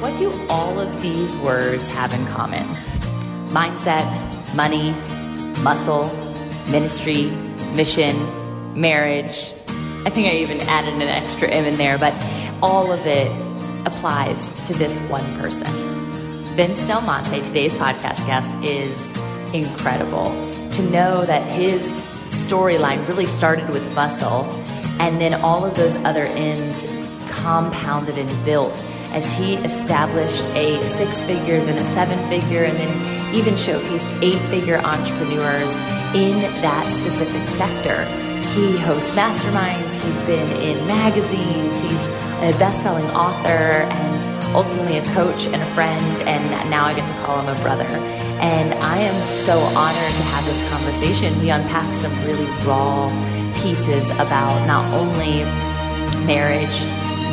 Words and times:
What 0.00 0.18
do 0.18 0.30
all 0.50 0.78
of 0.78 1.00
these 1.00 1.34
words 1.38 1.88
have 1.88 2.12
in 2.12 2.26
common? 2.26 2.62
Mindset, 3.48 4.04
money, 4.54 4.90
muscle, 5.62 6.10
ministry, 6.70 7.30
mission, 7.74 8.14
marriage. 8.78 9.54
I 10.04 10.10
think 10.10 10.28
I 10.28 10.36
even 10.36 10.60
added 10.68 10.92
an 10.92 11.02
extra 11.02 11.48
M 11.48 11.64
in 11.64 11.76
there, 11.76 11.96
but 11.96 12.12
all 12.62 12.92
of 12.92 13.06
it 13.06 13.30
applies 13.86 14.38
to 14.66 14.74
this 14.74 14.98
one 15.08 15.24
person. 15.38 15.66
Vince 16.56 16.86
Del 16.86 17.00
Monte, 17.00 17.40
today's 17.40 17.74
podcast 17.74 18.24
guest, 18.26 18.54
is 18.62 18.98
incredible. 19.54 20.26
To 20.72 20.82
know 20.90 21.24
that 21.24 21.42
his 21.52 21.80
storyline 22.46 23.08
really 23.08 23.26
started 23.26 23.70
with 23.70 23.94
muscle 23.94 24.44
and 25.00 25.18
then 25.22 25.32
all 25.40 25.64
of 25.64 25.74
those 25.74 25.96
other 26.04 26.24
M's 26.26 26.84
compounded 27.30 28.18
and 28.18 28.44
built 28.44 28.74
as 29.16 29.32
he 29.32 29.54
established 29.64 30.44
a 30.54 30.78
six 30.84 31.24
figure, 31.24 31.58
then 31.64 31.78
a 31.78 31.86
seven 31.94 32.18
figure, 32.28 32.64
and 32.64 32.76
then 32.76 33.34
even 33.34 33.54
showcased 33.54 34.22
eight 34.22 34.38
figure 34.50 34.76
entrepreneurs 34.76 35.72
in 36.14 36.36
that 36.60 36.86
specific 36.92 37.48
sector. 37.48 38.04
He 38.52 38.76
hosts 38.76 39.12
masterminds, 39.12 39.92
he's 40.04 40.26
been 40.26 40.50
in 40.60 40.76
magazines, 40.86 41.74
he's 41.80 42.04
a 42.44 42.58
best 42.58 42.82
selling 42.82 43.06
author, 43.16 43.88
and 43.88 44.54
ultimately 44.54 44.98
a 44.98 45.04
coach 45.14 45.46
and 45.46 45.62
a 45.62 45.74
friend, 45.74 46.20
and 46.28 46.70
now 46.70 46.84
I 46.84 46.94
get 46.94 47.08
to 47.08 47.24
call 47.24 47.40
him 47.40 47.48
a 47.48 47.58
brother. 47.62 47.88
And 48.44 48.74
I 48.84 48.98
am 48.98 49.18
so 49.46 49.58
honored 49.58 50.14
to 50.20 50.24
have 50.28 50.44
this 50.44 50.60
conversation. 50.68 51.38
We 51.40 51.48
unpack 51.48 51.94
some 51.94 52.12
really 52.24 52.44
raw 52.66 53.08
pieces 53.62 54.10
about 54.10 54.66
not 54.66 54.84
only 54.92 55.44
marriage, 56.26 56.84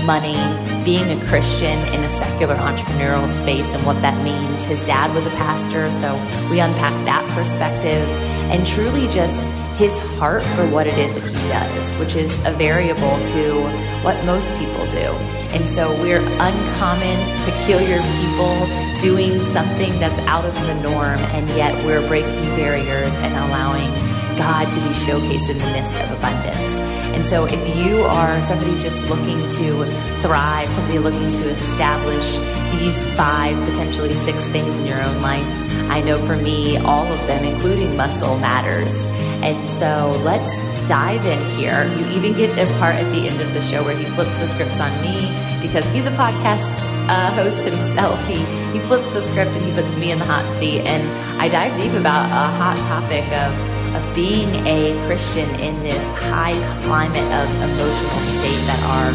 money, 0.06 0.38
being 0.84 1.10
a 1.10 1.26
Christian 1.26 1.78
in 1.94 2.04
a 2.04 2.10
secular 2.10 2.56
entrepreneurial 2.56 3.28
space 3.28 3.74
and 3.74 3.86
what 3.86 4.02
that 4.02 4.22
means. 4.24 4.66
His 4.66 4.86
dad 4.86 5.14
was 5.16 5.26
a 5.26 5.32
pastor, 5.32 5.92
so 5.92 6.14
we 6.50 6.60
unpack 6.60 6.94
that 7.06 7.24
perspective 7.36 8.08
and 8.52 8.68
truly 8.68 9.08
just 9.08 9.52
his 9.78 9.98
heart 10.20 10.44
for 10.56 10.68
what 10.68 10.86
it 10.86 10.98
is 10.98 11.12
that 11.14 11.24
he 11.24 11.34
does, 11.50 11.92
which 12.00 12.16
is 12.16 12.34
a 12.46 12.52
variable 12.52 13.18
to 13.34 13.64
what 14.04 14.24
most 14.26 14.54
people 14.58 14.86
do. 14.88 15.10
And 15.56 15.68
so 15.68 15.92
we're 16.02 16.22
uncommon, 16.22 17.18
peculiar 17.46 18.00
people 18.22 18.56
doing 19.02 19.42
something 19.52 19.92
that's 20.00 20.20
out 20.28 20.46
of 20.46 20.54
the 20.68 20.76
norm, 20.82 21.20
and 21.34 21.50
yet 21.50 21.74
we're 21.86 22.06
breaking 22.08 22.42
barriers 22.56 23.14
and 23.16 23.34
allowing 23.34 23.92
God 24.38 24.66
to 24.72 24.80
be 24.80 24.94
showcased 25.06 25.50
in 25.50 25.58
the 25.58 25.66
midst 25.66 25.96
of 25.96 26.12
abundance. 26.12 26.83
And 27.14 27.26
so 27.26 27.46
if 27.46 27.76
you 27.78 27.98
are 28.02 28.42
somebody 28.42 28.72
just 28.82 29.00
looking 29.08 29.40
to 29.40 29.86
thrive, 30.22 30.68
somebody 30.70 31.00
looking 31.00 31.32
to 31.32 31.50
establish 31.50 32.38
these 32.80 33.06
five, 33.16 33.58
potentially 33.70 34.14
six 34.14 34.46
things 34.48 34.76
in 34.80 34.86
your 34.86 35.02
own 35.02 35.22
life, 35.22 35.46
I 35.90 36.02
know 36.02 36.18
for 36.26 36.36
me, 36.36 36.78
all 36.78 37.06
of 37.06 37.28
them, 37.28 37.44
including 37.44 37.96
muscle, 37.96 38.38
matters. 38.40 39.06
And 39.44 39.68
so 39.68 40.12
let's 40.24 40.58
dive 40.88 41.26
in 41.26 41.40
here. 41.58 41.86
You 41.98 42.18
even 42.18 42.34
get 42.34 42.58
a 42.58 42.72
part 42.80 42.96
at 42.96 43.10
the 43.12 43.28
end 43.28 43.40
of 43.42 43.54
the 43.54 43.62
show 43.62 43.84
where 43.84 43.96
he 43.96 44.06
flips 44.06 44.36
the 44.38 44.48
scripts 44.48 44.80
on 44.80 44.92
me 45.02 45.32
because 45.62 45.86
he's 45.92 46.06
a 46.06 46.12
podcast 46.12 46.74
uh, 47.10 47.32
host 47.32 47.64
himself. 47.64 48.26
He 48.28 48.36
he 48.74 48.80
flips 48.80 49.10
the 49.10 49.22
script 49.22 49.52
and 49.52 49.64
he 49.64 49.72
puts 49.72 49.96
me 49.98 50.12
in 50.12 50.20
the 50.20 50.26
hot 50.26 50.46
seat, 50.58 50.82
and 50.82 51.08
I 51.40 51.48
dive 51.48 51.76
deep 51.78 51.94
about 51.94 52.26
a 52.26 52.52
hot 52.58 52.78
topic 52.78 53.26
of 53.32 53.73
of 53.96 54.16
being 54.16 54.50
a 54.66 54.94
Christian 55.06 55.50
in 55.60 55.80
this 55.82 56.04
high 56.18 56.54
climate 56.84 57.30
of 57.34 57.48
emotional 57.56 58.20
state 58.40 58.64
that 58.68 58.82
our 58.90 59.10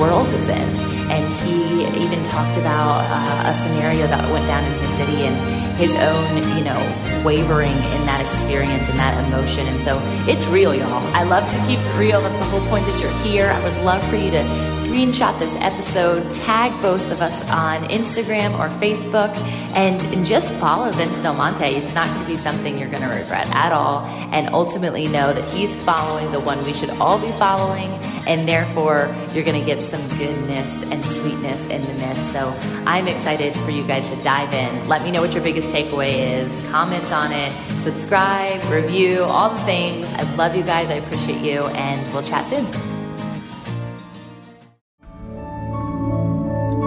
world 0.00 0.28
is 0.28 0.48
in. 0.48 0.68
And 1.10 1.24
he 1.44 1.84
even 2.04 2.24
talked 2.24 2.56
about 2.56 3.04
uh, 3.08 3.50
a 3.50 3.54
scenario 3.54 4.06
that 4.06 4.30
went 4.32 4.46
down 4.46 4.64
in 4.64 4.72
his 4.78 4.88
city 4.96 5.26
and 5.26 5.63
his 5.76 5.94
own, 5.94 6.36
you 6.56 6.64
know, 6.64 7.22
wavering 7.24 7.72
in 7.72 8.06
that 8.06 8.24
experience 8.26 8.88
and 8.88 8.98
that 8.98 9.16
emotion. 9.26 9.66
And 9.66 9.82
so 9.82 10.00
it's 10.30 10.44
real, 10.46 10.74
y'all. 10.74 11.02
I 11.14 11.24
love 11.24 11.48
to 11.50 11.66
keep 11.66 11.78
it 11.80 11.98
real. 11.98 12.20
That's 12.20 12.38
the 12.38 12.50
whole 12.50 12.66
point 12.68 12.86
that 12.86 13.00
you're 13.00 13.10
here. 13.22 13.46
I 13.46 13.62
would 13.62 13.84
love 13.84 14.02
for 14.08 14.16
you 14.16 14.30
to 14.30 14.42
screenshot 14.94 15.36
this 15.40 15.54
episode, 15.56 16.32
tag 16.34 16.70
both 16.80 17.10
of 17.10 17.20
us 17.20 17.42
on 17.50 17.82
Instagram 17.88 18.56
or 18.58 18.68
Facebook, 18.78 19.34
and, 19.74 20.00
and 20.14 20.24
just 20.24 20.52
follow 20.54 20.90
Vince 20.92 21.18
Del 21.18 21.34
Monte. 21.34 21.64
It's 21.64 21.94
not 21.94 22.06
going 22.08 22.20
to 22.20 22.26
be 22.26 22.36
something 22.36 22.78
you're 22.78 22.90
going 22.90 23.02
to 23.02 23.08
regret 23.08 23.48
at 23.50 23.72
all. 23.72 24.02
And 24.32 24.48
ultimately 24.54 25.04
know 25.08 25.32
that 25.32 25.44
he's 25.52 25.76
following 25.76 26.30
the 26.30 26.40
one 26.40 26.64
we 26.64 26.72
should 26.72 26.90
all 26.90 27.18
be 27.18 27.32
following. 27.32 27.90
And 28.26 28.48
therefore, 28.48 29.14
you're 29.34 29.44
going 29.44 29.60
to 29.60 29.66
get 29.66 29.80
some 29.80 30.00
goodness 30.18 30.82
and 30.84 31.04
sweetness 31.04 31.60
in 31.68 31.82
the 31.82 31.94
midst. 31.94 32.32
So 32.32 32.56
I'm 32.86 33.06
excited 33.06 33.54
for 33.54 33.70
you 33.70 33.86
guys 33.86 34.08
to 34.10 34.16
dive 34.22 34.52
in. 34.54 34.88
Let 34.88 35.02
me 35.02 35.10
know 35.10 35.20
what 35.20 35.32
your 35.32 35.42
biggest 35.42 35.68
takeaway 35.68 36.42
is. 36.42 36.70
Comment 36.70 37.12
on 37.12 37.32
it, 37.32 37.52
subscribe, 37.82 38.64
review, 38.70 39.24
all 39.24 39.50
the 39.50 39.60
things. 39.62 40.06
I 40.14 40.22
love 40.36 40.56
you 40.56 40.62
guys. 40.62 40.90
I 40.90 40.94
appreciate 40.94 41.40
you. 41.40 41.64
And 41.66 42.12
we'll 42.14 42.22
chat 42.22 42.46
soon. 42.46 42.64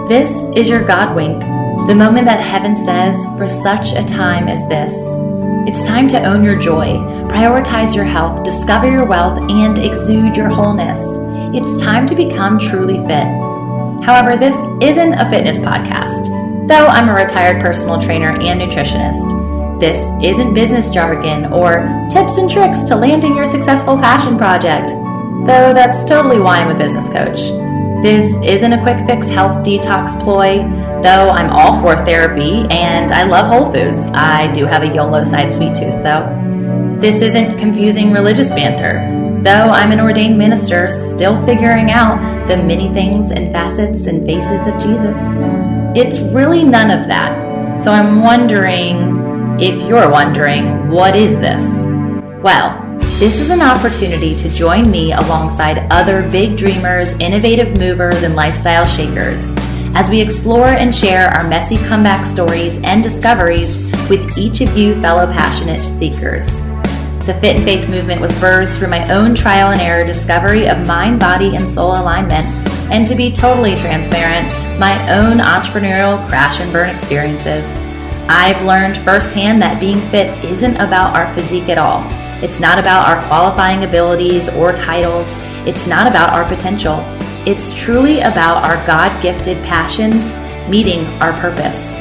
This 0.08 0.30
is 0.56 0.68
your 0.68 0.82
God 0.82 1.14
wink, 1.14 1.38
the 1.86 1.94
moment 1.94 2.24
that 2.24 2.40
heaven 2.40 2.74
says, 2.74 3.26
for 3.36 3.46
such 3.46 3.92
a 3.92 4.02
time 4.02 4.48
as 4.48 4.66
this. 4.68 4.94
It's 5.68 5.86
time 5.86 6.08
to 6.08 6.24
own 6.24 6.42
your 6.42 6.58
joy, 6.58 6.94
prioritize 7.28 7.94
your 7.94 8.06
health, 8.06 8.42
discover 8.42 8.90
your 8.90 9.04
wealth, 9.04 9.38
and 9.50 9.78
exude 9.78 10.34
your 10.34 10.48
wholeness. 10.48 11.18
It's 11.54 11.80
time 11.80 12.06
to 12.06 12.14
become 12.14 12.58
truly 12.58 12.98
fit. 12.98 13.26
However, 14.04 14.36
this 14.36 14.54
isn't 14.82 15.14
a 15.14 15.28
fitness 15.30 15.58
podcast, 15.58 16.68
though 16.68 16.86
I'm 16.86 17.08
a 17.08 17.14
retired 17.14 17.62
personal 17.62 18.00
trainer 18.00 18.32
and 18.32 18.60
nutritionist. 18.60 19.80
This 19.80 20.10
isn't 20.22 20.52
business 20.52 20.90
jargon 20.90 21.52
or 21.52 22.06
tips 22.10 22.36
and 22.36 22.50
tricks 22.50 22.82
to 22.84 22.96
landing 22.96 23.34
your 23.34 23.46
successful 23.46 23.96
passion 23.96 24.36
project, 24.36 24.90
though 25.46 25.72
that's 25.72 26.04
totally 26.04 26.38
why 26.38 26.58
I'm 26.58 26.74
a 26.74 26.78
business 26.78 27.08
coach. 27.08 27.38
This 28.02 28.36
isn't 28.44 28.72
a 28.72 28.82
quick 28.82 29.06
fix 29.06 29.28
health 29.28 29.64
detox 29.64 30.22
ploy, 30.22 30.58
though 31.02 31.30
I'm 31.30 31.50
all 31.50 31.80
for 31.80 31.96
therapy 32.04 32.66
and 32.70 33.10
I 33.10 33.22
love 33.22 33.46
Whole 33.46 33.72
Foods. 33.72 34.06
I 34.12 34.52
do 34.52 34.66
have 34.66 34.82
a 34.82 34.94
YOLO 34.94 35.24
side 35.24 35.52
sweet 35.52 35.74
tooth, 35.74 36.02
though. 36.02 36.98
This 37.00 37.22
isn't 37.22 37.58
confusing 37.58 38.12
religious 38.12 38.50
banter, 38.50 38.98
though 39.48 39.70
I'm 39.70 39.92
an 39.92 40.00
ordained 40.00 40.36
minister 40.36 40.90
still 40.90 41.42
figuring 41.46 41.90
out 41.90 42.18
the 42.48 42.56
many 42.58 42.92
things 42.92 43.30
and 43.30 43.50
facets 43.50 44.04
and 44.04 44.26
faces 44.26 44.66
of 44.66 44.78
Jesus. 44.78 45.18
It's 45.96 46.18
really 46.34 46.62
none 46.62 46.90
of 46.90 47.08
that. 47.08 47.80
So 47.80 47.90
I'm 47.90 48.20
wondering 48.20 49.58
if 49.58 49.80
you're 49.88 50.10
wondering, 50.10 50.90
what 50.90 51.16
is 51.16 51.34
this? 51.36 51.64
Well, 52.42 52.84
this 53.20 53.40
is 53.40 53.48
an 53.48 53.62
opportunity 53.62 54.36
to 54.36 54.50
join 54.50 54.90
me 54.90 55.14
alongside 55.14 55.78
other 55.90 56.28
big 56.28 56.58
dreamers, 56.58 57.12
innovative 57.12 57.78
movers, 57.78 58.24
and 58.24 58.36
lifestyle 58.36 58.84
shakers 58.84 59.50
as 59.94 60.10
we 60.10 60.20
explore 60.20 60.66
and 60.66 60.94
share 60.94 61.30
our 61.30 61.48
messy 61.48 61.78
comeback 61.88 62.26
stories 62.26 62.76
and 62.84 63.02
discoveries 63.02 63.78
with 64.10 64.36
each 64.36 64.60
of 64.60 64.76
you 64.76 65.00
fellow 65.00 65.26
passionate 65.32 65.82
seekers. 65.98 66.67
The 67.28 67.34
Fit 67.34 67.56
and 67.56 67.64
Faith 67.66 67.90
movement 67.90 68.22
was 68.22 68.32
birthed 68.36 68.78
through 68.78 68.88
my 68.88 69.06
own 69.12 69.34
trial 69.34 69.70
and 69.70 69.82
error 69.82 70.02
discovery 70.02 70.66
of 70.66 70.86
mind, 70.86 71.20
body, 71.20 71.56
and 71.56 71.68
soul 71.68 71.90
alignment, 71.90 72.46
and 72.90 73.06
to 73.06 73.14
be 73.14 73.30
totally 73.30 73.76
transparent, 73.76 74.48
my 74.80 74.94
own 75.12 75.36
entrepreneurial 75.36 76.26
crash 76.26 76.58
and 76.58 76.72
burn 76.72 76.88
experiences. 76.88 77.66
I've 78.30 78.64
learned 78.64 78.96
firsthand 79.04 79.60
that 79.60 79.78
being 79.78 80.00
fit 80.08 80.42
isn't 80.42 80.76
about 80.76 81.14
our 81.14 81.34
physique 81.34 81.68
at 81.68 81.76
all. 81.76 82.02
It's 82.42 82.60
not 82.60 82.78
about 82.78 83.06
our 83.06 83.22
qualifying 83.28 83.84
abilities 83.84 84.48
or 84.48 84.72
titles. 84.72 85.36
It's 85.66 85.86
not 85.86 86.06
about 86.06 86.32
our 86.32 86.48
potential. 86.48 87.00
It's 87.46 87.74
truly 87.74 88.20
about 88.20 88.64
our 88.64 88.76
God 88.86 89.22
gifted 89.22 89.62
passions 89.64 90.32
meeting 90.70 91.04
our 91.20 91.38
purpose. 91.42 91.94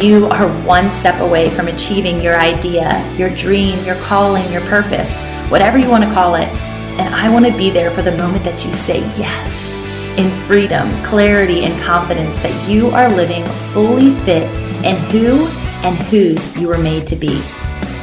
You 0.00 0.26
are 0.26 0.46
one 0.66 0.90
step 0.90 1.22
away 1.22 1.48
from 1.48 1.68
achieving 1.68 2.20
your 2.20 2.38
idea, 2.38 3.02
your 3.16 3.30
dream, 3.34 3.82
your 3.82 3.94
calling, 3.94 4.52
your 4.52 4.60
purpose, 4.66 5.18
whatever 5.50 5.78
you 5.78 5.88
want 5.88 6.04
to 6.04 6.12
call 6.12 6.34
it. 6.34 6.48
And 6.98 7.14
I 7.14 7.32
want 7.32 7.46
to 7.46 7.56
be 7.56 7.70
there 7.70 7.90
for 7.90 8.02
the 8.02 8.14
moment 8.14 8.44
that 8.44 8.62
you 8.62 8.74
say 8.74 8.98
yes 9.18 9.72
in 10.18 10.30
freedom, 10.46 10.90
clarity, 11.02 11.64
and 11.64 11.82
confidence 11.82 12.36
that 12.40 12.68
you 12.68 12.88
are 12.88 13.08
living 13.08 13.46
fully 13.72 14.10
fit 14.26 14.42
in 14.84 14.96
who 15.10 15.46
and 15.82 15.96
whose 16.08 16.54
you 16.58 16.68
were 16.68 16.76
made 16.76 17.06
to 17.06 17.16
be. 17.16 17.42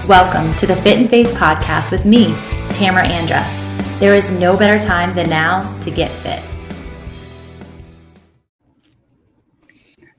Welcome 0.08 0.52
to 0.56 0.66
the 0.66 0.76
Fit 0.78 0.98
and 0.98 1.08
Faith 1.08 1.28
podcast 1.36 1.92
with 1.92 2.06
me, 2.06 2.34
Tamra 2.70 3.04
Andress. 3.04 4.00
There 4.00 4.16
is 4.16 4.32
no 4.32 4.58
better 4.58 4.84
time 4.84 5.14
than 5.14 5.30
now 5.30 5.62
to 5.82 5.92
get 5.92 6.10
fit. 6.10 6.42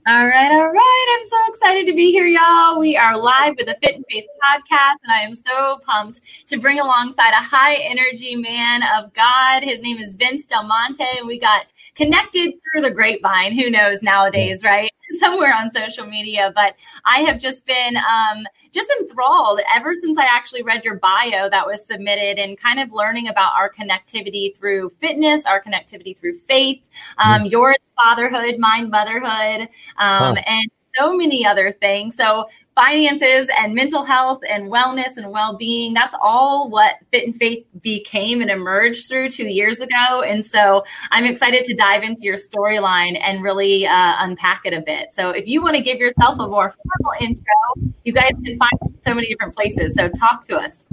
All 0.07 0.27
right, 0.29 0.53
all 0.53 0.69
right. 0.71 1.17
I'm 1.19 1.25
so 1.25 1.37
excited 1.49 1.87
to 1.87 1.95
be 1.95 2.11
here, 2.11 2.27
y'all. 2.27 2.79
We 2.79 2.95
are 2.95 3.17
live 3.17 3.55
with 3.57 3.69
the 3.69 3.77
Fit 3.83 3.95
and 3.97 4.05
Faith 4.11 4.27
podcast, 4.45 4.97
and 5.03 5.11
I 5.11 5.21
am 5.23 5.35
so 5.35 5.79
pumped 5.79 6.21
to 6.49 6.59
bring 6.59 6.79
alongside 6.79 7.33
a 7.33 7.43
high 7.43 7.77
energy 7.77 8.37
man 8.37 8.83
of 8.99 9.15
God. 9.15 9.63
His 9.63 9.81
name 9.81 9.97
is 9.97 10.15
Vince 10.15 10.45
Del 10.45 10.65
Monte, 10.65 11.03
and 11.19 11.27
we 11.27 11.39
got 11.39 11.69
connected 11.95 12.53
through 12.53 12.83
the 12.83 12.91
grapevine. 12.91 13.55
Who 13.59 13.71
knows 13.71 14.03
nowadays, 14.03 14.63
right? 14.63 14.91
Somewhere 15.19 15.55
on 15.55 15.71
social 15.71 16.07
media, 16.07 16.53
but 16.55 16.75
I 17.05 17.21
have 17.21 17.39
just 17.39 17.67
been 17.67 17.97
um, 17.97 18.45
just 18.73 18.91
enthralled 19.01 19.61
ever 19.75 19.95
since 20.01 20.19
I 20.19 20.25
actually 20.25 20.63
read 20.63 20.85
your 20.85 20.97
bio 20.97 21.49
that 21.51 21.67
was 21.67 21.87
submitted, 21.87 22.39
and 22.39 22.59
kind 22.59 22.81
of 22.81 22.93
learning 22.93 23.29
about 23.29 23.53
our 23.55 23.71
connectivity 23.71 24.57
through 24.57 24.91
fitness, 25.01 25.47
our 25.47 25.63
connectivity 25.63 26.19
through 26.19 26.35
faith, 26.35 26.89
um, 27.19 27.43
mm. 27.43 27.51
your 27.51 27.77
fatherhood, 27.97 28.57
mine 28.59 28.91
motherhood, 28.91 29.69
um, 29.99 30.37
and 30.47 30.71
so 30.97 31.15
many 31.15 31.45
other 31.47 31.73
things. 31.73 32.17
So 32.17 32.47
finances 32.75 33.49
and 33.59 33.75
mental 33.75 34.05
health 34.05 34.41
and 34.49 34.71
wellness 34.71 35.17
and 35.17 35.31
well-being 35.31 35.95
that's 35.95 36.15
all 36.21 36.69
what 36.71 36.95
fit 37.13 37.25
and 37.25 37.37
faith 37.37 37.65
became 37.81 38.41
and 38.41 38.51
emerged 38.51 39.09
through 39.09 39.29
two 39.29 39.47
years 39.47 39.81
ago. 39.81 40.23
And 40.23 40.45
so 40.45 40.85
i'm 41.11 41.25
excited 41.25 41.65
to 41.65 41.75
dive 41.75 42.03
into 42.03 42.23
your 42.23 42.37
storyline 42.37 43.19
and 43.23 43.43
really 43.43 43.87
uh, 43.87 44.15
unpack 44.19 44.63
it 44.65 44.73
a 44.73 44.81
bit. 44.81 45.13
So 45.13 45.31
if 45.31 45.47
you 45.47 45.63
want 45.63 45.77
to 45.77 45.83
give 45.83 45.99
yourself 45.99 46.39
a 46.39 46.49
more 46.49 46.71
formal 46.71 47.13
intro 47.21 47.93
you 48.05 48.13
guys 48.13 48.33
can 48.45 48.59
find 48.59 48.95
so 49.01 49.15
many 49.15 49.29
different 49.29 49.55
places. 49.55 49.95
So 49.95 50.09
talk 50.09 50.47
to 50.49 50.57
us. 50.57 50.89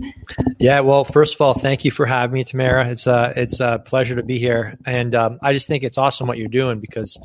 Yeah 0.60 0.82
well 0.82 1.04
first 1.04 1.36
of 1.36 1.42
all 1.42 1.54
thank 1.54 1.84
you 1.84 1.92
for 1.92 2.06
having 2.06 2.34
me 2.34 2.44
tamra. 2.44 2.88
It's 2.88 3.08
a 3.08 3.12
uh, 3.12 3.34
it's 3.36 3.60
a 3.60 3.82
pleasure 3.84 4.16
to 4.16 4.24
be 4.24 4.38
here. 4.38 4.78
And 4.86 5.16
um, 5.16 5.40
i 5.42 5.54
just 5.54 5.68
think 5.68 5.84
it's 5.84 5.98
awesome 5.98 6.28
what 6.28 6.38
you're 6.38 6.48
doing 6.48 6.80
because 6.80 7.20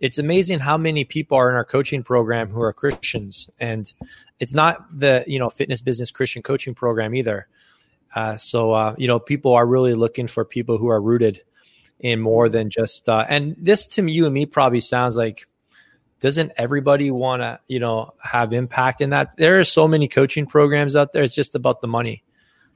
it's 0.00 0.18
amazing 0.18 0.60
how 0.60 0.76
many 0.76 1.04
people 1.04 1.36
are 1.38 1.50
in 1.50 1.56
our 1.56 1.64
coaching 1.64 2.02
program 2.02 2.48
who 2.50 2.60
are 2.62 2.72
Christians, 2.72 3.48
and 3.58 3.92
it's 4.38 4.54
not 4.54 4.86
the 4.98 5.24
you 5.26 5.38
know 5.38 5.50
fitness 5.50 5.80
business 5.80 6.10
Christian 6.10 6.42
coaching 6.42 6.74
program 6.74 7.14
either. 7.14 7.48
Uh, 8.14 8.36
so 8.36 8.72
uh, 8.72 8.94
you 8.98 9.08
know, 9.08 9.18
people 9.18 9.54
are 9.54 9.66
really 9.66 9.94
looking 9.94 10.26
for 10.26 10.44
people 10.44 10.78
who 10.78 10.88
are 10.88 11.00
rooted 11.00 11.42
in 12.00 12.20
more 12.20 12.48
than 12.48 12.70
just. 12.70 13.08
Uh, 13.08 13.24
and 13.28 13.56
this 13.58 13.86
to 13.86 14.06
you 14.06 14.24
and 14.24 14.34
me 14.34 14.46
probably 14.46 14.80
sounds 14.80 15.16
like, 15.16 15.46
doesn't 16.20 16.52
everybody 16.56 17.10
want 17.10 17.42
to 17.42 17.60
you 17.66 17.80
know 17.80 18.14
have 18.22 18.52
impact 18.52 19.00
in 19.00 19.10
that? 19.10 19.36
There 19.36 19.58
are 19.58 19.64
so 19.64 19.88
many 19.88 20.08
coaching 20.08 20.46
programs 20.46 20.96
out 20.96 21.12
there. 21.12 21.22
It's 21.22 21.34
just 21.34 21.54
about 21.54 21.80
the 21.80 21.88
money. 21.88 22.22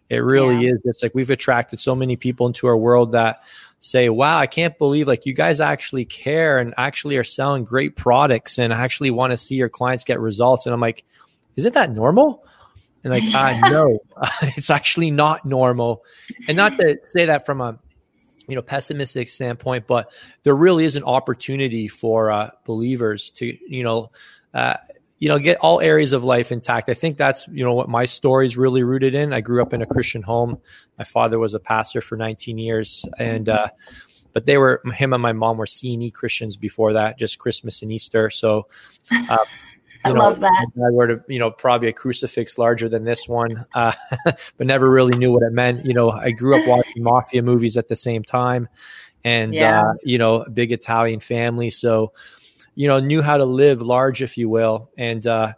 It 0.09 0.19
really 0.19 0.67
yeah. 0.67 0.73
is. 0.73 0.81
It's 0.85 1.03
like 1.03 1.15
we've 1.15 1.31
attracted 1.31 1.81
so 1.81 1.95
many 1.95 2.17
people 2.17 2.47
into 2.47 2.67
our 2.67 2.77
world 2.77 3.13
that 3.13 3.43
say, 3.83 4.09
wow, 4.09 4.39
I 4.39 4.47
can't 4.47 4.79
believe 4.79 5.09
like 5.09 5.27
you 5.27 5.35
guys 5.35 5.61
actually 5.61 6.05
care 6.05 6.59
and 6.59 6.73
actually 6.79 7.17
are 7.17 7.25
selling 7.25 7.65
great 7.65 7.97
products 7.97 8.59
and 8.59 8.73
actually 8.73 9.11
want 9.11 9.33
to 9.33 9.37
see 9.37 9.57
your 9.57 9.69
clients 9.69 10.05
get 10.05 10.21
results. 10.21 10.67
And 10.67 10.73
I'm 10.73 10.81
like, 10.81 11.05
isn't 11.57 11.75
that 11.75 11.91
normal? 11.91 12.45
And 13.03 13.13
like, 13.13 13.25
I 13.35 13.61
uh, 13.61 13.69
know 13.71 13.99
it's 14.43 14.71
actually 14.71 15.11
not 15.11 15.45
normal. 15.45 16.05
And 16.47 16.57
not 16.57 16.79
to 16.79 17.01
say 17.07 17.27
that 17.27 17.45
from 17.45 17.61
a, 17.61 17.77
you 18.47 18.55
know, 18.55 18.63
pessimistic 18.63 19.29
standpoint, 19.29 19.89
but 19.89 20.13
there 20.45 20.55
really 20.55 20.85
is 20.85 20.95
an 20.95 21.03
opportunity 21.03 21.89
for 21.89 22.31
uh, 22.31 22.51
believers 22.65 23.31
to, 23.33 23.59
you 23.69 23.83
know, 23.83 24.13
uh, 24.55 24.77
you 25.23 25.29
know, 25.29 25.39
get 25.39 25.57
all 25.59 25.81
areas 25.81 26.13
of 26.13 26.25
life 26.25 26.51
intact. 26.51 26.89
I 26.89 26.95
think 26.95 27.17
that's, 27.17 27.47
you 27.47 27.65
know, 27.65 27.75
what 27.75 27.89
my 27.89 28.07
story 28.07 28.45
is 28.45 28.57
really 28.57 28.83
rooted 28.83 29.15
in. 29.15 29.33
I 29.33 29.41
grew 29.41 29.63
up 29.63 29.73
in 29.73 29.81
a 29.81 29.87
Christian 29.87 30.21
home. 30.21 30.59
My 30.99 31.05
father 31.05 31.39
was 31.39 31.55
a 31.55 31.61
pastor 31.61 32.01
for 32.01 32.17
19 32.17 32.59
years 32.59 33.05
and, 33.21 33.49
uh, 33.49 33.69
but 34.33 34.47
they 34.47 34.59
were 34.59 34.83
him 34.93 35.13
and 35.13 35.23
my 35.23 35.33
mom 35.33 35.59
were 35.59 35.67
CNE 35.67 36.13
Christians 36.13 36.57
before 36.57 36.95
that, 36.95 37.21
just 37.21 37.39
Christmas 37.39 37.83
and 37.83 37.93
Easter. 37.93 38.31
So, 38.31 38.67
uh, 39.13 39.37
I 40.05 40.11
know, 40.11 40.19
love 40.19 40.41
that. 40.41 40.67
I 40.77 40.91
would 40.91 41.11
have, 41.11 41.23
you 41.29 41.39
know, 41.39 41.53
probably 41.53 41.87
a 41.87 41.93
crucifix 41.93 42.59
larger 42.59 42.89
than 42.89 43.05
this 43.05 43.29
one, 43.29 43.65
uh, 43.77 43.93
but 44.57 44.67
never 44.67 44.91
really 44.91 45.17
knew 45.17 45.31
what 45.31 45.45
it 45.45 45.53
meant. 45.53 45.87
You 45.87 45.95
know, 45.95 46.11
I 46.11 46.33
grew 46.33 46.61
up 46.61 46.67
watching 46.67 46.95
mafia 47.05 47.43
movies 47.45 47.77
at 47.77 47.87
the 47.87 47.95
same 47.95 48.25
time, 48.25 48.69
and 49.23 49.55
yeah. 49.55 49.83
uh, 49.83 49.93
you 50.03 50.19
know, 50.19 50.45
big 50.53 50.73
Italian 50.73 51.21
family. 51.21 51.71
So, 51.71 52.13
you 52.75 52.89
know, 52.89 53.01
knew 53.01 53.23
how 53.23 53.37
to 53.37 53.45
live 53.45 53.83
large, 53.83 54.23
if 54.23 54.39
you 54.39 54.49
will. 54.49 54.91
And 54.97 55.27
uh, 55.27 55.53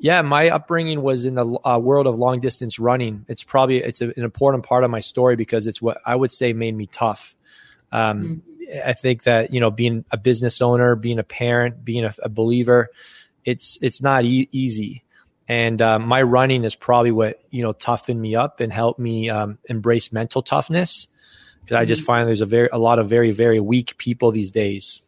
yeah, 0.00 0.22
my 0.22 0.48
upbringing 0.50 1.02
was 1.02 1.24
in 1.24 1.34
the 1.34 1.58
uh, 1.64 1.78
world 1.78 2.06
of 2.06 2.16
long 2.16 2.40
distance 2.40 2.78
running. 2.78 3.26
It's 3.28 3.44
probably 3.44 3.78
it's 3.78 4.00
a, 4.00 4.06
an 4.06 4.24
important 4.24 4.64
part 4.64 4.84
of 4.84 4.90
my 4.90 5.00
story 5.00 5.36
because 5.36 5.66
it's 5.66 5.82
what 5.82 6.00
I 6.06 6.16
would 6.16 6.32
say 6.32 6.52
made 6.52 6.74
me 6.74 6.86
tough. 6.86 7.34
Um, 7.92 8.42
mm-hmm. 8.62 8.88
I 8.88 8.92
think 8.92 9.24
that 9.24 9.52
you 9.52 9.60
know, 9.60 9.70
being 9.70 10.04
a 10.10 10.16
business 10.16 10.62
owner, 10.62 10.94
being 10.94 11.18
a 11.18 11.24
parent, 11.24 11.84
being 11.84 12.04
a, 12.04 12.14
a 12.22 12.28
believer, 12.28 12.90
it's 13.44 13.78
it's 13.82 14.00
not 14.00 14.24
e- 14.24 14.48
easy. 14.52 15.04
And 15.48 15.82
uh, 15.82 15.98
my 15.98 16.22
running 16.22 16.62
is 16.64 16.76
probably 16.76 17.10
what 17.10 17.42
you 17.50 17.62
know 17.62 17.72
toughened 17.72 18.20
me 18.20 18.36
up 18.36 18.60
and 18.60 18.72
helped 18.72 19.00
me 19.00 19.28
um, 19.28 19.58
embrace 19.68 20.12
mental 20.12 20.42
toughness 20.42 21.08
because 21.60 21.74
mm-hmm. 21.74 21.82
I 21.82 21.84
just 21.84 22.02
mm-hmm. 22.02 22.06
find 22.06 22.28
there's 22.28 22.40
a 22.40 22.46
very 22.46 22.68
a 22.72 22.78
lot 22.78 22.98
of 22.98 23.08
very 23.08 23.32
very 23.32 23.60
weak 23.60 23.98
people 23.98 24.30
these 24.30 24.50
days. 24.50 25.02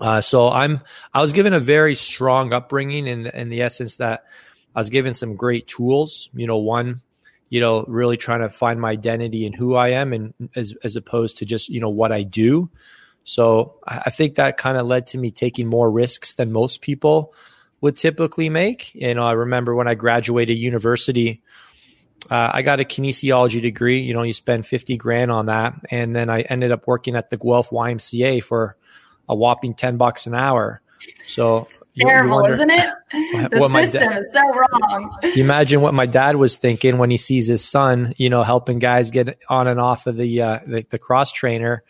Uh, 0.00 0.20
so 0.20 0.50
I'm 0.50 0.80
I 1.12 1.20
was 1.20 1.32
given 1.32 1.52
a 1.52 1.60
very 1.60 1.94
strong 1.94 2.52
upbringing 2.52 3.06
in 3.06 3.26
in 3.26 3.48
the 3.48 3.62
essence 3.62 3.96
that 3.96 4.24
I 4.74 4.80
was 4.80 4.90
given 4.90 5.14
some 5.14 5.36
great 5.36 5.66
tools. 5.66 6.28
You 6.34 6.46
know, 6.46 6.58
one, 6.58 7.02
you 7.48 7.60
know, 7.60 7.84
really 7.86 8.16
trying 8.16 8.40
to 8.40 8.48
find 8.48 8.80
my 8.80 8.90
identity 8.90 9.46
and 9.46 9.54
who 9.54 9.74
I 9.74 9.90
am, 9.90 10.12
and 10.12 10.34
as 10.56 10.74
as 10.82 10.96
opposed 10.96 11.38
to 11.38 11.44
just 11.44 11.68
you 11.68 11.80
know 11.80 11.90
what 11.90 12.12
I 12.12 12.22
do. 12.22 12.70
So 13.24 13.76
I 13.86 14.10
think 14.10 14.34
that 14.34 14.58
kind 14.58 14.76
of 14.76 14.86
led 14.86 15.06
to 15.08 15.18
me 15.18 15.30
taking 15.30 15.66
more 15.66 15.90
risks 15.90 16.34
than 16.34 16.52
most 16.52 16.82
people 16.82 17.32
would 17.80 17.96
typically 17.96 18.50
make. 18.50 18.94
You 18.94 19.14
know, 19.14 19.24
I 19.24 19.32
remember 19.32 19.74
when 19.74 19.88
I 19.88 19.94
graduated 19.94 20.58
university, 20.58 21.42
uh, 22.30 22.50
I 22.52 22.60
got 22.60 22.80
a 22.80 22.84
kinesiology 22.84 23.62
degree. 23.62 24.00
You 24.00 24.12
know, 24.12 24.22
you 24.22 24.32
spend 24.32 24.66
fifty 24.66 24.96
grand 24.96 25.30
on 25.30 25.46
that, 25.46 25.74
and 25.90 26.14
then 26.16 26.28
I 26.28 26.40
ended 26.42 26.72
up 26.72 26.86
working 26.86 27.14
at 27.14 27.30
the 27.30 27.36
Guelph 27.36 27.70
YMCA 27.70 28.42
for 28.42 28.76
a 29.28 29.34
whopping 29.34 29.74
10 29.74 29.96
bucks 29.96 30.26
an 30.26 30.34
hour. 30.34 30.80
So 31.26 31.68
terrible, 31.96 32.28
you 32.28 32.42
wonder, 32.42 32.52
isn't 32.52 32.70
it? 32.70 32.94
The 33.50 33.86
system 33.86 34.12
is 34.12 34.32
so 34.32 34.40
wrong. 34.40 35.18
You 35.22 35.44
imagine 35.44 35.80
what 35.80 35.94
my 35.94 36.06
dad 36.06 36.36
was 36.36 36.56
thinking 36.56 36.98
when 36.98 37.10
he 37.10 37.16
sees 37.16 37.46
his 37.46 37.64
son, 37.64 38.14
you 38.16 38.30
know, 38.30 38.42
helping 38.42 38.78
guys 38.78 39.10
get 39.10 39.38
on 39.48 39.68
and 39.68 39.80
off 39.80 40.06
of 40.06 40.16
the 40.16 40.42
uh, 40.42 40.58
the, 40.66 40.86
the 40.90 40.98
cross 40.98 41.32
trainer. 41.32 41.82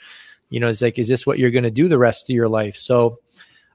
You 0.50 0.60
know, 0.60 0.68
it's 0.68 0.82
like, 0.82 0.98
is 0.98 1.08
this 1.08 1.26
what 1.26 1.38
you're 1.38 1.50
going 1.50 1.64
to 1.64 1.70
do 1.70 1.88
the 1.88 1.98
rest 1.98 2.28
of 2.28 2.34
your 2.34 2.48
life? 2.48 2.76
So 2.76 3.20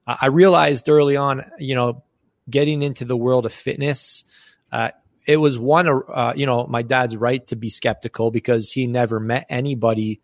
uh, 0.06 0.16
I 0.22 0.28
realized 0.28 0.88
early 0.88 1.18
on, 1.18 1.44
you 1.58 1.76
know, 1.76 2.04
getting 2.50 2.82
into 2.82 3.06
the 3.06 3.18
world 3.18 3.46
of 3.46 3.54
fitness, 3.54 4.24
uh, 4.72 4.90
it 5.26 5.38
was 5.38 5.60
one, 5.60 5.88
uh, 5.88 6.34
you 6.36 6.46
know, 6.46 6.66
my 6.68 6.82
dad's 6.82 7.16
right 7.16 7.46
to 7.48 7.56
be 7.56 7.70
skeptical 7.70 8.32
because 8.32 8.72
he 8.72 8.88
never 8.88 9.20
met 9.20 9.46
anybody 9.50 10.22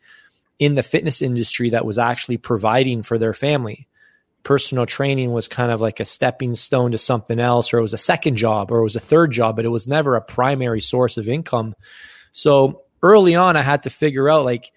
in 0.60 0.76
the 0.76 0.84
fitness 0.84 1.22
industry 1.22 1.72
that 1.72 1.86
was 1.86 1.98
actually 1.98 2.38
providing 2.38 3.04
for 3.04 3.18
their 3.18 3.34
family. 3.34 3.88
Personal 4.44 4.86
training 4.86 5.32
was 5.32 5.48
kind 5.48 5.72
of 5.72 5.82
like 5.82 6.00
a 6.00 6.06
stepping 6.06 6.56
stone 6.56 6.92
to 6.92 6.98
something 6.98 7.40
else, 7.40 7.74
or 7.74 7.80
it 7.80 7.84
was 7.84 7.94
a 7.94 7.98
second 7.98 8.36
job, 8.36 8.72
or 8.72 8.80
it 8.80 8.84
was 8.84 8.96
a 8.96 9.02
third 9.02 9.32
job, 9.32 9.56
but 9.56 9.66
it 9.66 9.70
was 9.70 9.88
never 9.88 10.16
a 10.16 10.22
primary 10.22 10.82
source 10.82 11.18
of 11.18 11.28
income. 11.28 11.76
So 12.32 12.84
early 13.02 13.36
on, 13.36 13.58
I 13.58 13.64
had 13.64 13.84
to 13.84 13.90
figure 13.90 14.30
out 14.30 14.46
like, 14.46 14.72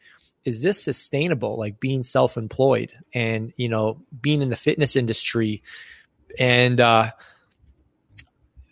is 0.45 0.63
this 0.63 0.83
sustainable? 0.83 1.59
Like 1.59 1.79
being 1.79 2.03
self 2.03 2.37
employed 2.37 2.93
and, 3.13 3.53
you 3.57 3.69
know, 3.69 4.01
being 4.21 4.41
in 4.41 4.49
the 4.49 4.57
fitness 4.57 4.97
industry. 4.97 5.63
And, 6.39 6.81
uh, 6.81 7.11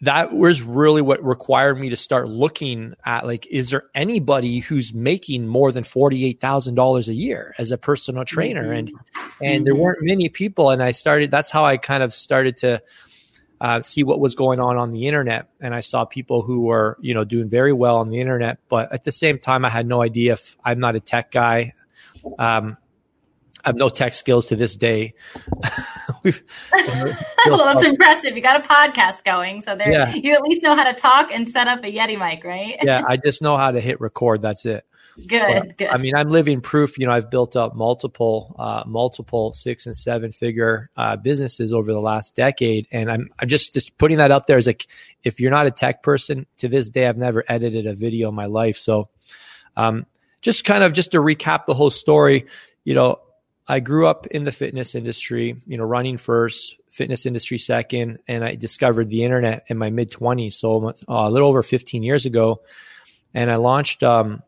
that 0.03 0.33
was 0.33 0.63
really 0.63 1.01
what 1.01 1.25
required 1.25 1.79
me 1.79 1.89
to 1.89 1.97
start 1.97 2.29
looking 2.29 2.95
at 3.05 3.27
like 3.27 3.47
is 3.47 3.71
there 3.71 3.85
anybody 3.95 4.59
who's 4.59 4.93
making 4.93 5.47
more 5.47 5.73
than 5.73 5.85
$48,000 5.85 7.09
a 7.09 7.15
year 7.15 7.55
as 7.59 7.71
a 7.71 7.79
personal 7.79 8.25
trainer? 8.25 8.73
And 8.73 8.91
and 8.91 8.99
mm-hmm. 9.41 9.65
there 9.65 9.75
weren't 9.75 10.03
many 10.03 10.29
people. 10.29 10.71
And 10.71 10.83
I 10.83 10.91
started 10.91 11.31
that's 11.31 11.51
how 11.51 11.65
I 11.65 11.79
kind 11.79 12.03
of 12.03 12.15
started 12.15 12.59
to 12.59 12.83
uh, 13.59 13.81
see 13.81 14.05
what 14.05 14.21
was 14.21 14.35
going 14.35 14.61
on 14.61 14.77
on 14.77 14.93
the 14.93 15.07
internet. 15.07 15.49
And 15.61 15.75
I 15.75 15.81
saw 15.81 16.05
people 16.05 16.43
who 16.43 16.61
were 16.61 16.99
you 17.01 17.15
know 17.15 17.25
doing 17.25 17.49
very 17.49 17.73
well 17.73 17.97
on 17.97 18.11
the 18.11 18.21
internet. 18.21 18.59
But 18.69 18.93
at 18.93 19.05
the 19.05 19.13
same 19.13 19.39
time 19.39 19.65
I 19.65 19.71
had 19.71 19.87
no 19.87 20.03
idea 20.03 20.35
if 20.35 20.57
I'm 20.63 20.79
not 20.79 20.95
a 20.95 21.01
tech 21.01 21.31
guy. 21.31 21.73
Um, 22.39 22.77
I 23.65 23.71
have 23.71 23.77
no 23.77 23.89
tech 23.89 24.15
skills 24.15 24.47
to 24.47 24.57
this 24.57 24.77
day. 24.77 25.15
well, 27.47 27.65
that's 27.65 27.85
impressive. 27.85 28.37
You 28.37 28.43
got 28.43 28.65
a 28.65 28.69
podcast 28.69 29.25
going, 29.25 29.63
so 29.63 29.77
there 29.77 29.91
yeah. 29.91 30.15
you 30.15 30.33
at 30.33 30.43
least 30.43 30.63
know 30.63 30.75
how 30.75 30.85
to 30.85 30.95
talk 30.95 31.31
and 31.33 31.47
set 31.49 31.69
up 31.69 31.85
a 31.85 31.93
Yeti 31.93 32.19
mic, 32.19 32.45
right? 32.45 32.79
yeah, 32.83 33.03
I 33.07 33.17
just 33.25 33.43
know 33.43 33.57
how 33.57 33.71
to 33.71 33.81
hit 33.81 34.01
record. 34.01 34.43
That's 34.43 34.67
it. 34.67 34.85
Good, 35.27 35.63
but, 35.63 35.79
good. 35.79 35.89
I 35.89 35.97
mean, 35.97 36.15
I'm 36.15 36.29
living 36.29 36.61
proof. 36.61 36.99
You 36.99 37.07
know, 37.07 37.13
I've 37.13 37.31
built 37.31 37.57
up 37.57 37.75
multiple, 37.75 38.55
uh, 38.59 38.83
multiple 38.87 39.53
six 39.55 39.87
and 39.87 39.97
seven 39.97 40.31
figure 40.31 40.91
uh, 40.97 41.17
businesses 41.17 41.73
over 41.73 41.93
the 41.93 42.01
last 42.01 42.37
decade, 42.37 42.87
and 42.91 43.11
I'm 43.11 43.31
I'm 43.39 43.49
just 43.49 43.73
just 43.73 43.97
putting 43.97 44.19
that 44.19 44.31
out 44.31 44.47
there 44.47 44.59
as 44.59 44.67
like, 44.67 44.87
if 45.25 45.41
you're 45.41 45.51
not 45.51 45.67
a 45.67 45.71
tech 45.71 46.03
person, 46.03 46.47
to 46.59 46.69
this 46.69 46.91
day, 46.91 47.07
I've 47.07 47.17
never 47.17 47.45
edited 47.49 47.87
a 47.87 47.95
video 47.95 48.29
in 48.29 48.35
my 48.35 48.47
life. 48.47 48.77
So, 48.77 49.09
um, 49.77 50.05
just 50.43 50.65
kind 50.65 50.85
of 50.85 50.93
just 50.93 51.13
to 51.13 51.19
recap 51.19 51.65
the 51.67 51.75
whole 51.75 51.91
story, 51.91 52.47
you 52.85 52.95
know, 52.95 53.21
I 53.69 53.81
grew 53.81 54.07
up 54.07 54.27
in 54.29 54.45
the 54.45 54.53
fitness 54.53 54.95
industry, 54.95 55.57
you 55.67 55.77
know, 55.77 55.85
running 55.85 56.19
first, 56.19 56.77
fitness 56.91 57.27
industry 57.27 57.59
second, 57.59 58.21
and 58.29 58.45
I 58.45 58.55
discovered 58.55 59.09
the 59.09 59.25
internet 59.25 59.65
in 59.69 59.77
my 59.77 59.91
mid 59.91 60.13
20s, 60.13 60.55
so 60.55 60.89
uh, 60.89 60.93
a 61.09 61.31
little 61.31 61.49
over 61.49 61.63
15 61.63 62.03
years 62.03 62.27
ago. 62.27 62.61
And 63.35 63.51
I 63.51 63.57
launched 63.57 64.03
um, 64.03 64.43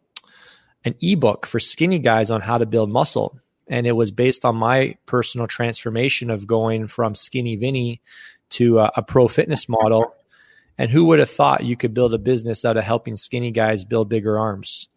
an 0.84 0.94
ebook 1.02 1.46
for 1.46 1.58
skinny 1.58 1.98
guys 1.98 2.30
on 2.30 2.40
how 2.40 2.58
to 2.58 2.66
build 2.66 2.90
muscle. 2.90 3.38
And 3.66 3.86
it 3.86 3.92
was 3.92 4.10
based 4.10 4.44
on 4.44 4.56
my 4.56 4.96
personal 5.04 5.46
transformation 5.46 6.30
of 6.30 6.46
going 6.46 6.86
from 6.86 7.14
skinny 7.14 7.56
Vinny 7.56 8.00
to 8.50 8.78
a, 8.78 8.90
a 8.96 9.02
pro 9.02 9.28
fitness 9.28 9.68
model. 9.68 10.14
And 10.78 10.90
who 10.90 11.06
would 11.06 11.18
have 11.18 11.28
thought 11.28 11.64
you 11.64 11.76
could 11.76 11.92
build 11.92 12.14
a 12.14 12.18
business 12.18 12.64
out 12.64 12.76
of 12.76 12.84
helping 12.84 13.16
skinny 13.16 13.50
guys 13.50 13.84
build 13.84 14.08
bigger 14.08 14.38
arms? 14.38 14.88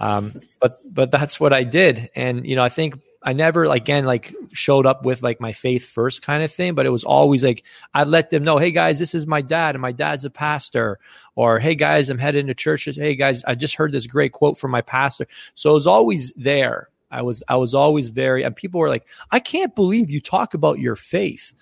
Um, 0.00 0.32
but 0.60 0.72
but 0.92 1.10
that's 1.10 1.40
what 1.40 1.52
I 1.52 1.64
did, 1.64 2.10
and 2.14 2.46
you 2.46 2.54
know 2.54 2.62
I 2.62 2.68
think 2.68 3.00
I 3.26 3.32
never 3.32 3.64
again 3.64 4.04
like 4.04 4.32
showed 4.52 4.86
up 4.86 5.04
with 5.04 5.20
like 5.20 5.40
my 5.40 5.52
faith 5.52 5.84
first 5.84 6.22
kind 6.22 6.44
of 6.44 6.52
thing, 6.52 6.76
but 6.76 6.86
it 6.86 6.90
was 6.90 7.02
always 7.02 7.42
like 7.42 7.64
I'd 7.92 8.06
let 8.06 8.30
them 8.30 8.44
know, 8.44 8.56
hey 8.56 8.70
guys, 8.70 9.00
this 9.00 9.16
is 9.16 9.26
my 9.26 9.42
dad, 9.42 9.74
and 9.74 9.82
my 9.82 9.90
dad's 9.90 10.24
a 10.24 10.30
pastor, 10.30 11.00
or 11.34 11.58
hey 11.58 11.74
guys, 11.74 12.08
I'm 12.08 12.18
heading 12.18 12.46
to 12.46 12.54
churches. 12.54 12.96
Hey 12.96 13.16
guys, 13.16 13.42
I 13.42 13.56
just 13.56 13.74
heard 13.74 13.90
this 13.90 14.06
great 14.06 14.30
quote 14.32 14.58
from 14.58 14.70
my 14.70 14.80
pastor. 14.80 15.26
So 15.54 15.70
it 15.70 15.74
was 15.74 15.88
always 15.88 16.32
there. 16.34 16.88
I 17.10 17.22
was 17.22 17.42
I 17.48 17.56
was 17.56 17.74
always 17.74 18.08
very, 18.08 18.44
and 18.44 18.54
people 18.54 18.78
were 18.78 18.88
like, 18.88 19.06
I 19.32 19.40
can't 19.40 19.74
believe 19.74 20.08
you 20.08 20.20
talk 20.20 20.54
about 20.54 20.78
your 20.78 20.94
faith. 20.94 21.52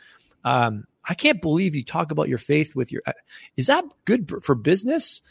Um, 0.45 0.85
I 1.09 1.15
can't 1.15 1.41
believe 1.41 1.75
you 1.75 1.83
talk 1.83 2.11
about 2.11 2.29
your 2.29 2.39
faith 2.39 2.77
with 2.77 2.93
your. 2.93 3.01
Is 3.57 3.69
that 3.69 3.85
good 4.05 4.31
for 4.45 4.55
business? 4.55 5.23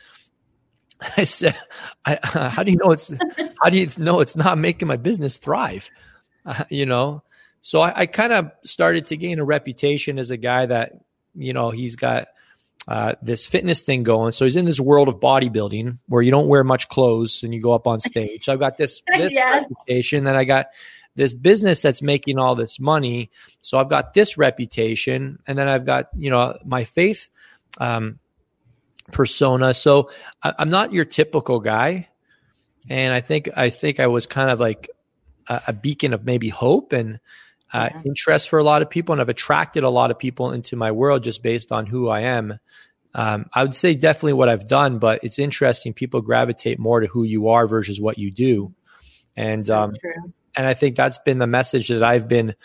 I 1.18 1.26
said, 1.26 1.60
I, 2.06 2.16
uh, 2.16 2.50
how 2.50 2.64
do 2.64 2.72
you 2.72 2.78
know 2.78 2.92
it's 2.92 3.14
how 3.62 3.70
do 3.70 3.78
you 3.78 3.88
know 4.00 4.20
it's 4.20 4.36
not 4.36 4.58
making 4.58 4.88
my 4.88 4.98
business 4.98 5.38
thrive? 5.38 5.92
Uh, 6.46 6.64
you 6.70 6.86
know. 6.86 7.24
So 7.62 7.80
I, 7.80 8.02
I 8.02 8.06
kind 8.06 8.34
of 8.34 8.52
started 8.64 9.08
to 9.08 9.18
gain 9.18 9.40
a 9.40 9.46
reputation 9.46 10.20
as 10.20 10.32
a 10.32 10.38
guy 10.38 10.66
that, 10.66 10.94
you 11.34 11.54
know, 11.54 11.72
he's 11.72 11.96
got 11.96 12.28
uh, 12.90 13.14
this 13.22 13.46
fitness 13.46 13.84
thing 13.84 14.04
going. 14.04 14.34
So 14.34 14.44
he's 14.44 14.58
in 14.58 14.66
this 14.66 14.82
world 14.82 15.08
of 15.08 15.22
bodybuilding 15.22 15.98
where 16.08 16.22
you 16.22 16.32
don't 16.32 16.48
wear 16.48 16.66
much 16.66 16.90
clothes 16.90 17.42
and 17.42 17.54
you 17.54 17.62
go 17.62 17.72
up 17.72 17.88
on 17.88 18.00
stage. 18.02 18.44
So 18.44 18.54
I've 18.54 18.60
got 18.60 18.78
this, 18.78 19.02
this 19.08 19.32
yes. 19.32 19.66
reputation, 19.70 20.26
then 20.26 20.36
I 20.36 20.44
got 20.44 20.68
this 21.16 21.34
business 21.34 21.82
that's 21.82 22.02
making 22.02 22.38
all 22.40 22.56
this 22.56 22.80
money. 22.80 23.30
So 23.62 23.78
I've 23.78 23.90
got 23.90 24.14
this 24.14 24.38
reputation, 24.38 25.40
and 25.46 25.58
then 25.58 25.68
I've 25.68 25.86
got 25.86 26.10
you 26.18 26.30
know 26.30 26.58
my 26.66 26.84
faith 26.84 27.30
um, 27.78 28.20
persona. 29.12 29.74
So 29.74 30.10
I, 30.42 30.54
I'm 30.58 30.70
not 30.70 30.94
your 30.94 31.06
typical 31.06 31.60
guy, 31.60 32.10
and 32.90 33.14
I 33.14 33.22
think 33.22 33.50
I 33.56 33.70
think 33.70 34.00
I 34.00 34.08
was 34.08 34.26
kind 34.26 34.50
of 34.50 34.60
like 34.60 34.90
a, 35.48 35.62
a 35.68 35.74
beacon 35.74 36.14
of 36.14 36.26
maybe 36.26 36.50
hope 36.50 36.94
and 36.94 37.20
uh, 37.74 37.90
yeah. 37.92 38.02
interest 38.06 38.50
for 38.50 38.60
a 38.60 38.64
lot 38.64 38.82
of 38.82 38.90
people, 38.90 39.14
and 39.14 39.22
I've 39.22 39.30
attracted 39.30 39.84
a 39.84 39.90
lot 39.90 40.12
of 40.12 40.20
people 40.20 40.52
into 40.52 40.76
my 40.76 40.92
world 40.92 41.24
just 41.24 41.42
based 41.42 41.72
on 41.72 41.88
who 41.88 42.08
I 42.08 42.22
am. 42.22 42.60
Um, 43.16 43.48
I 43.54 43.64
would 43.64 43.76
say 43.76 43.96
definitely 43.96 44.34
what 44.34 44.50
I've 44.50 44.68
done, 44.68 45.00
but 45.00 45.24
it's 45.24 45.40
interesting. 45.40 45.94
People 45.94 46.22
gravitate 46.22 46.80
more 46.80 47.00
to 47.00 47.08
who 47.08 47.24
you 47.24 47.50
are 47.50 47.68
versus 47.68 48.00
what 48.00 48.18
you 48.18 48.30
do, 48.32 48.74
and 49.36 49.66
so 49.66 49.80
um, 49.80 49.94
and 50.56 50.68
I 50.68 50.76
think 50.76 50.96
that's 50.96 51.18
been 51.18 51.40
the 51.40 51.48
message 51.48 51.88
that 51.90 52.04
I've 52.04 52.28
been, 52.28 52.56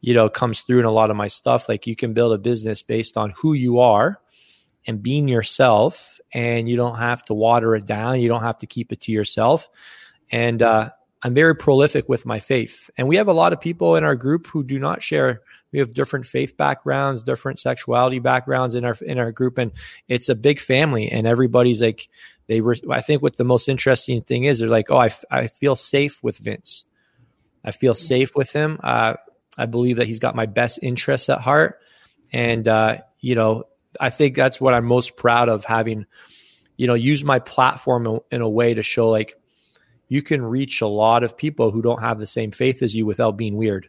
you 0.00 0.14
know, 0.14 0.28
comes 0.28 0.62
through 0.62 0.80
in 0.80 0.84
a 0.84 0.90
lot 0.90 1.10
of 1.10 1.16
my 1.16 1.28
stuff. 1.28 1.68
Like 1.68 1.86
you 1.86 1.94
can 1.94 2.12
build 2.12 2.32
a 2.32 2.38
business 2.38 2.82
based 2.82 3.16
on 3.16 3.32
who 3.36 3.52
you 3.52 3.78
are 3.80 4.20
and 4.84 5.02
being 5.02 5.28
yourself, 5.28 6.20
and 6.32 6.68
you 6.68 6.76
don't 6.76 6.98
have 6.98 7.22
to 7.26 7.34
water 7.34 7.76
it 7.76 7.86
down. 7.86 8.20
You 8.20 8.28
don't 8.28 8.42
have 8.42 8.58
to 8.58 8.66
keep 8.66 8.92
it 8.92 9.02
to 9.02 9.12
yourself, 9.12 9.68
and 10.30 10.60
uh, 10.60 10.90
I'm 11.26 11.34
very 11.34 11.56
prolific 11.56 12.08
with 12.08 12.24
my 12.24 12.38
faith. 12.38 12.88
And 12.96 13.08
we 13.08 13.16
have 13.16 13.26
a 13.26 13.32
lot 13.32 13.52
of 13.52 13.60
people 13.60 13.96
in 13.96 14.04
our 14.04 14.14
group 14.14 14.46
who 14.46 14.62
do 14.62 14.78
not 14.78 15.02
share. 15.02 15.42
We 15.72 15.80
have 15.80 15.92
different 15.92 16.24
faith 16.24 16.56
backgrounds, 16.56 17.24
different 17.24 17.58
sexuality 17.58 18.20
backgrounds 18.20 18.76
in 18.76 18.84
our 18.84 18.94
in 19.04 19.18
our 19.18 19.32
group, 19.32 19.58
and 19.58 19.72
it's 20.06 20.28
a 20.28 20.36
big 20.36 20.60
family. 20.60 21.10
And 21.10 21.26
everybody's 21.26 21.82
like, 21.82 22.08
they 22.46 22.60
were. 22.60 22.76
I 22.88 23.00
think 23.00 23.22
what 23.22 23.34
the 23.34 23.42
most 23.42 23.68
interesting 23.68 24.22
thing 24.22 24.44
is, 24.44 24.60
they're 24.60 24.68
like, 24.68 24.88
oh, 24.88 24.98
I, 24.98 25.06
f- 25.06 25.24
I 25.28 25.48
feel 25.48 25.74
safe 25.74 26.22
with 26.22 26.38
Vince. 26.38 26.84
I 27.64 27.72
feel 27.72 27.96
safe 27.96 28.36
with 28.36 28.52
him. 28.52 28.78
Uh, 28.80 29.14
I 29.58 29.66
believe 29.66 29.96
that 29.96 30.06
he's 30.06 30.20
got 30.20 30.36
my 30.36 30.46
best 30.46 30.78
interests 30.80 31.28
at 31.28 31.40
heart, 31.40 31.80
and 32.32 32.68
uh, 32.68 32.98
you 33.18 33.34
know, 33.34 33.64
I 33.98 34.10
think 34.10 34.36
that's 34.36 34.60
what 34.60 34.74
I'm 34.74 34.84
most 34.84 35.16
proud 35.16 35.48
of 35.48 35.64
having. 35.64 36.06
You 36.76 36.86
know, 36.86 36.94
use 36.94 37.24
my 37.24 37.40
platform 37.40 38.06
in, 38.06 38.20
in 38.30 38.42
a 38.42 38.48
way 38.48 38.74
to 38.74 38.84
show 38.84 39.10
like 39.10 39.34
you 40.08 40.22
can 40.22 40.42
reach 40.42 40.80
a 40.80 40.86
lot 40.86 41.22
of 41.22 41.36
people 41.36 41.70
who 41.70 41.82
don't 41.82 42.02
have 42.02 42.18
the 42.18 42.26
same 42.26 42.52
faith 42.52 42.82
as 42.82 42.94
you 42.94 43.06
without 43.06 43.36
being 43.36 43.56
weird. 43.56 43.88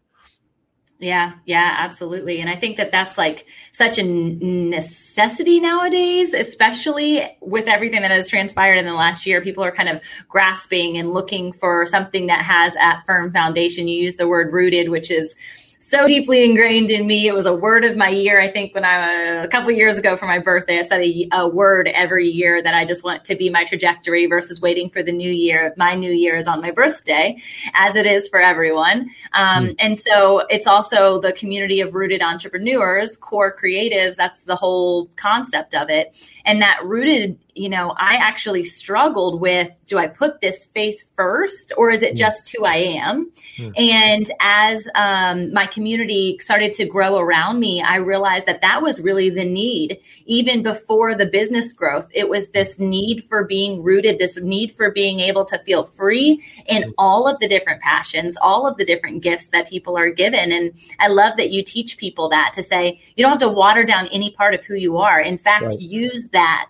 Yeah, 0.99 1.33
yeah, 1.45 1.75
absolutely. 1.77 2.41
And 2.41 2.49
I 2.49 2.55
think 2.55 2.77
that 2.77 2.91
that's 2.91 3.19
like 3.19 3.45
such 3.71 3.99
a 3.99 4.03
necessity 4.03 5.59
nowadays, 5.59 6.33
especially 6.33 7.21
with 7.39 7.67
everything 7.67 8.01
that 8.01 8.09
has 8.09 8.29
transpired 8.29 8.77
in 8.77 8.85
the 8.85 8.95
last 8.95 9.27
year. 9.27 9.41
People 9.41 9.63
are 9.63 9.71
kind 9.71 9.89
of 9.89 10.01
grasping 10.27 10.97
and 10.97 11.13
looking 11.13 11.53
for 11.53 11.85
something 11.85 12.27
that 12.27 12.43
has 12.43 12.73
that 12.73 13.03
firm 13.05 13.31
foundation. 13.31 13.87
You 13.87 14.01
use 14.01 14.15
the 14.15 14.27
word 14.27 14.51
rooted, 14.51 14.89
which 14.89 15.11
is 15.11 15.35
so 15.79 16.07
deeply 16.07 16.43
ingrained 16.43 16.89
in 16.89 17.05
me. 17.05 17.27
It 17.27 17.33
was 17.33 17.45
a 17.45 17.53
word 17.53 17.85
of 17.85 17.95
my 17.95 18.09
year. 18.09 18.39
I 18.39 18.49
think 18.49 18.73
when 18.73 18.83
I 18.83 19.43
a 19.43 19.47
couple 19.47 19.71
years 19.71 19.97
ago 19.97 20.15
for 20.15 20.25
my 20.25 20.39
birthday, 20.39 20.79
I 20.79 20.81
said 20.81 21.01
a, 21.01 21.29
a, 21.31 21.47
word 21.47 21.87
every 21.87 22.27
year 22.27 22.61
that 22.61 22.73
I 22.73 22.83
just 22.83 23.03
want 23.03 23.23
to 23.25 23.35
be 23.35 23.49
my 23.49 23.63
trajectory 23.63 24.25
versus 24.25 24.59
waiting 24.59 24.89
for 24.89 25.03
the 25.03 25.11
new 25.11 25.31
year. 25.31 25.73
My 25.77 25.95
new 25.95 26.11
year 26.11 26.35
is 26.35 26.47
on 26.47 26.61
my 26.61 26.71
birthday, 26.71 27.37
as 27.73 27.95
it 27.95 28.05
is 28.05 28.27
for 28.27 28.39
everyone. 28.39 29.09
Um, 29.33 29.67
mm. 29.67 29.75
And 29.79 29.97
so 29.97 30.39
it's 30.49 30.67
also 30.67 31.21
the 31.21 31.33
community 31.33 31.79
of 31.79 31.93
rooted 31.93 32.21
entrepreneurs, 32.21 33.15
core 33.15 33.55
creatives. 33.55 34.15
That's 34.15 34.41
the 34.41 34.55
whole 34.55 35.09
concept 35.15 35.75
of 35.75 35.89
it. 35.89 36.31
And 36.45 36.61
that 36.61 36.83
rooted 36.83 37.37
you 37.57 37.69
know, 37.69 37.93
I 37.97 38.15
actually 38.15 38.63
struggled 38.63 39.41
with 39.41 39.69
do 39.87 39.97
I 39.97 40.07
put 40.07 40.41
this 40.41 40.65
faith 40.65 41.11
first 41.15 41.71
or 41.77 41.89
is 41.89 42.03
it 42.03 42.13
mm. 42.13 42.17
just 42.17 42.49
who 42.55 42.65
I 42.65 42.75
am? 42.75 43.31
Mm. 43.57 43.73
And 43.77 44.31
as 44.39 44.87
um, 44.95 45.53
my 45.53 45.65
community 45.65 46.37
started 46.39 46.73
to 46.73 46.85
grow 46.85 47.17
around 47.17 47.59
me, 47.59 47.81
I 47.81 47.95
realized 47.97 48.45
that 48.45 48.61
that 48.61 48.81
was 48.81 48.99
really 48.99 49.29
the 49.29 49.45
need, 49.45 49.99
even 50.25 50.61
before 50.61 51.15
the 51.15 51.25
business 51.25 51.73
growth. 51.73 52.09
It 52.13 52.29
was 52.29 52.49
this 52.49 52.79
need 52.79 53.23
for 53.23 53.45
being 53.45 53.81
rooted, 53.81 54.19
this 54.19 54.37
need 54.37 54.73
for 54.73 54.91
being 54.91 55.19
able 55.21 55.45
to 55.45 55.57
feel 55.59 55.83
free 55.83 56.43
in 56.65 56.83
mm. 56.83 56.93
all 56.97 57.27
of 57.27 57.39
the 57.39 57.47
different 57.47 57.81
passions, 57.81 58.37
all 58.37 58.67
of 58.67 58.77
the 58.77 58.85
different 58.85 59.23
gifts 59.23 59.49
that 59.49 59.69
people 59.69 59.97
are 59.97 60.11
given. 60.11 60.51
And 60.51 60.73
I 60.99 61.07
love 61.07 61.37
that 61.37 61.51
you 61.51 61.63
teach 61.63 61.97
people 61.97 62.29
that 62.29 62.51
to 62.53 62.63
say, 62.63 62.99
you 63.15 63.23
don't 63.23 63.31
have 63.31 63.39
to 63.39 63.49
water 63.49 63.83
down 63.83 64.07
any 64.07 64.31
part 64.31 64.53
of 64.53 64.65
who 64.65 64.75
you 64.75 64.97
are. 64.97 65.19
In 65.19 65.37
fact, 65.37 65.63
right. 65.63 65.79
use 65.79 66.27
that 66.33 66.67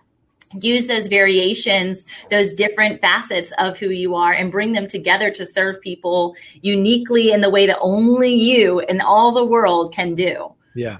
use 0.60 0.86
those 0.86 1.06
variations, 1.06 2.06
those 2.30 2.52
different 2.52 3.00
facets 3.00 3.52
of 3.58 3.78
who 3.78 3.90
you 3.90 4.14
are, 4.14 4.32
and 4.32 4.50
bring 4.50 4.72
them 4.72 4.86
together 4.86 5.30
to 5.30 5.44
serve 5.44 5.80
people 5.80 6.34
uniquely 6.62 7.32
in 7.32 7.40
the 7.40 7.50
way 7.50 7.66
that 7.66 7.78
only 7.80 8.34
you 8.34 8.80
and 8.80 9.02
all 9.02 9.32
the 9.32 9.44
world 9.44 9.92
can 9.92 10.14
do. 10.14 10.52
Yeah. 10.74 10.98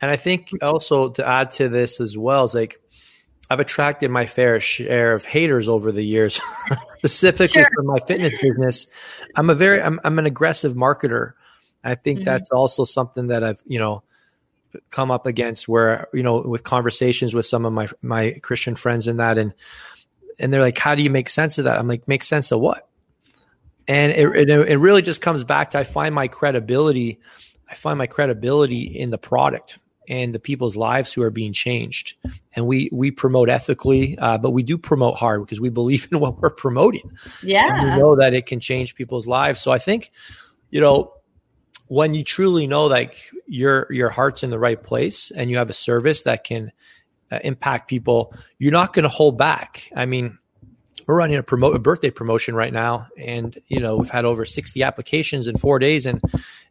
And 0.00 0.10
I 0.10 0.16
think 0.16 0.50
also 0.62 1.10
to 1.10 1.26
add 1.26 1.50
to 1.52 1.68
this 1.68 2.00
as 2.00 2.16
well 2.16 2.44
is 2.44 2.54
like, 2.54 2.80
I've 3.50 3.60
attracted 3.60 4.10
my 4.10 4.26
fair 4.26 4.60
share 4.60 5.12
of 5.12 5.24
haters 5.24 5.68
over 5.68 5.90
the 5.90 6.04
years, 6.04 6.40
specifically 6.98 7.62
sure. 7.62 7.70
for 7.74 7.82
my 7.82 7.98
fitness 8.06 8.40
business. 8.40 8.86
I'm 9.34 9.50
a 9.50 9.54
very, 9.54 9.82
I'm, 9.82 9.98
I'm 10.04 10.18
an 10.20 10.26
aggressive 10.26 10.74
marketer. 10.74 11.32
I 11.82 11.96
think 11.96 12.20
mm-hmm. 12.20 12.26
that's 12.26 12.50
also 12.50 12.84
something 12.84 13.28
that 13.28 13.42
I've, 13.42 13.60
you 13.66 13.80
know, 13.80 14.04
come 14.90 15.10
up 15.10 15.26
against 15.26 15.68
where 15.68 16.08
you 16.12 16.22
know 16.22 16.40
with 16.40 16.64
conversations 16.64 17.34
with 17.34 17.46
some 17.46 17.64
of 17.64 17.72
my 17.72 17.88
my 18.02 18.32
Christian 18.42 18.74
friends 18.74 19.08
and 19.08 19.20
that 19.20 19.38
and 19.38 19.54
and 20.38 20.52
they're 20.52 20.60
like 20.60 20.78
how 20.78 20.94
do 20.94 21.02
you 21.02 21.10
make 21.10 21.28
sense 21.28 21.58
of 21.58 21.64
that? 21.64 21.78
I'm 21.78 21.88
like 21.88 22.06
make 22.08 22.22
sense 22.22 22.52
of 22.52 22.60
what? 22.60 22.88
And 23.88 24.12
it, 24.12 24.48
it, 24.48 24.50
it 24.50 24.76
really 24.76 25.02
just 25.02 25.20
comes 25.20 25.42
back 25.42 25.70
to 25.70 25.78
I 25.78 25.84
find 25.84 26.14
my 26.14 26.28
credibility 26.28 27.20
I 27.68 27.74
find 27.74 27.98
my 27.98 28.06
credibility 28.06 28.82
in 28.82 29.10
the 29.10 29.18
product 29.18 29.78
and 30.08 30.34
the 30.34 30.40
people's 30.40 30.76
lives 30.76 31.12
who 31.12 31.22
are 31.22 31.30
being 31.30 31.52
changed. 31.52 32.14
And 32.54 32.66
we 32.66 32.88
we 32.92 33.10
promote 33.10 33.48
ethically 33.48 34.18
uh, 34.18 34.38
but 34.38 34.50
we 34.50 34.62
do 34.62 34.78
promote 34.78 35.16
hard 35.16 35.42
because 35.42 35.60
we 35.60 35.68
believe 35.70 36.08
in 36.12 36.20
what 36.20 36.40
we're 36.40 36.50
promoting. 36.50 37.10
Yeah 37.42 37.66
and 37.68 37.90
we 37.90 37.98
know 37.98 38.16
that 38.16 38.34
it 38.34 38.46
can 38.46 38.60
change 38.60 38.94
people's 38.94 39.26
lives. 39.26 39.60
So 39.60 39.70
I 39.72 39.78
think 39.78 40.10
you 40.70 40.80
know 40.80 41.12
when 41.90 42.14
you 42.14 42.22
truly 42.22 42.68
know 42.68 42.86
like 42.86 43.16
your 43.48 43.88
your 43.90 44.08
heart's 44.08 44.44
in 44.44 44.50
the 44.50 44.60
right 44.60 44.80
place 44.80 45.32
and 45.32 45.50
you 45.50 45.56
have 45.56 45.70
a 45.70 45.72
service 45.74 46.22
that 46.22 46.44
can 46.44 46.70
uh, 47.32 47.40
impact 47.42 47.88
people, 47.88 48.32
you're 48.58 48.70
not 48.70 48.92
going 48.92 49.02
to 49.02 49.08
hold 49.08 49.36
back. 49.36 49.90
I 49.96 50.06
mean, 50.06 50.38
we're 51.08 51.16
running 51.16 51.36
a 51.36 51.42
promote 51.42 51.74
a 51.74 51.80
birthday 51.80 52.10
promotion 52.10 52.54
right 52.54 52.72
now, 52.72 53.08
and 53.18 53.58
you 53.66 53.80
know 53.80 53.96
we've 53.96 54.08
had 54.08 54.24
over 54.24 54.44
60 54.44 54.84
applications 54.84 55.48
in 55.48 55.58
four 55.58 55.80
days, 55.80 56.06
and 56.06 56.22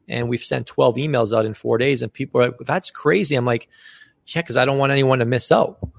and 0.08 0.30
we've 0.30 0.44
sent 0.44 0.68
12 0.68 0.96
emails 0.96 1.38
out 1.38 1.46
in 1.46 1.54
four 1.54 1.78
days, 1.78 2.02
and 2.02 2.14
people 2.14 2.40
are 2.40 2.46
like, 2.46 2.58
"That's 2.62 2.90
crazy." 2.90 3.36
I'm 3.36 3.46
like, 3.46 3.68
"Yeah," 4.26 4.42
because 4.42 4.56
I 4.56 4.64
don't 4.64 4.78
want 4.78 4.94
anyone 4.94 5.20
to 5.20 5.26
miss 5.26 5.52
out. 5.52 5.80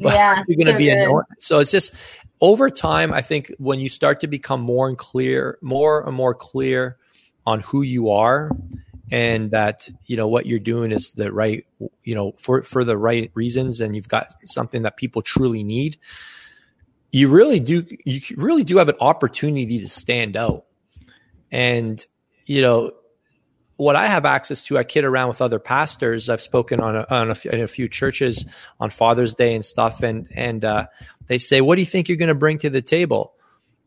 But 0.00 0.12
yeah, 0.12 0.44
you're 0.46 0.56
going 0.64 0.72
to 0.72 0.78
be 0.78 0.90
annoying. 0.90 1.24
So 1.40 1.58
it's 1.58 1.72
just 1.72 1.92
over 2.40 2.70
time. 2.70 3.12
I 3.12 3.20
think 3.20 3.52
when 3.58 3.80
you 3.80 3.88
start 3.88 4.20
to 4.20 4.28
become 4.28 4.60
more 4.60 4.88
and 4.88 4.96
clear, 4.96 5.58
more 5.60 6.06
and 6.06 6.14
more 6.14 6.34
clear 6.34 6.98
on 7.48 7.60
who 7.60 7.80
you 7.80 8.10
are 8.10 8.50
and 9.10 9.52
that 9.52 9.88
you 10.04 10.18
know 10.18 10.28
what 10.28 10.44
you're 10.44 10.58
doing 10.58 10.92
is 10.92 11.12
the 11.12 11.32
right 11.32 11.64
you 12.04 12.14
know 12.14 12.34
for 12.36 12.62
for 12.62 12.84
the 12.84 12.96
right 12.96 13.30
reasons 13.32 13.80
and 13.80 13.96
you've 13.96 14.08
got 14.08 14.34
something 14.44 14.82
that 14.82 14.98
people 14.98 15.22
truly 15.22 15.64
need 15.64 15.96
you 17.10 17.28
really 17.28 17.58
do 17.58 17.86
you 18.04 18.20
really 18.36 18.64
do 18.64 18.76
have 18.76 18.90
an 18.90 18.96
opportunity 19.00 19.80
to 19.80 19.88
stand 19.88 20.36
out 20.36 20.66
and 21.50 22.04
you 22.44 22.60
know 22.60 22.92
what 23.78 23.94
I 23.94 24.08
have 24.08 24.24
access 24.24 24.64
to, 24.64 24.76
I 24.76 24.82
kid 24.82 25.04
around 25.04 25.28
with 25.28 25.40
other 25.40 25.60
pastors. 25.60 26.28
I've 26.28 26.42
spoken 26.42 26.80
on 26.80 26.96
a, 26.96 27.06
on 27.08 27.30
a, 27.30 27.36
in 27.54 27.60
a 27.60 27.68
few 27.68 27.88
churches 27.88 28.44
on 28.80 28.90
Father's 28.90 29.34
Day 29.34 29.54
and 29.54 29.64
stuff, 29.64 30.02
and 30.02 30.26
and 30.34 30.64
uh, 30.64 30.86
they 31.28 31.38
say, 31.38 31.60
"What 31.60 31.76
do 31.76 31.82
you 31.82 31.86
think 31.86 32.08
you're 32.08 32.18
going 32.18 32.26
to 32.26 32.34
bring 32.34 32.58
to 32.58 32.70
the 32.70 32.82
table?" 32.82 33.34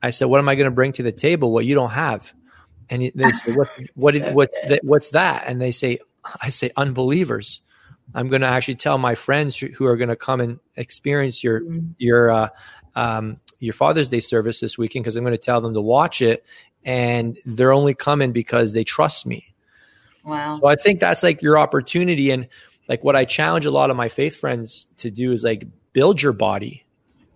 I 0.01 0.11
said, 0.11 0.29
"What 0.29 0.39
am 0.39 0.47
I 0.47 0.55
going 0.55 0.69
to 0.69 0.71
bring 0.71 0.93
to 0.93 1.03
the 1.03 1.11
table? 1.11 1.51
What 1.51 1.65
you 1.65 1.75
don't 1.75 1.91
have?" 1.91 2.33
And 2.91 3.11
they 3.15 3.31
say, 3.31 3.51
"What 3.55 3.69
what 3.95 4.13
so 4.13 4.31
what's 4.33 4.55
that, 4.67 4.81
what's 4.83 5.09
that?" 5.09 5.45
And 5.47 5.59
they 5.59 5.71
say, 5.71 5.99
"I 6.41 6.49
say 6.49 6.71
unbelievers." 6.77 7.61
I'm 8.13 8.27
going 8.27 8.41
to 8.41 8.47
actually 8.47 8.75
tell 8.75 8.97
my 8.97 9.15
friends 9.15 9.57
who 9.57 9.85
are 9.85 9.95
going 9.95 10.09
to 10.09 10.17
come 10.17 10.41
and 10.41 10.59
experience 10.75 11.43
your 11.43 11.61
mm-hmm. 11.61 11.91
your 11.97 12.29
uh, 12.29 12.49
um, 12.95 13.39
your 13.59 13.73
Father's 13.73 14.09
Day 14.09 14.19
service 14.19 14.59
this 14.59 14.77
weekend 14.77 15.05
because 15.05 15.15
I'm 15.15 15.23
going 15.23 15.33
to 15.33 15.41
tell 15.41 15.61
them 15.61 15.73
to 15.73 15.81
watch 15.81 16.21
it, 16.21 16.45
and 16.83 17.37
they're 17.45 17.71
only 17.71 17.93
coming 17.93 18.33
because 18.33 18.73
they 18.73 18.83
trust 18.83 19.25
me 19.25 19.51
Wow. 20.23 20.59
So 20.59 20.67
I 20.67 20.75
think 20.75 20.99
that's 20.99 21.23
like 21.23 21.41
your 21.41 21.57
opportunity. 21.57 22.31
And 22.31 22.47
like 22.87 23.03
what 23.03 23.15
I 23.15 23.25
challenge 23.25 23.65
a 23.65 23.71
lot 23.71 23.89
of 23.89 23.97
my 23.97 24.09
faith 24.09 24.39
friends 24.39 24.87
to 24.97 25.09
do 25.09 25.31
is 25.31 25.43
like 25.43 25.67
build 25.93 26.21
your 26.21 26.33
body, 26.33 26.85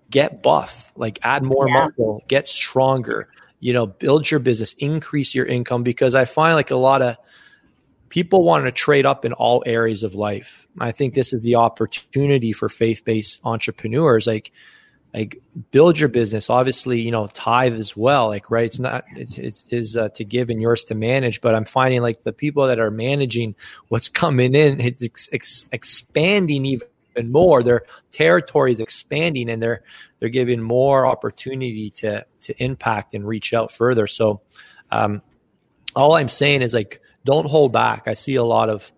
get 0.10 0.44
buff, 0.44 0.92
like 0.96 1.20
add 1.24 1.44
more 1.44 1.68
yeah. 1.68 1.86
muscle, 1.86 2.24
get 2.28 2.48
stronger, 2.48 3.30
you 3.66 3.74
know, 3.74 3.88
build 3.88 4.30
your 4.30 4.40
business, 4.40 4.74
increase 4.74 5.34
your 5.34 5.48
income. 5.48 5.82
Because 5.82 6.14
I 6.14 6.26
find 6.26 6.54
like 6.54 6.70
a 6.70 6.76
lot 6.76 7.02
of 7.02 7.18
people 8.10 8.44
want 8.44 8.66
to 8.66 8.72
trade 8.72 9.08
up 9.08 9.26
in 9.26 9.34
all 9.34 9.64
areas 9.66 10.04
of 10.04 10.14
life. 10.14 10.68
I 10.80 10.92
think 10.92 11.16
this 11.16 11.34
is 11.34 11.42
the 11.42 11.56
opportunity 11.56 12.54
for 12.54 12.70
faith 12.70 13.04
based 13.04 13.42
entrepreneurs. 13.44 14.28
Like, 14.28 14.52
like 15.16 15.42
build 15.72 15.98
your 15.98 16.10
business 16.10 16.50
obviously 16.50 17.00
you 17.00 17.10
know 17.10 17.28
tithe 17.28 17.80
as 17.80 17.96
well 17.96 18.28
like 18.28 18.52
right 18.52 18.66
it's 18.66 18.80
not 18.80 19.06
it's 19.16 19.38
it's 19.38 19.66
is 19.70 19.96
uh, 19.96 20.10
to 20.10 20.26
give 20.26 20.50
and 20.50 20.62
yours 20.62 20.84
to 20.84 20.94
manage 20.94 21.40
but 21.40 21.56
i'm 21.56 21.64
finding 21.64 22.02
like 22.02 22.22
the 22.24 22.34
people 22.34 22.68
that 22.68 22.82
are 22.82 22.92
managing 22.92 23.56
what's 23.88 24.10
coming 24.10 24.54
in 24.54 24.82
it's 24.82 25.02
ex- 25.02 25.30
ex- 25.32 25.66
expanding 25.72 26.66
even 26.66 26.86
more 27.24 27.64
their 27.64 27.84
territory 28.12 28.72
is 28.72 28.80
expanding 28.80 29.50
and 29.50 29.62
they're 29.62 29.84
they're 30.20 30.30
giving 30.30 30.62
more 30.62 31.06
opportunity 31.06 31.90
to 31.90 32.26
to 32.42 32.64
impact 32.64 33.14
and 33.14 33.28
reach 33.28 33.54
out 33.54 33.72
further 33.72 34.08
so 34.08 34.42
um 34.92 35.22
all 35.96 36.14
i'm 36.14 36.30
saying 36.30 36.62
is 36.62 36.74
like 36.74 37.02
don't 37.24 37.48
hold 37.50 37.72
back 37.72 38.08
i 38.08 38.14
see 38.14 38.36
a 38.36 38.44
lot 38.44 38.70
of 38.70 38.92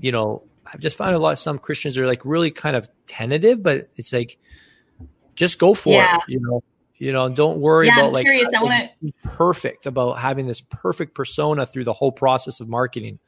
you 0.00 0.12
know 0.12 0.42
i've 0.66 0.80
just 0.80 0.96
found 0.96 1.14
a 1.14 1.18
lot 1.18 1.32
of 1.32 1.38
some 1.38 1.58
christians 1.58 1.98
are 1.98 2.06
like 2.06 2.24
really 2.24 2.50
kind 2.50 2.76
of 2.76 2.88
tentative 3.06 3.62
but 3.62 3.88
it's 3.96 4.12
like 4.12 4.38
just 5.34 5.58
go 5.58 5.74
for 5.74 5.92
yeah. 5.92 6.16
it. 6.16 6.22
You 6.28 6.40
know, 6.40 6.62
you 6.98 7.12
know, 7.12 7.28
don't 7.28 7.58
worry 7.58 7.86
yeah, 7.86 7.94
about 7.94 8.06
I'm 8.06 8.12
like 8.12 8.24
curious. 8.24 8.48
I 8.56 8.62
want 8.62 8.90
to 9.04 9.12
perfect 9.24 9.86
about 9.86 10.18
having 10.18 10.46
this 10.46 10.60
perfect 10.60 11.14
persona 11.14 11.66
through 11.66 11.84
the 11.84 11.92
whole 11.92 12.12
process 12.12 12.60
of 12.60 12.68
marketing. 12.68 13.18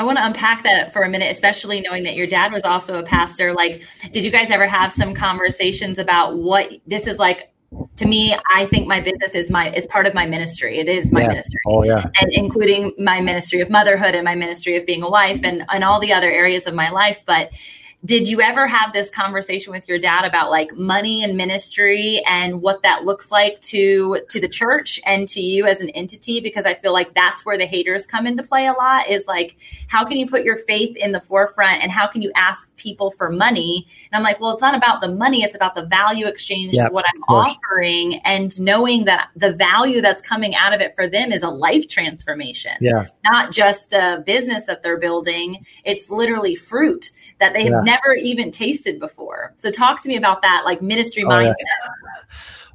I 0.00 0.02
want 0.02 0.16
to 0.16 0.24
unpack 0.24 0.62
that 0.62 0.94
for 0.94 1.02
a 1.02 1.10
minute, 1.10 1.30
especially 1.30 1.82
knowing 1.82 2.04
that 2.04 2.14
your 2.14 2.26
dad 2.26 2.54
was 2.54 2.62
also 2.62 2.98
a 2.98 3.02
pastor. 3.02 3.52
Like, 3.52 3.82
did 4.12 4.24
you 4.24 4.30
guys 4.30 4.50
ever 4.50 4.66
have 4.66 4.94
some 4.94 5.12
conversations 5.12 5.98
about 5.98 6.38
what 6.38 6.70
this 6.86 7.06
is 7.06 7.18
like? 7.18 7.52
To 7.96 8.06
me, 8.06 8.34
I 8.50 8.64
think 8.64 8.88
my 8.88 9.02
business 9.02 9.34
is 9.34 9.50
my 9.50 9.70
is 9.74 9.86
part 9.86 10.06
of 10.06 10.14
my 10.14 10.24
ministry. 10.24 10.78
It 10.78 10.88
is 10.88 11.12
my 11.12 11.20
yeah. 11.20 11.28
ministry. 11.28 11.60
Oh 11.66 11.84
yeah. 11.84 12.06
And 12.18 12.32
including 12.32 12.94
my 12.98 13.20
ministry 13.20 13.60
of 13.60 13.68
motherhood 13.68 14.14
and 14.14 14.24
my 14.24 14.34
ministry 14.34 14.74
of 14.76 14.86
being 14.86 15.02
a 15.02 15.10
wife 15.10 15.44
and, 15.44 15.66
and 15.68 15.84
all 15.84 16.00
the 16.00 16.14
other 16.14 16.30
areas 16.30 16.66
of 16.66 16.72
my 16.72 16.88
life. 16.88 17.22
But 17.26 17.52
did 18.04 18.26
you 18.26 18.40
ever 18.40 18.66
have 18.66 18.92
this 18.92 19.10
conversation 19.10 19.72
with 19.72 19.86
your 19.86 19.98
dad 19.98 20.24
about 20.24 20.50
like 20.50 20.74
money 20.74 21.22
and 21.22 21.36
ministry 21.36 22.22
and 22.26 22.62
what 22.62 22.82
that 22.82 23.04
looks 23.04 23.30
like 23.30 23.60
to 23.60 24.18
to 24.30 24.40
the 24.40 24.48
church 24.48 24.98
and 25.04 25.28
to 25.28 25.40
you 25.40 25.66
as 25.66 25.80
an 25.80 25.90
entity? 25.90 26.40
Because 26.40 26.64
i 26.64 26.74
feel 26.74 26.92
like 26.92 27.14
that's 27.14 27.44
where 27.44 27.58
the 27.58 27.66
haters 27.66 28.06
come 28.06 28.26
into 28.26 28.42
play 28.42 28.66
a 28.66 28.72
lot 28.72 29.08
is 29.08 29.26
like 29.26 29.56
how 29.88 30.04
can 30.04 30.16
you 30.16 30.26
put 30.26 30.44
your 30.44 30.56
faith 30.56 30.96
in 30.96 31.12
the 31.12 31.20
forefront 31.20 31.82
and 31.82 31.92
how 31.92 32.06
can 32.06 32.22
you 32.22 32.32
ask 32.34 32.74
people 32.76 33.10
for 33.10 33.30
money? 33.30 33.86
And 34.10 34.18
i'm 34.18 34.22
like 34.22 34.40
well 34.40 34.52
it's 34.52 34.62
not 34.62 34.74
about 34.74 35.00
the 35.00 35.08
money 35.08 35.42
it's 35.42 35.54
about 35.54 35.74
the 35.74 35.84
value 35.86 36.26
exchange 36.26 36.74
yep, 36.74 36.86
of 36.86 36.92
what 36.92 37.04
i'm 37.14 37.22
of 37.24 37.46
offering 37.46 38.20
and 38.24 38.58
knowing 38.60 39.04
that 39.04 39.28
the 39.36 39.52
value 39.52 40.00
that's 40.00 40.22
coming 40.22 40.54
out 40.54 40.72
of 40.72 40.80
it 40.80 40.94
for 40.94 41.06
them 41.06 41.32
is 41.32 41.42
a 41.42 41.50
life 41.50 41.88
transformation 41.88 42.72
yeah. 42.80 43.06
not 43.24 43.52
just 43.52 43.92
a 43.92 44.22
business 44.26 44.66
that 44.66 44.82
they're 44.82 44.98
building. 44.98 45.64
It's 45.84 46.10
literally 46.10 46.54
fruit 46.54 47.10
that 47.38 47.52
they 47.52 47.64
have 47.64 47.72
yeah. 47.84 47.89
Never 47.90 48.14
even 48.14 48.50
tasted 48.50 49.00
before. 49.00 49.52
So 49.56 49.70
talk 49.70 50.02
to 50.02 50.08
me 50.08 50.16
about 50.16 50.42
that, 50.42 50.62
like 50.64 50.82
ministry 50.82 51.24
oh, 51.24 51.28
mindset. 51.28 51.54
Yeah. 51.58 52.12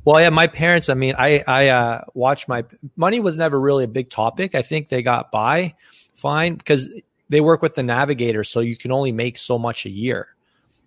Well, 0.04 0.21
yeah, 0.21 0.30
my 0.30 0.47
parents. 0.47 0.89
I 0.89 0.93
mean, 0.93 1.15
I 1.17 1.43
I 1.47 1.69
uh, 1.69 2.01
watched 2.13 2.47
my 2.47 2.63
money 2.95 3.19
was 3.19 3.36
never 3.36 3.60
really 3.60 3.86
a 3.86 3.88
big 3.88 4.10
topic. 4.10 4.54
I 4.54 4.62
think 4.62 4.89
they 4.89 5.01
got 5.01 5.32
by 5.32 5.73
fine 6.13 6.56
because 6.56 6.89
they 7.30 7.41
work 7.41 7.62
with 7.62 7.75
the 7.75 7.84
navigator, 7.84 8.43
so 8.43 8.60
you 8.60 8.75
can 8.75 8.91
only 8.91 9.12
make 9.12 9.38
so 9.38 9.58
much 9.58 9.86
a 9.86 9.89
year, 9.89 10.28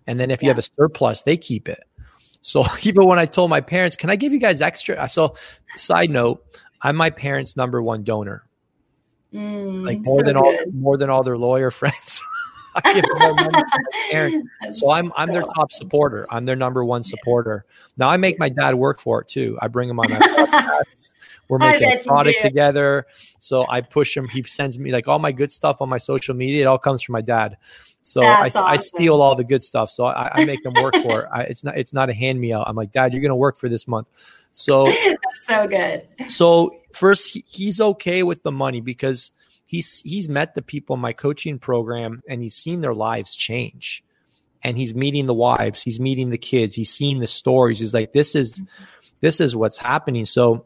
and 0.07 0.19
then 0.19 0.31
if 0.31 0.41
yeah. 0.41 0.47
you 0.47 0.49
have 0.51 0.59
a 0.59 0.61
surplus, 0.61 1.23
they 1.23 1.35
keep 1.35 1.67
it. 1.67 1.83
So 2.41 2.63
even 2.83 3.05
when 3.05 3.19
I 3.19 3.25
told 3.25 3.49
my 3.49 3.61
parents, 3.61 3.97
"Can 3.97 4.09
I 4.09 4.15
give 4.15 4.31
you 4.31 4.39
guys 4.39 4.61
extra?" 4.61 5.01
I 5.03 5.07
so, 5.07 5.35
side 5.75 6.09
note, 6.09 6.45
I'm 6.81 6.95
my 6.95 7.09
parents' 7.09 7.57
number 7.57 7.81
one 7.81 8.03
donor. 8.03 8.45
Mm, 9.33 9.85
like 9.85 9.99
more 9.99 10.21
so 10.21 10.25
than 10.25 10.35
good. 10.37 10.43
all 10.43 10.71
more 10.73 10.97
than 10.97 11.09
all 11.09 11.23
their 11.23 11.37
lawyer 11.37 11.71
friends. 11.81 12.21
I 12.75 12.93
give 12.93 13.05
more 13.17 13.33
money 13.33 14.43
so 14.73 14.91
I'm 14.91 15.11
I'm 15.17 15.29
their 15.29 15.43
top 15.55 15.71
supporter. 15.71 16.27
I'm 16.29 16.45
their 16.45 16.55
number 16.55 16.83
one 16.83 17.03
supporter. 17.03 17.65
Now 17.97 18.09
I 18.09 18.17
make 18.17 18.39
my 18.39 18.49
dad 18.49 18.75
work 18.75 18.99
for 18.99 19.21
it 19.21 19.27
too. 19.27 19.57
I 19.61 19.67
bring 19.67 19.89
him 19.89 19.99
on 19.99 20.09
my 20.09 20.17
podcast. 20.17 20.83
We're 21.47 21.57
making 21.57 21.91
a 21.91 21.97
product 22.03 22.41
together. 22.41 23.07
So 23.39 23.65
I 23.67 23.81
push 23.81 24.15
him. 24.15 24.27
He 24.27 24.43
sends 24.43 24.77
me 24.77 24.91
like 24.91 25.07
all 25.07 25.17
my 25.17 25.31
good 25.31 25.51
stuff 25.51 25.81
on 25.81 25.89
my 25.89 25.97
social 25.97 26.35
media. 26.35 26.61
It 26.61 26.65
all 26.67 26.77
comes 26.77 27.01
from 27.01 27.13
my 27.13 27.21
dad. 27.21 27.57
So 28.03 28.21
I, 28.21 28.45
awesome. 28.45 28.65
I 28.65 28.75
steal 28.77 29.21
all 29.21 29.35
the 29.35 29.43
good 29.43 29.63
stuff. 29.63 29.89
So 29.89 30.05
I, 30.05 30.41
I 30.41 30.45
make 30.45 30.63
them 30.63 30.73
work 30.81 30.95
for 30.95 31.21
it. 31.21 31.29
I, 31.33 31.41
it's 31.43 31.63
not 31.63 31.77
it's 31.77 31.91
not 31.91 32.09
a 32.09 32.13
hand 32.13 32.39
me 32.39 32.53
out. 32.53 32.67
I'm 32.67 32.75
like, 32.75 32.91
Dad, 32.91 33.13
you're 33.13 33.21
going 33.21 33.29
to 33.29 33.35
work 33.35 33.57
for 33.57 33.67
this 33.67 33.87
month. 33.87 34.07
So 34.51 34.91
so 35.41 35.67
good. 35.67 36.07
So 36.29 36.75
first, 36.93 37.31
he, 37.31 37.43
he's 37.47 37.81
okay 37.81 38.23
with 38.23 38.43
the 38.43 38.51
money 38.51 38.79
because 38.79 39.31
he's 39.69 40.01
he's 40.03 40.27
met 40.27 40.55
the 40.55 40.63
people 40.63 40.95
in 40.95 40.99
my 40.99 41.13
coaching 41.13 41.59
program 41.59 42.23
and 42.27 42.41
he's 42.41 42.55
seen 42.55 42.81
their 42.81 42.95
lives 42.95 43.35
change. 43.35 44.03
And 44.63 44.75
he's 44.77 44.95
meeting 44.95 45.27
the 45.27 45.33
wives 45.33 45.83
he's 45.83 45.99
meeting 45.99 46.31
the 46.31 46.39
kids 46.39 46.73
he's 46.73 46.91
seeing 46.91 47.19
the 47.19 47.27
stories. 47.27 47.79
He's 47.79 47.93
like 47.93 48.11
this 48.11 48.33
is 48.33 48.61
this 49.21 49.39
is 49.39 49.55
what's 49.55 49.77
happening. 49.77 50.25
So 50.25 50.65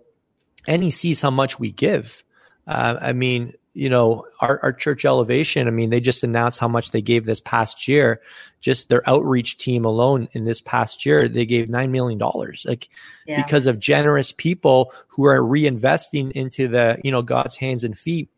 and 0.66 0.82
he 0.82 0.90
sees 0.90 1.20
how 1.20 1.32
much 1.32 1.60
we 1.60 1.72
give. 1.72 2.24
Uh, 2.66 2.98
i 3.02 3.12
mean 3.12 3.52
you 3.74 3.90
know 3.90 4.26
our, 4.40 4.58
our 4.64 4.72
church 4.72 5.04
elevation 5.04 5.68
i 5.68 5.72
mean 5.72 5.90
they 5.90 6.00
just 6.00 6.24
announced 6.24 6.60
how 6.60 6.68
much 6.70 6.92
they 6.92 7.02
gave 7.02 7.26
this 7.26 7.42
past 7.42 7.90
year. 7.90 8.22
Just 8.62 8.88
their 8.88 9.08
outreach 9.08 9.58
team 9.58 9.84
alone 9.84 10.30
in 10.32 10.46
this 10.46 10.62
past 10.62 11.06
year 11.06 11.28
they 11.28 11.46
gave 11.46 11.68
nine 11.68 11.92
million 11.92 12.18
dollars. 12.18 12.66
Like 12.66 12.88
yeah. 13.28 13.44
because 13.44 13.68
of 13.68 13.80
generous 13.80 14.32
people 14.32 14.94
who 15.10 15.26
are 15.26 15.42
reinvesting 15.42 16.32
into 16.32 16.70
the 16.70 17.00
you 17.04 17.12
know 17.12 17.22
god's 17.22 17.58
hands 17.58 17.84
and 17.84 17.98
feet 17.98 18.30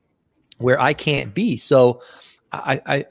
where 0.58 0.80
I 0.80 0.94
can't 0.94 1.34
be. 1.34 1.58
So 1.58 2.02
I, 2.52 2.82
I, 2.86 3.06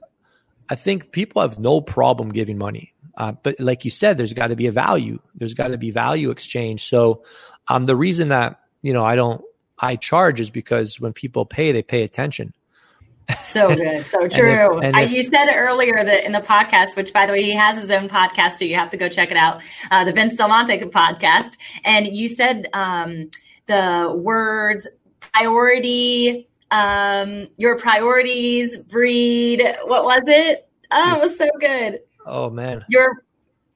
I 0.68 0.74
think 0.74 1.12
people 1.12 1.42
have 1.42 1.59
no 1.59 1.80
problem 1.80 2.30
giving 2.30 2.59
money. 2.59 2.94
Uh, 3.16 3.33
but 3.42 3.61
like 3.61 3.85
you 3.85 3.90
said, 3.90 4.18
there's 4.18 4.33
got 4.33 4.48
to 4.48 4.57
be 4.57 4.66
a 4.66 4.72
value. 4.72 5.20
There's 5.35 5.54
got 5.54 5.68
to 5.68 5.78
be 5.78 5.90
value 5.90 6.30
exchange. 6.30 6.88
So 6.88 7.22
um, 7.68 7.87
the 7.87 7.96
reason 7.96 8.28
that 8.28 8.61
you 8.83 8.92
know 8.92 9.04
I 9.04 9.14
don't 9.14 9.42
I 9.78 9.96
charge 9.96 10.40
is 10.40 10.50
because 10.50 10.98
when 10.98 11.12
people 11.12 11.44
pay, 11.44 11.72
they 11.72 11.83
pay 11.83 12.02
attention. 12.02 12.54
So 13.42 13.74
good, 13.74 14.04
so 14.04 14.28
true. 14.28 14.78
and 14.78 14.85
if, 14.85 14.94
and 14.94 15.00
if, 15.00 15.12
you 15.12 15.22
said 15.22 15.48
earlier 15.54 16.04
that 16.04 16.24
in 16.24 16.33
the 16.33 16.40
podcast, 16.40 16.96
which 16.96 17.12
by 17.12 17.26
the 17.26 17.33
way, 17.33 17.42
he 17.42 17.54
has 17.54 17.80
his 17.80 17.90
own 17.90 18.09
podcast 18.09 18.59
too. 18.59 18.66
You 18.66 18.74
have 18.74 18.90
to 18.90 18.96
go 18.96 19.09
check 19.09 19.30
it 19.30 19.37
out, 19.37 19.62
uh, 19.90 20.04
the 20.04 20.12
Vince 20.12 20.37
Del 20.37 20.48
Monte 20.48 20.78
podcast. 20.78 21.57
And 21.85 22.07
you 22.07 22.28
said 22.28 22.68
um, 22.72 23.30
the 23.66 24.12
words 24.14 24.87
priority, 25.20 26.48
um, 26.75 27.47
your 27.57 27.79
priorities, 27.79 28.77
breed. 28.77 29.63
What 29.85 30.05
was 30.05 30.23
it? 30.27 30.69
Oh, 30.91 31.17
it 31.17 31.21
was 31.21 31.39
so 31.39 31.49
good. 31.61 32.01
Oh 32.27 32.51
man. 32.51 32.85
Your 32.89 33.23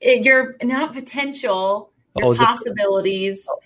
your 0.01 0.57
not 0.63 0.93
potential, 0.93 1.93
your 2.17 2.33
oh, 2.33 2.35
possibilities. 2.35 3.45
The, 3.45 3.61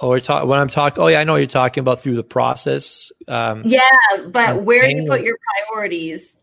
oh, 0.00 0.08
we're 0.10 0.20
talking 0.20 0.48
when 0.48 0.60
I'm 0.60 0.68
talking. 0.68 1.02
Oh 1.02 1.08
yeah, 1.08 1.18
I 1.18 1.24
know 1.24 1.32
what 1.32 1.38
you're 1.38 1.48
talking 1.48 1.80
about 1.80 2.00
through 2.00 2.16
the 2.16 2.22
process. 2.22 3.10
Um, 3.26 3.62
yeah, 3.66 3.82
but 4.28 4.62
where 4.62 4.88
you 4.88 5.06
put 5.06 5.22
your 5.22 5.36
priorities. 5.66 6.38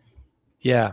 Yeah. 0.60 0.92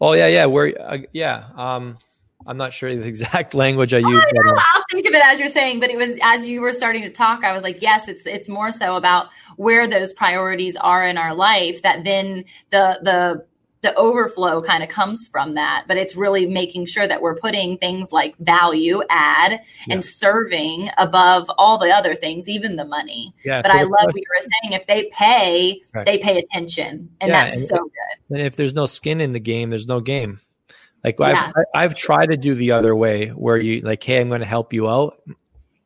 Oh 0.00 0.12
yeah, 0.12 0.26
yeah. 0.26 0.46
Where? 0.46 0.74
Uh, 0.80 0.98
yeah. 1.12 1.44
Um, 1.56 1.98
I'm 2.48 2.56
not 2.56 2.72
sure 2.72 2.94
the 2.96 3.02
exact 3.06 3.54
language 3.54 3.94
I 3.94 3.98
used. 3.98 4.24
I 4.24 4.30
know, 4.32 4.52
uh, 4.52 4.62
I'll 4.74 4.84
think 4.90 5.06
of 5.06 5.12
it 5.12 5.22
as 5.24 5.38
you're 5.38 5.48
saying, 5.48 5.80
but 5.80 5.90
it 5.90 5.96
was 5.96 6.18
as 6.22 6.48
you 6.48 6.60
were 6.62 6.72
starting 6.72 7.02
to 7.02 7.10
talk, 7.10 7.44
I 7.44 7.52
was 7.52 7.62
like, 7.62 7.82
yes, 7.82 8.08
it's 8.08 8.26
it's 8.26 8.48
more 8.48 8.72
so 8.72 8.96
about 8.96 9.28
where 9.56 9.86
those 9.86 10.12
priorities 10.12 10.76
are 10.76 11.06
in 11.06 11.18
our 11.18 11.34
life 11.34 11.82
that 11.82 12.04
then 12.04 12.44
the 12.70 12.98
the 13.02 13.46
the 13.80 13.94
overflow 13.94 14.60
kind 14.60 14.82
of 14.82 14.88
comes 14.88 15.28
from 15.28 15.54
that 15.54 15.84
but 15.86 15.96
it's 15.96 16.16
really 16.16 16.46
making 16.46 16.84
sure 16.84 17.06
that 17.06 17.22
we're 17.22 17.36
putting 17.36 17.78
things 17.78 18.10
like 18.12 18.36
value 18.38 19.00
add 19.08 19.52
yeah. 19.52 19.58
and 19.94 20.04
serving 20.04 20.90
above 20.98 21.48
all 21.58 21.78
the 21.78 21.88
other 21.90 22.14
things 22.14 22.48
even 22.48 22.74
the 22.74 22.84
money 22.84 23.32
yeah, 23.44 23.62
but 23.62 23.70
i 23.70 23.82
love 23.82 24.06
what 24.06 24.16
you 24.16 24.24
were 24.28 24.40
saying 24.62 24.72
if 24.72 24.86
they 24.86 25.08
pay 25.12 25.80
right. 25.94 26.06
they 26.06 26.18
pay 26.18 26.38
attention 26.38 27.08
and 27.20 27.30
yeah, 27.30 27.44
that's 27.44 27.56
and, 27.56 27.64
so 27.66 27.76
good 27.76 28.36
and 28.36 28.46
if 28.46 28.56
there's 28.56 28.74
no 28.74 28.86
skin 28.86 29.20
in 29.20 29.32
the 29.32 29.40
game 29.40 29.70
there's 29.70 29.86
no 29.86 30.00
game 30.00 30.40
like 31.04 31.16
yeah. 31.18 31.52
I've, 31.56 31.64
I've 31.74 31.94
tried 31.94 32.26
to 32.26 32.36
do 32.36 32.54
the 32.54 32.72
other 32.72 32.94
way 32.94 33.28
where 33.28 33.56
you 33.56 33.80
like 33.80 34.02
hey 34.02 34.20
i'm 34.20 34.28
going 34.28 34.40
to 34.40 34.46
help 34.46 34.72
you 34.72 34.88
out. 34.88 35.20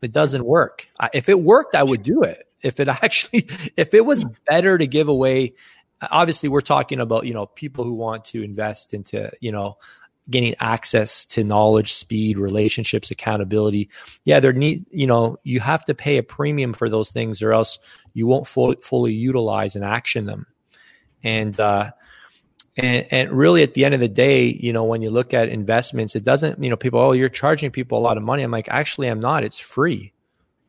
It 0.00 0.10
doesn't 0.10 0.44
work. 0.44 0.88
If 1.12 1.28
it 1.28 1.40
worked 1.40 1.74
i 1.74 1.82
would 1.82 2.02
do 2.02 2.22
it. 2.22 2.48
If 2.62 2.80
it 2.80 2.88
actually 3.02 3.48
if 3.76 3.94
it 3.94 4.04
was 4.04 4.24
better 4.46 4.78
to 4.78 4.86
give 4.86 5.08
away 5.08 5.54
obviously 6.10 6.48
we're 6.48 6.60
talking 6.60 7.00
about 7.00 7.26
you 7.26 7.34
know 7.34 7.46
people 7.46 7.84
who 7.84 7.94
want 7.94 8.24
to 8.26 8.42
invest 8.42 8.94
into 8.94 9.30
you 9.40 9.52
know 9.52 9.78
getting 10.30 10.54
access 10.60 11.24
to 11.24 11.42
knowledge 11.42 11.92
speed 11.92 12.38
relationships 12.38 13.10
accountability. 13.10 13.90
Yeah 14.24 14.40
there 14.40 14.52
need 14.52 14.86
you 14.90 15.06
know 15.06 15.36
you 15.44 15.60
have 15.60 15.84
to 15.86 15.94
pay 15.94 16.16
a 16.16 16.22
premium 16.22 16.72
for 16.72 16.88
those 16.88 17.12
things 17.12 17.42
or 17.42 17.52
else 17.52 17.78
you 18.14 18.26
won't 18.26 18.46
fully, 18.46 18.76
fully 18.82 19.12
utilize 19.12 19.76
and 19.76 19.84
action 19.84 20.26
them. 20.26 20.46
And 21.22 21.58
uh 21.58 21.92
and, 22.76 23.06
and 23.10 23.32
really 23.32 23.62
at 23.62 23.74
the 23.74 23.84
end 23.84 23.94
of 23.94 24.00
the 24.00 24.08
day 24.08 24.46
you 24.46 24.72
know 24.72 24.84
when 24.84 25.02
you 25.02 25.10
look 25.10 25.34
at 25.34 25.48
investments 25.48 26.16
it 26.16 26.24
doesn't 26.24 26.62
you 26.62 26.70
know 26.70 26.76
people 26.76 27.00
oh 27.00 27.12
you're 27.12 27.28
charging 27.28 27.70
people 27.70 27.98
a 27.98 28.00
lot 28.00 28.16
of 28.16 28.22
money 28.22 28.42
i'm 28.42 28.50
like 28.50 28.68
actually 28.68 29.08
i'm 29.08 29.20
not 29.20 29.44
it's 29.44 29.58
free 29.58 30.12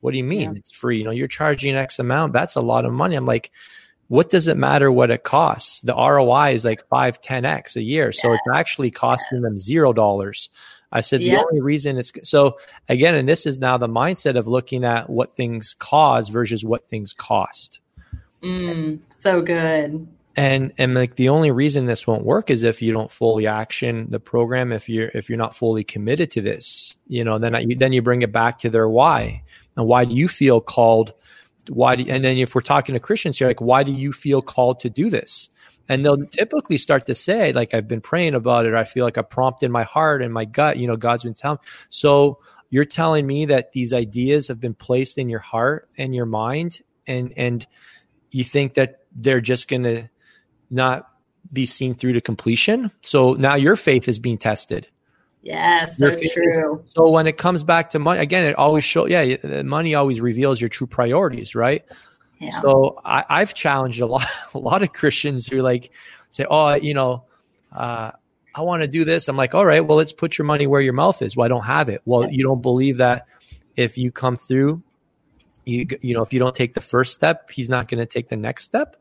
what 0.02 0.12
do 0.12 0.18
you 0.18 0.24
mean 0.24 0.52
yeah. 0.52 0.58
it's 0.58 0.72
free 0.72 0.98
you 0.98 1.04
know 1.04 1.12
you're 1.12 1.28
charging 1.28 1.76
x 1.76 2.00
amount 2.00 2.34
that's 2.34 2.56
a 2.56 2.62
lot 2.62 2.86
of 2.86 2.92
money 2.92 3.16
i'm 3.16 3.26
like 3.26 3.52
what 4.13 4.30
does 4.30 4.48
it 4.48 4.58
matter 4.58 4.92
what 4.92 5.10
it 5.10 5.24
costs? 5.24 5.82
The 5.82 5.96
ROI 5.96 6.54
is 6.54 6.66
like 6.66 6.88
five, 6.88 7.20
10x 7.20 7.76
a 7.76 7.82
year. 7.82 8.08
Yes. 8.08 8.22
So 8.22 8.32
it's 8.34 8.44
actually 8.54 8.92
costing 8.92 9.39
yes. 9.39 9.44
them 9.44 9.58
zero 9.58 9.92
dollars. 9.92 10.50
I 10.92 11.02
said 11.02 11.22
the 11.22 11.38
only 11.38 11.62
reason 11.62 11.98
it's 11.98 12.12
so 12.24 12.60
again, 12.88 13.16
and 13.16 13.28
this 13.28 13.48
is 13.48 13.60
now 13.60 13.80
the 13.80 13.88
mindset 13.88 14.38
of 14.38 14.48
looking 14.48 14.84
at 14.84 15.10
what 15.10 15.34
things 15.34 15.76
cause 15.80 16.30
versus 16.30 16.63
what 16.63 16.86
things 16.86 17.13
cost. 17.13 17.80
Mm, 18.44 19.00
so 19.10 19.42
good. 19.42 20.08
And 20.36 20.74
and 20.78 20.96
like 20.96 21.15
the 21.15 21.30
only 21.30 21.52
reason 21.52 21.86
this 21.86 22.08
won't 22.08 22.26
work 22.26 22.50
is 22.50 22.63
if 22.63 22.82
you 22.82 22.91
don't 22.91 23.12
fully 23.12 23.46
action 23.46 24.08
the 24.10 24.19
program. 24.19 24.72
If 24.72 24.89
you're 24.89 25.12
if 25.13 25.30
you're 25.30 25.38
not 25.38 25.56
fully 25.56 25.84
committed 25.84 26.32
to 26.32 26.41
this, 26.41 26.98
you 27.08 27.24
know, 27.24 27.38
then 27.38 27.56
I, 27.56 27.65
then 27.78 27.93
you 27.93 28.02
bring 28.02 28.24
it 28.24 28.32
back 28.32 28.60
to 28.60 28.69
their 28.69 28.89
why. 28.89 29.43
And 29.78 29.86
why 29.86 30.06
do 30.06 30.15
you 30.15 30.28
feel 30.28 30.60
called 30.60 31.13
why 31.69 31.96
do, 31.96 32.06
and 32.10 32.24
then 32.24 32.38
if 32.38 32.56
we're 32.56 32.62
talking 32.62 32.93
to 32.93 33.00
Christians, 33.00 33.39
you're 33.39 33.50
like, 33.50 33.62
why 33.62 33.84
do 33.84 33.91
you 33.91 34.12
feel 34.12 34.41
called 34.41 34.82
to 34.82 34.89
do 34.89 35.10
this? 35.10 35.50
And 35.89 36.06
they'll 36.06 36.26
typically 36.26 36.78
start 36.78 37.06
to 37.08 37.15
say, 37.15 37.52
like, 37.52 37.74
I've 37.74 37.88
been 37.88 38.02
praying 38.02 38.36
about 38.36 38.65
it. 38.65 38.74
I 38.74 38.86
feel 38.86 39.06
like 39.06 39.17
a 39.17 39.24
prompt 39.24 39.63
in 39.63 39.72
my 39.72 39.84
heart 39.84 40.22
and 40.22 40.34
my 40.34 40.46
gut, 40.46 40.78
you 40.78 40.88
know, 40.88 40.96
God's 40.96 41.24
been 41.24 41.34
telling. 41.34 41.60
So 41.89 42.39
you're 42.69 42.86
telling 42.86 43.28
me 43.28 43.46
that 43.46 43.74
these 43.74 43.93
ideas 43.93 44.48
have 44.48 44.60
been 44.60 44.74
placed 44.74 45.17
in 45.17 45.30
your 45.30 45.39
heart 45.39 45.89
and 45.98 46.15
your 46.15 46.26
mind 46.26 46.82
and, 47.06 47.34
and 47.36 47.67
you 48.32 48.43
think 48.43 48.76
that 48.76 49.02
they're 49.15 49.41
just 49.41 49.67
going 49.67 49.84
to 49.84 50.10
not 50.73 51.09
be 51.51 51.65
seen 51.65 51.95
through 51.95 52.13
to 52.13 52.21
completion. 52.21 52.91
So 53.01 53.33
now 53.33 53.55
your 53.55 53.75
faith 53.75 54.07
is 54.07 54.19
being 54.19 54.38
tested. 54.38 54.88
Yes, 55.43 55.97
so 55.97 56.09
true. 56.12 56.81
So 56.86 57.09
when 57.09 57.27
it 57.27 57.38
comes 57.38 57.63
back 57.63 57.89
to 57.91 57.99
money, 57.99 58.21
again, 58.21 58.45
it 58.45 58.55
always 58.55 58.86
shows. 58.86 59.09
Yeah, 59.09 59.62
money 59.63 59.93
always 59.93 60.21
reveals 60.21 60.62
your 60.62 60.69
true 60.69 60.88
priorities, 60.88 61.53
right? 61.53 61.83
Yeah. 62.39 62.62
So 62.62 63.01
I, 63.03 63.25
I've 63.29 63.53
challenged 63.53 63.99
a 63.99 64.05
lot, 64.07 64.25
a 64.53 64.57
lot 64.57 64.83
of 64.83 64.93
Christians 64.93 65.45
who 65.45 65.62
like 65.62 65.91
say, 66.29 66.45
"Oh, 66.49 66.73
you 66.75 66.93
know, 66.93 67.25
uh, 67.73 68.12
I 68.55 68.62
want 68.62 68.83
to 68.83 68.88
do 68.88 69.03
this." 69.03 69.27
I'm 69.27 69.36
like, 69.36 69.53
"All 69.53 69.65
right, 69.65 69.86
well, 69.86 69.97
let's 69.97 70.13
put 70.13 70.38
your 70.38 70.45
money 70.45 70.65
where 70.65 70.81
your 70.81 70.93
mouth 70.93 71.21
is." 71.21 71.36
Well, 71.36 71.43
I 71.43 71.49
don't 71.49 71.65
have 71.65 71.89
it. 71.89 72.01
Well, 72.05 72.31
you 72.31 72.43
don't 72.43 72.62
believe 72.62 72.97
that 72.97 73.27
if 73.75 73.97
you 73.97 74.13
come 74.13 74.38
through, 74.38 74.81
you 75.65 75.88
you 76.01 76.13
know, 76.13 76.21
if 76.21 76.31
you 76.31 76.39
don't 76.39 76.55
take 76.55 76.73
the 76.73 76.81
first 76.81 77.13
step, 77.13 77.49
he's 77.49 77.69
not 77.69 77.89
going 77.89 77.99
to 77.99 78.05
take 78.05 78.29
the 78.29 78.38
next 78.38 78.63
step. 78.63 78.95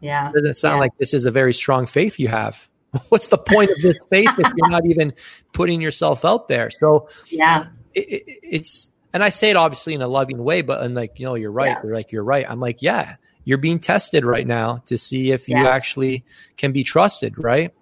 Yeah, 0.00 0.30
it 0.30 0.34
doesn't 0.34 0.56
sound 0.56 0.76
yeah. 0.76 0.80
like 0.80 0.98
this 0.98 1.14
is 1.14 1.24
a 1.26 1.30
very 1.30 1.54
strong 1.54 1.86
faith 1.86 2.18
you 2.18 2.28
have. 2.28 2.68
what's 3.08 3.28
the 3.28 3.38
point 3.38 3.70
of 3.70 3.80
this 3.82 4.00
faith 4.10 4.30
if 4.38 4.52
you're 4.56 4.68
not 4.68 4.86
even 4.86 5.12
putting 5.52 5.80
yourself 5.80 6.24
out 6.24 6.48
there? 6.48 6.70
So 6.70 7.08
yeah, 7.26 7.66
it, 7.94 8.00
it, 8.00 8.38
it's 8.42 8.90
and 9.12 9.22
I 9.22 9.28
say 9.28 9.50
it 9.50 9.56
obviously 9.56 9.94
in 9.94 10.02
a 10.02 10.08
loving 10.08 10.38
way, 10.42 10.62
but 10.62 10.82
and 10.82 10.94
like 10.94 11.18
you 11.18 11.26
know, 11.26 11.34
you're 11.34 11.52
right. 11.52 11.68
Yeah. 11.68 11.80
You're 11.84 11.94
like 11.94 12.12
you're 12.12 12.24
right. 12.24 12.46
I'm 12.48 12.60
like 12.60 12.82
yeah, 12.82 13.16
you're 13.44 13.58
being 13.58 13.78
tested 13.78 14.24
right 14.24 14.46
now 14.46 14.82
to 14.86 14.98
see 14.98 15.32
if 15.32 15.48
you 15.48 15.56
actually 15.56 16.24
can 16.56 16.72
be 16.72 16.84
trusted, 16.84 17.42
right? 17.42 17.74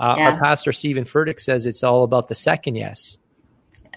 Uh, 0.00 0.14
yeah. 0.16 0.30
Our 0.30 0.40
pastor 0.40 0.72
Steven 0.72 1.04
Furtick 1.04 1.38
says 1.38 1.66
it's 1.66 1.84
all 1.84 2.02
about 2.02 2.28
the 2.28 2.34
second 2.34 2.74
yes, 2.74 3.18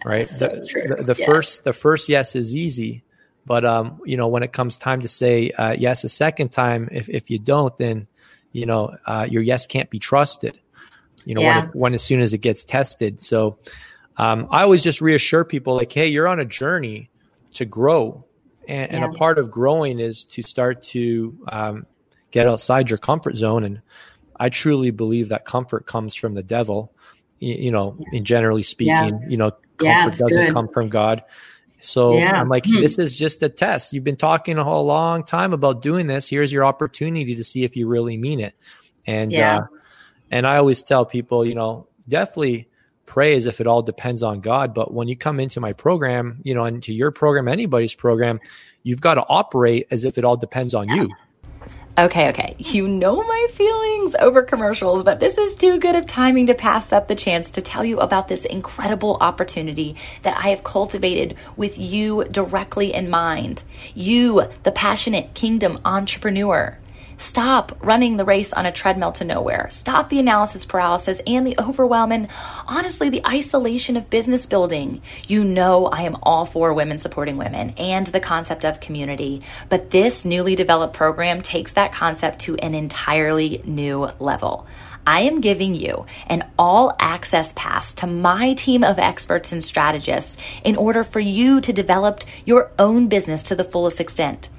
right? 0.04 0.28
So 0.28 0.48
the, 0.48 0.96
the, 0.98 1.04
the 1.04 1.16
yes. 1.18 1.26
first 1.26 1.64
the 1.64 1.74
first 1.74 2.10
yes 2.10 2.36
is 2.36 2.56
easy, 2.56 3.04
but 3.46 3.66
um, 3.66 4.00
you 4.06 4.18
know 4.18 4.28
when 4.28 4.44
it 4.44 4.54
comes 4.54 4.78
time 4.78 5.02
to 5.02 5.08
say 5.08 5.52
uh, 5.52 5.72
yes 5.72 6.04
a 6.04 6.10
second 6.10 6.50
time, 6.50 6.90
if 6.92 7.10
if 7.10 7.30
you 7.30 7.40
don't, 7.40 7.76
then 7.78 8.08
you 8.56 8.66
know, 8.66 8.96
uh, 9.06 9.28
your 9.30 9.44
yes 9.44 9.68
can't 9.68 9.90
be 9.90 10.00
trusted. 10.00 10.58
You 11.26 11.36
know, 11.36 11.42
yeah. 11.42 11.58
when, 11.58 11.68
it, 11.68 11.76
when 11.76 11.94
as 11.94 12.04
soon 12.04 12.22
as 12.22 12.34
it 12.34 12.38
gets 12.38 12.64
tested. 12.64 13.22
So 13.22 13.58
um, 14.16 14.48
I 14.50 14.64
always 14.64 14.82
just 14.82 15.02
reassure 15.02 15.44
people 15.44 15.76
like, 15.76 15.92
hey, 15.92 16.08
you're 16.08 16.28
on 16.28 16.40
a 16.40 16.46
journey 16.46 17.10
to 17.56 17.66
grow, 17.66 18.24
and, 18.66 18.90
yeah. 18.92 19.04
and 19.04 19.14
a 19.14 19.18
part 19.18 19.40
of 19.40 19.52
growing 19.52 20.00
is 20.00 20.24
to 20.26 20.42
start 20.42 20.84
to 20.84 21.38
um, 21.50 21.86
get 22.32 22.48
outside 22.48 22.90
your 22.90 22.98
comfort 22.98 23.36
zone. 23.36 23.66
And 23.66 23.82
I 24.40 24.48
truly 24.48 24.92
believe 24.92 25.30
that 25.30 25.44
comfort 25.44 25.86
comes 25.86 26.16
from 26.16 26.34
the 26.34 26.44
devil. 26.44 26.94
You, 27.40 27.56
you 27.56 27.72
know, 27.72 27.98
in 28.14 28.24
generally 28.24 28.64
speaking, 28.64 29.20
yeah. 29.22 29.28
you 29.28 29.36
know, 29.36 29.52
comfort 29.76 30.18
doesn't 30.18 30.46
good. 30.46 30.54
come 30.54 30.70
from 30.70 30.88
God. 30.88 31.26
So 31.80 32.18
yeah. 32.18 32.40
I'm 32.40 32.50
like, 32.50 32.66
hmm. 32.66 32.82
this 32.82 32.98
is 32.98 33.18
just 33.18 33.44
a 33.44 33.50
test. 33.50 33.94
You've 33.94 34.04
been 34.04 34.16
talking 34.16 34.58
a 34.58 34.64
whole 34.64 34.86
long 34.86 35.24
time 35.24 35.54
about 35.54 35.82
doing 35.82 36.08
this. 36.08 36.28
Here's 36.28 36.52
your 36.52 36.66
opportunity 36.66 37.36
to 37.36 37.44
see 37.44 37.64
if 37.64 37.76
you 37.76 37.88
really 37.88 38.18
mean 38.18 38.40
it. 38.40 38.56
And 39.06 39.32
yeah. 39.32 39.58
uh, 39.58 39.68
and 40.32 40.48
I 40.48 40.58
always 40.58 40.84
tell 40.84 41.06
people, 41.06 41.46
you 41.46 41.56
know, 41.56 41.88
definitely 42.08 42.68
pray 43.06 43.36
as 43.36 43.46
if 43.46 43.62
it 43.62 43.68
all 43.68 43.82
depends 43.82 44.24
on 44.24 44.42
God. 44.42 44.74
But 44.74 44.94
when 44.94 45.08
you 45.08 45.16
come 45.16 45.40
into 45.40 45.60
my 45.60 45.74
program, 45.74 46.42
you 46.44 46.56
know, 46.56 46.66
into 46.66 46.94
your 46.94 47.12
program, 47.12 47.48
anybody's 47.48 47.94
program, 47.94 48.40
you've 48.84 49.02
got 49.02 49.16
to 49.16 49.26
operate 49.28 49.88
as 49.92 50.04
if 50.04 50.18
it 50.18 50.26
all 50.26 50.38
depends 50.38 50.74
on 50.74 50.90
you. 50.90 51.10
Okay, 51.98 52.28
okay. 52.28 52.56
You 52.60 52.90
know 52.90 53.24
my 53.24 53.48
feelings 53.52 54.16
over 54.16 54.44
commercials, 54.44 55.02
but 55.02 55.22
this 55.22 55.38
is 55.38 55.56
too 55.56 55.80
good 55.80 55.96
of 55.96 56.06
timing 56.06 56.48
to 56.48 56.54
pass 56.54 56.92
up 56.92 57.08
the 57.08 57.16
chance 57.16 57.52
to 57.52 57.62
tell 57.62 57.86
you 57.86 58.02
about 58.02 58.28
this 58.28 58.44
incredible 58.44 59.18
opportunity 59.22 59.96
that 60.24 60.36
I 60.36 60.50
have 60.50 60.66
cultivated 60.66 61.38
with 61.56 61.80
you 61.80 62.26
directly 62.26 62.94
in 62.94 63.10
mind. 63.10 63.64
You, 63.94 64.50
the 64.64 64.74
passionate 64.74 65.36
kingdom 65.36 65.80
entrepreneur. 65.86 66.78
Stop 67.18 67.78
running 67.82 68.18
the 68.18 68.26
race 68.26 68.52
on 68.52 68.66
a 68.66 68.72
treadmill 68.72 69.14
to 69.14 69.24
nowhere. 69.24 69.70
Stop 69.70 70.10
the 70.10 70.20
analysis 70.20 70.66
paralysis 70.66 71.22
and 71.26 71.48
the 71.48 71.56
overwhelm 71.60 72.12
and 72.12 72.28
honestly 72.68 73.10
the 73.10 73.26
isolation 73.26 73.96
of 73.96 74.10
business 74.10 74.46
building. 74.46 75.02
You 75.28 75.44
know 75.44 75.86
I 75.86 76.02
am 76.02 76.18
all 76.24 76.46
for 76.46 76.74
women 76.74 76.98
supporting 76.98 77.38
women 77.38 77.74
and 77.78 78.08
the 78.08 78.20
concept 78.20 78.66
of 78.66 78.82
community, 78.82 79.42
but 79.70 79.92
this 79.92 80.26
newly 80.26 80.56
developed 80.56 80.94
program 80.94 81.42
takes 81.42 81.72
that 81.74 81.94
concept 81.94 82.40
to 82.40 82.58
an 82.58 82.76
entirely 82.76 83.62
new 83.64 84.10
level. 84.20 84.68
I 85.08 85.22
am 85.22 85.40
giving 85.40 85.76
you 85.76 86.08
an 86.28 86.44
all 86.58 86.96
access 87.00 87.54
pass 87.54 87.94
to 87.96 88.08
my 88.08 88.56
team 88.56 88.84
of 88.84 88.98
experts 88.98 89.52
and 89.52 89.64
strategists 89.64 90.38
in 90.64 90.76
order 90.76 91.04
for 91.04 91.20
you 91.20 91.62
to 91.62 91.72
develop 91.72 92.22
your 92.44 92.72
own 92.80 93.08
business 93.08 93.44
to 93.44 93.56
the 93.56 93.64
fullest 93.64 94.02
extent. 94.02 94.50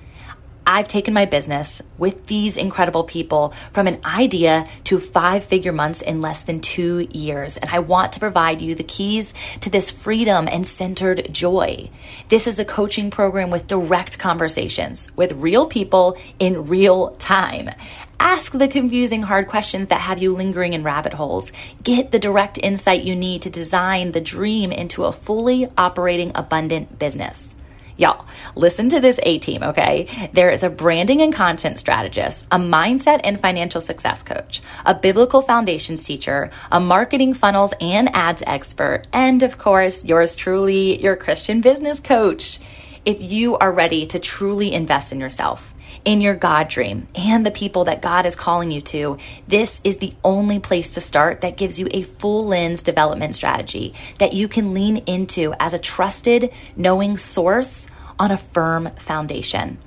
I've 0.66 0.88
taken 0.88 1.14
my 1.14 1.26
business 1.26 1.80
with 1.96 2.26
these 2.26 2.56
incredible 2.56 3.04
people 3.04 3.54
from 3.72 3.86
an 3.86 4.00
idea 4.04 4.64
to 4.84 4.98
five 4.98 5.44
figure 5.44 5.72
months 5.72 6.02
in 6.02 6.20
less 6.20 6.42
than 6.42 6.60
two 6.60 7.06
years. 7.10 7.56
And 7.56 7.70
I 7.70 7.78
want 7.78 8.14
to 8.14 8.20
provide 8.20 8.60
you 8.60 8.74
the 8.74 8.82
keys 8.82 9.32
to 9.60 9.70
this 9.70 9.92
freedom 9.92 10.48
and 10.50 10.66
centered 10.66 11.32
joy. 11.32 11.88
This 12.28 12.48
is 12.48 12.58
a 12.58 12.64
coaching 12.64 13.12
program 13.12 13.50
with 13.50 13.68
direct 13.68 14.18
conversations 14.18 15.10
with 15.14 15.32
real 15.32 15.66
people 15.66 16.18
in 16.40 16.66
real 16.66 17.10
time. 17.16 17.70
Ask 18.18 18.52
the 18.52 18.66
confusing, 18.66 19.22
hard 19.22 19.46
questions 19.46 19.88
that 19.88 20.00
have 20.00 20.22
you 20.22 20.34
lingering 20.34 20.72
in 20.72 20.82
rabbit 20.82 21.12
holes. 21.12 21.52
Get 21.82 22.10
the 22.10 22.18
direct 22.18 22.58
insight 22.58 23.02
you 23.02 23.14
need 23.14 23.42
to 23.42 23.50
design 23.50 24.12
the 24.12 24.22
dream 24.22 24.72
into 24.72 25.04
a 25.04 25.12
fully 25.12 25.68
operating, 25.76 26.32
abundant 26.34 26.98
business. 26.98 27.56
Y'all, 27.98 28.26
listen 28.54 28.90
to 28.90 29.00
this 29.00 29.18
A 29.22 29.38
team, 29.38 29.62
okay? 29.62 30.28
There 30.34 30.50
is 30.50 30.62
a 30.62 30.68
branding 30.68 31.22
and 31.22 31.32
content 31.32 31.78
strategist, 31.78 32.44
a 32.50 32.58
mindset 32.58 33.22
and 33.24 33.40
financial 33.40 33.80
success 33.80 34.22
coach, 34.22 34.60
a 34.84 34.94
biblical 34.94 35.40
foundations 35.40 36.04
teacher, 36.04 36.50
a 36.70 36.78
marketing 36.78 37.32
funnels 37.32 37.72
and 37.80 38.14
ads 38.14 38.42
expert, 38.46 39.06
and 39.14 39.42
of 39.42 39.56
course, 39.56 40.04
yours 40.04 40.36
truly, 40.36 41.02
your 41.02 41.16
Christian 41.16 41.62
business 41.62 41.98
coach. 41.98 42.58
If 43.06 43.22
you 43.22 43.56
are 43.56 43.72
ready 43.72 44.04
to 44.06 44.18
truly 44.18 44.74
invest 44.74 45.12
in 45.12 45.20
yourself, 45.20 45.72
in 46.06 46.20
your 46.20 46.36
God 46.36 46.68
dream 46.68 47.08
and 47.16 47.44
the 47.44 47.50
people 47.50 47.84
that 47.84 48.00
God 48.00 48.24
is 48.24 48.36
calling 48.36 48.70
you 48.70 48.80
to, 48.82 49.18
this 49.46 49.80
is 49.84 49.98
the 49.98 50.14
only 50.24 50.60
place 50.60 50.94
to 50.94 51.00
start 51.00 51.42
that 51.42 51.58
gives 51.58 51.78
you 51.78 51.88
a 51.90 52.04
full 52.04 52.46
lens 52.46 52.80
development 52.80 53.34
strategy 53.34 53.92
that 54.18 54.32
you 54.32 54.48
can 54.48 54.72
lean 54.72 54.98
into 54.98 55.52
as 55.58 55.74
a 55.74 55.78
trusted, 55.78 56.52
knowing 56.76 57.18
source 57.18 57.88
on 58.18 58.30
a 58.30 58.38
firm 58.38 58.88
foundation. 59.00 59.78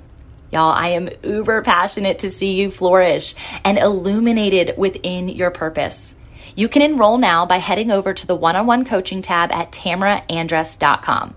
Y'all, 0.52 0.72
I 0.72 0.88
am 0.88 1.08
uber 1.22 1.62
passionate 1.62 2.20
to 2.20 2.30
see 2.30 2.54
you 2.54 2.70
flourish 2.70 3.34
and 3.64 3.78
illuminated 3.78 4.74
within 4.76 5.28
your 5.28 5.50
purpose. 5.50 6.14
You 6.54 6.68
can 6.68 6.82
enroll 6.82 7.16
now 7.16 7.46
by 7.46 7.58
heading 7.58 7.90
over 7.90 8.12
to 8.12 8.26
the 8.26 8.34
one 8.34 8.56
on 8.56 8.66
one 8.66 8.84
coaching 8.84 9.22
tab 9.22 9.52
at 9.52 9.72
tamraandress.com. 9.72 11.34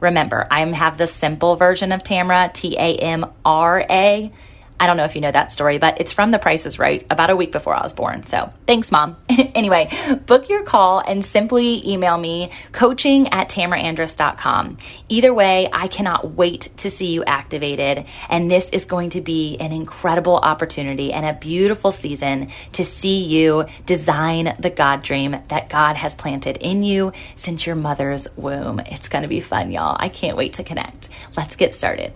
Remember, 0.00 0.46
I 0.50 0.60
have 0.74 0.98
the 0.98 1.06
simple 1.06 1.56
version 1.56 1.92
of 1.92 2.02
Tamra, 2.02 2.52
T 2.52 2.76
A 2.78 2.96
M 2.96 3.26
R 3.44 3.84
A. 3.88 4.32
I 4.80 4.86
don't 4.86 4.96
know 4.96 5.04
if 5.04 5.14
you 5.14 5.20
know 5.20 5.32
that 5.32 5.50
story, 5.50 5.78
but 5.78 6.00
it's 6.00 6.12
from 6.12 6.30
The 6.30 6.38
Price 6.38 6.64
is 6.64 6.78
Right 6.78 7.04
about 7.10 7.30
a 7.30 7.36
week 7.36 7.50
before 7.50 7.74
I 7.74 7.82
was 7.82 7.92
born. 7.92 8.26
So 8.26 8.52
thanks, 8.66 8.92
mom. 8.92 9.16
anyway, 9.28 9.90
book 10.26 10.48
your 10.48 10.62
call 10.62 11.00
and 11.00 11.24
simply 11.24 11.86
email 11.88 12.16
me 12.16 12.50
coaching 12.70 13.28
at 13.28 13.48
tamraandress.com. 13.48 14.76
Either 15.08 15.34
way, 15.34 15.68
I 15.72 15.88
cannot 15.88 16.32
wait 16.32 16.68
to 16.78 16.90
see 16.90 17.06
you 17.06 17.24
activated. 17.24 18.06
And 18.28 18.50
this 18.50 18.70
is 18.70 18.84
going 18.84 19.10
to 19.10 19.20
be 19.20 19.56
an 19.58 19.72
incredible 19.72 20.36
opportunity 20.36 21.12
and 21.12 21.26
a 21.26 21.32
beautiful 21.32 21.90
season 21.90 22.50
to 22.72 22.84
see 22.84 23.24
you 23.24 23.66
design 23.84 24.54
the 24.60 24.70
God 24.70 25.02
dream 25.02 25.36
that 25.48 25.68
God 25.68 25.96
has 25.96 26.14
planted 26.14 26.58
in 26.58 26.84
you 26.84 27.12
since 27.34 27.66
your 27.66 27.76
mother's 27.76 28.28
womb. 28.36 28.78
It's 28.80 29.08
going 29.08 29.22
to 29.22 29.28
be 29.28 29.40
fun, 29.40 29.72
y'all. 29.72 29.96
I 29.98 30.08
can't 30.08 30.36
wait 30.36 30.54
to 30.54 30.64
connect. 30.64 31.08
Let's 31.36 31.56
get 31.56 31.72
started. 31.72 32.12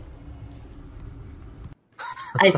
I 2.40 2.52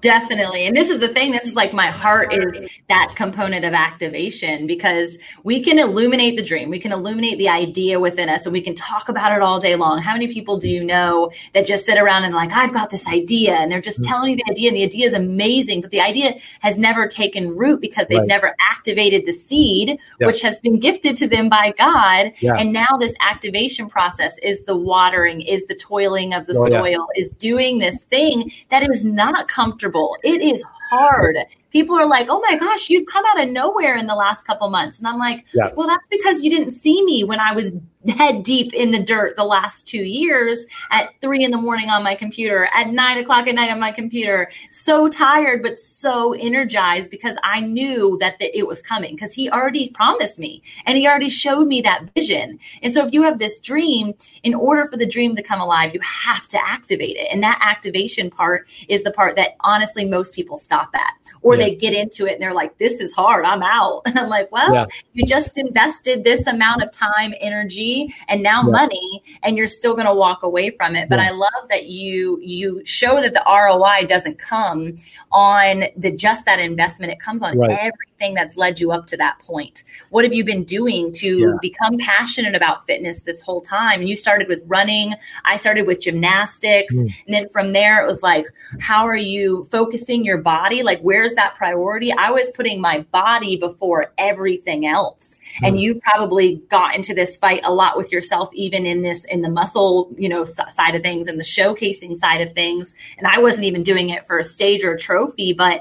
definitely, 0.00 0.66
and 0.66 0.76
this 0.76 0.90
is 0.90 1.00
the 1.00 1.08
thing. 1.08 1.32
This 1.32 1.46
is 1.46 1.54
like 1.54 1.72
my 1.72 1.90
heart 1.90 2.32
is 2.32 2.70
that 2.88 3.12
component 3.16 3.64
of 3.64 3.74
activation 3.74 4.66
because 4.66 5.18
we 5.44 5.62
can 5.62 5.78
illuminate 5.78 6.36
the 6.36 6.42
dream, 6.42 6.70
we 6.70 6.78
can 6.78 6.92
illuminate 6.92 7.38
the 7.38 7.48
idea 7.48 8.00
within 8.00 8.28
us, 8.28 8.46
and 8.46 8.52
we 8.52 8.62
can 8.62 8.74
talk 8.74 9.08
about 9.08 9.32
it 9.32 9.42
all 9.42 9.60
day 9.60 9.76
long. 9.76 10.00
How 10.00 10.12
many 10.12 10.28
people 10.28 10.58
do 10.58 10.70
you 10.70 10.82
know 10.82 11.30
that 11.52 11.66
just 11.66 11.84
sit 11.84 11.98
around 11.98 12.24
and 12.24 12.34
like, 12.34 12.52
I've 12.52 12.72
got 12.72 12.90
this 12.90 13.06
idea, 13.06 13.54
and 13.54 13.70
they're 13.70 13.80
just 13.80 14.00
mm-hmm. 14.00 14.12
telling 14.12 14.30
you 14.30 14.36
the 14.36 14.50
idea, 14.50 14.68
and 14.68 14.76
the 14.76 14.84
idea 14.84 15.06
is 15.06 15.14
amazing, 15.14 15.80
but 15.80 15.90
the 15.90 16.00
idea 16.00 16.34
has 16.60 16.78
never 16.78 17.06
taken 17.06 17.56
root 17.56 17.80
because 17.80 18.06
they've 18.06 18.18
right. 18.18 18.26
never 18.26 18.54
activated 18.70 19.26
the 19.26 19.32
seed, 19.32 19.98
yeah. 20.20 20.26
which 20.26 20.40
has 20.40 20.58
been 20.60 20.78
gifted 20.78 21.16
to 21.16 21.28
them 21.28 21.48
by 21.48 21.74
God, 21.76 22.32
yeah. 22.40 22.54
and 22.54 22.72
now 22.72 22.96
this 22.98 23.14
activation 23.20 23.88
process 23.88 24.38
is 24.42 24.64
the 24.64 24.76
watering, 24.76 25.42
is 25.42 25.66
the 25.66 25.74
toiling 25.74 26.32
of 26.32 26.46
the 26.46 26.56
oh, 26.56 26.66
soil, 26.68 27.06
yeah. 27.14 27.20
is 27.20 27.30
doing 27.30 27.78
this 27.78 28.04
thing 28.04 28.50
that 28.70 28.88
is 28.88 29.04
not 29.18 29.48
comfortable. 29.48 30.16
It 30.22 30.40
is 30.40 30.64
hard. 30.90 31.36
People 31.70 31.96
are 31.96 32.06
like, 32.06 32.28
"Oh 32.30 32.40
my 32.48 32.56
gosh, 32.56 32.88
you've 32.88 33.06
come 33.06 33.24
out 33.26 33.42
of 33.42 33.50
nowhere 33.50 33.96
in 33.96 34.06
the 34.06 34.14
last 34.14 34.46
couple 34.46 34.68
months," 34.70 34.98
and 34.98 35.06
I'm 35.06 35.18
like, 35.18 35.44
yeah. 35.52 35.70
"Well, 35.76 35.86
that's 35.86 36.08
because 36.08 36.42
you 36.42 36.50
didn't 36.50 36.70
see 36.70 37.04
me 37.04 37.24
when 37.24 37.40
I 37.40 37.52
was 37.52 37.72
head 38.08 38.42
deep 38.42 38.72
in 38.72 38.90
the 38.90 39.02
dirt 39.02 39.36
the 39.36 39.44
last 39.44 39.86
two 39.86 40.02
years 40.02 40.64
at 40.90 41.10
three 41.20 41.44
in 41.44 41.50
the 41.50 41.58
morning 41.58 41.90
on 41.90 42.02
my 42.02 42.14
computer, 42.14 42.68
at 42.72 42.88
nine 42.88 43.18
o'clock 43.18 43.46
at 43.46 43.54
night 43.54 43.70
on 43.70 43.78
my 43.78 43.92
computer, 43.92 44.50
so 44.70 45.08
tired 45.08 45.62
but 45.62 45.76
so 45.76 46.32
energized 46.32 47.10
because 47.10 47.36
I 47.42 47.60
knew 47.60 48.16
that 48.20 48.38
the, 48.38 48.56
it 48.56 48.66
was 48.66 48.80
coming 48.80 49.14
because 49.14 49.34
he 49.34 49.50
already 49.50 49.90
promised 49.90 50.38
me 50.38 50.62
and 50.86 50.96
he 50.96 51.06
already 51.06 51.28
showed 51.28 51.66
me 51.66 51.82
that 51.82 52.08
vision. 52.14 52.58
And 52.82 52.94
so, 52.94 53.04
if 53.04 53.12
you 53.12 53.22
have 53.22 53.38
this 53.38 53.58
dream, 53.58 54.14
in 54.42 54.54
order 54.54 54.86
for 54.86 54.96
the 54.96 55.06
dream 55.06 55.36
to 55.36 55.42
come 55.42 55.60
alive, 55.60 55.92
you 55.92 56.00
have 56.00 56.46
to 56.48 56.58
activate 56.66 57.16
it, 57.16 57.28
and 57.30 57.42
that 57.42 57.58
activation 57.60 58.30
part 58.30 58.66
is 58.88 59.02
the 59.02 59.10
part 59.10 59.36
that 59.36 59.56
honestly 59.60 60.06
most 60.06 60.34
people 60.34 60.56
stop 60.56 60.78
stop 60.78 60.94
at. 60.94 61.14
Or 61.42 61.56
yeah. 61.58 61.64
they 61.66 61.74
get 61.74 61.94
into 61.94 62.26
it 62.26 62.34
and 62.34 62.42
they're 62.42 62.54
like, 62.54 62.78
this 62.78 63.00
is 63.00 63.12
hard. 63.12 63.44
I'm 63.44 63.62
out. 63.62 64.02
And 64.08 64.18
I'm 64.18 64.28
like, 64.28 64.50
well, 64.50 64.72
yeah. 64.72 64.84
you 65.12 65.26
just 65.26 65.58
invested 65.58 66.24
this 66.24 66.46
amount 66.46 66.82
of 66.82 66.90
time, 66.90 67.34
energy, 67.40 68.14
and 68.28 68.42
now 68.42 68.62
yeah. 68.62 68.70
money, 68.70 69.22
and 69.42 69.56
you're 69.56 69.66
still 69.66 69.94
going 69.94 70.06
to 70.06 70.14
walk 70.14 70.42
away 70.42 70.70
from 70.70 70.96
it. 70.96 71.10
But 71.10 71.18
I 71.18 71.30
love 71.30 71.68
that 71.68 71.86
you, 71.86 72.40
you 72.40 72.82
show 72.86 73.20
that 73.20 73.34
the 73.34 73.42
ROI 73.46 74.06
doesn't 74.06 74.38
come 74.38 74.96
on 75.30 75.84
the, 75.96 76.10
just 76.10 76.46
that 76.46 76.58
investment. 76.58 77.12
It 77.12 77.20
comes 77.20 77.42
on 77.42 77.58
right. 77.58 77.92
Everything 78.18 78.34
that's 78.34 78.56
led 78.56 78.80
you 78.80 78.92
up 78.92 79.06
to 79.06 79.16
that 79.16 79.38
point. 79.40 79.84
What 80.10 80.24
have 80.24 80.34
you 80.34 80.44
been 80.44 80.64
doing 80.64 81.12
to 81.14 81.58
become 81.62 81.98
passionate 81.98 82.54
about 82.54 82.84
fitness 82.86 83.22
this 83.22 83.42
whole 83.42 83.60
time? 83.60 84.00
And 84.00 84.08
you 84.08 84.16
started 84.16 84.48
with 84.48 84.62
running. 84.66 85.14
I 85.44 85.56
started 85.56 85.86
with 85.86 86.00
gymnastics. 86.00 86.94
Mm. 86.94 87.14
And 87.26 87.34
then 87.34 87.48
from 87.48 87.72
there, 87.72 88.02
it 88.02 88.06
was 88.06 88.22
like, 88.22 88.46
how 88.80 89.06
are 89.06 89.16
you 89.16 89.64
focusing 89.70 90.24
your 90.24 90.38
body? 90.38 90.58
body 90.58 90.82
like 90.82 91.00
where's 91.02 91.34
that 91.34 91.54
priority 91.54 92.10
i 92.12 92.30
was 92.30 92.50
putting 92.50 92.80
my 92.80 93.00
body 93.12 93.56
before 93.56 94.12
everything 94.18 94.86
else 94.86 95.38
mm. 95.60 95.68
and 95.68 95.80
you 95.80 95.94
probably 96.00 96.56
got 96.68 96.96
into 96.96 97.14
this 97.14 97.36
fight 97.36 97.60
a 97.64 97.72
lot 97.72 97.96
with 97.96 98.10
yourself 98.10 98.48
even 98.54 98.84
in 98.84 99.02
this 99.02 99.24
in 99.26 99.42
the 99.42 99.48
muscle 99.48 100.12
you 100.18 100.28
know 100.28 100.42
side 100.42 100.94
of 100.96 101.02
things 101.02 101.28
and 101.28 101.38
the 101.38 101.44
showcasing 101.44 102.14
side 102.14 102.40
of 102.40 102.52
things 102.52 102.94
and 103.18 103.26
i 103.26 103.38
wasn't 103.38 103.62
even 103.62 103.82
doing 103.82 104.10
it 104.10 104.26
for 104.26 104.38
a 104.38 104.42
stage 104.42 104.82
or 104.82 104.92
a 104.94 104.98
trophy 104.98 105.52
but 105.52 105.80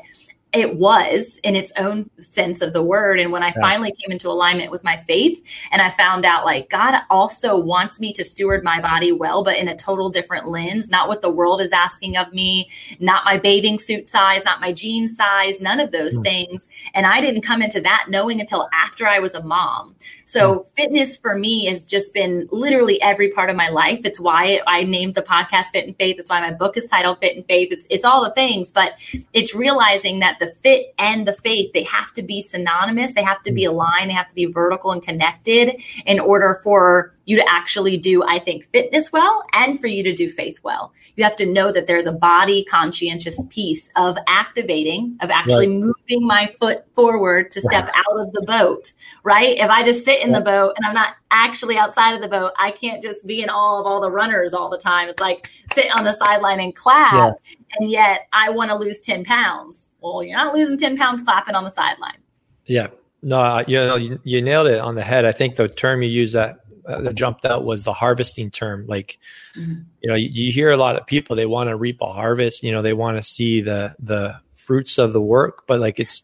it 0.57 0.75
was 0.75 1.39
in 1.43 1.55
its 1.55 1.71
own 1.77 2.09
sense 2.19 2.61
of 2.61 2.73
the 2.73 2.83
word. 2.83 3.19
And 3.19 3.31
when 3.31 3.43
I 3.43 3.47
yeah. 3.47 3.61
finally 3.61 3.91
came 3.91 4.11
into 4.11 4.29
alignment 4.29 4.71
with 4.71 4.83
my 4.83 4.97
faith 4.97 5.43
and 5.71 5.81
I 5.81 5.89
found 5.91 6.25
out 6.25 6.45
like 6.45 6.69
God 6.69 6.99
also 7.09 7.57
wants 7.57 7.99
me 7.99 8.11
to 8.13 8.23
steward 8.23 8.63
my 8.63 8.81
body 8.81 9.11
well, 9.11 9.43
but 9.43 9.57
in 9.57 9.67
a 9.67 9.75
total 9.75 10.09
different 10.09 10.47
lens, 10.47 10.89
not 10.89 11.07
what 11.07 11.21
the 11.21 11.29
world 11.29 11.61
is 11.61 11.71
asking 11.71 12.17
of 12.17 12.33
me, 12.33 12.69
not 12.99 13.23
my 13.23 13.37
bathing 13.37 13.77
suit 13.77 14.07
size, 14.07 14.43
not 14.45 14.61
my 14.61 14.73
jean 14.73 15.07
size, 15.07 15.61
none 15.61 15.79
of 15.79 15.91
those 15.91 16.17
mm. 16.19 16.23
things. 16.23 16.69
And 16.93 17.05
I 17.05 17.21
didn't 17.21 17.41
come 17.41 17.61
into 17.61 17.81
that 17.81 18.05
knowing 18.09 18.39
until 18.39 18.67
after 18.73 19.07
I 19.07 19.19
was 19.19 19.35
a 19.35 19.43
mom. 19.43 19.95
So 20.27 20.65
fitness 20.75 21.15
for 21.15 21.37
me 21.37 21.67
has 21.67 21.85
just 21.85 22.13
been 22.13 22.49
literally 22.51 23.01
every 23.01 23.31
part 23.31 23.49
of 23.49 23.55
my 23.55 23.69
life. 23.69 24.01
It's 24.03 24.19
why 24.19 24.59
I 24.67 24.83
named 24.83 25.15
the 25.15 25.21
podcast 25.21 25.67
Fit 25.71 25.87
and 25.87 25.95
Faith. 25.95 26.17
It's 26.19 26.29
why 26.29 26.41
my 26.41 26.51
book 26.51 26.75
is 26.75 26.89
titled 26.89 27.21
Fit 27.21 27.37
and 27.37 27.45
Faith. 27.45 27.69
It's, 27.71 27.87
it's 27.89 28.03
all 28.03 28.25
the 28.25 28.33
things, 28.33 28.69
but 28.69 28.91
it's 29.31 29.55
realizing 29.55 30.19
that 30.19 30.39
the 30.39 30.47
fit 30.47 30.93
and 30.99 31.25
the 31.25 31.31
faith, 31.31 31.71
they 31.73 31.83
have 31.83 32.11
to 32.15 32.23
be 32.23 32.41
synonymous. 32.41 33.13
They 33.13 33.23
have 33.23 33.41
to 33.43 33.53
be 33.53 33.63
mm. 33.63 33.69
aligned. 33.69 34.09
They 34.09 34.15
have 34.15 34.27
to 34.27 34.35
be 34.35 34.47
vertical 34.47 34.91
and 34.91 35.01
connected 35.01 35.81
in 36.05 36.19
order 36.19 36.59
for 36.61 37.13
you 37.27 37.35
to 37.35 37.43
actually 37.47 37.97
do, 37.97 38.23
I 38.23 38.39
think, 38.39 38.63
fitness 38.71 39.11
well 39.11 39.43
and 39.51 39.79
for 39.79 39.87
you 39.87 40.01
to 40.01 40.13
do 40.13 40.31
faith 40.31 40.59
well. 40.63 40.93
You 41.17 41.25
have 41.25 41.35
to 41.35 41.45
know 41.45 41.73
that 41.73 41.85
there's 41.85 42.05
a 42.05 42.13
body 42.13 42.63
conscientious 42.63 43.45
piece 43.49 43.89
of 43.97 44.15
activating, 44.27 45.17
of 45.19 45.29
actually 45.29 45.67
right. 45.67 45.93
moving 46.09 46.25
my 46.25 46.55
foot 46.57 46.85
forward 46.95 47.51
to 47.51 47.59
step 47.59 47.91
out 47.93 48.19
of 48.19 48.31
the 48.31 48.43
boat, 48.43 48.93
right? 49.23 49.57
If 49.57 49.69
I 49.69 49.83
just 49.83 50.05
sit 50.05 50.21
in 50.21 50.31
the 50.31 50.39
boat 50.39 50.73
and 50.77 50.85
I'm 50.85 50.95
not 50.95 51.15
actually 51.29 51.77
outside 51.77 52.15
of 52.15 52.21
the 52.21 52.29
boat, 52.29 52.53
I 52.57 52.71
can't 52.71 53.03
just 53.03 53.27
be 53.27 53.43
in 53.43 53.49
awe 53.49 53.81
of 53.81 53.85
all 53.85 53.99
the 53.99 54.09
runners 54.09 54.53
all 54.53 54.69
the 54.69 54.77
time. 54.77 55.09
It's 55.09 55.21
like 55.21 55.49
sit 55.73 55.87
on 55.93 56.05
the 56.05 56.13
sideline 56.13 56.61
and 56.61 56.73
clap. 56.73 57.13
Yeah. 57.13 57.31
And 57.77 57.91
yet 57.91 58.27
I 58.31 58.51
want 58.51 58.71
to 58.71 58.75
lose 58.77 59.01
10 59.01 59.25
pounds. 59.25 59.89
Well, 59.99 60.23
you're 60.23 60.37
not 60.37 60.55
losing 60.55 60.77
10 60.77 60.95
pounds 60.95 61.23
clapping 61.23 61.55
on 61.55 61.65
the 61.65 61.71
sideline. 61.71 62.19
Yeah. 62.67 62.87
No, 63.21 63.63
you 63.67 63.77
know, 63.77 63.95
you, 63.95 64.41
nailed 64.41 64.67
it 64.67 64.79
on 64.79 64.95
the 64.95 65.03
head. 65.03 65.25
I 65.25 65.33
think 65.33 65.55
the 65.55 65.67
term 65.67 66.01
you 66.01 66.09
use 66.09 66.31
that 66.31 66.59
that 66.87 67.15
jumped 67.15 67.45
out 67.45 67.65
was 67.65 67.83
the 67.83 67.93
harvesting 67.93 68.49
term. 68.49 68.85
Like, 68.87 69.19
mm-hmm. 69.55 69.81
you 70.01 70.09
know, 70.09 70.15
you, 70.15 70.29
you, 70.31 70.51
hear 70.51 70.71
a 70.71 70.77
lot 70.77 70.95
of 70.95 71.05
people 71.05 71.35
they 71.35 71.45
want 71.45 71.69
to 71.69 71.75
reap 71.75 72.01
a 72.01 72.11
harvest. 72.11 72.63
You 72.63 72.71
know, 72.71 72.81
they 72.81 72.93
want 72.93 73.17
to 73.17 73.23
see 73.23 73.61
the 73.61 73.95
the 73.99 74.39
fruits 74.53 74.97
of 74.97 75.13
the 75.13 75.21
work, 75.21 75.63
but 75.67 75.79
like 75.79 75.99
it's, 75.99 76.23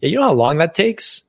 you 0.00 0.18
know 0.18 0.24
how 0.24 0.32
long 0.32 0.58
that 0.58 0.74
takes. 0.74 1.22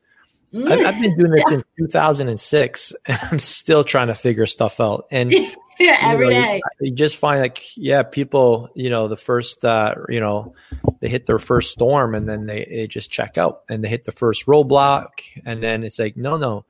Mm-hmm. 0.53 0.71
I've, 0.71 0.85
I've, 0.85 1.01
been 1.01 1.17
doing 1.17 1.31
this 1.31 1.43
yeah. 1.51 1.57
since 1.57 1.63
2006, 1.79 2.93
and 3.05 3.19
I'm 3.31 3.39
still 3.39 3.83
trying 3.83 4.07
to 4.07 4.13
figure 4.13 4.45
stuff 4.45 4.79
out. 4.79 5.07
And 5.09 5.31
yeah, 5.79 5.97
every 6.01 6.27
you 6.27 6.33
know, 6.33 6.41
day. 6.41 6.61
You, 6.79 6.89
you, 6.89 6.95
just 6.95 7.15
find 7.17 7.41
like, 7.41 7.75
yeah, 7.75 8.03
people, 8.03 8.69
you 8.75 8.89
know, 8.89 9.07
the 9.07 9.17
first, 9.17 9.65
uh, 9.65 9.95
you 10.09 10.19
know, 10.19 10.53
they 10.99 11.09
hit 11.09 11.25
their 11.25 11.39
first 11.39 11.71
storm, 11.71 12.13
and 12.13 12.29
then 12.29 12.45
they, 12.45 12.65
they 12.69 12.87
just 12.87 13.09
check 13.09 13.37
out, 13.37 13.63
and 13.67 13.83
they 13.83 13.89
hit 13.89 14.03
the 14.03 14.11
first 14.11 14.45
roadblock, 14.45 15.07
and 15.45 15.63
then 15.63 15.83
it's 15.83 15.97
like, 15.97 16.15
no, 16.17 16.37
no 16.37 16.65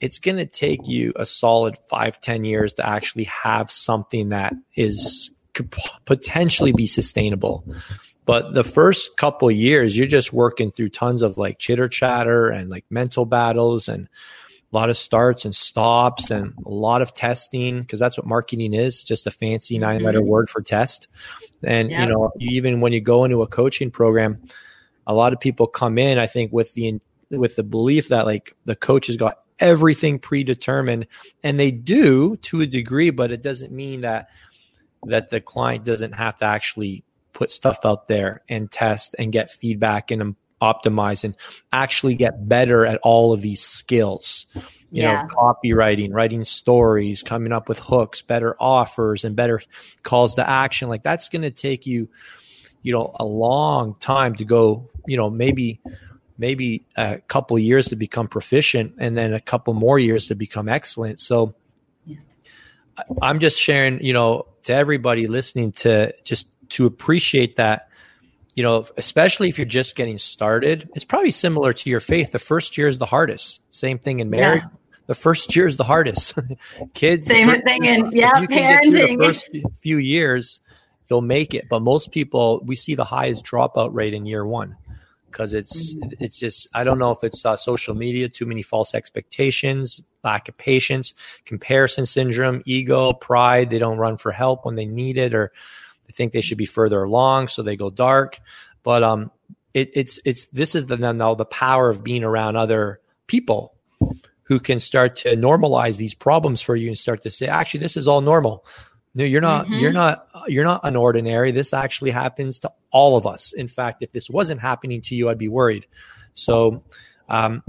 it's 0.00 0.18
going 0.18 0.36
to 0.36 0.46
take 0.46 0.86
you 0.88 1.12
a 1.16 1.26
solid 1.26 1.76
five, 1.88 2.20
ten 2.20 2.44
years 2.44 2.74
to 2.74 2.86
actually 2.86 3.24
have 3.24 3.70
something 3.70 4.30
that 4.30 4.54
is 4.76 5.32
could 5.54 5.74
potentially 6.04 6.72
be 6.72 6.86
sustainable. 6.86 7.64
But 8.26 8.54
the 8.54 8.64
first 8.64 9.16
couple 9.16 9.50
years, 9.50 9.96
you're 9.96 10.06
just 10.06 10.32
working 10.32 10.70
through 10.70 10.90
tons 10.90 11.22
of 11.22 11.36
like 11.36 11.58
chitter 11.58 11.88
chatter 11.88 12.48
and 12.48 12.70
like 12.70 12.84
mental 12.90 13.26
battles 13.26 13.88
and 13.88 14.08
a 14.72 14.76
lot 14.76 14.90
of 14.90 14.98
starts 14.98 15.44
and 15.44 15.54
stops 15.54 16.30
and 16.30 16.52
a 16.66 16.68
lot 16.68 17.00
of 17.00 17.14
testing 17.14 17.80
because 17.80 18.00
that's 18.00 18.18
what 18.18 18.26
marketing 18.26 18.74
is 18.74 19.04
just 19.04 19.26
a 19.26 19.30
fancy 19.30 19.78
nine 19.78 20.02
letter 20.02 20.18
mm-hmm. 20.18 20.30
word 20.30 20.50
for 20.50 20.62
test 20.62 21.06
and 21.62 21.92
you 21.92 22.06
know 22.06 22.32
even 22.40 22.80
when 22.80 22.92
you 22.92 23.00
go 23.00 23.24
into 23.24 23.42
a 23.42 23.46
coaching 23.46 23.92
program 23.92 24.42
a 25.06 25.14
lot 25.14 25.32
of 25.32 25.38
people 25.38 25.68
come 25.68 25.96
in 25.96 26.18
i 26.18 26.26
think 26.26 26.52
with 26.52 26.74
the 26.74 26.98
with 27.30 27.54
the 27.54 27.62
belief 27.62 28.08
that 28.08 28.26
like 28.26 28.56
the 28.64 28.74
coach 28.74 29.06
has 29.06 29.16
got 29.16 29.43
everything 29.60 30.18
predetermined 30.18 31.06
and 31.42 31.58
they 31.58 31.70
do 31.70 32.36
to 32.38 32.60
a 32.60 32.66
degree 32.66 33.10
but 33.10 33.30
it 33.30 33.42
doesn't 33.42 33.72
mean 33.72 34.00
that 34.00 34.28
that 35.06 35.30
the 35.30 35.40
client 35.40 35.84
doesn't 35.84 36.12
have 36.12 36.36
to 36.36 36.44
actually 36.44 37.04
put 37.32 37.50
stuff 37.50 37.78
out 37.84 38.08
there 38.08 38.42
and 38.48 38.70
test 38.70 39.14
and 39.18 39.32
get 39.32 39.50
feedback 39.50 40.10
and 40.10 40.34
optimize 40.62 41.24
and 41.24 41.36
actually 41.72 42.14
get 42.14 42.48
better 42.48 42.86
at 42.86 42.98
all 43.02 43.32
of 43.32 43.42
these 43.42 43.62
skills 43.62 44.46
you 44.54 45.02
yeah. 45.02 45.22
know 45.22 45.28
copywriting 45.28 46.12
writing 46.12 46.44
stories 46.44 47.22
coming 47.22 47.52
up 47.52 47.68
with 47.68 47.78
hooks 47.78 48.22
better 48.22 48.56
offers 48.60 49.24
and 49.24 49.36
better 49.36 49.60
calls 50.02 50.34
to 50.34 50.48
action 50.48 50.88
like 50.88 51.02
that's 51.02 51.28
going 51.28 51.42
to 51.42 51.50
take 51.50 51.86
you 51.86 52.08
you 52.82 52.92
know 52.92 53.14
a 53.18 53.24
long 53.24 53.94
time 53.96 54.34
to 54.34 54.44
go 54.44 54.88
you 55.06 55.16
know 55.16 55.28
maybe 55.28 55.80
maybe 56.36 56.84
a 56.96 57.18
couple 57.18 57.58
years 57.58 57.88
to 57.88 57.96
become 57.96 58.28
proficient 58.28 58.94
and 58.98 59.16
then 59.16 59.34
a 59.34 59.40
couple 59.40 59.74
more 59.74 59.98
years 59.98 60.28
to 60.28 60.34
become 60.34 60.68
excellent 60.68 61.20
so 61.20 61.54
yeah. 62.06 62.16
i'm 63.22 63.38
just 63.40 63.60
sharing 63.60 64.02
you 64.02 64.12
know 64.12 64.46
to 64.62 64.74
everybody 64.74 65.26
listening 65.26 65.70
to 65.72 66.12
just 66.24 66.48
to 66.68 66.86
appreciate 66.86 67.56
that 67.56 67.88
you 68.54 68.62
know, 68.62 68.86
especially 68.96 69.48
if 69.48 69.58
you're 69.58 69.66
just 69.66 69.96
getting 69.96 70.18
started, 70.18 70.88
it's 70.94 71.04
probably 71.04 71.32
similar 71.32 71.72
to 71.72 71.90
your 71.90 72.00
faith. 72.00 72.30
The 72.32 72.38
first 72.38 72.78
year 72.78 72.86
is 72.86 72.98
the 72.98 73.06
hardest. 73.06 73.60
Same 73.70 73.98
thing 73.98 74.20
in 74.20 74.30
marriage. 74.30 74.62
Yeah. 74.62 74.68
The 75.06 75.14
first 75.14 75.54
year 75.54 75.66
is 75.66 75.76
the 75.76 75.84
hardest. 75.84 76.38
Kids, 76.94 77.26
same 77.26 77.62
thing 77.62 77.84
in 77.84 78.10
yeah, 78.12 78.46
parenting. 78.46 79.18
the 79.18 79.24
first 79.26 79.50
few 79.82 79.98
years, 79.98 80.60
you'll 81.10 81.20
make 81.20 81.52
it. 81.52 81.68
But 81.68 81.80
most 81.80 82.10
people, 82.10 82.62
we 82.64 82.76
see 82.76 82.94
the 82.94 83.04
highest 83.04 83.44
dropout 83.44 83.92
rate 83.92 84.14
in 84.14 84.24
year 84.24 84.46
one 84.46 84.76
because 85.34 85.52
it's 85.52 85.94
mm-hmm. 85.94 86.10
it's 86.20 86.38
just 86.38 86.68
I 86.74 86.84
don't 86.84 86.98
know 86.98 87.10
if 87.10 87.24
it's 87.24 87.44
uh, 87.44 87.56
social 87.56 87.94
media, 87.94 88.28
too 88.28 88.46
many 88.46 88.62
false 88.62 88.94
expectations, 88.94 90.00
lack 90.22 90.48
of 90.48 90.56
patience, 90.56 91.12
comparison 91.44 92.06
syndrome, 92.06 92.62
ego, 92.64 93.12
pride. 93.12 93.70
They 93.70 93.80
don't 93.80 93.98
run 93.98 94.16
for 94.16 94.30
help 94.30 94.64
when 94.64 94.76
they 94.76 94.86
need 94.86 95.18
it, 95.18 95.34
or 95.34 95.52
they 96.06 96.12
think 96.12 96.32
they 96.32 96.40
should 96.40 96.58
be 96.58 96.66
further 96.66 97.02
along, 97.02 97.48
so 97.48 97.62
they 97.62 97.76
go 97.76 97.90
dark. 97.90 98.38
But 98.84 99.02
um, 99.02 99.32
it, 99.74 99.90
it's 99.94 100.20
it's 100.24 100.46
this 100.48 100.76
is 100.76 100.86
the 100.86 100.96
now 100.96 101.34
the 101.34 101.44
power 101.44 101.90
of 101.90 102.04
being 102.04 102.22
around 102.22 102.56
other 102.56 103.00
people 103.26 103.74
who 104.44 104.60
can 104.60 104.78
start 104.78 105.16
to 105.16 105.36
normalize 105.36 105.96
these 105.96 106.14
problems 106.14 106.60
for 106.60 106.76
you 106.76 106.86
and 106.88 106.98
start 106.98 107.22
to 107.22 107.30
say, 107.30 107.46
actually, 107.48 107.80
this 107.80 107.96
is 107.96 108.06
all 108.06 108.20
normal. 108.20 108.64
No, 109.14 109.24
you're 109.24 109.40
not. 109.40 109.66
Mm-hmm. 109.66 109.74
You're 109.74 109.92
not. 109.92 110.28
You're 110.48 110.64
not 110.64 110.82
unordinary. 110.82 111.54
This 111.54 111.72
actually 111.72 112.10
happens 112.10 112.58
to 112.60 112.72
all 112.90 113.16
of 113.16 113.26
us. 113.26 113.52
In 113.52 113.68
fact, 113.68 114.02
if 114.02 114.12
this 114.12 114.28
wasn't 114.28 114.60
happening 114.60 115.02
to 115.02 115.14
you, 115.14 115.28
I'd 115.28 115.38
be 115.38 115.48
worried. 115.48 115.86
So, 116.34 116.82
um, 117.28 117.62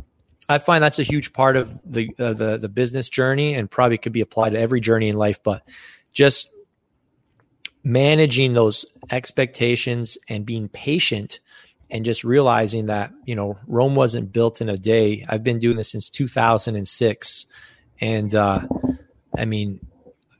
I 0.49 0.58
find 0.58 0.84
that's 0.84 0.99
a 0.99 1.03
huge 1.03 1.34
part 1.34 1.55
of 1.55 1.79
the 1.86 2.10
uh, 2.17 2.34
the 2.34 2.58
the 2.58 2.69
business 2.69 3.10
journey, 3.10 3.53
and 3.53 3.69
probably 3.69 3.97
could 3.97 4.12
be 4.12 4.21
applied 4.21 4.51
to 4.51 4.60
every 4.60 4.81
journey 4.81 5.10
in 5.10 5.15
life. 5.17 5.41
But 5.43 5.62
just 6.13 6.49
managing 7.84 8.53
those 8.53 8.84
expectations 9.12 10.17
and 10.27 10.45
being 10.45 10.67
patient 10.67 11.39
and 11.91 12.03
just 12.03 12.23
realizing 12.23 12.88
that 12.88 13.12
you 13.25 13.36
know 13.36 13.60
Rome 13.67 13.95
wasn't 13.95 14.34
built 14.34 14.62
in 14.62 14.69
a 14.69 14.77
day. 14.77 15.25
I've 15.29 15.43
been 15.43 15.60
doing 15.60 15.77
this 15.77 15.91
since 15.91 16.10
2006, 16.10 17.45
and 18.01 18.34
uh, 18.34 18.62
I 19.38 19.45
mean 19.45 19.79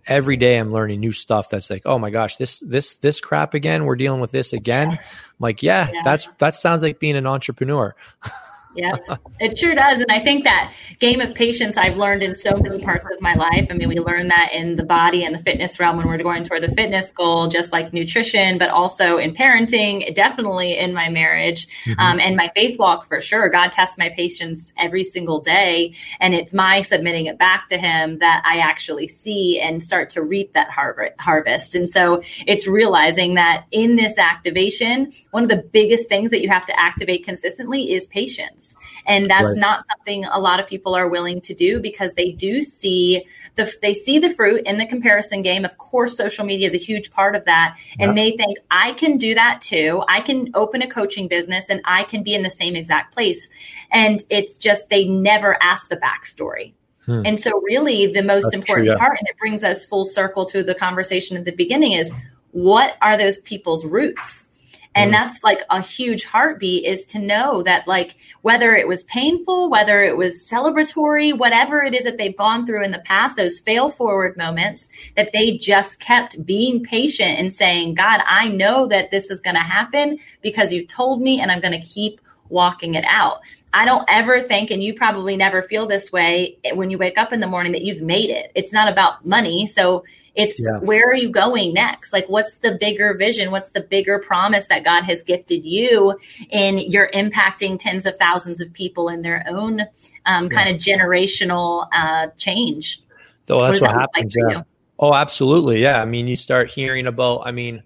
every 0.08 0.38
day 0.38 0.58
I'm 0.58 0.72
learning 0.72 1.00
new 1.00 1.12
stuff. 1.12 1.50
That's 1.50 1.70
like, 1.70 1.84
oh 1.86 2.00
my 2.00 2.10
gosh, 2.10 2.38
this 2.38 2.60
this 2.60 2.96
this 2.96 3.20
crap 3.20 3.54
again. 3.54 3.86
We're 3.86 3.96
dealing 3.96 4.22
with 4.22 4.32
this 4.32 4.54
again. 4.54 4.92
I'm 4.92 5.00
like, 5.40 5.64
yeah, 5.64 5.90
yeah, 5.92 6.02
that's 6.04 6.30
that 6.40 6.56
sounds 6.56 6.84
like 6.84 7.00
being 7.00 7.16
an 7.16 7.28
entrepreneur. 7.28 7.96
Yeah, 8.76 8.96
it 9.40 9.58
sure 9.58 9.74
does. 9.74 10.00
And 10.00 10.12
I 10.12 10.20
think 10.20 10.44
that 10.44 10.74
game 11.00 11.22
of 11.22 11.34
patience 11.34 11.78
I've 11.78 11.98
learned 11.98 12.24
in 12.24 12.36
so 12.36 12.56
many 12.58 12.82
parts 12.82 13.08
of 13.12 13.22
my 13.22 13.34
life. 13.34 13.68
I 13.70 13.74
mean, 13.74 13.88
we 13.88 14.00
learn 14.00 14.28
that 14.28 14.50
in 14.54 14.76
the 14.76 14.84
body 14.84 15.24
and 15.24 15.34
the 15.34 15.40
fitness 15.40 15.80
realm 15.80 15.98
when 15.98 16.08
we're 16.08 16.18
going 16.18 16.44
towards 16.44 16.64
a 16.64 16.72
fitness 16.72 17.12
goal, 17.12 17.48
just 17.48 17.72
like 17.72 17.94
nutrition, 17.94 18.58
but 18.58 18.70
also 18.70 19.18
in 19.18 19.34
parenting, 19.34 20.14
definitely 20.14 20.78
in 20.78 20.94
my 20.94 21.10
marriage 21.10 21.68
mm-hmm. 21.86 22.00
um, 22.00 22.20
and 22.20 22.36
my 22.36 22.52
faith 22.54 22.78
walk 22.78 23.06
for 23.06 23.22
sure. 23.22 23.50
God 23.50 23.72
tests 23.72 23.98
my 23.98 24.10
patience 24.10 24.74
every 24.78 25.04
single 25.04 25.40
day. 25.40 25.94
And 26.20 26.34
it's 26.34 26.54
my 26.54 26.82
submitting 26.82 27.28
it 27.28 27.38
back 27.38 27.70
to 27.70 27.78
Him 27.78 28.20
that 28.20 28.44
I 28.46 28.60
actually 28.60 29.08
see 29.08 29.60
and 29.60 29.82
start 29.82 30.10
to 30.12 30.22
reap 30.22 30.54
that 30.54 30.70
har- 30.70 31.12
harvest. 31.20 31.76
And 31.76 31.90
so 31.90 32.22
it's 32.46 32.68
realizing 32.68 33.36
that 33.36 33.66
in 33.72 33.96
this 33.96 34.18
activation, 34.18 35.12
one 35.32 35.44
of 35.44 35.50
the 35.50 35.64
biggest 35.72 36.10
things 36.10 36.32
that 36.32 36.42
you 36.42 36.50
have 36.50 36.66
to 36.66 36.80
activate 36.80 37.24
consistently 37.24 37.94
is 37.94 38.08
patience. 38.08 38.65
And 39.06 39.30
that's 39.30 39.50
right. 39.50 39.58
not 39.58 39.84
something 39.88 40.26
a 40.26 40.40
lot 40.40 40.60
of 40.60 40.68
people 40.68 40.96
are 40.96 41.08
willing 41.08 41.42
to 41.42 41.54
do 41.54 41.80
because 41.80 42.14
they 42.14 42.32
do 42.32 42.62
see 42.62 43.26
the 43.56 43.72
they 43.82 43.94
see 43.94 44.20
the 44.20 44.30
fruit 44.30 44.64
in 44.66 44.78
the 44.78 44.86
comparison 44.86 45.42
game. 45.42 45.66
Of 45.66 45.78
course, 45.78 46.18
social 46.18 46.46
media 46.46 46.68
is 46.68 46.74
a 46.74 46.78
huge 46.78 47.12
part 47.12 47.36
of 47.36 47.46
that. 47.46 47.78
And 48.00 48.18
they 48.18 48.32
think 48.32 48.58
I 48.72 48.94
can 48.94 49.18
do 49.18 49.36
that 49.36 49.62
too. 49.62 50.04
I 50.08 50.22
can 50.22 50.52
open 50.54 50.82
a 50.82 50.88
coaching 50.88 51.28
business 51.28 51.70
and 51.70 51.82
I 51.86 52.04
can 52.04 52.24
be 52.24 52.34
in 52.34 52.44
the 52.44 52.50
same 52.50 52.76
exact 52.76 53.14
place. 53.14 53.50
And 53.92 54.24
it's 54.30 54.58
just 54.58 54.90
they 54.90 55.08
never 55.08 55.62
ask 55.62 55.90
the 55.90 55.98
backstory. 55.98 56.74
Hmm. 57.06 57.22
And 57.26 57.40
so, 57.40 57.62
really, 57.62 58.08
the 58.08 58.24
most 58.24 58.44
That's 58.44 58.56
important 58.56 58.88
true, 58.88 58.94
yeah. 58.94 59.00
part, 59.00 59.18
and 59.20 59.28
it 59.28 59.38
brings 59.38 59.64
us 59.64 59.86
full 59.86 60.06
circle 60.06 60.46
to 60.48 60.64
the 60.64 60.74
conversation 60.74 61.38
at 61.38 61.46
the 61.46 61.52
beginning, 61.52 61.94
is 61.94 62.12
what 62.52 62.98
are 63.02 63.18
those 63.18 63.38
people's 63.38 63.86
roots? 63.86 64.50
And 64.96 65.14
that's 65.14 65.44
like 65.44 65.62
a 65.70 65.82
huge 65.82 66.24
heartbeat 66.24 66.86
is 66.86 67.04
to 67.08 67.20
know 67.20 67.62
that, 67.64 67.86
like, 67.86 68.16
whether 68.42 68.74
it 68.74 68.88
was 68.88 69.04
painful, 69.04 69.70
whether 69.70 70.02
it 70.02 70.16
was 70.16 70.50
celebratory, 70.50 71.38
whatever 71.38 71.84
it 71.84 71.94
is 71.94 72.06
that 72.06 72.18
they've 72.18 72.36
gone 72.36 72.66
through 72.66 72.84
in 72.84 72.92
the 72.92 73.00
past, 73.00 73.36
those 73.36 73.60
fail 73.60 73.90
forward 73.90 74.38
moments, 74.38 74.90
that 75.16 75.32
they 75.34 75.58
just 75.58 76.00
kept 76.00 76.46
being 76.46 76.82
patient 76.82 77.38
and 77.38 77.52
saying, 77.54 77.96
God, 77.96 78.22
I 78.26 78.48
know 78.48 78.88
that 78.88 79.12
this 79.12 79.30
is 79.30 79.42
going 79.42 79.56
to 79.56 79.62
happen 79.62 80.18
because 80.42 80.72
you 80.72 80.86
told 80.86 81.22
me, 81.22 81.42
and 81.42 81.52
I'm 81.52 81.62
going 81.62 81.80
to 81.80 81.86
keep 81.86 82.22
walking 82.50 82.96
it 82.96 83.06
out. 83.10 83.40
I 83.76 83.84
don't 83.84 84.06
ever 84.08 84.40
think, 84.40 84.72
and 84.72 84.82
you 84.82 84.94
probably 84.94 85.36
never 85.36 85.62
feel 85.62 85.86
this 85.86 86.10
way 86.10 86.58
when 86.76 86.90
you 86.90 86.98
wake 86.98 87.18
up 87.18 87.34
in 87.34 87.42
the 87.42 87.48
morning 87.48 87.74
that 87.74 87.82
you've 87.82 88.02
made 88.02 88.30
it. 88.30 88.50
It's 88.56 88.74
not 88.74 88.90
about 88.90 89.26
money. 89.26 89.66
So 89.66 90.06
it's 90.34 90.64
yeah. 90.64 90.80
where 90.80 91.10
are 91.10 91.16
you 91.16 91.30
going 91.30 91.74
next? 91.74 92.14
Like, 92.14 92.26
what's 92.30 92.60
the 92.60 92.78
bigger 92.80 93.14
vision? 93.14 93.52
What's 93.52 93.72
the 93.72 93.82
bigger 93.82 94.18
promise 94.20 94.68
that 94.68 94.86
God 94.86 95.04
has 95.04 95.24
gifted 95.24 95.66
you 95.66 96.18
in 96.50 96.78
you're 96.78 97.10
impacting 97.14 97.78
tens 97.78 98.06
of 98.06 98.16
thousands 98.18 98.62
of 98.62 98.72
people 98.72 99.10
in 99.10 99.24
their 99.24 99.44
own 99.50 99.82
um, 100.26 100.48
kind 100.48 100.74
of 100.74 100.82
generational 100.82 101.90
uh, 101.92 102.28
change? 102.38 103.02
So 103.46 103.62
that's 103.62 103.82
what, 103.82 103.92
what 103.92 103.94
that 103.94 104.10
happens. 104.16 104.36
Like 104.38 104.54
yeah. 104.54 104.62
Oh, 104.98 105.14
absolutely. 105.14 105.82
Yeah. 105.82 106.02
I 106.02 106.06
mean, 106.06 106.28
you 106.28 106.38
start 106.38 106.70
hearing 106.70 107.08
about, 107.08 107.42
I 107.46 107.52
mean, 107.52 107.84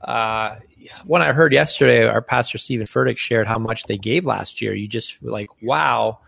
uh, 0.00 0.56
when 1.04 1.22
I 1.22 1.32
heard 1.32 1.52
yesterday, 1.52 2.06
our 2.06 2.22
pastor 2.22 2.58
Steven 2.58 2.86
Furtick 2.86 3.18
shared 3.18 3.46
how 3.46 3.58
much 3.58 3.84
they 3.84 3.98
gave 3.98 4.24
last 4.24 4.60
year. 4.60 4.74
You 4.74 4.88
just 4.88 5.22
like, 5.22 5.50
wow, 5.62 6.20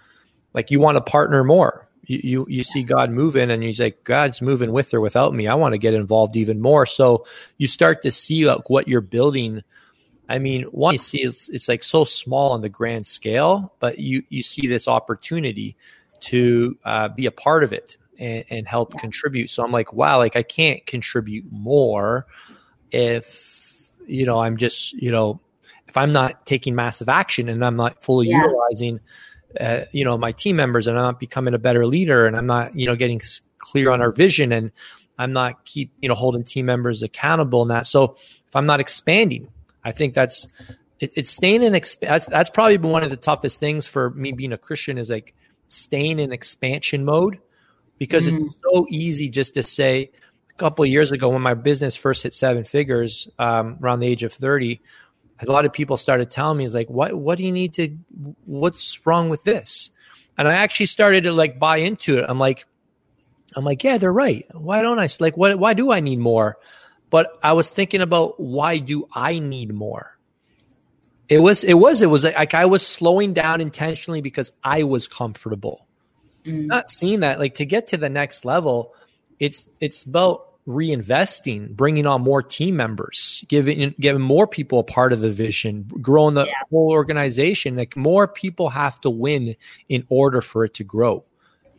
like 0.54 0.70
you 0.70 0.80
want 0.80 0.96
to 0.96 1.00
partner 1.00 1.44
more 1.44 1.88
you, 2.10 2.20
you, 2.24 2.46
you 2.48 2.62
see 2.64 2.82
God 2.82 3.12
moving 3.12 3.52
and 3.52 3.62
he's 3.62 3.78
like, 3.78 4.02
God's 4.02 4.42
moving 4.42 4.72
with 4.72 4.92
or 4.92 5.00
without 5.00 5.32
me. 5.32 5.46
I 5.46 5.54
want 5.54 5.74
to 5.74 5.78
get 5.78 5.94
involved 5.94 6.36
even 6.36 6.60
more. 6.60 6.84
So 6.84 7.24
you 7.56 7.68
start 7.68 8.02
to 8.02 8.10
see 8.10 8.46
like 8.46 8.68
what 8.68 8.88
you're 8.88 9.00
building. 9.00 9.62
I 10.28 10.40
mean, 10.40 10.62
one 10.64 10.94
you 10.94 10.98
see 10.98 11.22
it's, 11.22 11.48
it's 11.48 11.68
like 11.68 11.84
so 11.84 12.02
small 12.04 12.50
on 12.50 12.62
the 12.62 12.68
grand 12.68 13.06
scale, 13.06 13.74
but 13.78 14.00
you, 14.00 14.24
you 14.28 14.42
see 14.42 14.66
this 14.66 14.88
opportunity 14.88 15.76
to 16.22 16.76
uh, 16.84 17.08
be 17.08 17.26
a 17.26 17.30
part 17.30 17.62
of 17.62 17.72
it 17.72 17.96
and, 18.18 18.44
and 18.50 18.66
help 18.66 18.92
yeah. 18.94 19.00
contribute. 19.00 19.48
So 19.48 19.62
I'm 19.62 19.72
like, 19.72 19.92
wow, 19.92 20.18
like 20.18 20.34
I 20.34 20.42
can't 20.42 20.84
contribute 20.86 21.44
more 21.52 22.26
if, 22.90 23.49
you 24.06 24.24
know, 24.24 24.40
I'm 24.40 24.56
just, 24.56 24.92
you 24.94 25.10
know, 25.10 25.40
if 25.88 25.96
I'm 25.96 26.12
not 26.12 26.46
taking 26.46 26.74
massive 26.74 27.08
action 27.08 27.48
and 27.48 27.64
I'm 27.64 27.76
not 27.76 28.02
fully 28.02 28.28
yeah. 28.28 28.42
utilizing 28.42 29.00
uh, 29.58 29.84
you 29.92 30.04
know 30.04 30.16
my 30.16 30.30
team 30.32 30.56
members 30.56 30.86
and 30.86 30.96
i'm 30.96 31.04
not 31.04 31.18
becoming 31.18 31.54
a 31.54 31.58
better 31.58 31.86
leader 31.86 32.26
and 32.26 32.36
i'm 32.36 32.46
not 32.46 32.76
you 32.76 32.86
know 32.86 32.94
getting 32.94 33.20
clear 33.58 33.90
on 33.90 34.00
our 34.00 34.12
vision 34.12 34.52
and 34.52 34.70
i'm 35.18 35.32
not 35.32 35.64
keep 35.64 35.92
you 36.00 36.08
know 36.08 36.14
holding 36.14 36.44
team 36.44 36.66
members 36.66 37.02
accountable 37.02 37.62
and 37.62 37.70
that 37.70 37.86
so 37.86 38.16
if 38.46 38.54
i'm 38.54 38.66
not 38.66 38.78
expanding 38.78 39.48
i 39.84 39.90
think 39.90 40.14
that's 40.14 40.46
it, 41.00 41.12
it's 41.16 41.30
staying 41.30 41.62
in 41.62 41.72
exp- 41.72 41.98
that's, 42.00 42.26
that's 42.26 42.50
probably 42.50 42.76
been 42.76 42.90
one 42.90 43.02
of 43.02 43.10
the 43.10 43.16
toughest 43.16 43.58
things 43.58 43.86
for 43.86 44.10
me 44.10 44.30
being 44.32 44.52
a 44.52 44.58
christian 44.58 44.98
is 44.98 45.10
like 45.10 45.34
staying 45.66 46.20
in 46.20 46.32
expansion 46.32 47.04
mode 47.04 47.40
because 47.98 48.26
mm-hmm. 48.26 48.44
it's 48.44 48.58
so 48.62 48.86
easy 48.88 49.28
just 49.28 49.54
to 49.54 49.64
say 49.64 50.10
couple 50.60 50.84
years 50.86 51.10
ago 51.10 51.30
when 51.30 51.42
my 51.42 51.54
business 51.54 51.96
first 51.96 52.22
hit 52.22 52.34
seven 52.34 52.64
figures 52.64 53.28
um, 53.38 53.78
around 53.82 54.00
the 54.00 54.06
age 54.06 54.22
of 54.22 54.32
30 54.32 54.80
a 55.40 55.50
lot 55.50 55.64
of 55.64 55.72
people 55.72 55.96
started 55.96 56.30
telling 56.30 56.58
me 56.58 56.64
is 56.64 56.74
like 56.74 56.90
what 56.90 57.14
what 57.14 57.38
do 57.38 57.44
you 57.44 57.52
need 57.52 57.72
to 57.74 57.96
what's 58.44 59.04
wrong 59.06 59.28
with 59.28 59.42
this 59.44 59.90
And 60.40 60.48
I 60.48 60.54
actually 60.54 60.86
started 60.86 61.24
to 61.24 61.32
like 61.32 61.58
buy 61.58 61.78
into 61.78 62.18
it. 62.18 62.24
I'm 62.26 62.38
like, 62.38 62.64
I'm 63.54 63.64
like, 63.64 63.84
yeah, 63.84 63.98
they're 63.98 64.12
right. 64.12 64.46
Why 64.54 64.80
don't 64.80 64.98
I 64.98 65.06
like 65.20 65.36
what 65.36 65.58
why 65.58 65.74
do 65.74 65.92
I 65.92 66.00
need 66.00 66.18
more? 66.18 66.56
But 67.10 67.38
I 67.42 67.52
was 67.52 67.68
thinking 67.68 68.00
about 68.00 68.40
why 68.40 68.78
do 68.78 69.06
I 69.12 69.38
need 69.38 69.74
more? 69.74 70.16
It 71.28 71.40
was 71.40 71.62
it 71.62 71.74
was 71.74 72.00
it 72.00 72.06
was 72.06 72.24
like 72.24 72.54
I 72.54 72.64
was 72.64 72.86
slowing 72.86 73.34
down 73.34 73.60
intentionally 73.60 74.22
because 74.22 74.50
I 74.64 74.84
was 74.84 75.08
comfortable. 75.08 75.86
Mm. 76.46 76.66
Not 76.66 76.88
seeing 76.88 77.20
that 77.20 77.38
like 77.38 77.54
to 77.54 77.66
get 77.66 77.88
to 77.88 77.98
the 77.98 78.08
next 78.08 78.46
level, 78.46 78.94
it's 79.38 79.68
it's 79.80 80.04
about 80.04 80.49
reinvesting, 80.66 81.70
bringing 81.70 82.06
on 82.06 82.22
more 82.22 82.42
team 82.42 82.76
members, 82.76 83.44
giving 83.48 83.94
giving 83.98 84.22
more 84.22 84.46
people 84.46 84.80
a 84.80 84.84
part 84.84 85.12
of 85.12 85.20
the 85.20 85.30
vision, 85.30 85.88
growing 86.00 86.34
the 86.34 86.46
yeah. 86.46 86.52
whole 86.70 86.90
organization. 86.90 87.76
Like 87.76 87.96
more 87.96 88.28
people 88.28 88.70
have 88.70 89.00
to 89.02 89.10
win 89.10 89.56
in 89.88 90.06
order 90.08 90.40
for 90.40 90.64
it 90.64 90.74
to 90.74 90.84
grow 90.84 91.24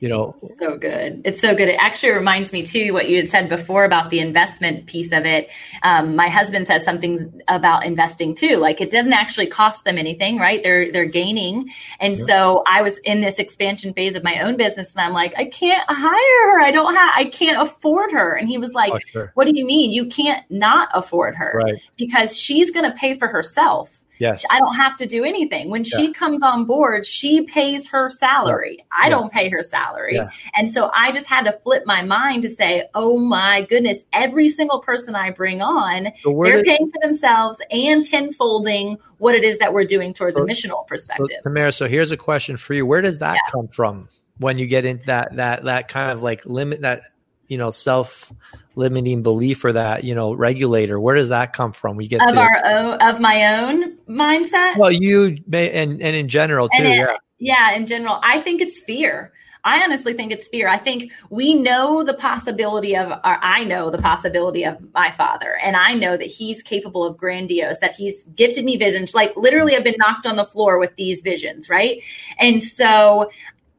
you 0.01 0.09
know. 0.09 0.35
So 0.59 0.77
good. 0.77 1.21
It's 1.23 1.39
so 1.39 1.55
good. 1.55 1.69
It 1.69 1.77
actually 1.79 2.11
reminds 2.11 2.51
me 2.51 2.65
too 2.65 2.91
what 2.91 3.07
you 3.07 3.17
had 3.17 3.29
said 3.29 3.47
before 3.47 3.85
about 3.85 4.09
the 4.09 4.19
investment 4.19 4.87
piece 4.87 5.11
of 5.13 5.25
it. 5.25 5.49
Um, 5.83 6.15
my 6.15 6.27
husband 6.27 6.65
says 6.67 6.83
something 6.83 7.41
about 7.47 7.85
investing 7.85 8.35
too. 8.35 8.57
Like 8.57 8.81
it 8.81 8.89
doesn't 8.89 9.13
actually 9.13 9.47
cost 9.47 9.85
them 9.85 9.97
anything 9.97 10.39
right? 10.39 10.61
They're 10.63 10.91
they're 10.91 11.05
gaining. 11.05 11.69
And 11.99 12.17
yeah. 12.17 12.23
so 12.25 12.63
i 12.67 12.81
was 12.81 12.97
in 12.99 13.21
this 13.21 13.37
expansion 13.37 13.93
phase 13.93 14.15
of 14.15 14.23
my 14.23 14.39
own 14.39 14.57
business 14.57 14.95
and 14.95 15.05
i'm 15.05 15.13
like 15.13 15.33
i 15.37 15.45
can't 15.45 15.85
hire 15.87 16.51
her. 16.51 16.61
I 16.61 16.71
don't 16.71 16.95
have 16.95 17.13
i 17.15 17.25
can't 17.25 17.61
afford 17.61 18.11
her. 18.11 18.35
And 18.35 18.49
he 18.49 18.57
was 18.57 18.73
like 18.73 18.91
oh, 18.93 18.99
sure. 19.05 19.31
what 19.35 19.45
do 19.45 19.53
you 19.55 19.65
mean? 19.65 19.91
You 19.91 20.07
can't 20.07 20.43
not 20.49 20.89
afford 20.93 21.35
her. 21.35 21.61
Right. 21.63 21.81
because 21.95 22.37
she's 22.37 22.71
going 22.71 22.89
to 22.89 22.97
pay 22.97 23.13
for 23.13 23.27
herself 23.27 24.00
Yes. 24.21 24.45
I 24.51 24.59
don't 24.59 24.75
have 24.75 24.95
to 24.97 25.07
do 25.07 25.23
anything. 25.23 25.71
When 25.71 25.83
yeah. 25.83 25.97
she 25.97 26.13
comes 26.13 26.43
on 26.43 26.65
board, 26.65 27.07
she 27.07 27.41
pays 27.41 27.87
her 27.87 28.07
salary. 28.07 28.75
Yeah. 28.77 28.83
I 28.91 29.09
don't 29.09 29.31
pay 29.31 29.49
her 29.49 29.63
salary. 29.63 30.21
And 30.53 30.71
so 30.71 30.91
I 30.93 31.11
just 31.11 31.27
had 31.27 31.45
to 31.45 31.53
flip 31.53 31.87
my 31.87 32.03
mind 32.03 32.43
to 32.43 32.49
say, 32.49 32.87
oh 32.93 33.17
my 33.17 33.63
goodness, 33.63 34.03
every 34.13 34.47
single 34.47 34.79
person 34.79 35.15
I 35.15 35.31
bring 35.31 35.63
on, 35.63 36.09
so 36.19 36.39
they're 36.43 36.63
paying 36.63 36.91
for 36.91 36.99
themselves 37.01 37.63
and 37.71 38.03
tenfolding 38.03 38.97
what 39.17 39.33
it 39.33 39.43
is 39.43 39.57
that 39.57 39.73
we're 39.73 39.85
doing 39.85 40.13
towards 40.13 40.35
so, 40.35 40.43
a 40.43 40.45
missional 40.45 40.85
perspective. 40.85 41.39
So, 41.41 41.49
Tamra, 41.49 41.73
so 41.73 41.87
here's 41.87 42.11
a 42.11 42.17
question 42.17 42.57
for 42.57 42.75
you. 42.75 42.85
Where 42.85 43.01
does 43.01 43.17
that 43.17 43.39
come 43.51 43.69
from? 43.69 44.07
When 44.37 44.59
you 44.59 44.67
get 44.67 44.85
into 44.85 45.05
that 45.07 45.35
that 45.35 45.65
that 45.65 45.87
kind 45.87 46.11
of 46.11 46.21
like 46.21 46.45
limit 46.45 46.81
that 46.81 47.03
you 47.51 47.57
know 47.57 47.69
self 47.69 48.31
limiting 48.75 49.23
belief 49.23 49.65
or 49.65 49.73
that 49.73 50.05
you 50.05 50.15
know 50.15 50.31
regulator 50.31 50.97
where 50.97 51.15
does 51.15 51.29
that 51.29 51.51
come 51.51 51.73
from 51.73 51.97
we 51.97 52.07
get 52.07 52.21
of 52.27 52.37
our 52.37 52.65
own 52.65 52.93
of 53.01 53.19
my 53.19 53.59
own 53.59 53.97
mindset 54.07 54.77
well 54.77 54.91
you 54.91 55.37
may 55.45 55.69
and 55.69 56.01
and 56.01 56.15
in 56.15 56.29
general 56.29 56.69
too 56.69 56.83
it, 56.83 56.95
yeah 56.95 57.17
yeah 57.39 57.75
in 57.75 57.85
general 57.85 58.21
i 58.23 58.39
think 58.39 58.61
it's 58.61 58.79
fear 58.79 59.33
I 59.63 59.83
honestly 59.83 60.15
think 60.15 60.31
it's 60.31 60.47
fear. 60.47 60.67
I 60.67 60.77
think 60.77 61.11
we 61.29 61.53
know 61.53 62.03
the 62.03 62.15
possibility 62.15 62.97
of, 62.97 63.11
or 63.11 63.37
I 63.43 63.63
know 63.63 63.91
the 63.91 63.99
possibility 63.99 64.65
of 64.65 64.79
my 64.95 65.11
father, 65.11 65.55
and 65.55 65.75
I 65.75 65.93
know 65.93 66.17
that 66.17 66.25
he's 66.25 66.63
capable 66.63 67.05
of 67.05 67.15
grandiose, 67.15 67.77
that 67.77 67.91
he's 67.91 68.23
gifted 68.23 68.65
me 68.65 68.77
visions. 68.77 69.13
Like 69.13 69.37
literally, 69.37 69.75
I've 69.75 69.83
been 69.83 69.99
knocked 69.99 70.25
on 70.25 70.35
the 70.35 70.45
floor 70.45 70.79
with 70.79 70.95
these 70.95 71.21
visions, 71.21 71.69
right? 71.69 72.01
And 72.39 72.63
so 72.63 73.29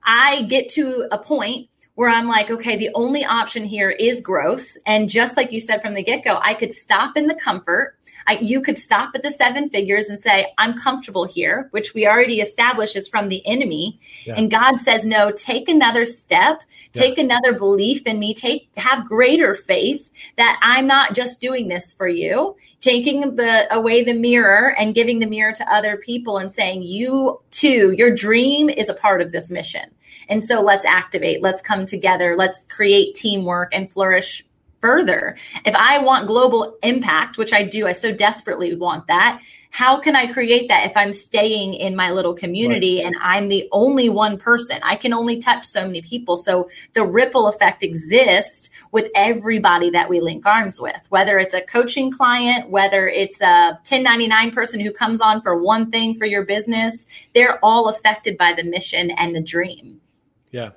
I 0.04 0.42
get 0.42 0.68
to 0.74 1.08
a 1.10 1.18
point 1.18 1.68
where 1.94 2.08
I'm 2.08 2.26
like, 2.26 2.50
okay, 2.50 2.76
the 2.76 2.90
only 2.94 3.24
option 3.24 3.64
here 3.64 3.90
is 3.90 4.20
growth. 4.20 4.76
And 4.86 5.08
just 5.08 5.36
like 5.36 5.52
you 5.52 5.60
said 5.60 5.82
from 5.82 5.94
the 5.94 6.02
get 6.02 6.24
go, 6.24 6.38
I 6.42 6.54
could 6.54 6.72
stop 6.72 7.16
in 7.16 7.26
the 7.26 7.34
comfort. 7.34 7.96
I, 8.26 8.38
you 8.38 8.60
could 8.60 8.78
stop 8.78 9.12
at 9.14 9.22
the 9.22 9.30
seven 9.30 9.68
figures 9.68 10.08
and 10.08 10.18
say, 10.18 10.52
I'm 10.58 10.74
comfortable 10.74 11.24
here, 11.24 11.68
which 11.70 11.94
we 11.94 12.06
already 12.06 12.40
established 12.40 12.96
is 12.96 13.08
from 13.08 13.28
the 13.28 13.44
enemy. 13.46 14.00
Yeah. 14.24 14.34
And 14.36 14.50
God 14.50 14.76
says, 14.76 15.04
no, 15.04 15.30
take 15.30 15.68
another 15.68 16.04
step, 16.04 16.62
take 16.92 17.16
yeah. 17.16 17.24
another 17.24 17.52
belief 17.52 18.06
in 18.06 18.18
me, 18.18 18.34
take, 18.34 18.70
have 18.76 19.06
greater 19.06 19.54
faith 19.54 20.10
that 20.36 20.58
I'm 20.62 20.86
not 20.86 21.14
just 21.14 21.40
doing 21.40 21.68
this 21.68 21.92
for 21.92 22.08
you, 22.08 22.56
taking 22.80 23.36
the, 23.36 23.74
away 23.74 24.04
the 24.04 24.14
mirror 24.14 24.74
and 24.78 24.94
giving 24.94 25.18
the 25.18 25.26
mirror 25.26 25.52
to 25.52 25.72
other 25.72 25.96
people 25.96 26.38
and 26.38 26.50
saying, 26.50 26.82
you 26.82 27.40
too, 27.50 27.94
your 27.96 28.14
dream 28.14 28.68
is 28.68 28.88
a 28.88 28.94
part 28.94 29.20
of 29.20 29.32
this 29.32 29.50
mission. 29.50 29.90
And 30.28 30.42
so 30.42 30.62
let's 30.62 30.84
activate, 30.84 31.42
let's 31.42 31.60
come 31.60 31.84
together, 31.84 32.36
let's 32.36 32.64
create 32.64 33.14
teamwork 33.14 33.70
and 33.72 33.92
flourish 33.92 34.44
further. 34.82 35.36
If 35.64 35.74
I 35.74 36.00
want 36.00 36.26
global 36.26 36.76
impact, 36.82 37.38
which 37.38 37.52
I 37.52 37.62
do, 37.62 37.86
I 37.86 37.92
so 37.92 38.12
desperately 38.12 38.74
want 38.74 39.06
that. 39.06 39.40
How 39.70 39.98
can 39.98 40.14
I 40.14 40.30
create 40.30 40.68
that 40.68 40.84
if 40.84 40.94
I'm 40.98 41.14
staying 41.14 41.72
in 41.72 41.96
my 41.96 42.10
little 42.10 42.34
community 42.34 42.96
right. 42.96 43.06
and 43.06 43.16
I'm 43.22 43.48
the 43.48 43.66
only 43.72 44.10
one 44.10 44.36
person? 44.36 44.80
I 44.82 44.96
can 44.96 45.14
only 45.14 45.38
touch 45.38 45.64
so 45.64 45.86
many 45.86 46.02
people. 46.02 46.36
So 46.36 46.68
the 46.92 47.06
ripple 47.06 47.48
effect 47.48 47.82
exists 47.82 48.68
with 48.90 49.08
everybody 49.14 49.88
that 49.88 50.10
we 50.10 50.20
link 50.20 50.44
arms 50.44 50.78
with, 50.78 51.06
whether 51.08 51.38
it's 51.38 51.54
a 51.54 51.62
coaching 51.62 52.12
client, 52.12 52.68
whether 52.68 53.08
it's 53.08 53.40
a 53.40 53.78
1099 53.88 54.50
person 54.50 54.78
who 54.78 54.92
comes 54.92 55.22
on 55.22 55.40
for 55.40 55.62
one 55.62 55.90
thing 55.90 56.16
for 56.16 56.26
your 56.26 56.44
business, 56.44 57.06
they're 57.34 57.58
all 57.64 57.88
affected 57.88 58.36
by 58.36 58.52
the 58.52 58.64
mission 58.64 59.10
and 59.12 59.34
the 59.34 59.40
dream. 59.40 60.02
Yeah. 60.50 60.72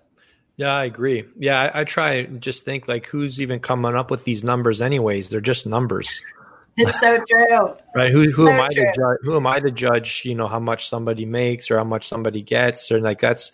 Yeah, 0.58 0.74
I 0.74 0.86
agree. 0.86 1.26
Yeah, 1.38 1.62
I, 1.62 1.82
I, 1.82 1.84
try 1.84 2.14
and 2.14 2.42
just 2.42 2.64
think 2.64 2.88
like 2.88 3.08
who's 3.08 3.42
even 3.42 3.60
coming 3.60 3.96
up 3.96 4.10
with 4.10 4.24
these 4.24 4.44
numbers 4.44 4.82
anyways? 4.82 5.30
They're 5.30 5.42
just 5.42 5.66
numbers. 5.66 6.22
It's 6.78 7.00
so 7.00 7.18
true. 7.30 7.76
right. 7.96 8.12
Who 8.12 8.24
who 8.32 8.46
so 8.46 8.50
am 8.50 8.60
I 8.60 8.68
true. 8.68 8.86
to 8.86 8.94
judge 8.94 9.18
who 9.24 9.36
am 9.36 9.48
I 9.48 9.60
to 9.60 9.72
judge, 9.72 10.24
you 10.26 10.36
know, 10.36 10.48
how 10.48 10.60
much 10.60 10.90
somebody 10.90 11.26
makes 11.26 11.72
or 11.72 11.78
how 11.78 11.84
much 11.84 12.08
somebody 12.08 12.42
gets 12.42 12.92
or 12.92 13.00
like 13.00 13.20
that's 13.20 13.52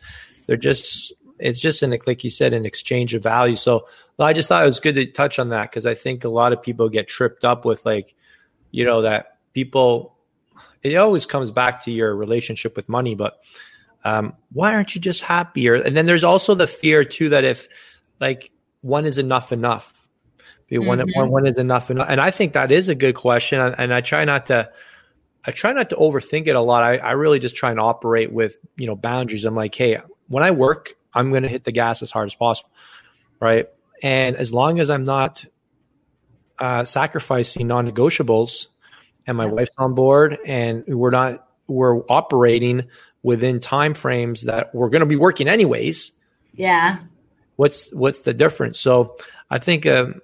they're 0.47 0.57
just 0.57 1.13
it's 1.37 1.59
just 1.59 1.83
in 1.83 1.95
like 2.05 2.23
you 2.23 2.29
said, 2.29 2.53
an 2.53 2.65
exchange 2.65 3.13
of 3.13 3.23
value. 3.23 3.55
So 3.55 3.87
well, 4.17 4.27
I 4.27 4.33
just 4.33 4.47
thought 4.47 4.63
it 4.63 4.67
was 4.67 4.79
good 4.79 4.95
to 4.95 5.05
touch 5.05 5.39
on 5.39 5.49
that 5.49 5.69
because 5.69 5.85
I 5.85 5.95
think 5.95 6.23
a 6.23 6.29
lot 6.29 6.53
of 6.53 6.61
people 6.61 6.89
get 6.89 7.07
tripped 7.07 7.45
up 7.45 7.65
with 7.65 7.85
like, 7.85 8.15
you 8.71 8.85
know, 8.85 9.03
that 9.03 9.37
people 9.53 10.15
it 10.83 10.95
always 10.95 11.25
comes 11.25 11.51
back 11.51 11.81
to 11.83 11.91
your 11.91 12.15
relationship 12.15 12.75
with 12.75 12.89
money, 12.89 13.15
but 13.15 13.39
um, 14.03 14.33
why 14.51 14.73
aren't 14.73 14.95
you 14.95 15.01
just 15.01 15.21
happier? 15.21 15.75
And 15.75 15.95
then 15.95 16.05
there's 16.05 16.23
also 16.23 16.55
the 16.55 16.67
fear 16.67 17.03
too 17.03 17.29
that 17.29 17.43
if 17.43 17.67
like 18.19 18.51
one 18.81 19.05
is 19.05 19.17
enough 19.17 19.51
enough, 19.51 20.07
mm-hmm. 20.71 20.87
one, 20.87 20.99
one, 21.13 21.29
one 21.29 21.47
is 21.47 21.57
enough 21.57 21.91
enough. 21.91 22.07
And 22.09 22.19
I 22.19 22.31
think 22.31 22.53
that 22.53 22.71
is 22.71 22.89
a 22.89 22.95
good 22.95 23.15
question. 23.15 23.59
And 23.59 23.93
I 23.93 24.01
try 24.01 24.25
not 24.25 24.47
to, 24.47 24.69
I 25.45 25.51
try 25.51 25.73
not 25.73 25.89
to 25.89 25.95
overthink 25.95 26.47
it 26.47 26.55
a 26.55 26.61
lot. 26.61 26.83
I, 26.83 26.97
I 26.97 27.11
really 27.11 27.39
just 27.39 27.55
try 27.55 27.71
and 27.71 27.79
operate 27.79 28.31
with, 28.31 28.57
you 28.77 28.87
know, 28.87 28.95
boundaries. 28.95 29.45
I'm 29.45 29.55
like, 29.55 29.75
Hey, 29.75 29.99
when 30.27 30.43
I 30.43 30.51
work, 30.51 30.93
I'm 31.13 31.29
going 31.29 31.43
to 31.43 31.49
hit 31.49 31.63
the 31.63 31.71
gas 31.71 32.01
as 32.01 32.11
hard 32.11 32.27
as 32.27 32.35
possible. 32.35 32.71
Right. 33.39 33.67
And 34.01 34.35
as 34.35 34.53
long 34.53 34.79
as 34.79 34.89
I'm 34.89 35.03
not 35.03 35.45
uh, 36.57 36.85
sacrificing 36.85 37.67
non-negotiables 37.67 38.67
and 39.27 39.37
my 39.37 39.45
wife's 39.45 39.71
on 39.77 39.93
board 39.93 40.37
and 40.45 40.83
we're 40.87 41.11
not, 41.11 41.47
we're 41.67 41.99
operating 42.07 42.87
within 43.23 43.59
time 43.59 43.93
frames 43.93 44.43
that 44.43 44.73
we're 44.73 44.89
going 44.89 45.01
to 45.01 45.05
be 45.05 45.15
working 45.15 45.47
anyways. 45.47 46.11
Yeah. 46.53 46.99
What's 47.55 47.91
what's 47.93 48.21
the 48.21 48.33
difference? 48.33 48.79
So 48.79 49.17
I 49.49 49.59
think 49.59 49.85
um, 49.85 50.21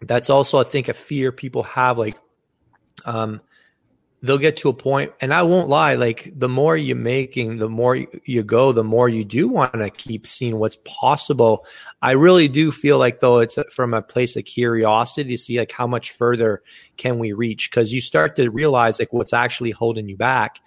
that's 0.00 0.30
also 0.30 0.58
I 0.58 0.64
think 0.64 0.88
a 0.88 0.94
fear 0.94 1.32
people 1.32 1.62
have 1.64 1.98
like 1.98 2.18
um 3.04 3.40
they'll 4.22 4.38
get 4.38 4.56
to 4.58 4.68
a 4.68 4.72
point 4.72 5.12
and 5.20 5.32
I 5.32 5.42
won't 5.42 5.68
lie 5.68 5.94
like 5.94 6.32
the 6.34 6.48
more 6.48 6.76
you're 6.76 6.96
making 6.96 7.58
the 7.58 7.68
more 7.68 7.96
you 7.96 8.42
go 8.42 8.72
the 8.72 8.84
more 8.84 9.08
you 9.08 9.24
do 9.24 9.48
want 9.48 9.74
to 9.74 9.90
keep 9.90 10.26
seeing 10.26 10.58
what's 10.58 10.78
possible. 10.84 11.66
I 12.00 12.12
really 12.12 12.48
do 12.48 12.72
feel 12.72 12.98
like 12.98 13.20
though 13.20 13.40
it's 13.40 13.58
from 13.72 13.94
a 13.94 14.02
place 14.02 14.36
of 14.36 14.44
curiosity 14.44 15.30
to 15.30 15.36
see 15.36 15.58
like 15.58 15.72
how 15.72 15.86
much 15.86 16.12
further 16.12 16.62
can 16.96 17.18
we 17.18 17.32
reach 17.32 17.70
cuz 17.70 17.92
you 17.92 18.00
start 18.00 18.36
to 18.36 18.50
realize 18.50 18.98
like 18.98 19.12
what's 19.12 19.32
actually 19.32 19.72
holding 19.72 20.08
you 20.08 20.16
back 20.16 20.60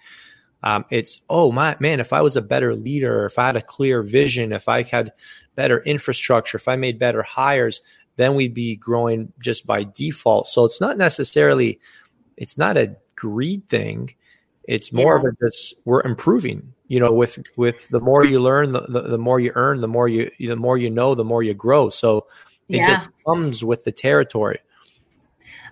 um, 0.62 0.84
it's 0.90 1.22
oh 1.28 1.52
my 1.52 1.76
man, 1.80 2.00
if 2.00 2.12
I 2.12 2.20
was 2.20 2.36
a 2.36 2.42
better 2.42 2.74
leader, 2.74 3.26
if 3.26 3.38
I 3.38 3.46
had 3.46 3.56
a 3.56 3.62
clear 3.62 4.02
vision, 4.02 4.52
if 4.52 4.68
I 4.68 4.82
had 4.82 5.12
better 5.54 5.82
infrastructure, 5.82 6.56
if 6.56 6.68
I 6.68 6.76
made 6.76 6.98
better 6.98 7.22
hires, 7.22 7.80
then 8.16 8.34
we'd 8.34 8.54
be 8.54 8.76
growing 8.76 9.32
just 9.42 9.66
by 9.66 9.84
default. 9.84 10.48
So 10.48 10.64
it's 10.64 10.80
not 10.80 10.98
necessarily, 10.98 11.80
it's 12.36 12.58
not 12.58 12.76
a 12.76 12.96
greed 13.16 13.68
thing. 13.68 14.14
It's 14.64 14.92
more 14.92 15.14
yeah. 15.14 15.28
of 15.28 15.34
a 15.34 15.46
just 15.46 15.74
we're 15.84 16.02
improving. 16.02 16.74
You 16.88 17.00
know, 17.00 17.12
with 17.12 17.38
with 17.56 17.88
the 17.88 18.00
more 18.00 18.24
you 18.24 18.40
learn, 18.40 18.72
the, 18.72 18.80
the, 18.80 19.02
the 19.02 19.18
more 19.18 19.40
you 19.40 19.52
earn, 19.54 19.80
the 19.80 19.88
more 19.88 20.08
you 20.08 20.30
the 20.38 20.56
more 20.56 20.76
you 20.76 20.90
know, 20.90 21.14
the 21.14 21.24
more 21.24 21.42
you 21.42 21.54
grow. 21.54 21.88
So 21.90 22.26
it 22.68 22.76
yeah. 22.76 22.88
just 22.88 23.08
comes 23.26 23.64
with 23.64 23.84
the 23.84 23.92
territory. 23.92 24.58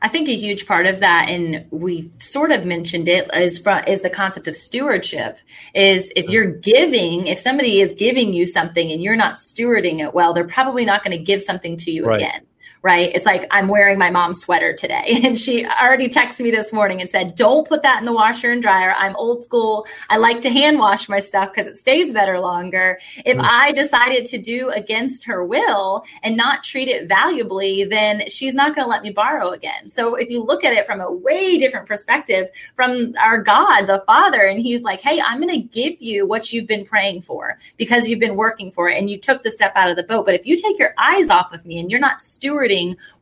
I 0.00 0.08
think 0.08 0.28
a 0.28 0.34
huge 0.34 0.66
part 0.66 0.86
of 0.86 1.00
that, 1.00 1.28
and 1.28 1.66
we 1.70 2.10
sort 2.18 2.52
of 2.52 2.64
mentioned 2.64 3.08
it, 3.08 3.28
is 3.34 3.58
from, 3.58 3.84
is 3.86 4.02
the 4.02 4.10
concept 4.10 4.48
of 4.48 4.56
stewardship. 4.56 5.38
Is 5.74 6.12
if 6.14 6.28
you're 6.28 6.50
giving, 6.50 7.26
if 7.26 7.38
somebody 7.38 7.80
is 7.80 7.92
giving 7.94 8.32
you 8.32 8.46
something 8.46 8.90
and 8.90 9.02
you're 9.02 9.16
not 9.16 9.34
stewarding 9.34 10.00
it 10.00 10.14
well, 10.14 10.32
they're 10.32 10.46
probably 10.46 10.84
not 10.84 11.04
going 11.04 11.16
to 11.16 11.22
give 11.22 11.42
something 11.42 11.76
to 11.78 11.90
you 11.90 12.06
right. 12.06 12.20
again 12.20 12.46
right? 12.82 13.10
It's 13.14 13.26
like 13.26 13.46
I'm 13.50 13.68
wearing 13.68 13.98
my 13.98 14.10
mom's 14.10 14.40
sweater 14.40 14.72
today. 14.72 15.20
And 15.28 15.38
she 15.38 15.66
already 15.66 16.08
texted 16.08 16.40
me 16.40 16.50
this 16.50 16.72
morning 16.72 17.00
and 17.00 17.10
said, 17.10 17.34
Don't 17.34 17.68
put 17.68 17.82
that 17.82 17.98
in 17.98 18.06
the 18.06 18.12
washer 18.12 18.50
and 18.50 18.62
dryer. 18.62 18.94
I'm 18.96 19.14
old 19.16 19.42
school. 19.42 19.86
I 20.08 20.16
like 20.16 20.40
to 20.42 20.50
hand 20.50 20.78
wash 20.78 21.08
my 21.08 21.18
stuff 21.18 21.50
because 21.52 21.66
it 21.66 21.76
stays 21.76 22.12
better 22.12 22.38
longer. 22.38 22.98
If 23.26 23.36
mm. 23.36 23.44
I 23.44 23.72
decided 23.72 24.24
to 24.26 24.38
do 24.38 24.70
against 24.70 25.26
her 25.26 25.44
will 25.44 26.04
and 26.22 26.36
not 26.36 26.62
treat 26.62 26.88
it 26.88 27.08
valuably, 27.08 27.84
then 27.84 28.28
she's 28.28 28.54
not 28.54 28.74
going 28.74 28.86
to 28.86 28.88
let 28.88 29.02
me 29.02 29.10
borrow 29.10 29.50
again. 29.50 29.88
So 29.88 30.14
if 30.14 30.30
you 30.30 30.42
look 30.42 30.64
at 30.64 30.72
it 30.72 30.86
from 30.86 31.00
a 31.00 31.12
way 31.12 31.58
different 31.58 31.86
perspective 31.86 32.48
from 32.74 33.12
our 33.20 33.42
God, 33.42 33.86
the 33.86 34.02
Father, 34.06 34.42
and 34.42 34.60
He's 34.60 34.82
like, 34.82 35.02
Hey, 35.02 35.20
I'm 35.20 35.40
going 35.40 35.60
to 35.60 35.68
give 35.68 36.00
you 36.00 36.26
what 36.26 36.52
you've 36.52 36.68
been 36.68 36.86
praying 36.86 37.22
for 37.22 37.58
because 37.76 38.08
you've 38.08 38.20
been 38.20 38.36
working 38.36 38.70
for 38.70 38.88
it 38.88 38.96
and 38.96 39.10
you 39.10 39.18
took 39.18 39.42
the 39.42 39.50
step 39.50 39.72
out 39.74 39.90
of 39.90 39.96
the 39.96 40.04
boat. 40.04 40.24
But 40.24 40.34
if 40.34 40.46
you 40.46 40.56
take 40.56 40.78
your 40.78 40.94
eyes 40.96 41.28
off 41.28 41.52
of 41.52 41.66
me 41.66 41.78
and 41.78 41.90
you're 41.90 42.00
not 42.00 42.20
stewarding 42.20 42.67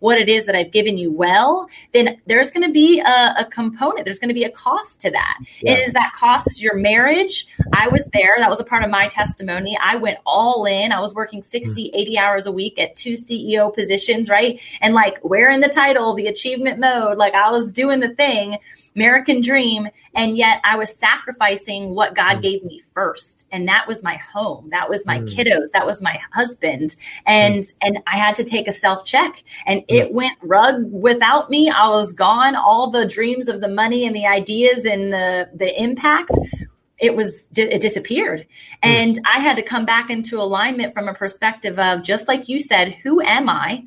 what 0.01 0.19
it 0.19 0.29
is 0.29 0.47
that 0.47 0.55
I've 0.55 0.71
given 0.71 0.99
you 0.99 1.13
well, 1.13 1.69
then 1.93 2.21
there's 2.27 2.51
going 2.51 2.67
to 2.67 2.73
be 2.73 3.01
a, 3.01 3.35
a 3.39 3.47
component. 3.51 4.05
There's 4.05 4.19
going 4.19 4.29
to 4.29 4.35
be 4.35 4.45
a 4.45 4.51
cost 4.51 5.01
to 5.03 5.11
that. 5.11 5.39
Yeah. 5.61 5.75
Is 5.75 5.93
that 5.93 6.13
costs 6.15 6.63
your 6.63 6.77
marriage. 6.77 7.47
I 7.73 7.89
was 7.89 8.09
there. 8.13 8.37
That 8.39 8.51
was 8.51 8.61
a 8.61 8.65
part 8.65 8.85
of 8.85 8.91
my 8.91 9.09
testimony. 9.09 9.79
I 9.83 9.97
went 9.97 10.19
all 10.27 10.65
in. 10.65 10.93
I 10.93 11.01
was 11.01 11.15
working 11.15 11.43
60, 11.43 11.91
hmm. 11.91 11.97
80 11.97 12.19
hours 12.19 12.47
a 12.47 12.53
week 12.53 12.79
at 12.79 12.97
two 12.97 13.15
CEO 13.15 13.73
positions, 13.75 14.29
right? 14.29 14.61
And 14.81 14.95
like 14.95 15.19
wearing 15.23 15.61
the 15.61 15.69
title, 15.69 16.15
the 16.15 16.27
achievement 16.27 16.79
mode, 16.79 17.19
like 17.19 17.35
I 17.35 17.51
was 17.51 17.73
doing 17.73 18.01
the 18.01 18.15
thing 18.15 18.59
American 18.97 19.41
dream. 19.41 19.89
And 20.15 20.37
yet 20.37 20.61
I 20.65 20.77
was 20.77 20.99
sacrificing 20.99 21.95
what 21.95 22.15
God 22.15 22.39
mm. 22.39 22.43
gave 22.43 22.65
me 22.65 22.81
first. 22.95 23.47
And 23.53 23.69
that 23.69 23.87
was 23.87 24.03
my 24.03 24.17
home. 24.17 24.71
That 24.71 24.89
was 24.89 25.07
my 25.07 25.21
mm. 25.21 25.29
kiddos. 25.29 25.71
That 25.73 25.87
was 25.87 26.03
my 26.03 26.19
husband. 26.33 26.97
And, 27.27 27.63
mm. 27.63 27.73
and 27.83 27.99
I 28.07 28.17
had 28.17 28.35
to 28.37 28.45
take 28.45 28.67
a 28.67 28.73
self 28.73 29.05
check 29.05 29.43
and 29.67 29.83
it 29.89 30.13
went 30.13 30.39
rug 30.43 30.91
without 30.91 31.51
me. 31.51 31.71
I 31.71 31.89
was 31.89 32.13
gone. 32.13 32.57
All 32.57 32.91
the 32.91 33.07
dreams 33.07 33.49
of 33.49 33.61
the 33.61 33.69
money 33.69 34.07
and 34.07 34.17
the 34.17 34.27
ideas 34.27 34.85
and 34.85 35.13
the, 35.13 35.51
the 35.55 35.81
impact 35.81 36.33
it 36.99 37.15
was 37.15 37.49
it 37.55 37.83
disappeared 37.83 38.47
and 38.83 39.19
i 39.27 39.39
had 39.39 39.57
to 39.57 39.63
come 39.63 39.85
back 39.85 40.09
into 40.09 40.41
alignment 40.41 40.95
from 40.95 41.09
a 41.09 41.13
perspective 41.15 41.79
of 41.79 42.03
just 42.03 42.27
like 42.27 42.49
you 42.49 42.59
said 42.59 42.95
who 43.03 43.21
am 43.21 43.51
i 43.51 43.85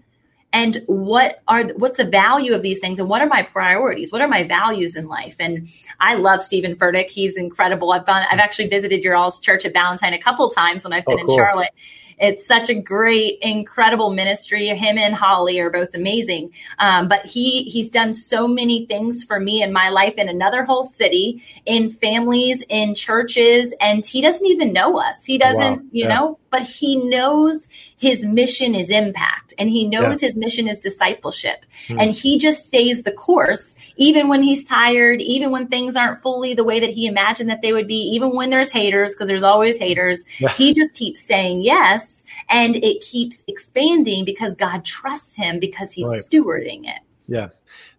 and 0.51 0.77
what 0.87 1.43
are 1.47 1.65
what's 1.75 1.97
the 1.97 2.05
value 2.05 2.53
of 2.53 2.61
these 2.61 2.79
things 2.79 2.99
and 2.99 3.07
what 3.07 3.21
are 3.21 3.27
my 3.27 3.43
priorities? 3.43 4.11
What 4.11 4.21
are 4.21 4.27
my 4.27 4.43
values 4.43 4.95
in 4.95 5.07
life? 5.07 5.35
And 5.39 5.67
i 5.99 6.15
love 6.15 6.41
steven 6.41 6.75
furtick. 6.75 7.09
He's 7.09 7.37
incredible. 7.37 7.91
I've 7.91 8.05
gone 8.05 8.23
i've 8.31 8.39
actually 8.39 8.67
visited 8.67 9.03
your 9.03 9.15
all's 9.15 9.39
church 9.39 9.65
at 9.65 9.73
ballantyne 9.73 10.13
a 10.13 10.19
couple 10.19 10.49
times 10.49 10.83
when 10.83 10.93
i've 10.93 11.05
been 11.05 11.19
oh, 11.19 11.25
cool. 11.25 11.35
in 11.35 11.37
charlotte 11.37 11.71
it's 12.19 12.45
such 12.45 12.69
a 12.69 12.75
great, 12.75 13.39
incredible 13.41 14.11
ministry. 14.11 14.67
Him 14.67 14.97
and 14.97 15.15
Holly 15.15 15.59
are 15.59 15.69
both 15.69 15.93
amazing. 15.95 16.51
Um, 16.77 17.07
but 17.07 17.25
he 17.25 17.63
he's 17.63 17.89
done 17.89 18.13
so 18.13 18.47
many 18.47 18.85
things 18.85 19.23
for 19.23 19.39
me 19.39 19.63
in 19.63 19.71
my 19.71 19.89
life 19.89 20.15
in 20.17 20.29
another 20.29 20.63
whole 20.63 20.83
city, 20.83 21.43
in 21.65 21.89
families, 21.89 22.63
in 22.69 22.95
churches, 22.95 23.73
and 23.79 24.05
he 24.05 24.21
doesn't 24.21 24.45
even 24.45 24.73
know 24.73 24.97
us. 24.97 25.23
He 25.23 25.37
doesn't, 25.37 25.83
wow. 25.83 25.89
you 25.91 26.03
yeah. 26.03 26.15
know, 26.15 26.39
but 26.49 26.63
he 26.63 26.95
knows 26.95 27.69
his 27.97 28.25
mission 28.25 28.75
is 28.75 28.89
impact 28.89 29.53
and 29.57 29.69
he 29.69 29.87
knows 29.87 30.21
yeah. 30.21 30.27
his 30.27 30.37
mission 30.37 30.67
is 30.67 30.79
discipleship. 30.79 31.65
Hmm. 31.87 31.99
And 31.99 32.11
he 32.15 32.39
just 32.39 32.65
stays 32.65 33.03
the 33.03 33.11
course, 33.11 33.75
even 33.97 34.29
when 34.29 34.41
he's 34.41 34.67
tired, 34.67 35.21
even 35.21 35.51
when 35.51 35.67
things 35.67 35.95
aren't 35.95 36.21
fully 36.21 36.53
the 36.53 36.63
way 36.63 36.79
that 36.79 36.89
he 36.89 37.07
imagined 37.07 37.49
that 37.49 37.61
they 37.61 37.73
would 37.73 37.87
be, 37.87 38.11
even 38.13 38.35
when 38.35 38.49
there's 38.49 38.71
haters, 38.71 39.13
because 39.13 39.27
there's 39.27 39.43
always 39.43 39.77
haters. 39.77 40.25
Yeah. 40.39 40.49
He 40.49 40.73
just 40.73 40.95
keeps 40.95 41.21
saying 41.21 41.61
yes 41.61 42.08
and 42.49 42.75
it 42.77 43.01
keeps 43.01 43.43
expanding 43.47 44.25
because 44.25 44.55
God 44.55 44.85
trusts 44.85 45.35
him 45.35 45.59
because 45.59 45.91
he's 45.91 46.07
right. 46.07 46.21
stewarding 46.21 46.87
it. 46.87 47.01
Yeah. 47.27 47.49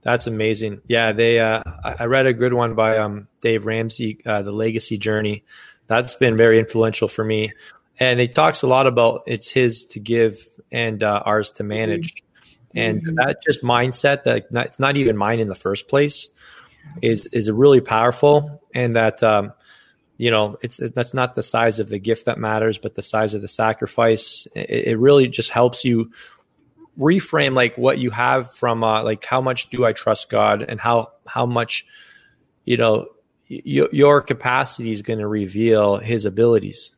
That's 0.02 0.26
amazing. 0.26 0.80
Yeah, 0.88 1.12
they. 1.12 1.40
Uh, 1.40 1.62
I 1.84 2.06
read 2.06 2.24
a 2.24 2.32
good 2.32 2.54
one 2.54 2.74
by 2.74 2.96
um, 2.96 3.28
Dave 3.42 3.66
Ramsey, 3.66 4.18
uh, 4.24 4.40
"The 4.40 4.50
Legacy 4.50 4.96
Journey." 4.96 5.44
That's 5.88 6.14
been 6.14 6.38
very 6.38 6.58
influential 6.58 7.06
for 7.06 7.22
me 7.22 7.52
and 8.00 8.18
he 8.18 8.26
talks 8.26 8.62
a 8.62 8.66
lot 8.66 8.86
about 8.86 9.22
it's 9.26 9.48
his 9.48 9.84
to 9.84 10.00
give 10.00 10.38
and 10.72 11.02
uh, 11.02 11.22
ours 11.24 11.52
to 11.52 11.62
manage 11.62 12.14
mm-hmm. 12.14 12.78
and 12.78 13.02
mm-hmm. 13.02 13.14
that 13.16 13.42
just 13.42 13.62
mindset 13.62 14.24
that 14.24 14.50
not, 14.50 14.66
it's 14.66 14.80
not 14.80 14.96
even 14.96 15.16
mine 15.16 15.38
in 15.38 15.48
the 15.48 15.54
first 15.54 15.86
place 15.86 16.28
is 17.02 17.26
is 17.26 17.50
really 17.50 17.80
powerful 17.80 18.62
and 18.74 18.96
that 18.96 19.22
um, 19.22 19.52
you 20.20 20.30
know 20.30 20.58
it's 20.60 20.76
that's 20.94 21.14
not 21.14 21.34
the 21.34 21.42
size 21.42 21.80
of 21.80 21.88
the 21.88 21.98
gift 21.98 22.26
that 22.26 22.38
matters 22.38 22.76
but 22.76 22.94
the 22.94 23.02
size 23.02 23.32
of 23.32 23.40
the 23.40 23.48
sacrifice 23.48 24.46
it, 24.54 24.88
it 24.88 24.98
really 24.98 25.26
just 25.26 25.48
helps 25.48 25.82
you 25.82 26.10
reframe 26.98 27.54
like 27.54 27.78
what 27.78 27.98
you 27.98 28.10
have 28.10 28.52
from 28.52 28.84
uh, 28.84 29.02
like 29.02 29.24
how 29.24 29.40
much 29.40 29.70
do 29.70 29.86
i 29.86 29.92
trust 29.94 30.28
god 30.28 30.62
and 30.62 30.78
how 30.78 31.08
how 31.26 31.46
much 31.46 31.86
you 32.66 32.76
know 32.76 33.06
y- 33.50 33.88
your 33.92 34.20
capacity 34.20 34.92
is 34.92 35.00
going 35.00 35.18
to 35.18 35.26
reveal 35.26 35.96
his 35.96 36.26
abilities 36.26 36.90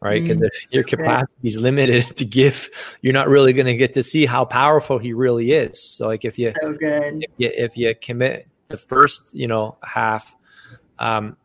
right? 0.00 0.20
Because 0.20 0.38
mm, 0.38 0.46
if 0.46 0.72
your 0.72 0.82
capacity 0.82 1.46
is 1.46 1.60
limited 1.60 2.02
to 2.16 2.24
give, 2.24 2.70
you're 3.02 3.12
not 3.12 3.28
really 3.28 3.52
going 3.52 3.66
to 3.66 3.76
get 3.76 3.92
to 3.92 4.02
see 4.02 4.26
how 4.26 4.44
powerful 4.44 4.98
he 4.98 5.12
really 5.12 5.52
is. 5.52 5.80
So, 5.80 6.08
like 6.08 6.24
if 6.24 6.40
you, 6.40 6.52
so 6.60 6.72
good. 6.72 7.22
If 7.22 7.30
you, 7.38 7.50
if 7.54 7.76
you 7.76 7.94
commit 7.94 8.48
the 8.66 8.78
first, 8.78 9.32
you 9.32 9.46
know, 9.46 9.78
half, 9.80 10.34
um, 10.98 11.36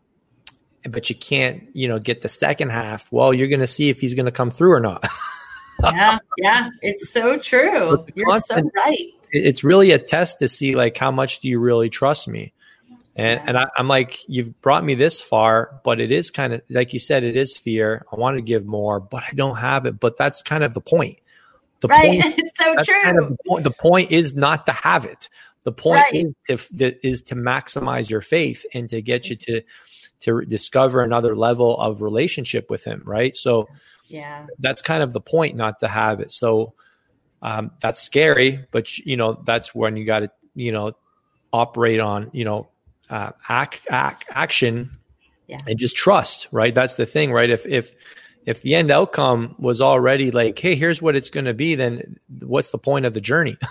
but 0.84 1.10
you 1.10 1.16
can't, 1.16 1.64
you 1.74 1.88
know, 1.88 2.00
get 2.00 2.22
the 2.22 2.30
second 2.30 2.70
half. 2.70 3.12
Well, 3.12 3.34
you're 3.34 3.48
going 3.48 3.62
to 3.62 3.68
see 3.68 3.90
if 3.90 4.00
he's 4.00 4.14
going 4.14 4.26
to 4.26 4.32
come 4.32 4.52
through 4.52 4.74
or 4.74 4.80
not. 4.80 5.08
yeah, 5.84 6.20
yeah, 6.38 6.70
it's 6.82 7.10
so 7.10 7.38
true. 7.38 8.06
You're 8.16 8.40
so 8.42 8.62
right. 8.76 9.14
It's 9.32 9.64
really 9.64 9.92
a 9.92 10.00
test 10.00 10.40
to 10.40 10.48
see 10.48 10.76
like 10.76 10.98
how 10.98 11.12
much 11.12 11.40
do 11.40 11.50
you 11.50 11.60
really 11.60 11.90
trust 11.90 12.28
me. 12.28 12.54
And, 13.16 13.42
and 13.48 13.58
I, 13.58 13.66
am 13.78 13.88
like, 13.88 14.20
you've 14.30 14.62
brought 14.62 14.86
me 14.86 14.94
this 14.94 15.20
far, 15.20 15.82
but 15.84 16.00
it 16.00 16.12
is 16.12 16.30
kind 16.30 16.54
of 16.54 16.62
like 16.70 16.94
you 16.94 17.00
said, 17.00 17.24
it 17.24 17.36
is 17.36 17.58
fear. 17.58 18.06
I 18.12 18.16
want 18.16 18.38
to 18.38 18.44
give 18.44 18.66
more, 18.66 19.00
but 19.00 19.24
I 19.24 19.34
don't 19.34 19.58
have 19.58 19.88
it. 19.88 20.00
But 20.00 20.18
that's 20.18 20.44
kind 20.44 20.64
of 20.64 20.76
the 20.76 20.82
point. 20.82 21.18
The 21.80 21.88
right. 21.88 22.22
Point, 22.22 22.36
it's 22.38 22.58
so 22.58 22.76
true. 22.84 23.04
Kind 23.04 23.20
of 23.20 23.30
the, 23.30 23.38
point. 23.48 23.64
the 23.64 23.72
point 23.72 24.12
is 24.12 24.36
not 24.36 24.68
to 24.68 24.72
have 24.72 25.06
it. 25.06 25.30
The 25.64 25.72
point 25.72 26.06
right. 26.14 26.28
is 26.48 26.68
to 26.78 27.06
is 27.06 27.22
to 27.24 27.36
maximize 27.36 28.10
your 28.10 28.22
faith 28.22 28.66
and 28.74 28.90
to 28.92 29.02
get 29.02 29.30
you 29.30 29.36
to 29.36 29.62
to 30.22 30.42
discover 30.42 31.02
another 31.02 31.36
level 31.36 31.80
of 31.80 32.02
relationship 32.02 32.70
with 32.70 32.84
Him. 32.84 33.02
Right. 33.06 33.36
So 33.36 33.68
yeah, 34.06 34.48
that's 34.60 34.82
kind 34.82 35.04
of 35.04 35.14
the 35.14 35.22
point, 35.22 35.56
not 35.56 35.80
to 35.80 35.88
have 35.88 36.20
it. 36.20 36.32
So 36.32 36.74
um, 37.42 37.72
that's 37.82 38.02
scary, 38.02 38.66
but 38.72 38.98
you 39.00 39.18
know 39.18 39.42
that's 39.46 39.76
when 39.76 39.98
you 39.98 40.06
got 40.06 40.20
to 40.20 40.32
you 40.56 40.72
know 40.72 40.94
operate 41.54 42.00
on 42.00 42.30
you 42.34 42.46
know 42.46 42.70
uh, 43.10 43.32
act, 43.48 43.82
act, 43.90 44.26
action 44.30 44.98
yeah. 45.48 45.58
and 45.68 45.78
just 45.78 45.96
trust, 45.96 46.48
right? 46.52 46.74
That's 46.74 46.96
the 46.96 47.06
thing, 47.06 47.32
right? 47.32 47.50
If, 47.50 47.66
if, 47.66 47.94
if 48.46 48.62
the 48.62 48.76
end 48.76 48.92
outcome 48.92 49.56
was 49.60 49.82
already 49.82 50.32
like, 50.32 50.58
hey, 50.60 50.76
here's 50.76 51.02
what 51.02 51.16
it's 51.16 51.30
going 51.30 51.46
to 51.46 51.54
be, 51.54 51.76
then 51.76 52.18
what's 52.42 52.72
the 52.72 52.78
point 52.78 53.06
of 53.06 53.14
the 53.14 53.22
journey? 53.22 53.58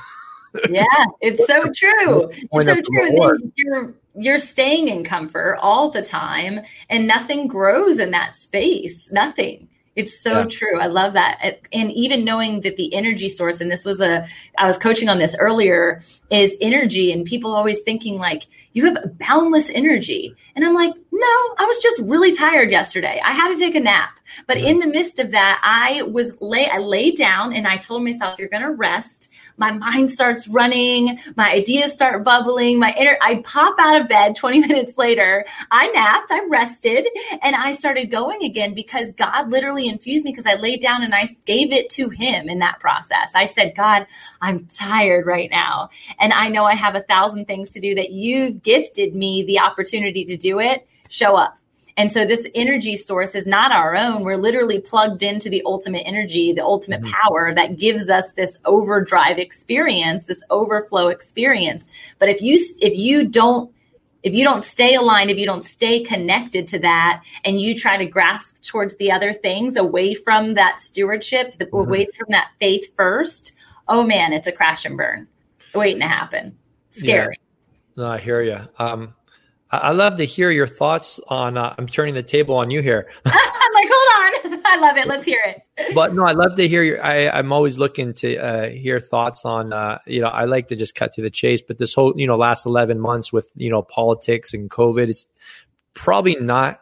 yeah, 0.70 0.84
it's 1.20 1.46
so 1.46 1.64
true. 1.74 2.30
It's 2.32 2.66
so 2.66 2.80
true. 2.80 3.52
you're 3.57 3.94
you're 4.14 4.38
staying 4.38 4.88
in 4.88 5.04
comfort 5.04 5.59
all 5.61 5.90
the 5.90 6.02
time, 6.02 6.61
and 6.88 7.07
nothing 7.07 7.46
grows 7.48 7.98
in 7.98 8.12
that 8.12 8.34
space. 8.34 9.11
Nothing. 9.12 9.68
It's 9.96 10.22
so 10.22 10.40
yeah. 10.40 10.44
true. 10.44 10.78
I 10.78 10.86
love 10.86 11.14
that. 11.14 11.61
And 11.72 11.90
even 11.92 12.22
knowing 12.22 12.61
that 12.61 12.76
the 12.76 12.94
energy 12.94 13.30
source, 13.30 13.62
and 13.62 13.70
this 13.70 13.86
was 13.86 14.02
a, 14.02 14.26
I 14.59 14.66
was 14.66 14.76
coaching 14.76 15.09
on 15.09 15.18
this 15.18 15.34
earlier, 15.38 16.02
is 16.30 16.54
energy. 16.61 17.11
And 17.12 17.24
people 17.24 17.54
always 17.54 17.80
thinking 17.82 18.18
like, 18.18 18.42
you 18.74 18.84
have 18.84 19.18
boundless 19.18 19.70
energy. 19.70 20.34
And 20.54 20.66
I'm 20.66 20.74
like, 20.74 20.92
no, 21.11 21.26
I 21.59 21.64
was 21.64 21.78
just 21.78 22.02
really 22.02 22.34
tired 22.34 22.70
yesterday. 22.70 23.22
I 23.24 23.32
had 23.32 23.48
to 23.48 23.59
take 23.59 23.74
a 23.74 23.80
nap. 23.80 24.20
But 24.46 24.59
in 24.59 24.80
the 24.80 24.86
midst 24.86 25.18
of 25.18 25.30
that, 25.30 25.61
I 25.64 26.02
was 26.02 26.36
lay, 26.42 26.68
I 26.68 26.76
laid 26.76 27.16
down 27.16 27.54
and 27.54 27.66
I 27.66 27.78
told 27.78 28.04
myself, 28.04 28.38
you're 28.38 28.50
going 28.50 28.64
to 28.64 28.72
rest 28.72 29.30
my 29.57 29.72
mind 29.72 30.11
starts 30.11 30.48
running, 30.48 31.18
my 31.36 31.50
ideas 31.50 31.92
start 31.92 32.24
bubbling, 32.24 32.78
my 32.78 32.92
inner, 32.92 33.16
I 33.22 33.36
pop 33.36 33.76
out 33.78 34.00
of 34.00 34.09
bed 34.09 34.36
20 34.46 34.61
minutes 34.61 34.98
later. 34.98 35.44
I 35.70 35.88
napped, 35.88 36.30
I 36.30 36.44
rested, 36.48 37.07
and 37.42 37.57
I 37.57 37.72
started 37.72 38.11
going 38.11 38.42
again 38.42 38.74
because 38.74 39.12
God 39.12 39.50
literally 39.50 39.88
infused 39.88 40.24
me 40.24 40.32
because 40.32 40.46
I 40.46 40.54
laid 40.54 40.80
down 40.80 41.02
and 41.02 41.14
I 41.14 41.26
gave 41.44 41.72
it 41.72 41.88
to 41.90 42.09
Him 42.09 42.48
in 42.48 42.59
that 42.61 42.80
process. 42.80 43.34
I 43.34 43.46
said, 43.46 43.74
God, 43.74 44.07
I'm 44.40 44.66
tired 44.66 45.26
right 45.26 45.50
now. 45.50 45.90
And 46.18 46.32
I 46.32 46.48
know 46.48 46.64
I 46.64 46.74
have 46.74 46.94
a 46.94 47.02
thousand 47.02 47.46
things 47.46 47.72
to 47.72 47.80
do 47.80 47.94
that 47.94 48.11
you've 48.11 48.62
gifted 48.62 49.14
me 49.14 49.44
the 49.44 49.61
opportunity 49.61 50.24
to 50.24 50.36
do 50.36 50.61
it. 50.61 50.86
Show 51.09 51.36
up 51.36 51.57
and 51.97 52.12
so 52.12 52.26
this 52.26 52.47
energy 52.55 52.97
source 52.97 53.34
is 53.34 53.47
not 53.47 53.72
our 53.72 53.97
own. 53.97 54.22
We're 54.22 54.36
literally 54.36 54.80
plugged 54.80 55.22
into 55.22 55.49
the 55.49 55.62
ultimate 55.64 56.03
energy, 56.07 56.53
the 56.53 56.64
ultimate 56.64 57.01
mm-hmm. 57.01 57.12
power 57.12 57.55
that 57.55 57.78
gives 57.78 58.11
us 58.11 58.32
this 58.32 58.59
overdrive 58.66 59.38
experience, 59.38 60.26
this 60.26 60.42
overflow 60.51 61.09
experience. 61.09 61.88
But 62.18 62.28
if 62.28 62.42
you, 62.42 62.55
if 62.80 62.97
you 62.97 63.26
don't 63.26 63.72
if 64.22 64.34
you 64.34 64.42
don't 64.42 64.62
stay 64.62 64.97
aligned, 64.97 65.30
if 65.30 65.38
you 65.38 65.47
don't 65.47 65.62
stay 65.62 66.03
connected 66.03 66.66
to 66.68 66.80
that, 66.80 67.22
and 67.44 67.61
you 67.61 67.76
try 67.76 67.97
to 67.97 68.05
grasp 68.05 68.61
towards 68.62 68.97
the 68.97 69.12
other 69.12 69.32
things 69.32 69.76
away 69.76 70.14
from 70.14 70.55
that 70.55 70.80
stewardship, 70.80 71.57
the, 71.59 71.66
mm-hmm. 71.66 71.76
away 71.76 72.07
from 72.07 72.26
that 72.30 72.49
faith 72.59 72.92
first, 72.97 73.53
oh 73.86 74.03
man, 74.03 74.32
it's 74.32 74.49
a 74.49 74.53
crash 74.53 74.84
and 74.84 74.97
burn 74.97 75.28
waiting 75.74 76.01
to 76.01 76.09
happen. 76.09 76.59
Scary. 76.90 77.38
Yeah. 77.97 78.03
No, 78.03 78.11
I 78.11 78.18
hear 78.18 78.42
you. 78.42 78.59
Um, 78.78 79.14
I 79.83 79.93
love 79.93 80.16
to 80.16 80.24
hear 80.24 80.51
your 80.51 80.66
thoughts 80.66 81.20
on. 81.29 81.57
Uh, 81.57 81.74
I'm 81.77 81.87
turning 81.87 82.14
the 82.14 82.22
table 82.22 82.57
on 82.57 82.70
you 82.70 82.83
here. 82.83 83.09
I'm 83.24 83.33
like, 83.33 83.89
hold 83.93 84.55
on, 84.55 84.62
I 84.66 84.77
love 84.81 84.97
it. 84.97 85.07
Let's 85.07 85.24
hear 85.24 85.41
it. 85.45 85.95
but 85.95 86.14
no, 86.14 86.24
I 86.24 86.33
love 86.33 86.57
to 86.57 86.68
hear 86.68 86.83
your. 86.83 87.05
I, 87.05 87.29
I'm 87.29 87.53
always 87.53 87.79
looking 87.79 88.12
to 88.14 88.37
uh, 88.37 88.68
hear 88.68 89.01
thoughts 89.01 89.45
on. 89.45 89.72
Uh, 89.72 89.99
you 90.07 90.20
know, 90.20 90.29
I 90.29 90.45
like 90.45 90.68
to 90.68 90.77
just 90.77 90.95
cut 90.95 91.12
to 91.14 91.22
the 91.22 91.31
chase. 91.31 91.62
But 91.62 91.79
this 91.79 91.95
whole, 91.95 92.12
you 92.16 92.27
know, 92.27 92.37
last 92.37 92.66
11 92.66 93.01
months 93.01 93.33
with 93.33 93.51
you 93.57 93.70
know 93.70 93.83
politics 93.83 94.55
and 94.55 94.70
COVID, 94.70 95.09
it's 95.09 95.27
probably 95.95 96.37
not. 96.37 96.81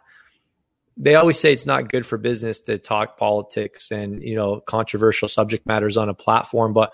They 0.97 1.17
always 1.17 1.41
say 1.41 1.53
it's 1.53 1.67
not 1.67 1.89
good 1.89 2.07
for 2.07 2.19
business 2.19 2.61
to 2.61 2.79
talk 2.79 3.19
politics 3.19 3.91
and 3.91 4.23
you 4.23 4.37
know 4.37 4.61
controversial 4.61 5.29
subject 5.29 5.67
matters 5.67 5.97
on 5.97 6.09
a 6.09 6.15
platform, 6.15 6.73
but 6.73 6.93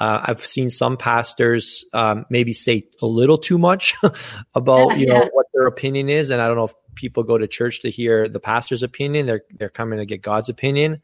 uh, 0.00 0.20
I've 0.24 0.44
seen 0.44 0.70
some 0.70 0.96
pastors 0.96 1.84
um, 1.92 2.26
maybe 2.28 2.52
say 2.52 2.88
a 3.00 3.06
little 3.06 3.38
too 3.38 3.58
much 3.58 3.94
about 4.54 4.90
yeah, 4.90 4.96
you 4.96 5.06
know 5.06 5.14
yeah. 5.22 5.28
what 5.32 5.46
their 5.54 5.66
opinion 5.66 6.08
is, 6.08 6.30
and 6.30 6.42
I 6.42 6.46
don't 6.46 6.56
know 6.56 6.64
if 6.64 6.74
people 6.94 7.22
go 7.22 7.38
to 7.38 7.46
church 7.46 7.82
to 7.82 7.90
hear 7.90 8.28
the 8.28 8.40
pastor's 8.40 8.82
opinion. 8.82 9.26
They're 9.26 9.42
they're 9.56 9.68
coming 9.68 9.98
to 9.98 10.06
get 10.06 10.22
God's 10.22 10.48
opinion, 10.48 11.00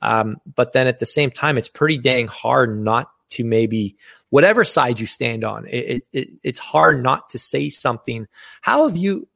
um, 0.00 0.38
but 0.54 0.72
then 0.72 0.86
at 0.86 0.98
the 0.98 1.06
same 1.06 1.30
time, 1.30 1.56
it's 1.56 1.68
pretty 1.68 1.98
dang 1.98 2.26
hard 2.26 2.78
not 2.78 3.10
to 3.30 3.44
maybe 3.44 3.96
whatever 4.30 4.64
side 4.64 4.98
you 4.98 5.06
stand 5.06 5.44
on. 5.44 5.66
It, 5.66 6.02
it, 6.12 6.28
it's 6.42 6.58
hard 6.58 7.02
not 7.02 7.30
to 7.30 7.38
say 7.38 7.68
something. 7.68 8.26
How 8.60 8.88
have 8.88 8.96
you? 8.96 9.28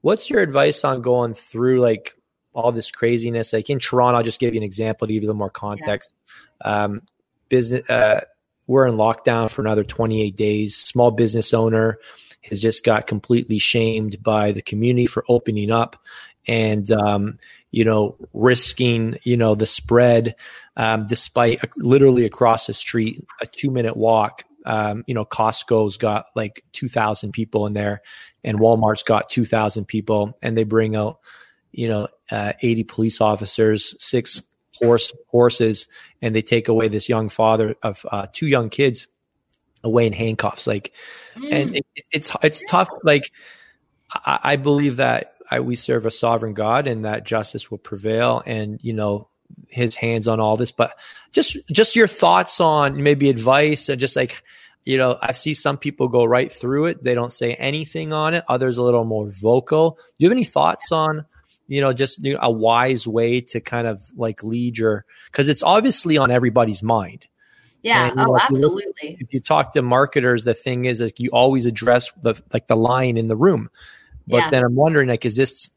What's 0.00 0.28
your 0.28 0.40
advice 0.40 0.84
on 0.84 1.02
going 1.02 1.34
through 1.34 1.80
like 1.80 2.14
all 2.54 2.72
this 2.72 2.90
craziness? 2.90 3.52
Like 3.52 3.68
in 3.68 3.78
Toronto, 3.78 4.18
I'll 4.18 4.24
just 4.24 4.40
give 4.40 4.54
you 4.54 4.60
an 4.60 4.64
example 4.64 5.06
to 5.06 5.12
give 5.12 5.22
you 5.22 5.28
a 5.28 5.30
little 5.30 5.38
more 5.38 5.50
context. 5.50 6.14
Yeah. 6.64 6.84
Um, 6.84 7.02
business. 7.48 7.88
Uh, 7.88 8.22
we're 8.66 8.86
in 8.86 8.96
lockdown 8.96 9.50
for 9.50 9.62
another 9.62 9.84
28 9.84 10.36
days. 10.36 10.76
Small 10.76 11.10
business 11.10 11.52
owner 11.52 11.98
has 12.48 12.60
just 12.60 12.84
got 12.84 13.06
completely 13.06 13.58
shamed 13.58 14.22
by 14.22 14.52
the 14.52 14.62
community 14.62 15.06
for 15.06 15.24
opening 15.28 15.70
up 15.70 15.96
and 16.46 16.90
um, 16.92 17.38
you 17.70 17.84
know 17.84 18.16
risking 18.32 19.18
you 19.22 19.36
know 19.36 19.54
the 19.54 19.66
spread 19.66 20.36
um, 20.76 21.06
despite 21.06 21.60
literally 21.76 22.24
across 22.24 22.66
the 22.66 22.74
street 22.74 23.24
a 23.40 23.46
two 23.46 23.70
minute 23.70 23.96
walk 23.96 24.44
um, 24.66 25.04
you 25.06 25.14
know 25.14 25.24
costco's 25.24 25.96
got 25.96 26.26
like 26.34 26.64
2000 26.72 27.32
people 27.32 27.66
in 27.66 27.72
there 27.72 28.02
and 28.42 28.58
walmart's 28.58 29.02
got 29.02 29.30
2000 29.30 29.86
people 29.86 30.36
and 30.42 30.56
they 30.56 30.64
bring 30.64 30.94
out 30.96 31.18
you 31.72 31.88
know 31.88 32.08
uh, 32.30 32.52
80 32.60 32.84
police 32.84 33.20
officers 33.20 33.94
six 33.98 34.42
horse 34.80 35.12
horses 35.28 35.86
and 36.24 36.34
they 36.34 36.40
take 36.40 36.68
away 36.68 36.88
this 36.88 37.06
young 37.06 37.28
father 37.28 37.76
of 37.82 38.06
uh, 38.10 38.26
two 38.32 38.46
young 38.46 38.70
kids 38.70 39.06
away 39.84 40.06
in 40.06 40.14
handcuffs. 40.14 40.66
Like 40.66 40.92
mm. 41.36 41.52
and 41.52 41.76
it, 41.76 41.86
it's 42.10 42.32
it's 42.42 42.64
tough. 42.66 42.88
Like 43.02 43.30
I, 44.10 44.38
I 44.42 44.56
believe 44.56 44.96
that 44.96 45.34
I, 45.50 45.60
we 45.60 45.76
serve 45.76 46.06
a 46.06 46.10
sovereign 46.10 46.54
god 46.54 46.86
and 46.88 47.04
that 47.04 47.26
justice 47.26 47.70
will 47.70 47.78
prevail 47.78 48.42
and 48.46 48.82
you 48.82 48.94
know 48.94 49.28
his 49.68 49.94
hands 49.94 50.26
on 50.26 50.40
all 50.40 50.56
this. 50.56 50.72
But 50.72 50.98
just 51.32 51.58
just 51.70 51.94
your 51.94 52.08
thoughts 52.08 52.58
on 52.58 53.02
maybe 53.02 53.28
advice 53.28 53.90
and 53.90 54.00
just 54.00 54.16
like 54.16 54.42
you 54.86 54.98
know 54.98 55.18
i 55.22 55.32
see 55.32 55.54
some 55.54 55.78
people 55.78 56.08
go 56.08 56.24
right 56.24 56.50
through 56.50 56.86
it. 56.86 57.04
They 57.04 57.14
don't 57.14 57.34
say 57.34 57.52
anything 57.52 58.14
on 58.14 58.32
it. 58.32 58.44
Others 58.48 58.78
a 58.78 58.82
little 58.82 59.04
more 59.04 59.28
vocal. 59.28 59.90
Do 59.90 60.24
you 60.24 60.28
have 60.30 60.34
any 60.34 60.44
thoughts 60.44 60.90
on 60.90 61.26
you 61.66 61.80
know, 61.80 61.92
just 61.92 62.22
you 62.24 62.34
know, 62.34 62.40
a 62.42 62.50
wise 62.50 63.06
way 63.06 63.40
to 63.40 63.60
kind 63.60 63.86
of 63.86 64.02
like 64.16 64.42
lead 64.42 64.76
your, 64.76 65.04
because 65.26 65.48
it's 65.48 65.62
obviously 65.62 66.18
on 66.18 66.30
everybody's 66.30 66.82
mind. 66.82 67.26
Yeah. 67.82 68.08
And, 68.08 68.18
oh, 68.18 68.24
know, 68.24 68.38
absolutely. 68.38 68.84
If 68.96 69.02
you, 69.02 69.16
if 69.20 69.34
you, 69.34 69.40
talk 69.40 69.74
to 69.74 69.82
marketers, 69.82 70.44
the 70.44 70.54
thing 70.54 70.86
is, 70.86 71.02
like, 71.02 71.20
you 71.20 71.28
always 71.34 71.66
address 71.66 72.10
the 72.22 72.34
like 72.52 72.66
the 72.66 72.76
line 72.76 73.18
in 73.18 73.28
the 73.28 73.36
room. 73.36 73.68
But 74.26 74.36
yeah. 74.36 74.50
then 74.50 74.64
I'm 74.64 74.74
wondering, 74.74 75.08
like, 75.08 75.26
is 75.26 75.36
this, 75.36 75.68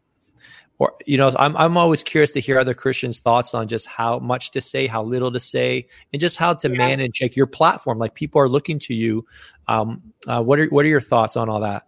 or 0.80 0.94
you 1.06 1.18
know, 1.18 1.34
I'm 1.38 1.58
I'm 1.58 1.76
always 1.76 2.04
curious 2.04 2.32
to 2.32 2.40
hear 2.40 2.60
other 2.60 2.74
Christians' 2.74 3.20
thoughts 3.20 3.54
on 3.54 3.68
just 3.68 3.88
how 3.88 4.20
much 4.20 4.52
to 4.52 4.62
say, 4.62 4.88
how 4.88 5.04
little 5.04 5.34
to 5.34 5.40
say, 5.40 5.88
and 6.14 6.22
just 6.22 6.38
how 6.38 6.54
to 6.54 6.70
yeah. 6.70 6.78
manage 6.78 7.22
like 7.22 7.36
your 7.36 7.48
platform. 7.48 7.98
Like, 7.98 8.14
people 8.14 8.42
are 8.42 8.48
looking 8.48 8.80
to 8.80 8.94
you. 8.94 9.26
Um, 9.68 10.14
uh, 10.28 10.42
what 10.42 10.60
are 10.60 10.68
what 10.68 10.86
are 10.86 10.90
your 10.90 11.02
thoughts 11.02 11.36
on 11.36 11.50
all 11.50 11.60
that? 11.60 11.88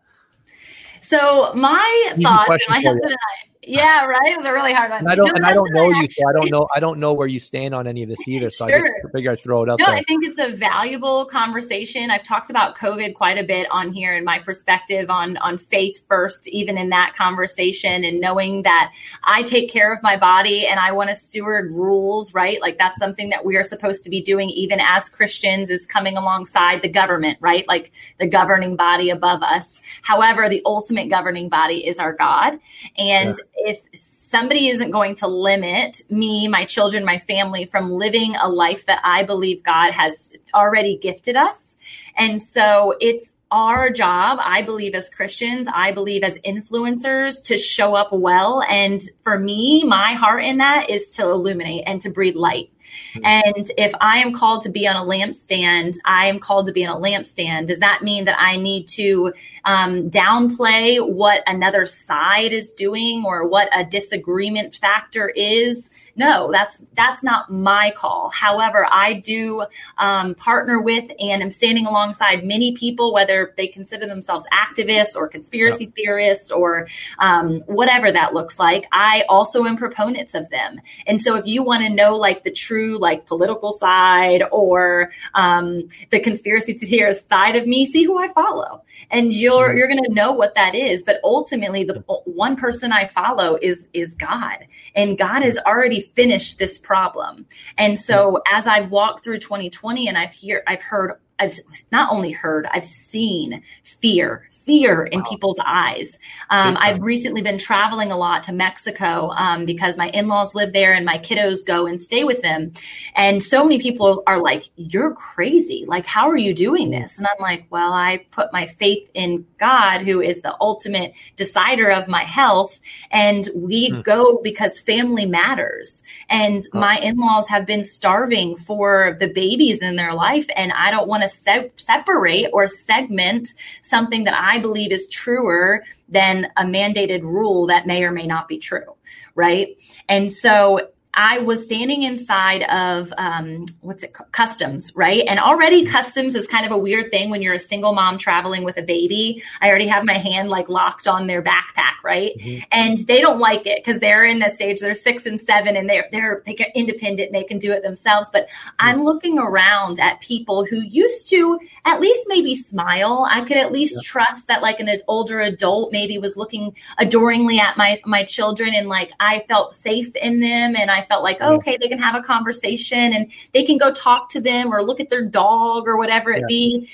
So 1.01 1.53
my 1.55 2.11
Easy 2.11 2.23
thoughts, 2.23 2.67
my 2.67 2.75
husband 2.75 3.05
and 3.05 3.13
I, 3.13 3.48
yeah, 3.61 4.05
right. 4.05 4.31
It 4.31 4.37
was 4.37 4.45
a 4.45 4.53
really 4.53 4.71
hard 4.71 4.89
one. 4.89 4.99
And 4.99 5.09
I 5.09 5.15
don't, 5.15 5.35
and 5.35 5.45
I 5.45 5.51
don't 5.51 5.71
know 5.73 5.89
you, 5.89 6.07
so 6.09 6.29
I 6.29 6.31
don't 6.31 6.49
know. 6.51 6.67
I 6.73 6.79
don't 6.79 6.97
know 6.97 7.11
where 7.11 7.27
you 7.27 7.39
stand 7.39 7.75
on 7.75 7.87
any 7.87 8.03
of 8.03 8.09
this 8.09 8.25
either. 8.25 8.49
So 8.49 8.65
sure. 8.67 8.77
I 8.77 8.79
just 8.79 8.95
figure 9.13 9.31
I'd 9.33 9.43
throw 9.43 9.63
it 9.63 9.69
out 9.69 9.79
no, 9.79 9.85
there. 9.85 9.95
I 9.95 10.03
think 10.03 10.23
it's 10.23 10.39
a 10.39 10.55
valuable 10.55 11.25
conversation. 11.25 12.09
I've 12.09 12.23
talked 12.23 12.49
about 12.49 12.77
COVID 12.77 13.15
quite 13.15 13.37
a 13.37 13.43
bit 13.43 13.67
on 13.69 13.91
here 13.91 14.15
and 14.15 14.23
my 14.23 14.39
perspective 14.39 15.09
on 15.09 15.35
on 15.37 15.57
faith 15.57 16.05
first, 16.07 16.47
even 16.47 16.77
in 16.77 16.89
that 16.89 17.15
conversation, 17.15 18.05
and 18.05 18.21
knowing 18.21 18.63
that 18.63 18.93
I 19.25 19.43
take 19.43 19.69
care 19.69 19.91
of 19.91 20.01
my 20.01 20.15
body 20.15 20.65
and 20.65 20.79
I 20.79 20.93
want 20.93 21.09
to 21.09 21.15
steward 21.15 21.69
rules. 21.69 22.33
Right, 22.33 22.61
like 22.61 22.77
that's 22.77 22.97
something 22.97 23.27
that 23.29 23.43
we 23.43 23.57
are 23.57 23.63
supposed 23.63 24.05
to 24.05 24.09
be 24.09 24.21
doing, 24.21 24.49
even 24.51 24.79
as 24.79 25.09
Christians, 25.09 25.69
is 25.69 25.85
coming 25.85 26.15
alongside 26.15 26.81
the 26.81 26.89
government. 26.89 27.37
Right, 27.41 27.67
like 27.67 27.91
the 28.19 28.27
governing 28.27 28.77
body 28.77 29.09
above 29.09 29.43
us. 29.43 29.81
However, 30.01 30.47
the 30.47 30.61
ultimate 30.65 31.09
governing 31.09 31.49
body 31.49 31.85
is 31.85 31.99
our 31.99 32.13
God, 32.13 32.57
and 32.97 33.35
yeah 33.35 33.43
if 33.65 33.87
somebody 33.93 34.69
isn't 34.69 34.91
going 34.91 35.15
to 35.15 35.27
limit 35.27 36.01
me, 36.09 36.47
my 36.47 36.65
children, 36.65 37.05
my 37.05 37.17
family 37.17 37.65
from 37.65 37.91
living 37.91 38.35
a 38.35 38.49
life 38.49 38.85
that 38.85 38.99
I 39.03 39.23
believe 39.23 39.63
God 39.63 39.91
has 39.91 40.33
already 40.53 40.97
gifted 40.97 41.35
us. 41.35 41.77
And 42.17 42.41
so 42.41 42.95
it's 42.99 43.31
our 43.51 43.89
job, 43.89 44.39
I 44.43 44.61
believe, 44.61 44.93
as 44.93 45.09
Christians, 45.09 45.67
I 45.73 45.91
believe 45.91 46.23
as 46.23 46.37
influencers 46.39 47.43
to 47.45 47.57
show 47.57 47.95
up 47.95 48.09
well. 48.11 48.61
And 48.69 49.01
for 49.23 49.39
me, 49.39 49.83
my 49.83 50.13
heart 50.13 50.43
in 50.43 50.57
that 50.57 50.89
is 50.89 51.09
to 51.11 51.23
illuminate 51.23 51.83
and 51.87 51.99
to 52.01 52.09
breathe 52.09 52.35
light. 52.35 52.71
Mm-hmm. 53.13 53.25
And 53.25 53.71
if 53.77 53.93
I 54.01 54.19
am 54.19 54.33
called 54.33 54.61
to 54.61 54.69
be 54.69 54.87
on 54.87 54.95
a 54.95 55.01
lampstand, 55.01 55.95
I 56.05 56.27
am 56.27 56.39
called 56.39 56.65
to 56.67 56.71
be 56.71 56.85
on 56.85 56.95
a 56.95 56.99
lampstand. 56.99 57.67
Does 57.67 57.79
that 57.79 58.01
mean 58.03 58.25
that 58.25 58.39
I 58.39 58.57
need 58.57 58.87
to 58.89 59.33
um, 59.65 60.09
downplay 60.09 60.99
what 61.05 61.43
another 61.47 61.85
side 61.85 62.53
is 62.53 62.73
doing 62.73 63.23
or 63.25 63.47
what 63.47 63.69
a 63.75 63.83
disagreement 63.83 64.75
factor 64.75 65.29
is? 65.29 65.89
No, 66.19 66.51
that's 66.51 66.85
that's 66.95 67.23
not 67.23 67.49
my 67.49 67.93
call. 67.95 68.29
However, 68.29 68.85
I 68.91 69.13
do 69.13 69.65
um, 69.97 70.35
partner 70.35 70.81
with 70.81 71.09
and 71.17 71.41
am 71.41 71.49
standing 71.49 71.85
alongside 71.85 72.43
many 72.43 72.73
people, 72.73 73.13
whether 73.13 73.53
they 73.55 73.67
consider 73.67 74.05
themselves 74.05 74.45
activists 74.53 75.15
or 75.15 75.29
conspiracy 75.29 75.85
theorists 75.95 76.51
or 76.51 76.87
um, 77.19 77.61
whatever 77.67 78.11
that 78.11 78.33
looks 78.33 78.59
like. 78.59 78.85
I 78.91 79.23
also 79.29 79.63
am 79.63 79.77
proponents 79.77 80.35
of 80.35 80.49
them. 80.49 80.81
And 81.07 81.21
so, 81.21 81.37
if 81.37 81.45
you 81.45 81.63
want 81.63 81.83
to 81.83 81.89
know 81.89 82.17
like 82.17 82.43
the 82.43 82.51
true 82.51 82.78
like 82.97 83.25
political 83.25 83.71
side 83.71 84.43
or 84.51 85.11
um, 85.33 85.87
the 86.09 86.19
conspiracy 86.19 86.73
theorist 86.73 87.29
side 87.29 87.55
of 87.55 87.67
me, 87.67 87.85
see 87.85 88.03
who 88.03 88.17
I 88.17 88.27
follow, 88.29 88.83
and 89.11 89.33
you're 89.33 89.69
mm-hmm. 89.69 89.77
you're 89.77 89.87
going 89.87 90.03
to 90.03 90.13
know 90.13 90.31
what 90.31 90.55
that 90.55 90.75
is. 90.75 91.03
But 91.03 91.19
ultimately, 91.23 91.83
the 91.83 92.03
one 92.25 92.55
person 92.55 92.91
I 92.91 93.05
follow 93.05 93.57
is 93.61 93.87
is 93.93 94.15
God, 94.15 94.65
and 94.95 95.17
God 95.17 95.41
has 95.43 95.57
already 95.59 96.01
finished 96.01 96.59
this 96.59 96.77
problem. 96.77 97.45
And 97.77 97.97
so 97.97 98.41
as 98.51 98.67
I've 98.67 98.91
walked 98.91 99.23
through 99.23 99.39
2020 99.39 100.07
and 100.07 100.17
I've 100.17 100.33
hear 100.33 100.63
I've 100.67 100.81
heard 100.81 101.13
I've 101.39 101.53
not 101.91 102.11
only 102.11 102.31
heard, 102.31 102.67
I've 102.71 102.85
seen 102.85 103.63
fear, 103.83 104.49
fear 104.51 105.03
in 105.03 105.19
wow. 105.19 105.25
people's 105.29 105.59
eyes. 105.65 106.19
Um, 106.49 106.77
I've 106.79 107.01
recently 107.01 107.41
been 107.41 107.57
traveling 107.57 108.11
a 108.11 108.17
lot 108.17 108.43
to 108.43 108.53
Mexico 108.53 109.29
um, 109.31 109.65
because 109.65 109.97
my 109.97 110.09
in 110.09 110.27
laws 110.27 110.53
live 110.53 110.73
there 110.73 110.93
and 110.93 111.05
my 111.05 111.17
kiddos 111.17 111.65
go 111.65 111.87
and 111.87 111.99
stay 111.99 112.23
with 112.23 112.41
them. 112.41 112.71
And 113.15 113.41
so 113.41 113.63
many 113.63 113.79
people 113.79 114.23
are 114.27 114.41
like, 114.41 114.69
You're 114.75 115.13
crazy. 115.13 115.85
Like, 115.87 116.05
how 116.05 116.29
are 116.29 116.37
you 116.37 116.53
doing 116.53 116.91
this? 116.91 117.17
And 117.17 117.27
I'm 117.27 117.41
like, 117.41 117.65
Well, 117.69 117.93
I 117.93 118.25
put 118.31 118.53
my 118.53 118.67
faith 118.67 119.09
in 119.13 119.45
God, 119.57 120.01
who 120.01 120.21
is 120.21 120.41
the 120.41 120.55
ultimate 120.59 121.13
decider 121.35 121.89
of 121.89 122.07
my 122.07 122.23
health. 122.23 122.79
And 123.11 123.47
we 123.55 123.89
hmm. 123.89 124.01
go 124.01 124.39
because 124.43 124.79
family 124.79 125.25
matters. 125.25 126.03
And 126.29 126.61
my 126.73 126.97
in 126.97 127.17
laws 127.17 127.47
have 127.47 127.65
been 127.65 127.83
starving 127.83 128.55
for 128.55 129.17
the 129.19 129.27
babies 129.27 129.81
in 129.81 129.95
their 129.95 130.13
life. 130.13 130.47
And 130.55 130.71
I 130.73 130.91
don't 130.91 131.07
want 131.07 131.23
to 131.23 131.28
se- 131.29 131.71
separate 131.77 132.49
or 132.53 132.67
segment 132.67 133.53
something 133.81 134.25
that 134.25 134.37
I 134.37 134.59
believe 134.59 134.91
is 134.91 135.07
truer 135.07 135.83
than 136.07 136.47
a 136.57 136.63
mandated 136.63 137.21
rule 137.21 137.67
that 137.67 137.87
may 137.87 138.03
or 138.03 138.11
may 138.11 138.25
not 138.25 138.47
be 138.47 138.57
true. 138.57 138.95
Right. 139.35 139.77
And 140.07 140.31
so 140.31 140.89
I 141.13 141.39
was 141.39 141.63
standing 141.63 142.03
inside 142.03 142.63
of 142.63 143.11
um, 143.17 143.65
what's 143.81 144.03
it 144.03 144.15
customs, 144.31 144.95
right? 144.95 145.23
And 145.27 145.39
already 145.39 145.85
customs 145.85 146.35
is 146.35 146.47
kind 146.47 146.65
of 146.65 146.71
a 146.71 146.77
weird 146.77 147.09
thing 147.09 147.29
when 147.29 147.41
you're 147.41 147.55
a 147.55 147.59
single 147.59 147.93
mom 147.93 148.17
traveling 148.17 148.63
with 148.63 148.77
a 148.77 148.83
baby. 148.83 149.41
I 149.59 149.69
already 149.69 149.87
have 149.87 150.05
my 150.05 150.13
hand 150.13 150.49
like 150.49 150.69
locked 150.69 151.07
on 151.07 151.27
their 151.27 151.41
backpack, 151.41 152.03
right? 152.03 152.37
Mm-hmm. 152.37 152.63
And 152.71 152.97
they 152.99 153.21
don't 153.21 153.39
like 153.39 153.65
it 153.65 153.83
because 153.83 153.99
they're 153.99 154.23
in 154.23 154.39
the 154.39 154.49
stage. 154.49 154.79
They're 154.79 154.93
six 154.93 155.25
and 155.25 155.39
seven, 155.39 155.75
and 155.75 155.89
they're 155.89 156.07
they're 156.11 156.43
they 156.45 156.53
get 156.53 156.69
independent 156.75 157.27
and 157.27 157.35
they 157.35 157.43
can 157.43 157.57
do 157.57 157.71
it 157.71 157.81
themselves. 157.81 158.29
But 158.31 158.47
mm-hmm. 158.47 158.75
I'm 158.79 159.01
looking 159.01 159.39
around 159.39 159.99
at 159.99 160.21
people 160.21 160.63
who 160.65 160.79
used 160.81 161.29
to 161.31 161.59
at 161.85 161.99
least 161.99 162.27
maybe 162.29 162.53
smile. 162.53 163.27
I 163.29 163.41
could 163.41 163.57
at 163.57 163.71
least 163.71 163.95
yeah. 163.95 164.07
trust 164.07 164.47
that 164.47 164.61
like 164.61 164.79
an 164.79 164.89
older 165.07 165.39
adult 165.39 165.91
maybe 165.91 166.17
was 166.19 166.37
looking 166.37 166.75
adoringly 166.99 167.59
at 167.59 167.77
my 167.77 167.99
my 168.05 168.23
children 168.23 168.73
and 168.75 168.87
like 168.87 169.11
I 169.19 169.43
felt 169.47 169.73
safe 169.73 170.15
in 170.15 170.39
them 170.39 170.75
and 170.75 170.91
I 170.91 170.98
I 170.99 171.05
felt 171.05 171.23
like, 171.23 171.37
oh, 171.41 171.55
okay, 171.55 171.77
they 171.77 171.87
can 171.87 171.99
have 171.99 172.15
a 172.15 172.21
conversation 172.21 173.13
and 173.13 173.31
they 173.53 173.63
can 173.63 173.77
go 173.77 173.91
talk 173.91 174.29
to 174.29 174.41
them 174.41 174.73
or 174.73 174.83
look 174.83 174.99
at 174.99 175.09
their 175.09 175.25
dog 175.25 175.87
or 175.87 175.97
whatever 175.97 176.31
it 176.31 176.41
yeah. 176.41 176.47
be. 176.47 176.89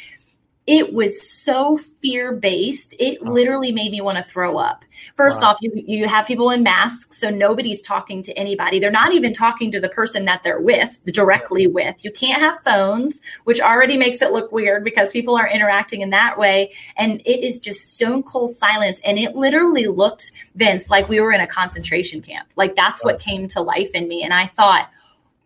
It 0.68 0.94
was 0.94 1.32
so 1.32 1.78
fear 1.78 2.34
based. 2.34 2.96
It 3.00 3.20
oh. 3.22 3.32
literally 3.32 3.72
made 3.72 3.92
me 3.92 4.02
want 4.02 4.18
to 4.18 4.24
throw 4.24 4.58
up. 4.58 4.84
First 5.16 5.42
wow. 5.42 5.50
off, 5.50 5.58
you, 5.62 5.72
you 5.76 6.08
have 6.08 6.26
people 6.26 6.50
in 6.50 6.64
masks, 6.64 7.20
so 7.20 7.30
nobody's 7.30 7.82
talking 7.82 8.24
to 8.24 8.34
anybody. 8.34 8.80
They're 8.80 8.90
not 8.90 9.14
even 9.14 9.34
talking 9.34 9.72
to 9.72 9.80
the 9.80 9.90
person 9.90 10.26
that 10.26 10.44
they're 10.44 10.62
with, 10.62 11.02
directly 11.06 11.68
with. 11.68 12.04
You 12.04 12.12
can't 12.12 12.42
have 12.42 12.60
phones, 12.64 13.22
which 13.44 13.62
already 13.62 13.98
makes 13.98 14.22
it 14.22 14.32
look 14.32 14.52
weird 14.52 14.84
because 14.84 15.12
people 15.12 15.38
are 15.38 15.48
interacting 15.48 16.02
in 16.02 16.10
that 16.12 16.40
way. 16.40 16.74
And 16.98 17.22
it 17.26 17.44
is 17.44 17.60
just 17.60 17.94
stone 17.94 18.24
cold 18.24 18.50
silence. 18.50 19.00
And 19.06 19.20
it 19.20 19.36
literally 19.36 19.86
looked, 19.86 20.32
Vince, 20.56 20.90
like 20.90 21.10
we 21.10 21.20
were 21.20 21.32
in 21.32 21.42
a 21.42 21.48
concentration 21.48 22.22
camp. 22.22 22.48
Like 22.56 22.76
that's 22.76 23.04
what 23.04 23.20
came 23.20 23.48
to 23.50 23.62
life 23.62 23.92
in 23.94 24.08
me. 24.08 24.24
And 24.24 24.34
I 24.34 24.48
thought, 24.48 24.90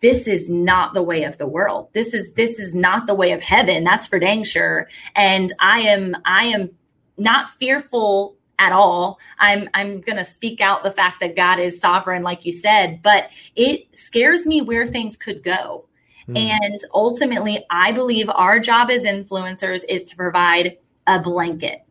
this 0.02 0.28
is 0.28 0.50
not 0.50 0.94
the 0.94 1.04
way 1.04 1.24
of 1.24 1.38
the 1.38 1.48
world. 1.48 1.90
This 1.94 2.14
is 2.14 2.34
this 2.34 2.60
is 2.60 2.74
not 2.74 3.08
the 3.08 3.16
way 3.16 3.32
of 3.32 3.42
heaven. 3.42 3.84
That's 3.84 4.08
for 4.08 4.20
dang 4.20 4.44
sure. 4.44 4.88
And 5.16 5.52
I 5.60 5.82
am 5.82 6.16
I 6.26 6.46
am 6.46 6.72
not 7.18 7.50
fearful 7.50 8.38
at 8.58 8.72
all. 8.72 9.20
I'm 9.40 9.70
I'm 9.74 10.02
going 10.02 10.18
to 10.18 10.24
speak 10.24 10.62
out 10.62 10.84
the 10.84 10.92
fact 10.92 11.20
that 11.22 11.36
God 11.36 11.60
is 11.60 11.80
sovereign 11.80 12.24
like 12.24 12.46
you 12.46 12.52
said, 12.52 13.02
but 13.02 13.32
it 13.56 13.96
scares 13.96 14.46
me 14.46 14.62
where 14.62 14.86
things 14.86 15.18
could 15.18 15.44
go. 15.44 15.86
Hmm. 16.28 16.38
And 16.38 16.80
ultimately, 16.94 17.66
I 17.70 17.92
believe 17.92 18.30
our 18.30 18.60
job 18.60 18.90
as 18.90 19.04
influencers 19.04 19.84
is 19.90 20.04
to 20.06 20.16
provide 20.16 20.78
a 21.08 21.20
blanket 21.20 21.82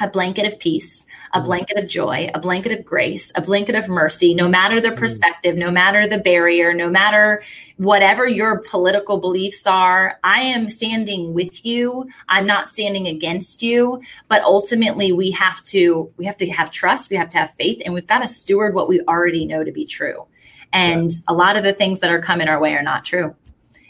a 0.00 0.08
blanket 0.08 0.46
of 0.46 0.58
peace, 0.58 1.06
a 1.32 1.36
mm-hmm. 1.36 1.46
blanket 1.46 1.78
of 1.78 1.86
joy, 1.86 2.30
a 2.34 2.40
blanket 2.40 2.72
of 2.72 2.84
grace, 2.84 3.30
a 3.34 3.42
blanket 3.42 3.74
of 3.74 3.88
mercy, 3.88 4.34
no 4.34 4.48
matter 4.48 4.80
the 4.80 4.88
mm-hmm. 4.88 4.98
perspective, 4.98 5.56
no 5.56 5.70
matter 5.70 6.08
the 6.08 6.18
barrier, 6.18 6.72
no 6.72 6.88
matter 6.88 7.42
whatever 7.76 8.26
your 8.26 8.60
political 8.60 9.18
beliefs 9.18 9.66
are. 9.66 10.18
I 10.24 10.40
am 10.40 10.70
standing 10.70 11.34
with 11.34 11.64
you. 11.64 12.08
I'm 12.28 12.46
not 12.46 12.66
standing 12.66 13.06
against 13.06 13.62
you, 13.62 14.00
but 14.28 14.42
ultimately 14.42 15.12
we 15.12 15.30
have 15.32 15.62
to 15.64 16.10
we 16.16 16.24
have 16.24 16.38
to 16.38 16.48
have 16.50 16.70
trust, 16.70 17.10
we 17.10 17.16
have 17.16 17.30
to 17.30 17.38
have 17.38 17.52
faith 17.52 17.82
and 17.84 17.94
we've 17.94 18.06
got 18.06 18.20
to 18.20 18.28
steward 18.28 18.74
what 18.74 18.88
we 18.88 19.00
already 19.02 19.46
know 19.46 19.62
to 19.62 19.72
be 19.72 19.86
true. 19.86 20.26
And 20.72 21.10
yeah. 21.10 21.18
a 21.28 21.34
lot 21.34 21.56
of 21.56 21.64
the 21.64 21.72
things 21.72 22.00
that 22.00 22.10
are 22.10 22.22
coming 22.22 22.48
our 22.48 22.60
way 22.60 22.74
are 22.74 22.82
not 22.82 23.04
true. 23.04 23.34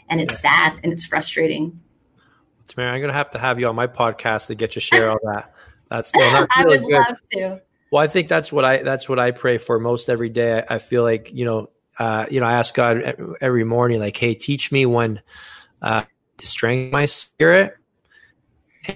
And 0.09 0.19
it's 0.19 0.43
yeah. 0.43 0.71
sad 0.71 0.81
and 0.83 0.91
it's 0.91 1.05
frustrating. 1.05 1.79
Mary, 2.77 2.89
I'm 2.89 2.99
going 2.99 3.09
to 3.09 3.17
have 3.17 3.31
to 3.31 3.39
have 3.39 3.59
you 3.59 3.67
on 3.67 3.75
my 3.75 3.87
podcast 3.87 4.47
to 4.47 4.55
get 4.55 4.75
you 4.75 4.81
to 4.81 4.85
share 4.85 5.11
all 5.11 5.19
that. 5.23 5.53
That's 5.91 6.15
no, 6.15 6.21
that's 6.31 6.47
really 6.57 6.77
I 6.77 6.81
would 6.81 6.87
good. 6.87 6.97
love 6.97 7.17
to. 7.33 7.61
Well, 7.91 8.01
I 8.01 8.07
think 8.07 8.29
that's 8.29 8.51
what 8.51 8.63
I 8.63 8.77
that's 8.77 9.09
what 9.09 9.19
I 9.19 9.31
pray 9.31 9.57
for 9.57 9.77
most 9.77 10.09
every 10.09 10.29
day. 10.29 10.63
I, 10.67 10.75
I 10.75 10.77
feel 10.79 11.03
like 11.03 11.31
you 11.33 11.45
know, 11.45 11.69
uh, 11.99 12.25
you 12.31 12.39
know, 12.39 12.45
I 12.45 12.53
ask 12.53 12.73
God 12.73 13.35
every 13.41 13.65
morning, 13.65 13.99
like, 13.99 14.15
"Hey, 14.15 14.33
teach 14.33 14.71
me 14.71 14.85
when 14.85 15.21
uh, 15.81 16.03
to 16.37 16.47
strengthen 16.47 16.91
my 16.91 17.05
spirit, 17.05 17.75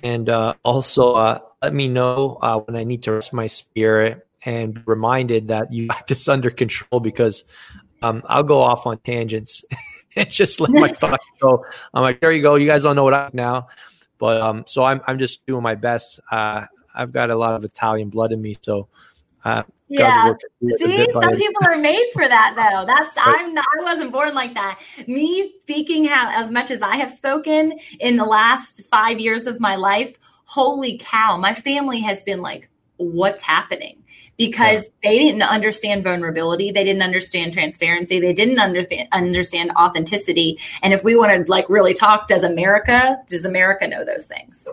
and 0.02 0.30
uh, 0.30 0.54
also 0.64 1.14
uh, 1.14 1.40
let 1.62 1.74
me 1.74 1.90
know 1.90 2.40
uh, 2.42 2.60
when 2.60 2.78
I 2.78 2.86
need 2.86 3.04
to 3.04 3.12
rest 3.12 3.34
my 3.34 3.48
spirit, 3.48 4.26
and 4.46 4.74
be 4.74 4.82
reminded 4.86 5.50
that 5.50 5.74
you 5.74 5.88
got 5.90 6.08
this 6.08 6.30
under 6.30 6.50
control 6.50 7.02
because 7.02 7.44
um, 8.02 8.24
I'll 8.28 8.44
go 8.44 8.62
off 8.62 8.88
on 8.88 9.00
tangents 9.00 9.66
and 10.16 10.30
just 10.30 10.62
let 10.62 10.72
my 10.72 10.94
thoughts 10.94 11.26
go. 11.42 11.66
I'm 11.94 12.04
like, 12.04 12.22
there 12.22 12.32
you 12.32 12.42
go. 12.42 12.56
You 12.56 12.68
guys 12.68 12.84
don't 12.84 12.96
know 12.96 13.04
what 13.04 13.14
I'm 13.14 13.32
now, 13.34 13.68
but 14.18 14.40
um, 14.40 14.64
so 14.68 14.86
I'm 14.86 15.02
I'm 15.06 15.20
just 15.20 15.46
doing 15.46 15.62
my 15.62 15.76
best. 15.76 16.22
Uh, 16.32 16.68
I've 16.96 17.12
got 17.12 17.30
a 17.30 17.36
lot 17.36 17.56
of 17.56 17.64
Italian 17.64 18.10
blood 18.10 18.32
in 18.32 18.42
me, 18.42 18.56
so 18.62 18.88
uh, 19.44 19.62
yeah. 19.88 20.34
See, 20.78 21.08
some 21.12 21.36
people 21.36 21.62
are 21.68 21.78
made 21.78 22.08
for 22.14 22.28
that 22.28 22.54
though. 22.56 22.86
That's. 22.86 23.16
I'm 23.20 23.54
not. 23.54 23.66
I 23.80 23.84
wasn't 23.84 24.12
born 24.12 24.34
like 24.34 24.56
that. 24.56 24.80
Me 25.08 25.52
speaking 25.62 26.06
how, 26.06 26.32
as 26.32 26.50
much 26.50 26.72
as 26.72 26.82
I 26.82 26.96
have 26.98 27.12
spoken 27.12 27.78
in 28.00 28.18
the 28.18 28.26
last 28.26 28.84
five 28.90 29.20
years 29.20 29.46
of 29.46 29.60
my 29.60 29.76
life. 29.76 30.18
Holy 30.48 30.98
cow! 31.00 31.38
My 31.38 31.54
family 31.54 32.02
has 32.02 32.24
been 32.24 32.42
like, 32.42 32.70
"What's 32.98 33.42
happening?" 33.42 34.04
Because 34.38 34.86
yeah. 34.86 35.10
they 35.10 35.18
didn't 35.20 35.44
understand 35.44 36.04
vulnerability, 36.04 36.72
they 36.72 36.84
didn't 36.84 37.04
understand 37.04 37.54
transparency, 37.54 38.20
they 38.20 38.34
didn't 38.34 38.60
understand 38.60 39.08
understand 39.12 39.72
authenticity. 39.76 40.60
And 40.82 40.94
if 40.94 41.04
we 41.04 41.16
want 41.16 41.46
to 41.46 41.52
like 41.52 41.70
really 41.70 41.94
talk, 41.94 42.28
does 42.28 42.44
America? 42.44 43.18
Does 43.28 43.46
America 43.46 43.88
know 43.88 44.06
those 44.06 44.28
things? 44.28 44.68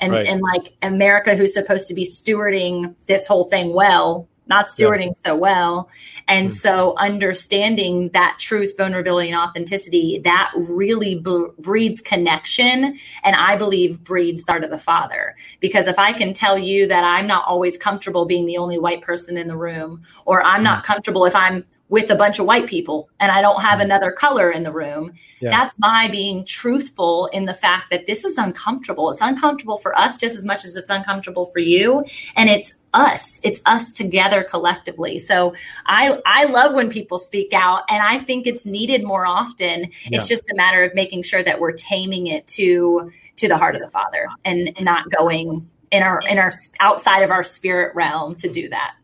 And 0.00 0.12
right. 0.12 0.26
and 0.26 0.40
like 0.40 0.72
America, 0.82 1.36
who's 1.36 1.54
supposed 1.54 1.88
to 1.88 1.94
be 1.94 2.04
stewarding 2.04 2.94
this 3.06 3.26
whole 3.26 3.44
thing 3.44 3.74
well, 3.74 4.28
not 4.48 4.66
stewarding 4.66 5.08
yeah. 5.08 5.30
so 5.30 5.36
well. 5.36 5.90
And 6.26 6.48
mm-hmm. 6.48 6.54
so 6.54 6.94
understanding 6.96 8.10
that 8.14 8.38
truth, 8.38 8.76
vulnerability, 8.76 9.30
and 9.30 9.38
authenticity, 9.38 10.20
that 10.24 10.50
really 10.56 11.16
b- 11.16 11.48
breeds 11.58 12.00
connection. 12.00 12.98
And 13.22 13.36
I 13.36 13.56
believe 13.56 14.02
breeds 14.02 14.42
start 14.42 14.64
of 14.64 14.70
the 14.70 14.78
father. 14.78 15.36
Because 15.60 15.86
if 15.86 15.98
I 15.98 16.12
can 16.12 16.32
tell 16.32 16.58
you 16.58 16.86
that 16.88 17.04
I'm 17.04 17.26
not 17.26 17.44
always 17.46 17.76
comfortable 17.76 18.24
being 18.24 18.46
the 18.46 18.58
only 18.58 18.78
white 18.78 19.02
person 19.02 19.36
in 19.36 19.48
the 19.48 19.56
room, 19.56 20.02
or 20.24 20.42
I'm 20.42 20.56
mm-hmm. 20.56 20.64
not 20.64 20.84
comfortable 20.84 21.24
if 21.24 21.36
I'm 21.36 21.64
with 21.88 22.10
a 22.10 22.14
bunch 22.14 22.38
of 22.38 22.46
white 22.46 22.66
people 22.66 23.08
and 23.18 23.32
I 23.32 23.40
don't 23.40 23.60
have 23.62 23.74
mm-hmm. 23.74 23.82
another 23.82 24.12
color 24.12 24.50
in 24.50 24.62
the 24.62 24.72
room. 24.72 25.12
Yeah. 25.40 25.50
That's 25.50 25.78
my 25.78 26.08
being 26.10 26.44
truthful 26.44 27.26
in 27.26 27.46
the 27.46 27.54
fact 27.54 27.86
that 27.90 28.06
this 28.06 28.24
is 28.24 28.36
uncomfortable. 28.36 29.10
It's 29.10 29.20
uncomfortable 29.20 29.78
for 29.78 29.98
us 29.98 30.16
just 30.16 30.36
as 30.36 30.44
much 30.44 30.64
as 30.64 30.76
it's 30.76 30.90
uncomfortable 30.90 31.46
for 31.46 31.60
you. 31.60 32.04
And 32.36 32.50
it's 32.50 32.74
us. 32.94 33.40
It's 33.42 33.60
us 33.66 33.92
together 33.92 34.44
collectively. 34.44 35.18
So 35.18 35.54
I 35.86 36.20
I 36.26 36.44
love 36.44 36.74
when 36.74 36.88
people 36.88 37.18
speak 37.18 37.52
out 37.52 37.82
and 37.88 38.02
I 38.02 38.18
think 38.20 38.46
it's 38.46 38.66
needed 38.66 39.04
more 39.04 39.26
often. 39.26 39.90
Yeah. 40.04 40.18
It's 40.18 40.26
just 40.26 40.44
a 40.50 40.56
matter 40.56 40.84
of 40.84 40.94
making 40.94 41.22
sure 41.22 41.42
that 41.42 41.60
we're 41.60 41.72
taming 41.72 42.26
it 42.28 42.46
to 42.48 43.10
to 43.36 43.48
the 43.48 43.58
heart 43.58 43.74
of 43.74 43.82
the 43.82 43.90
Father 43.90 44.28
and 44.44 44.70
not 44.80 45.10
going 45.10 45.68
in 45.90 46.02
our 46.02 46.22
in 46.28 46.38
our 46.38 46.50
outside 46.80 47.22
of 47.22 47.30
our 47.30 47.44
spirit 47.44 47.94
realm 47.94 48.34
to 48.36 48.48
do 48.48 48.68
that. 48.68 48.94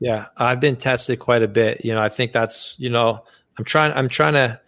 Yeah, 0.00 0.26
I've 0.36 0.60
been 0.60 0.76
tested 0.76 1.18
quite 1.18 1.42
a 1.42 1.48
bit. 1.48 1.84
You 1.84 1.94
know, 1.94 2.00
I 2.00 2.08
think 2.08 2.32
that's, 2.32 2.74
you 2.78 2.88
know, 2.88 3.24
I'm 3.58 3.64
trying 3.64 3.92
I'm 3.92 4.08
trying 4.08 4.32
to 4.32 4.58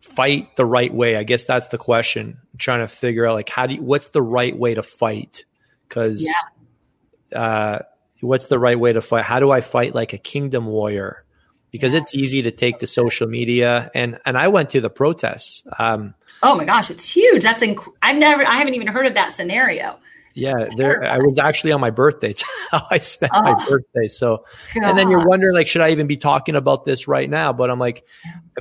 fight 0.00 0.54
the 0.54 0.64
right 0.64 0.94
way. 0.94 1.16
I 1.16 1.24
guess 1.24 1.44
that's 1.44 1.68
the 1.68 1.78
question. 1.78 2.38
I'm 2.52 2.58
trying 2.58 2.80
to 2.80 2.88
figure 2.88 3.26
out 3.26 3.34
like 3.34 3.48
how 3.48 3.66
do 3.66 3.74
you, 3.74 3.82
what's 3.82 4.10
the 4.10 4.22
right 4.22 4.56
way 4.56 4.74
to 4.74 4.84
fight? 4.84 5.44
Cuz 5.88 6.24
yeah. 6.24 7.38
uh 7.38 7.78
what's 8.20 8.46
the 8.46 8.60
right 8.60 8.78
way 8.78 8.92
to 8.92 9.00
fight? 9.00 9.24
How 9.24 9.40
do 9.40 9.50
I 9.50 9.60
fight 9.60 9.94
like 9.94 10.12
a 10.12 10.18
kingdom 10.18 10.66
warrior? 10.66 11.24
Because 11.72 11.92
yeah. 11.92 12.00
it's 12.00 12.14
easy 12.14 12.42
to 12.42 12.52
take 12.52 12.78
the 12.78 12.86
social 12.86 13.26
media 13.26 13.90
and 13.92 14.20
and 14.24 14.38
I 14.38 14.46
went 14.48 14.70
to 14.70 14.80
the 14.80 14.90
protests. 14.90 15.64
Um 15.80 16.14
Oh 16.44 16.54
my 16.54 16.64
gosh, 16.64 16.90
it's 16.90 17.08
huge. 17.08 17.42
That's 17.42 17.60
inc- 17.60 17.92
I've 18.00 18.18
never 18.18 18.46
I 18.46 18.56
haven't 18.56 18.74
even 18.74 18.86
heard 18.86 19.06
of 19.06 19.14
that 19.14 19.32
scenario. 19.32 19.98
Yeah, 20.36 20.68
there. 20.76 21.02
I 21.02 21.18
was 21.18 21.38
actually 21.38 21.72
on 21.72 21.80
my 21.80 21.90
birthday. 21.90 22.28
It's 22.36 22.44
how 22.70 22.86
I 22.90 22.98
spent 22.98 23.32
oh, 23.34 23.42
my 23.42 23.66
birthday. 23.66 24.06
So, 24.08 24.44
God. 24.74 24.90
and 24.90 24.98
then 24.98 25.10
you're 25.10 25.26
wondering, 25.26 25.54
like, 25.54 25.66
should 25.66 25.80
I 25.80 25.90
even 25.90 26.06
be 26.06 26.16
talking 26.16 26.56
about 26.56 26.84
this 26.84 27.08
right 27.08 27.28
now? 27.28 27.52
But 27.52 27.70
I'm 27.70 27.78
like, 27.78 28.04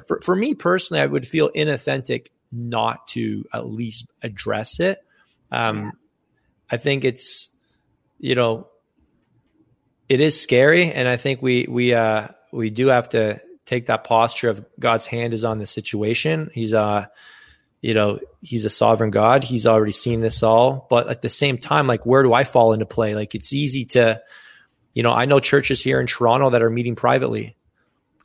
for, 0.08 0.22
for 0.22 0.36
me 0.36 0.54
personally, 0.54 1.02
I 1.02 1.06
would 1.06 1.28
feel 1.28 1.50
inauthentic 1.50 2.28
not 2.52 3.08
to 3.10 3.44
at 3.54 3.68
least 3.68 4.08
address 4.24 4.80
it. 4.80 5.00
Um, 5.52 5.78
yeah. 5.78 5.92
I 6.72 6.78
think 6.78 7.04
it's, 7.04 7.50
you 8.20 8.36
know, 8.36 8.68
it 10.08 10.22
is 10.22 10.40
scary, 10.40 10.92
and 10.92 11.08
I 11.08 11.18
think 11.18 11.42
we 11.42 11.66
we 11.68 11.94
uh 11.94 12.28
we 12.52 12.70
do 12.70 12.88
have 12.88 13.10
to 13.10 13.42
take 13.66 13.88
that 13.88 14.04
posture 14.04 14.50
of 14.50 14.66
God's 14.80 15.06
hand 15.06 15.34
is 15.34 15.44
on 15.44 15.58
the 15.58 15.66
situation. 15.66 16.52
He's 16.54 16.74
uh 16.74 17.08
you 17.86 17.94
know, 17.94 18.18
he's 18.42 18.66
a 18.66 18.70
sovereign 18.72 19.12
God. 19.12 19.44
He's 19.44 19.68
already 19.68 19.92
seen 19.92 20.20
this 20.20 20.42
all. 20.42 20.88
But 20.90 21.08
at 21.08 21.22
the 21.22 21.30
same 21.30 21.60
time, 21.60 21.86
like, 21.86 22.04
where 22.04 22.24
do 22.24 22.34
I 22.34 22.44
fall 22.44 22.74
into 22.74 22.88
play? 22.88 23.14
Like, 23.14 23.36
it's 23.36 23.54
easy 23.54 23.86
to, 23.86 24.24
you 24.96 25.04
know, 25.04 25.12
I 25.12 25.26
know 25.26 25.40
churches 25.40 25.84
here 25.84 26.00
in 26.02 26.08
Toronto 26.08 26.50
that 26.50 26.64
are 26.64 26.70
meeting 26.72 26.96
privately. 26.96 27.56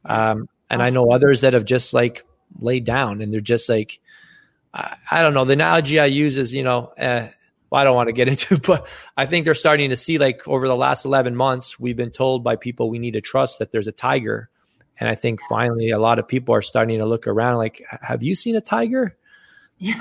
Um, 0.03 0.49
and 0.71 0.83
I 0.83 0.89
know 0.89 1.13
others 1.13 1.43
that 1.43 1.53
have 1.53 1.67
just 1.67 1.93
like 1.93 2.25
laid 2.59 2.87
down 2.87 3.21
and 3.21 3.35
they're 3.35 3.43
just 3.43 3.69
like, 3.69 4.01
I, 4.73 4.97
I 5.11 5.21
don't 5.21 5.35
know. 5.35 5.45
The 5.45 5.53
analogy 5.53 6.01
I 6.01 6.07
use 6.07 6.39
is, 6.39 6.55
you 6.55 6.63
know, 6.63 6.95
uh, 6.99 7.29
well, 7.69 7.83
I 7.83 7.85
don't 7.85 7.95
want 7.95 8.09
to 8.09 8.15
get 8.15 8.29
into, 8.31 8.57
but 8.57 8.87
I 9.15 9.27
think 9.27 9.45
they're 9.45 9.55
starting 9.55 9.91
to 9.91 9.97
see 9.97 10.17
like 10.17 10.49
over 10.49 10.69
the 10.69 10.77
last 10.77 11.05
11 11.05 11.37
months, 11.37 11.79
we've 11.79 11.99
been 11.99 12.13
told 12.13 12.43
by 12.43 12.57
people 12.57 12.89
we 12.89 12.99
need 12.99 13.13
to 13.13 13.21
trust 13.21 13.59
that 13.59 13.73
there's 13.73 13.89
a 13.89 13.93
tiger 13.93 14.49
And 14.99 15.07
I 15.07 15.17
think 15.17 15.41
finally 15.51 15.91
a 15.91 15.99
lot 15.99 16.19
of 16.19 16.27
people 16.27 16.55
are 16.55 16.63
starting 16.63 17.01
to 17.01 17.05
look 17.05 17.27
around 17.27 17.59
like, 17.59 17.85
have 18.01 18.23
you 18.23 18.35
seen 18.35 18.57
a 18.57 18.63
tiger? 18.63 19.19
Yeah. 19.81 20.01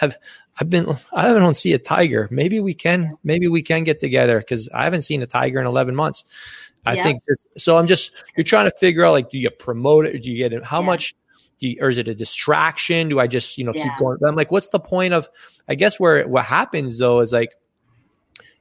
I've, 0.00 0.16
I've 0.58 0.70
been, 0.70 0.96
I 1.12 1.28
don't 1.28 1.54
see 1.54 1.74
a 1.74 1.78
tiger. 1.78 2.28
Maybe 2.30 2.58
we 2.58 2.74
can, 2.74 3.16
maybe 3.22 3.46
we 3.46 3.62
can 3.62 3.84
get 3.84 4.00
together 4.00 4.38
because 4.38 4.68
I 4.74 4.84
haven't 4.84 5.02
seen 5.02 5.22
a 5.22 5.26
tiger 5.26 5.60
in 5.60 5.66
11 5.66 5.94
months. 5.94 6.24
I 6.84 6.94
yeah. 6.94 7.02
think 7.02 7.22
so. 7.58 7.76
I'm 7.76 7.86
just, 7.86 8.10
you're 8.36 8.44
trying 8.44 8.70
to 8.70 8.76
figure 8.78 9.04
out 9.04 9.12
like, 9.12 9.30
do 9.30 9.38
you 9.38 9.50
promote 9.50 10.06
it? 10.06 10.22
Do 10.22 10.32
you 10.32 10.38
get 10.38 10.52
it? 10.52 10.64
How 10.64 10.80
yeah. 10.80 10.86
much 10.86 11.14
you, 11.58 11.76
or 11.80 11.88
is 11.88 11.98
it 11.98 12.08
a 12.08 12.14
distraction? 12.14 13.08
Do 13.08 13.20
I 13.20 13.26
just, 13.26 13.58
you 13.58 13.64
know, 13.64 13.72
yeah. 13.74 13.84
keep 13.84 13.98
going? 13.98 14.18
I'm 14.26 14.34
like, 14.34 14.50
what's 14.50 14.70
the 14.70 14.80
point 14.80 15.12
of, 15.12 15.28
I 15.68 15.74
guess 15.74 16.00
where 16.00 16.26
what 16.26 16.44
happens 16.44 16.98
though 16.98 17.20
is 17.20 17.32
like, 17.32 17.52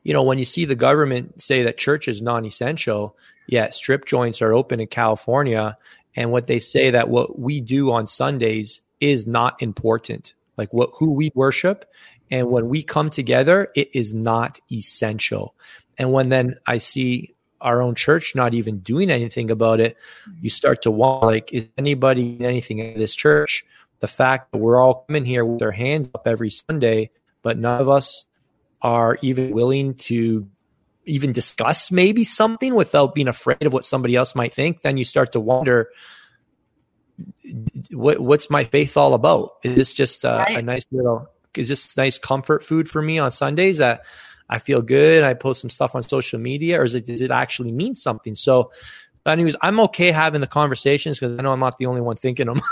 you 0.03 0.13
know, 0.13 0.23
when 0.23 0.37
you 0.37 0.45
see 0.45 0.65
the 0.65 0.75
government 0.75 1.41
say 1.41 1.63
that 1.63 1.77
church 1.77 2.07
is 2.07 2.21
non-essential, 2.21 3.17
yet 3.47 3.73
strip 3.73 4.05
joints 4.05 4.41
are 4.41 4.53
open 4.53 4.79
in 4.79 4.87
California, 4.87 5.77
and 6.15 6.31
what 6.31 6.47
they 6.47 6.59
say 6.59 6.91
that 6.91 7.09
what 7.09 7.39
we 7.39 7.59
do 7.59 7.91
on 7.91 8.05
Sundays 8.05 8.81
is 8.99 9.27
not 9.27 9.61
important, 9.61 10.33
like 10.57 10.73
what 10.73 10.91
who 10.93 11.11
we 11.11 11.31
worship, 11.35 11.85
and 12.31 12.49
when 12.49 12.69
we 12.69 12.83
come 12.83 13.09
together, 13.09 13.69
it 13.75 13.89
is 13.93 14.13
not 14.13 14.59
essential. 14.71 15.55
And 15.97 16.11
when 16.11 16.29
then 16.29 16.55
I 16.65 16.77
see 16.77 17.33
our 17.61 17.81
own 17.81 17.95
church 17.95 18.35
not 18.35 18.53
even 18.53 18.79
doing 18.79 19.09
anything 19.09 19.49
about 19.49 19.79
it, 19.79 19.97
you 20.41 20.49
start 20.49 20.81
to 20.83 20.91
wonder, 20.91 21.25
like, 21.27 21.53
is 21.53 21.65
anybody 21.77 22.37
anything 22.41 22.79
in 22.79 22.99
this 22.99 23.15
church? 23.15 23.65
The 24.01 24.07
fact 24.07 24.51
that 24.51 24.57
we're 24.57 24.79
all 24.79 25.05
coming 25.07 25.25
here 25.25 25.45
with 25.45 25.61
our 25.61 25.71
hands 25.71 26.11
up 26.13 26.27
every 26.27 26.49
Sunday, 26.49 27.11
but 27.41 27.57
none 27.57 27.79
of 27.79 27.89
us 27.89 28.25
are 28.81 29.17
even 29.21 29.51
willing 29.51 29.95
to 29.95 30.47
even 31.05 31.31
discuss 31.31 31.91
maybe 31.91 32.23
something 32.23 32.75
without 32.75 33.15
being 33.15 33.27
afraid 33.27 33.61
of 33.61 33.73
what 33.73 33.85
somebody 33.85 34.15
else 34.15 34.35
might 34.35 34.53
think, 34.53 34.81
then 34.81 34.97
you 34.97 35.05
start 35.05 35.31
to 35.31 35.39
wonder 35.39 35.89
what 37.91 38.19
what's 38.19 38.49
my 38.49 38.63
faith 38.63 38.97
all 38.97 39.13
about? 39.13 39.53
Is 39.63 39.75
this 39.75 39.93
just 39.93 40.23
a, 40.23 40.29
right. 40.29 40.57
a 40.57 40.61
nice 40.61 40.85
little 40.91 41.29
is 41.55 41.69
this 41.69 41.95
nice 41.95 42.17
comfort 42.17 42.63
food 42.63 42.89
for 42.89 43.01
me 43.01 43.19
on 43.19 43.31
Sundays 43.31 43.77
that 43.77 44.05
I 44.49 44.59
feel 44.59 44.81
good. 44.81 45.23
I 45.23 45.33
post 45.33 45.61
some 45.61 45.69
stuff 45.69 45.95
on 45.95 46.03
social 46.03 46.39
media, 46.39 46.79
or 46.79 46.83
is 46.83 46.95
it 46.95 47.05
does 47.05 47.21
it 47.21 47.31
actually 47.31 47.71
mean 47.71 47.95
something? 47.95 48.35
So, 48.35 48.71
anyways, 49.25 49.55
I'm 49.61 49.79
okay 49.81 50.11
having 50.11 50.41
the 50.41 50.47
conversations 50.47 51.19
because 51.19 51.37
I 51.37 51.41
know 51.41 51.51
I'm 51.51 51.59
not 51.59 51.77
the 51.77 51.87
only 51.87 52.01
one 52.01 52.15
thinking 52.15 52.47
them. 52.47 52.61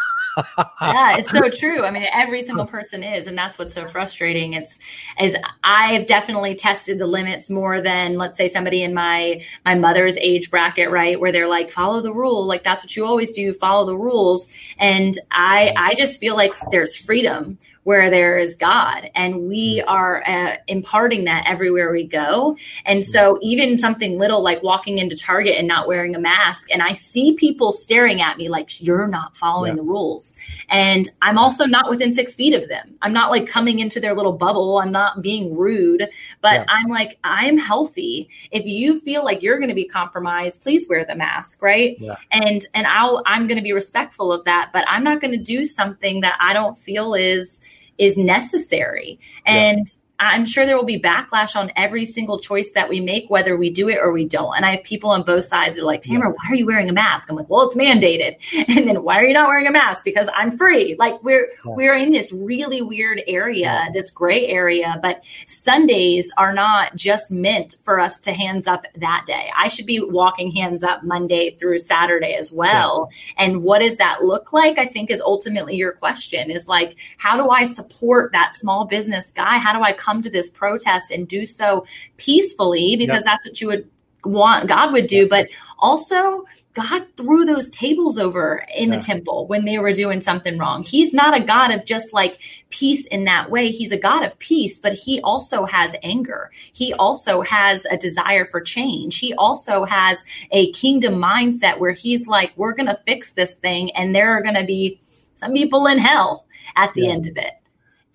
yeah, 0.82 1.18
it's 1.18 1.32
so 1.32 1.50
true. 1.54 1.84
I 1.84 1.92
mean, 1.92 2.06
every 2.14 2.42
single 2.42 2.66
person 2.66 3.04
is, 3.04 3.28
and 3.28 3.38
that's 3.38 3.58
what's 3.58 3.74
so 3.74 3.86
frustrating. 3.86 4.54
It's 4.54 4.80
is 5.20 5.36
I've 5.64 6.06
definitely 6.06 6.56
tested 6.56 7.00
the 7.00 7.08
limits 7.08 7.50
more 7.50 7.82
than 7.82 8.18
let's 8.18 8.38
say 8.38 8.48
somebody 8.48 8.84
in 8.84 8.94
my 8.94 9.42
my 9.66 9.76
mother's 9.76 10.18
age 10.18 10.50
bracket, 10.50 10.90
right, 10.90 11.20
where 11.20 11.32
they're 11.32 11.48
like, 11.48 11.72
follow 11.72 12.02
the 12.02 12.14
rule, 12.14 12.46
like 12.46 12.64
that's 12.64 12.84
what 12.84 12.96
you 12.96 13.06
always 13.06 13.32
do, 13.32 13.54
follow 13.54 13.86
the 13.86 13.98
rules. 13.98 14.50
And 14.78 15.14
I 15.32 15.74
I 15.78 15.96
just 15.96 16.20
feel 16.20 16.36
like 16.36 16.54
there's 16.72 16.96
freedom 16.96 17.58
where 17.84 18.10
there 18.10 18.38
is 18.38 18.56
God. 18.56 19.10
And 19.16 19.48
we 19.48 19.80
mm-hmm. 19.80 19.90
are 19.90 20.24
uh, 20.26 20.58
imparting 20.68 21.26
that 21.26 21.46
everywhere 21.48 21.92
we 21.92 22.06
go. 22.06 22.58
And 22.86 23.04
so, 23.04 23.40
even 23.42 23.78
something 23.78 24.18
little 24.18 24.42
like 24.42 24.64
walking 24.64 24.98
into 24.98 25.16
Target 25.16 25.58
and 25.58 25.68
not 25.68 25.88
wearing 25.88 26.16
a 26.16 26.20
mask, 26.20 26.70
and 26.72 26.82
I 26.82 26.92
see 26.92 27.34
people 27.34 27.72
staring 27.72 28.22
at 28.22 28.38
me 28.38 28.50
like, 28.50 28.82
you're 28.82 29.08
not 29.08 29.36
following 29.36 29.74
yeah. 29.74 29.78
the 29.78 29.84
rules. 29.84 30.34
And 30.70 31.08
I'm 31.22 31.38
also 31.38 31.66
not 31.66 31.90
within 31.90 32.12
six 32.12 32.36
feet 32.36 32.54
of 32.54 32.68
them. 32.68 32.98
I'm 33.02 33.14
not 33.14 33.32
like 33.32 33.48
coming 33.48 33.80
into 33.80 34.00
their 34.00 34.16
little 34.16 34.34
bubble. 34.34 34.80
I'm 34.80 34.92
not 34.92 35.22
being 35.22 35.56
rude, 35.58 36.08
but 36.42 36.54
yeah. 36.54 36.66
I'm 36.70 36.90
like, 36.90 37.18
I'm 37.24 37.58
healthy. 37.58 38.30
If 38.52 38.66
you 38.66 39.00
feel 39.00 39.24
like 39.24 39.42
you're 39.42 39.58
going 39.58 39.70
to 39.70 39.76
be 39.76 39.88
compromised, 39.88 40.64
please 40.64 40.88
wear 40.90 41.06
the 41.06 41.16
mask, 41.16 41.62
right? 41.62 41.96
Yeah. 42.00 42.16
And 42.32 42.66
and 42.74 42.88
I'll 42.88 43.22
I'm 43.26 43.48
going 43.48 43.58
to 43.58 43.64
be 43.64 43.74
respectful 43.74 44.32
of 44.32 44.46
that, 44.46 44.70
but 44.74 44.86
I'm 44.88 45.04
not 45.04 45.22
going 45.22 45.32
to 45.32 45.44
do 45.44 45.66
something 45.66 46.22
that 46.22 46.38
I 46.40 46.54
don't 46.54 46.78
feel 46.78 47.14
is 47.14 47.62
is 47.98 48.18
necessary. 48.18 49.20
And 49.46 49.80
yeah. 49.80 50.03
I'm 50.20 50.46
sure 50.46 50.66
there 50.66 50.78
will 50.78 50.86
be 50.86 51.02
backlash 51.02 51.56
on 51.56 51.72
every 51.76 52.06
single 52.06 52.40
choice 52.40 52.72
that 52.72 52.88
we 52.88 53.02
make, 53.02 53.30
whether 53.30 53.58
we 53.58 53.70
do 53.70 53.90
it 53.90 53.98
or 54.02 54.12
we 54.12 54.26
don't. 54.26 54.56
And 54.56 54.66
I 54.66 54.76
have 54.76 54.84
people 54.84 55.10
on 55.10 55.24
both 55.24 55.46
sides 55.46 55.76
who 55.76 55.82
are 55.82 55.86
like, 55.86 56.02
Tamra, 56.02 56.30
why 56.30 56.50
are 56.50 56.56
you 56.56 56.66
wearing 56.66 56.90
a 56.90 56.94
mask? 56.94 57.30
I'm 57.30 57.36
like, 57.36 57.50
well, 57.50 57.64
it's 57.64 57.76
mandated. 57.76 58.38
And 58.74 58.88
then 58.88 59.04
why 59.04 59.20
are 59.20 59.26
you 59.26 59.34
not 59.34 59.50
wearing 59.50 59.68
a 59.68 59.72
mask? 59.72 60.04
Because 60.04 60.30
I'm 60.34 60.50
free. 60.50 60.96
Like 60.98 61.22
we're 61.24 61.50
yeah. 61.66 61.74
we're 61.76 61.96
in 61.96 62.12
this 62.12 62.32
really 62.32 62.82
weird 62.82 63.22
area, 63.28 63.88
this 63.94 64.10
gray 64.10 64.48
area. 64.48 64.98
But 65.02 65.24
Sundays 65.46 66.32
are 66.38 66.54
not 66.54 66.96
just 66.96 67.32
meant 67.32 67.76
for 67.84 68.00
us 68.00 68.20
to 68.22 68.34
hands 68.34 68.66
up 68.66 68.86
that 68.96 69.26
day. 69.28 69.52
I 69.56 69.68
should 69.68 69.86
be 69.86 70.00
walking 70.00 70.52
hands 70.52 70.84
up 70.84 71.04
Monday 71.04 71.52
through 71.52 71.80
Saturday 71.80 72.34
as 72.34 72.52
well. 72.52 73.10
Yeah. 73.12 73.46
And 73.46 73.64
what 73.64 73.80
does 73.80 73.98
that 73.98 74.24
look 74.24 74.54
like? 74.54 74.78
I 74.78 74.86
think 74.86 75.12
is 75.12 75.22
ultimately 75.22 75.76
your 75.76 75.92
question 75.92 76.50
is 76.50 76.68
like, 76.68 76.96
how 77.18 77.36
do 77.36 77.50
I 77.50 77.66
support 77.66 78.32
that 78.32 78.54
small 78.54 78.86
business 78.86 79.32
guy? 79.32 79.58
How 79.58 79.74
do 79.74 79.84
I 79.84 79.94
come 80.04 80.22
to 80.22 80.30
this 80.30 80.50
protest 80.50 81.12
and 81.12 81.28
do 81.28 81.46
so 81.46 81.86
peacefully 82.18 82.96
because 82.96 83.24
yep. 83.24 83.26
that's 83.26 83.46
what 83.46 83.62
you 83.62 83.68
would 83.68 83.90
want 84.26 84.68
God 84.68 84.92
would 84.94 85.08
do, 85.08 85.28
but 85.28 85.50
also 85.80 86.46
God 86.74 87.06
threw 87.18 87.46
those 87.46 87.70
tables 87.70 88.18
over 88.18 88.66
in 88.76 88.90
yeah. 88.90 88.98
the 88.98 89.02
temple 89.02 89.48
when 89.48 89.66
they 89.66 89.78
were 89.78 89.94
doing 89.94 90.22
something 90.22 90.58
wrong. 90.58 90.84
He's 90.84 91.14
not 91.14 91.38
a 91.40 91.44
God 91.44 91.72
of 91.72 91.86
just 91.86 92.14
like 92.14 92.42
peace 92.70 93.06
in 93.08 93.26
that 93.26 93.52
way. 93.52 93.70
He's 93.70 93.92
a 93.92 93.98
God 93.98 94.24
of 94.24 94.38
peace, 94.40 94.80
but 94.80 94.94
he 94.94 95.22
also 95.22 95.66
has 95.66 95.96
anger. 96.04 96.52
He 96.74 96.94
also 96.94 97.42
has 97.42 97.86
a 97.86 97.98
desire 97.98 98.46
for 98.46 98.62
change. 98.62 99.20
He 99.20 99.34
also 99.36 99.86
has 99.86 100.24
a 100.52 100.72
kingdom 100.72 101.16
mindset 101.16 101.80
where 101.80 101.92
he's 101.92 102.28
like, 102.28 102.54
we're 102.56 102.74
going 102.74 102.88
to 102.88 103.00
fix 103.06 103.34
this 103.34 103.56
thing 103.56 103.92
and 103.92 104.16
there 104.16 104.30
are 104.30 104.42
going 104.42 104.56
to 104.56 104.66
be 104.66 105.00
some 105.36 105.54
people 105.54 105.86
in 105.88 105.98
hell 105.98 106.46
at 106.76 106.94
the 106.94 107.04
yeah. 107.04 107.12
end 107.12 107.28
of 107.28 107.38
it. 107.38 107.54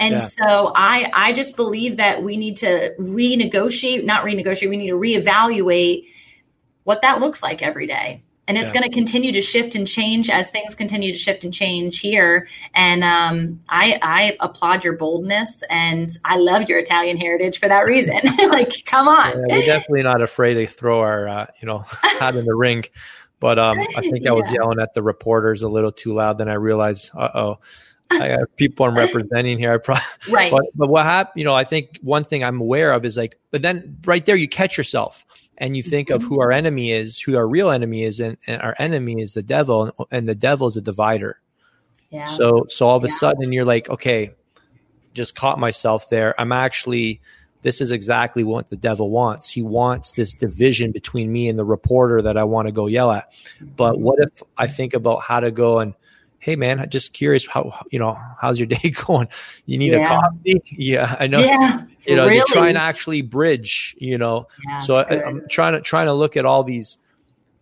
And 0.01 0.15
yeah. 0.15 0.19
so 0.19 0.73
I 0.75 1.11
I 1.13 1.33
just 1.33 1.57
believe 1.57 1.97
that 1.97 2.23
we 2.23 2.37
need 2.37 2.57
to 2.59 2.95
renegotiate, 2.99 4.05
not 4.05 4.25
renegotiate, 4.25 4.71
we 4.71 4.77
need 4.77 4.91
to 4.91 4.97
reevaluate 4.97 6.07
what 6.85 7.03
that 7.03 7.21
looks 7.21 7.43
like 7.43 7.63
every 7.63 7.87
day. 7.87 8.23
And 8.47 8.57
it's 8.57 8.69
yeah. 8.69 8.81
going 8.81 8.91
to 8.91 8.95
continue 8.95 9.31
to 9.33 9.43
shift 9.43 9.75
and 9.75 9.87
change 9.87 10.31
as 10.31 10.51
things 10.51 10.75
continue 10.75 11.13
to 11.13 11.19
shift 11.19 11.45
and 11.45 11.53
change 11.53 12.01
here. 12.01 12.49
And 12.75 13.05
um, 13.05 13.61
I, 13.69 13.99
I 14.01 14.37
applaud 14.41 14.85
your 14.85 14.95
boldness, 14.95 15.63
and 15.69 16.09
I 16.25 16.39
love 16.39 16.67
your 16.67 16.79
Italian 16.79 17.19
heritage 17.19 17.61
for 17.61 17.69
that 17.69 17.85
reason. 17.85 18.19
like, 18.49 18.87
come 18.87 19.07
on, 19.07 19.33
yeah, 19.33 19.57
we're 19.59 19.67
definitely 19.67 20.03
not 20.03 20.23
afraid 20.23 20.55
to 20.55 20.67
throw 20.67 21.01
our, 21.01 21.29
uh, 21.29 21.47
you 21.61 21.67
know, 21.67 21.79
hat 22.03 22.37
in 22.37 22.47
the 22.47 22.55
ring. 22.55 22.85
But 23.39 23.59
um, 23.59 23.79
I 23.79 24.01
think 24.01 24.27
I 24.27 24.33
was 24.33 24.51
yelling 24.51 24.81
at 24.81 24.95
the 24.95 25.03
reporters 25.03 25.63
a 25.63 25.69
little 25.69 25.93
too 25.93 26.15
loud. 26.15 26.39
Then 26.39 26.49
I 26.49 26.55
realized, 26.55 27.11
uh 27.15 27.29
oh, 27.35 27.59
I 28.11 28.27
have 28.27 28.57
people 28.57 28.87
I'm 28.87 28.97
representing 28.97 29.59
here. 29.59 29.73
I 29.73 29.79
probably, 29.79 30.05
right. 30.31 30.51
But, 30.51 30.65
but 30.75 30.89
what 30.89 31.05
happened, 31.05 31.39
you 31.39 31.45
know, 31.45 31.55
I 31.55 31.65
think 31.65 31.99
one 32.03 32.25
thing 32.25 32.43
I'm 32.43 32.61
aware 32.61 32.93
of 32.93 33.05
is 33.05 33.17
like, 33.17 33.39
but 33.51 33.63
then 33.63 33.99
right 34.05 34.25
there, 34.25 34.37
you 34.37 34.49
catch 34.49 34.77
yourself 34.77 35.25
and 35.59 35.77
you 35.77 35.83
think 35.83 36.09
mm-hmm. 36.09 36.17
of 36.17 36.23
who 36.23 36.41
our 36.41 36.51
enemy 36.51 36.93
is, 36.93 37.19
who 37.19 37.37
our 37.37 37.47
real 37.47 37.71
enemy 37.71 38.05
is, 38.05 38.21
and, 38.21 38.37
and 38.47 38.63
our 38.63 38.75
enemy 38.79 39.21
is 39.21 39.35
the 39.35 39.43
devil, 39.43 39.85
and, 39.85 39.93
and, 40.11 40.29
the 40.29 40.35
devil 40.35 40.67
is 40.67 40.77
a 40.77 40.81
divider. 40.81 41.39
Yeah. 42.11 42.27
So, 42.27 42.67
so 42.69 42.89
all 42.89 42.97
of 42.97 43.05
a 43.05 43.09
yeah. 43.09 43.17
sudden 43.17 43.53
you're 43.53 43.65
like, 43.65 43.91
okay, 43.91 44.33
just 45.15 45.35
caught 45.35 45.59
myself 45.59 46.09
there. 46.09 46.41
I'm 46.41 46.53
actually, 46.53 47.21
this 47.63 47.81
is 47.81 47.91
exactly 47.91 48.45
what 48.45 48.71
the 48.71 48.77
devil 48.77 49.11
wants. 49.11 49.51
He 49.51 49.63
wants 49.63 50.13
this 50.13 50.33
division 50.33 50.93
between 50.93 51.31
me 51.31 51.49
and 51.49 51.59
the 51.59 51.65
reporter 51.65 52.23
that 52.23 52.39
I 52.39 52.45
want 52.45 52.69
to 52.69 52.73
go 52.73 52.87
yell 52.87 53.11
at. 53.11 53.31
But 53.61 53.95
mm-hmm. 53.95 54.03
what 54.05 54.19
if 54.21 54.43
I 54.57 54.67
think 54.67 54.95
about 54.95 55.23
how 55.23 55.41
to 55.41 55.51
go 55.51 55.81
and 55.81 55.95
hey 56.39 56.57
man 56.57 56.89
just 56.89 57.13
curious 57.13 57.47
how 57.47 57.85
you 57.91 57.99
know 57.99 58.17
how's 58.41 58.59
your 58.59 58.67
day 58.67 58.91
going? 59.07 59.29
You 59.67 59.79
need 59.79 59.93
yeah. 59.93 60.05
a 60.05 60.09
coffee? 60.09 60.63
Yeah 60.71 61.17
i 61.19 61.27
know. 61.27 61.41
Yeah, 61.41 61.83
you 62.07 62.17
know 62.17 62.27
really? 62.27 62.43
try 62.47 62.69
and 62.69 62.79
actually 62.79 63.23
bridge 63.23 63.97
you 63.99 64.19
know? 64.19 64.47
Yeah, 64.67 64.81
so 64.81 64.97
I, 64.97 65.29
am 65.29 65.43
trying 65.49 65.75
to 65.75 65.81
trying 65.81 66.07
to 66.07 66.15
look 66.15 66.37
at 66.37 66.45
all 66.45 66.65
these 66.65 66.99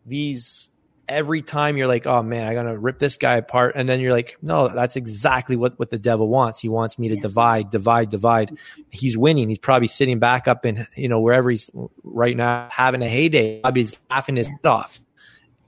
these 0.05 0.71
every 1.09 1.41
time 1.41 1.77
you're 1.77 1.87
like 1.87 2.05
oh 2.07 2.21
man 2.21 2.49
i'm 2.49 2.55
gonna 2.55 2.77
rip 2.77 2.99
this 2.99 3.17
guy 3.17 3.37
apart 3.37 3.75
and 3.77 3.89
then 3.89 4.01
you're 4.01 4.11
like 4.11 4.37
no 4.43 4.67
that's 4.67 4.97
exactly 4.97 5.55
what 5.55 5.79
what 5.79 5.89
the 5.89 5.99
devil 5.99 6.29
wants. 6.29 6.59
He 6.59 6.69
wants 6.69 6.99
me 6.99 7.09
to 7.09 7.15
yeah. 7.15 7.21
divide 7.21 7.71
divide 7.71 8.09
divide. 8.09 8.57
He's 8.91 9.17
winning. 9.17 9.49
He's 9.49 9.59
probably 9.59 9.89
sitting 9.89 10.19
back 10.19 10.49
up 10.49 10.67
in 10.67 10.87
you 10.97 11.09
know 11.09 11.21
wherever 11.21 11.49
he's 11.49 11.71
right 12.03 12.37
now 12.37 12.69
having 12.71 13.03
a 13.03 13.09
heyday. 13.09 13.63
He's 13.75 13.97
laughing 14.11 14.37
his 14.37 14.49
head 14.49 14.65
off. 14.65 15.01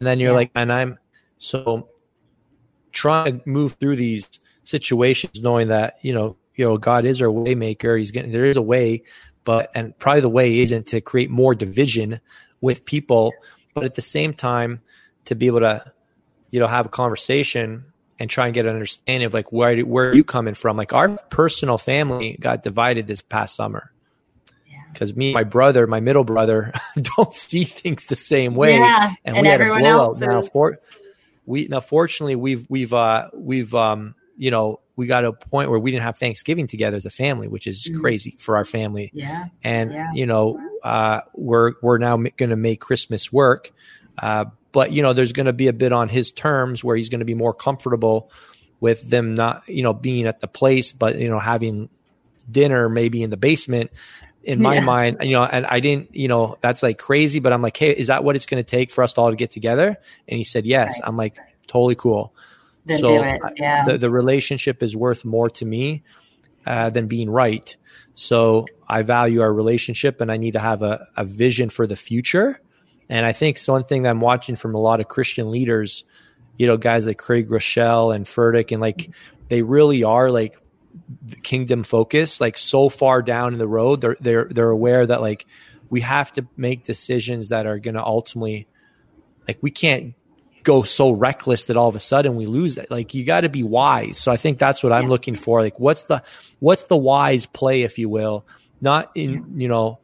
And 0.00 0.06
then 0.06 0.20
you're 0.20 0.32
like 0.32 0.50
and 0.54 0.72
i'm 0.72 0.98
so 1.38 1.88
trying 2.99 3.40
to 3.40 3.49
move 3.49 3.72
through 3.74 3.96
these 3.96 4.28
situations 4.64 5.40
knowing 5.40 5.68
that 5.68 5.99
you 6.03 6.12
know 6.12 6.36
you 6.55 6.64
know 6.64 6.76
god 6.76 7.07
is 7.07 7.22
our 7.22 7.28
waymaker. 7.28 7.99
He's 7.99 8.11
getting 8.11 8.32
there 8.32 8.44
is 8.44 8.57
a 8.57 8.62
way 8.62 9.03
but 9.49 9.70
and 9.74 9.99
probably 9.99 10.20
the 10.20 10.28
way 10.28 10.59
isn't 10.59 10.88
to 10.88 11.01
create 11.01 11.30
more 11.30 11.55
division 11.55 12.20
with 12.61 12.84
people. 12.84 13.32
But 13.72 13.84
at 13.84 13.94
the 13.94 14.03
same 14.03 14.34
time 14.34 14.82
to 15.24 15.34
be 15.34 15.46
able 15.46 15.61
to 15.61 15.90
you 16.51 16.61
know 16.61 16.66
have 16.66 16.84
a 16.84 16.90
conversation 16.90 17.86
and 18.18 18.28
try 18.28 18.44
and 18.44 18.53
get 18.53 18.66
an 18.66 18.74
understanding 18.74 19.24
of 19.24 19.32
like 19.32 19.51
where 19.51 19.80
where 19.80 20.11
are 20.11 20.14
you 20.14 20.22
coming 20.22 20.53
from? 20.53 20.76
Like 20.76 20.92
our 20.92 21.09
personal 21.30 21.78
family 21.78 22.36
got 22.38 22.62
divided 22.62 23.07
this 23.07 23.22
past 23.22 23.57
summer. 23.57 23.90
Because 24.92 25.16
me 25.16 25.32
my 25.32 25.44
brother 25.44 25.86
my 25.86 26.01
middle 26.01 26.24
brother 26.24 26.74
don't 27.16 27.32
see 27.32 27.64
things 27.64 28.05
the 28.05 28.16
same 28.16 28.55
way. 28.55 28.74
Yeah, 28.74 29.14
and, 29.24 29.38
and 29.38 29.46
we 29.46 29.49
had 29.49 29.62
a 29.62 29.78
blowout 29.78 30.20
now 30.20 30.42
for 30.42 30.78
we 31.49 31.66
now 31.66 31.80
fortunately 31.80 32.36
we've 32.36 32.66
we've 32.68 32.92
uh 32.92 33.28
we've 33.32 33.74
um 33.74 34.14
you 34.36 34.51
know 34.51 34.80
we 34.96 35.07
got 35.07 35.20
to 35.20 35.28
a 35.28 35.32
point 35.32 35.70
where 35.70 35.78
we 35.78 35.92
didn't 35.92 36.03
have 36.03 36.18
Thanksgiving 36.18 36.66
together 36.66 36.96
as 36.96 37.07
a 37.07 37.11
family, 37.11 37.46
which 37.46 37.68
is 37.68 37.86
mm-hmm. 37.86 38.01
crazy 38.01 38.36
for 38.40 38.57
our 38.57 38.64
family. 38.64 39.12
Yeah. 39.14 39.44
And 39.62 39.92
yeah. 39.92 40.12
you 40.12 40.26
know, 40.26 40.61
uh, 40.82 41.20
we're 41.34 41.74
we're 41.82 41.99
now 41.99 42.16
going 42.16 42.51
to 42.51 42.57
make 42.57 42.80
Christmas 42.80 43.32
work, 43.32 43.70
uh, 44.18 44.46
but 44.72 44.90
you 44.90 45.03
know, 45.03 45.12
there's 45.12 45.32
going 45.32 45.46
to 45.46 45.53
be 45.53 45.68
a 45.68 45.72
bit 45.72 45.92
on 45.92 46.09
his 46.09 46.32
terms 46.32 46.82
where 46.82 46.96
he's 46.96 47.09
going 47.09 47.20
to 47.20 47.24
be 47.24 47.34
more 47.34 47.55
comfortable 47.55 48.30
with 48.80 49.09
them 49.09 49.34
not, 49.34 49.68
you 49.68 49.84
know, 49.84 49.92
being 49.92 50.26
at 50.26 50.40
the 50.40 50.49
place, 50.49 50.92
but 50.92 51.16
you 51.16 51.28
know, 51.28 51.38
having 51.38 51.88
dinner 52.51 52.88
maybe 52.88 53.22
in 53.22 53.30
the 53.30 53.36
basement. 53.36 53.92
In 54.45 54.62
my 54.62 54.74
yeah. 54.76 54.80
mind, 54.80 55.18
you 55.20 55.32
know, 55.32 55.45
and 55.45 55.66
I 55.66 55.80
didn't, 55.80 56.14
you 56.14 56.28
know, 56.28 56.57
that's 56.62 56.82
like 56.82 56.97
crazy, 56.97 57.39
but 57.39 57.53
I'm 57.53 57.61
like, 57.61 57.76
hey, 57.76 57.91
is 57.91 58.07
that 58.07 58.24
what 58.24 58.34
it's 58.34 58.47
going 58.47 58.62
to 58.62 58.66
take 58.66 58.91
for 58.91 59.05
us 59.05 59.12
to 59.14 59.20
all 59.20 59.30
to 59.30 59.36
get 59.36 59.51
together? 59.51 59.99
And 60.26 60.39
he 60.39 60.45
said, 60.45 60.64
yes. 60.64 60.99
Right. 61.01 61.09
I'm 61.09 61.16
like, 61.16 61.36
totally 61.66 61.97
cool 61.97 62.32
so 62.97 63.09
do 63.09 63.22
it. 63.22 63.41
Yeah. 63.57 63.84
The, 63.84 63.99
the 63.99 64.11
relationship 64.11 64.82
is 64.82 64.97
worth 64.97 65.24
more 65.24 65.51
to 65.51 65.64
me 65.64 66.03
uh, 66.66 66.91
than 66.91 67.07
being 67.07 67.30
right. 67.30 67.76
So 68.14 68.66
I 68.89 69.03
value 69.03 69.43
our 69.43 69.53
relationship 69.53 70.20
and 70.20 70.32
I 70.32 70.36
need 70.36 70.53
to 70.53 70.61
have 70.61 70.82
a, 70.82 71.07
a 71.16 71.24
vision 71.24 71.68
for 71.68 71.86
the 71.86 71.97
future. 71.97 72.61
And 73.09 73.24
I 73.24 73.32
think 73.32 73.59
one 73.66 73.84
thing 73.84 74.03
that 74.03 74.11
I'm 74.11 74.20
watching 74.20 74.57
from 74.57 74.74
a 74.74 74.78
lot 74.78 75.01
of 75.01 75.09
Christian 75.09 75.51
leaders, 75.51 76.05
you 76.57 76.66
know, 76.66 76.76
guys 76.76 77.07
like 77.07 77.18
Craig 77.18 77.49
Groeschel 77.49 78.14
and 78.14 78.26
Furtick, 78.26 78.72
and 78.72 78.80
like 78.80 79.11
they 79.49 79.62
really 79.62 80.05
are 80.05 80.30
like 80.30 80.59
kingdom 81.43 81.82
focused, 81.82 82.41
like 82.41 82.59
so 82.59 82.89
far 82.89 83.22
down 83.22 83.53
in 83.53 83.59
the 83.59 83.68
road. 83.68 84.01
They're 84.01 84.16
they're 84.20 84.45
they're 84.51 84.70
aware 84.70 85.07
that 85.07 85.20
like 85.20 85.47
we 85.91 86.01
have 86.03 86.32
to 86.34 86.47
make 86.57 86.84
decisions 86.84 87.49
that 87.49 87.66
are 87.66 87.78
going 87.78 87.95
to 87.95 88.05
ultimately, 88.05 88.66
like, 89.47 89.59
we 89.62 89.70
can't 89.70 90.14
go 90.62 90.82
so 90.82 91.11
reckless 91.11 91.66
that 91.66 91.76
all 91.78 91.89
of 91.89 91.97
a 91.97 92.01
sudden 92.01 92.36
we 92.36 92.45
lose 92.45 92.76
it. 92.76 92.91
Like 92.91 93.14
you 93.14 93.24
got 93.24 93.43
to 93.43 93.49
be 93.49 93.62
wise. 93.62 94.18
So 94.18 94.30
I 94.30 94.36
think 94.36 94.59
that's 94.59 94.82
what 94.82 94.93
I'm 94.93 95.07
looking 95.07 95.36
for. 95.36 95.62
Like 95.62 95.80
what's 95.80 96.05
the 96.05 96.22
what's 96.59 96.84
the 96.84 96.97
wise 96.97 97.47
play, 97.47 97.82
if 97.82 97.97
you 97.99 98.09
will, 98.11 98.45
not 98.80 99.11
in 99.14 99.59
you 99.59 99.68
know, 99.68 99.99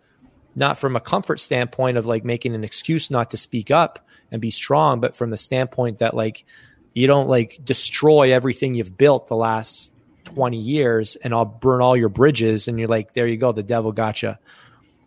not 0.54 0.78
from 0.78 0.96
a 0.96 1.00
comfort 1.00 1.40
standpoint 1.40 1.98
of 1.98 2.06
like 2.06 2.24
making 2.24 2.54
an 2.54 2.64
excuse 2.64 3.10
not 3.10 3.32
to 3.32 3.36
speak 3.36 3.70
up 3.70 4.06
and 4.30 4.40
be 4.40 4.50
strong, 4.50 5.00
but 5.00 5.16
from 5.16 5.28
the 5.28 5.36
standpoint 5.36 5.98
that 5.98 6.14
like 6.14 6.46
you 6.94 7.06
don't 7.06 7.28
like 7.28 7.60
destroy 7.62 8.32
everything 8.32 8.72
you've 8.72 8.96
built 8.96 9.26
the 9.26 9.36
last 9.36 9.90
20 10.34 10.58
years 10.58 11.16
and 11.16 11.32
I'll 11.32 11.44
burn 11.44 11.80
all 11.80 11.96
your 11.96 12.08
bridges 12.08 12.68
and 12.68 12.78
you're 12.78 12.88
like, 12.88 13.12
there 13.12 13.26
you 13.26 13.36
go, 13.36 13.52
the 13.52 13.62
devil 13.62 13.92
gotcha. 13.92 14.38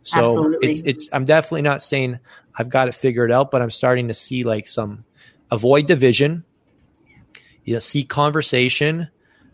So 0.03 0.19
Absolutely. 0.21 0.69
it's 0.71 0.81
it's 0.85 1.09
I'm 1.11 1.25
definitely 1.25 1.63
not 1.63 1.83
saying 1.83 2.19
I've 2.55 2.69
got 2.69 2.87
it 2.87 2.95
figured 2.95 3.31
out, 3.31 3.51
but 3.51 3.61
I'm 3.61 3.71
starting 3.71 4.07
to 4.07 4.13
see 4.13 4.43
like 4.43 4.67
some 4.67 5.03
avoid 5.51 5.85
division, 5.85 6.45
you 7.65 7.73
know, 7.73 7.79
seek 7.79 8.09
conversation. 8.09 9.09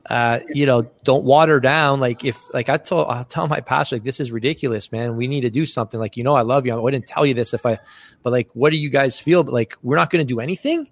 Uh, 0.06 0.42
you 0.50 0.66
know, 0.66 0.82
don't 1.06 1.24
water 1.24 1.62
down. 1.62 2.02
Like 2.02 2.26
if, 2.26 2.38
like 2.54 2.68
I 2.68 2.76
told, 2.76 3.08
I'll 3.10 3.24
tell 3.24 3.48
my 3.48 3.62
pastor, 3.62 3.96
like, 3.96 4.04
this 4.04 4.20
is 4.20 4.34
ridiculous, 4.34 4.92
man. 4.92 5.16
We 5.16 5.28
need 5.28 5.42
to 5.42 5.50
do 5.50 5.66
something. 5.66 5.98
Like, 5.98 6.18
you 6.18 6.26
know, 6.26 6.34
I 6.34 6.42
love 6.42 6.66
you. 6.66 6.74
I 6.74 6.76
wouldn't 6.76 7.08
tell 7.08 7.26
you 7.26 7.34
this 7.34 7.54
if 7.54 7.66
I, 7.66 7.80
but 8.22 8.32
like, 8.32 8.50
what 8.54 8.72
do 8.72 8.78
you 8.78 8.90
guys 8.90 9.18
feel? 9.18 9.44
But 9.44 9.54
like, 9.54 9.78
we're 9.82 9.96
not 9.96 10.10
going 10.10 10.20
to 10.20 10.32
do 10.32 10.42
anything. 10.42 10.90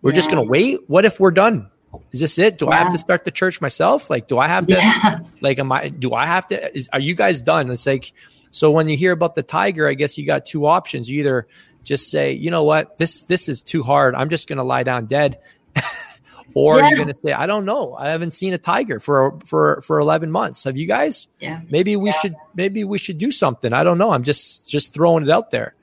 We're 0.00 0.12
yeah. 0.12 0.16
just 0.16 0.30
going 0.30 0.42
to 0.42 0.50
wait. 0.50 0.88
What 0.88 1.04
if 1.04 1.20
we're 1.20 1.32
done? 1.32 1.70
Is 2.12 2.20
this 2.20 2.38
it? 2.38 2.58
Do 2.58 2.66
yeah. 2.66 2.72
I 2.72 2.76
have 2.82 2.92
to 2.92 2.98
start 2.98 3.24
the 3.24 3.30
church 3.30 3.60
myself? 3.60 4.10
Like, 4.10 4.28
do 4.28 4.38
I 4.38 4.48
have 4.48 4.66
to, 4.66 4.74
yeah. 4.74 5.20
like, 5.40 5.58
am 5.58 5.70
I, 5.72 5.88
do 5.88 6.14
I 6.14 6.26
have 6.26 6.46
to, 6.48 6.76
is, 6.76 6.88
are 6.92 7.00
you 7.00 7.14
guys 7.14 7.40
done? 7.40 7.70
It's 7.70 7.86
like, 7.86 8.12
so 8.50 8.70
when 8.70 8.88
you 8.88 8.96
hear 8.96 9.12
about 9.12 9.34
the 9.34 9.42
tiger, 9.42 9.88
I 9.88 9.94
guess 9.94 10.16
you 10.16 10.26
got 10.26 10.46
two 10.46 10.66
options. 10.66 11.10
You 11.10 11.20
either 11.20 11.46
just 11.84 12.10
say, 12.10 12.32
you 12.32 12.50
know 12.50 12.64
what, 12.64 12.98
this 12.98 13.24
this 13.24 13.48
is 13.48 13.62
too 13.62 13.82
hard. 13.82 14.14
I'm 14.14 14.30
just 14.30 14.48
going 14.48 14.58
to 14.58 14.64
lie 14.64 14.82
down 14.82 15.06
dead. 15.06 15.38
or 16.54 16.78
yeah. 16.78 16.88
you're 16.88 16.96
going 16.96 17.12
to 17.12 17.18
say, 17.18 17.32
I 17.32 17.46
don't 17.46 17.66
know. 17.66 17.94
I 17.94 18.08
haven't 18.08 18.30
seen 18.30 18.54
a 18.54 18.58
tiger 18.58 18.98
for 18.98 19.38
for 19.44 19.82
for 19.82 19.98
11 19.98 20.30
months. 20.30 20.64
Have 20.64 20.76
you 20.76 20.86
guys? 20.86 21.28
Yeah. 21.38 21.60
Maybe 21.68 21.96
we 21.96 22.12
should 22.12 22.34
maybe 22.54 22.82
we 22.84 22.98
should 22.98 23.18
do 23.18 23.30
something. 23.30 23.72
I 23.72 23.84
don't 23.84 23.98
know. 23.98 24.10
I'm 24.10 24.24
just 24.24 24.68
just 24.68 24.92
throwing 24.94 25.24
it 25.24 25.30
out 25.30 25.50
there. 25.50 25.74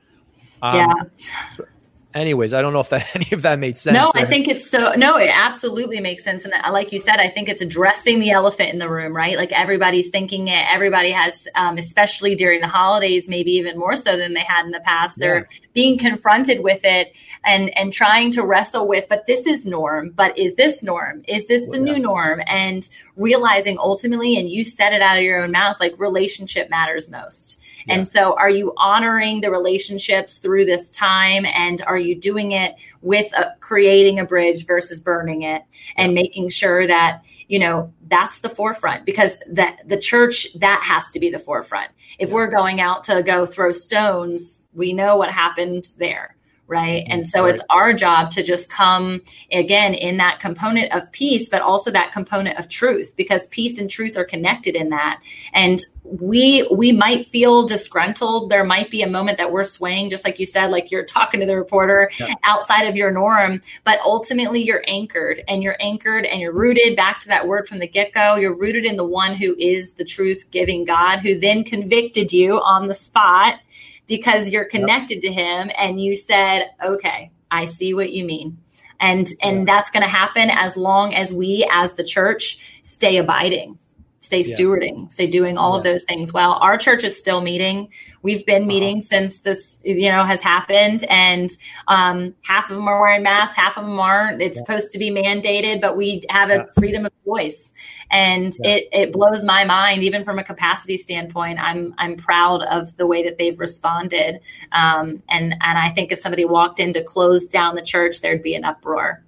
Um, 0.61 0.76
yeah 0.78 1.66
anyways, 2.14 2.53
I 2.53 2.61
don't 2.61 2.74
know 2.74 2.80
if 2.80 2.89
that 2.89 3.07
any 3.16 3.28
of 3.32 3.41
that 3.43 3.59
made 3.59 3.78
sense. 3.78 3.93
No, 3.93 4.11
I 4.16 4.26
think 4.26 4.47
it's 4.47 4.70
so. 4.70 4.93
No, 4.93 5.18
it 5.18 5.30
absolutely 5.34 5.99
makes 5.99 6.24
sense. 6.24 6.45
And 6.45 6.53
like 6.72 6.91
you 6.91 6.99
said, 6.99 7.18
I 7.20 7.30
think 7.30 7.49
it's 7.49 7.61
addressing 7.61 8.20
the 8.20 8.32
elephant 8.32 8.72
in 8.72 8.80
the 8.80 8.89
room, 8.89 9.16
right? 9.16 9.38
Like 9.38 9.51
everybody's 9.51 10.09
thinking 10.09 10.47
it. 10.47 10.66
Everybody 10.70 11.11
has, 11.11 11.47
um, 11.55 11.78
especially 11.78 12.36
during 12.36 12.61
the 12.61 12.68
holidays, 12.68 13.30
maybe 13.30 13.51
even 13.51 13.78
more 13.78 13.95
so 13.95 14.18
than 14.18 14.34
they 14.34 14.41
had 14.41 14.66
in 14.66 14.72
the 14.72 14.80
past. 14.82 15.18
Yeah. 15.20 15.28
They're 15.28 15.49
being 15.74 15.97
confronted 15.97 16.64
with 16.64 16.82
it 16.84 17.16
and 17.45 17.76
and 17.78 17.91
trying 17.91 18.32
to 18.32 18.43
wrestle 18.43 18.88
with. 18.88 19.07
But 19.09 19.26
this 19.26 19.47
is 19.47 19.66
norm. 19.66 20.11
But 20.11 20.38
is 20.38 20.55
this 20.55 20.84
norm? 20.84 21.24
Is 21.28 21.47
this 21.47 21.68
the 21.68 21.78
yeah. 21.78 21.84
new 21.84 21.99
norm? 21.99 22.41
And 22.47 22.88
realizing 23.16 23.78
ultimately, 23.78 24.38
and 24.38 24.49
you 24.49 24.66
said 24.66 24.93
it 24.93 25.01
out 25.01 25.18
of 25.18 25.24
your 25.24 25.43
own 25.43 25.51
mouth, 25.51 25.78
like 25.80 25.99
relationship 25.99 26.70
matters 26.70 27.09
most 27.09 27.59
and 27.88 28.07
so, 28.07 28.36
are 28.36 28.49
you 28.49 28.73
honoring 28.77 29.41
the 29.41 29.51
relationships 29.51 30.38
through 30.38 30.65
this 30.65 30.89
time? 30.91 31.45
And 31.45 31.81
are 31.81 31.97
you 31.97 32.15
doing 32.15 32.51
it 32.51 32.75
with 33.01 33.31
a, 33.34 33.55
creating 33.59 34.19
a 34.19 34.25
bridge 34.25 34.65
versus 34.65 34.99
burning 34.99 35.43
it 35.43 35.63
and 35.95 36.11
yeah. 36.11 36.21
making 36.21 36.49
sure 36.49 36.86
that, 36.88 37.23
you 37.47 37.59
know, 37.59 37.93
that's 38.07 38.39
the 38.39 38.49
forefront 38.49 39.05
because 39.05 39.38
the, 39.39 39.71
the 39.86 39.97
church, 39.97 40.47
that 40.55 40.81
has 40.84 41.09
to 41.11 41.19
be 41.19 41.29
the 41.29 41.39
forefront. 41.39 41.91
If 42.19 42.29
yeah. 42.29 42.36
we're 42.36 42.49
going 42.49 42.79
out 42.79 43.03
to 43.03 43.23
go 43.23 43.45
throw 43.45 43.71
stones, 43.71 44.69
we 44.73 44.93
know 44.93 45.17
what 45.17 45.31
happened 45.31 45.93
there 45.97 46.36
right? 46.74 47.03
Mm-hmm. 47.03 47.11
And 47.11 47.28
so 47.28 47.45
it's 47.45 47.61
our 47.69 47.93
job 47.93 48.32
to 48.32 48.41
just 48.41 48.67
come 48.67 49.21
again 49.51 49.93
in 49.93 50.17
that 50.17 50.39
component 50.39 50.91
of 50.91 51.11
peace, 51.11 51.49
but 51.49 51.61
also 51.61 51.91
that 51.91 52.11
component 52.11 52.57
of 52.57 52.67
truth, 52.67 53.13
because 53.15 53.45
peace 53.47 53.78
and 53.78 53.89
truth 53.89 54.17
are 54.17 54.26
connected 54.26 54.76
in 54.76 54.89
that. 54.89 55.21
And 55.53 55.80
we 56.03 56.67
we 56.69 56.91
might 56.91 57.28
feel 57.28 57.65
disgruntled. 57.65 58.49
There 58.49 58.65
might 58.65 58.89
be 58.91 59.03
a 59.03 59.07
moment 59.07 59.38
that 59.38 59.51
we're 59.51 59.63
swaying, 59.63 60.09
just 60.09 60.26
like 60.26 60.39
you 60.39 60.45
said, 60.45 60.69
like 60.69 60.91
you're 60.91 61.05
talking 61.05 61.39
to 61.39 61.45
the 61.45 61.55
reporter 61.55 62.09
yeah. 62.19 62.34
outside 62.43 62.84
of 62.84 62.97
your 62.97 63.11
norm, 63.11 63.61
but 63.86 63.99
ultimately 64.01 64.61
you're 64.61 64.84
anchored 64.88 65.41
and 65.47 65.63
you're 65.63 65.78
anchored 65.80 66.26
and 66.26 66.41
you're 66.41 66.51
rooted 66.51 66.97
back 66.97 67.19
to 67.19 67.28
that 67.30 67.47
word 67.47 67.67
from 67.67 67.80
the 67.80 67.88
get-go. 67.88 68.36
You're 68.36 68.55
rooted 68.55 68.84
in 68.84 68.97
the 68.97 69.05
one 69.05 69.36
who 69.36 69.55
is 69.57 69.93
the 69.93 70.03
truth 70.03 70.51
giving 70.51 70.84
God, 70.84 71.19
who 71.19 71.39
then 71.39 71.63
convicted 71.63 72.34
you 72.34 72.59
on 72.59 72.88
the 72.88 72.93
spot 72.93 73.59
because 74.08 74.51
you're 74.51 74.66
connected 74.66 75.24
yep. 75.24 75.24
to 75.24 75.32
him 75.32 75.72
and 75.78 76.01
you 76.01 76.16
said, 76.16 76.70
okay, 76.84 77.32
I 77.49 77.66
see 77.66 77.93
what 77.93 78.12
you 78.12 78.26
mean. 78.26 78.58
And, 78.99 79.28
and 79.41 79.68
that's 79.68 79.89
going 79.89 80.04
to 80.04 80.10
happen 80.10 80.49
as 80.49 80.78
long 80.78 81.14
as 81.14 81.34
we 81.34 81.68
as 81.72 81.93
the 81.93 82.04
church 82.04 82.80
stay 82.84 83.18
abiding 83.18 83.78
stay 84.24 84.39
stewarding, 84.39 85.01
yeah. 85.01 85.07
stay 85.09 85.28
doing 85.28 85.57
all 85.57 85.74
yeah. 85.74 85.78
of 85.80 85.84
those 85.84 86.03
things 86.05 86.32
well. 86.32 86.53
Our 86.53 86.78
church 86.78 87.03
is 87.03 87.17
still 87.17 87.41
meeting. 87.41 87.89
We've 88.21 88.45
been 88.45 88.63
uh-huh. 88.63 88.67
meeting 88.67 89.01
since 89.01 89.41
this, 89.41 89.82
you 89.84 90.09
know, 90.09 90.24
has 90.24 90.41
happened, 90.41 91.03
and 91.09 91.49
um, 91.89 92.34
half 92.41 92.69
of 92.69 92.78
them 92.78 92.88
are 92.88 93.01
wearing 93.01 93.21
masks, 93.21 93.55
half 93.55 93.78
of 93.78 93.84
them 93.84 93.99
aren't. 93.99 94.41
It's 94.41 94.55
yeah. 94.55 94.63
supposed 94.63 94.91
to 94.91 94.97
be 94.97 95.11
mandated, 95.11 95.82
but 95.82 95.97
we 95.97 96.24
have 96.30 96.49
a 96.49 96.67
freedom 96.80 97.05
of 97.05 97.11
voice, 97.26 97.74
and 98.09 98.53
it 98.61 98.88
it 98.93 99.11
blows 99.11 99.43
my 99.43 99.65
mind, 99.65 100.03
even 100.03 100.24
from 100.24 100.39
a 100.39 100.43
capacity 100.43 100.95
standpoint. 100.95 101.59
I'm 101.61 101.93
I'm 101.97 102.15
proud 102.15 102.63
of 102.63 102.95
the 102.95 103.05
way 103.05 103.24
that 103.24 103.38
they've 103.38 103.59
responded, 103.59 104.39
um, 104.71 105.21
and 105.30 105.53
and 105.53 105.78
I 105.78 105.91
think 105.91 106.13
if 106.13 106.19
somebody 106.19 106.45
walked 106.45 106.80
in 106.80 106.93
to 106.93 107.03
close 107.03 107.47
down 107.47 107.76
the 107.76 107.82
church, 107.82 108.21
there'd 108.21 108.41
be 108.41 108.55
an 108.55 108.63
uproar. 108.63 109.21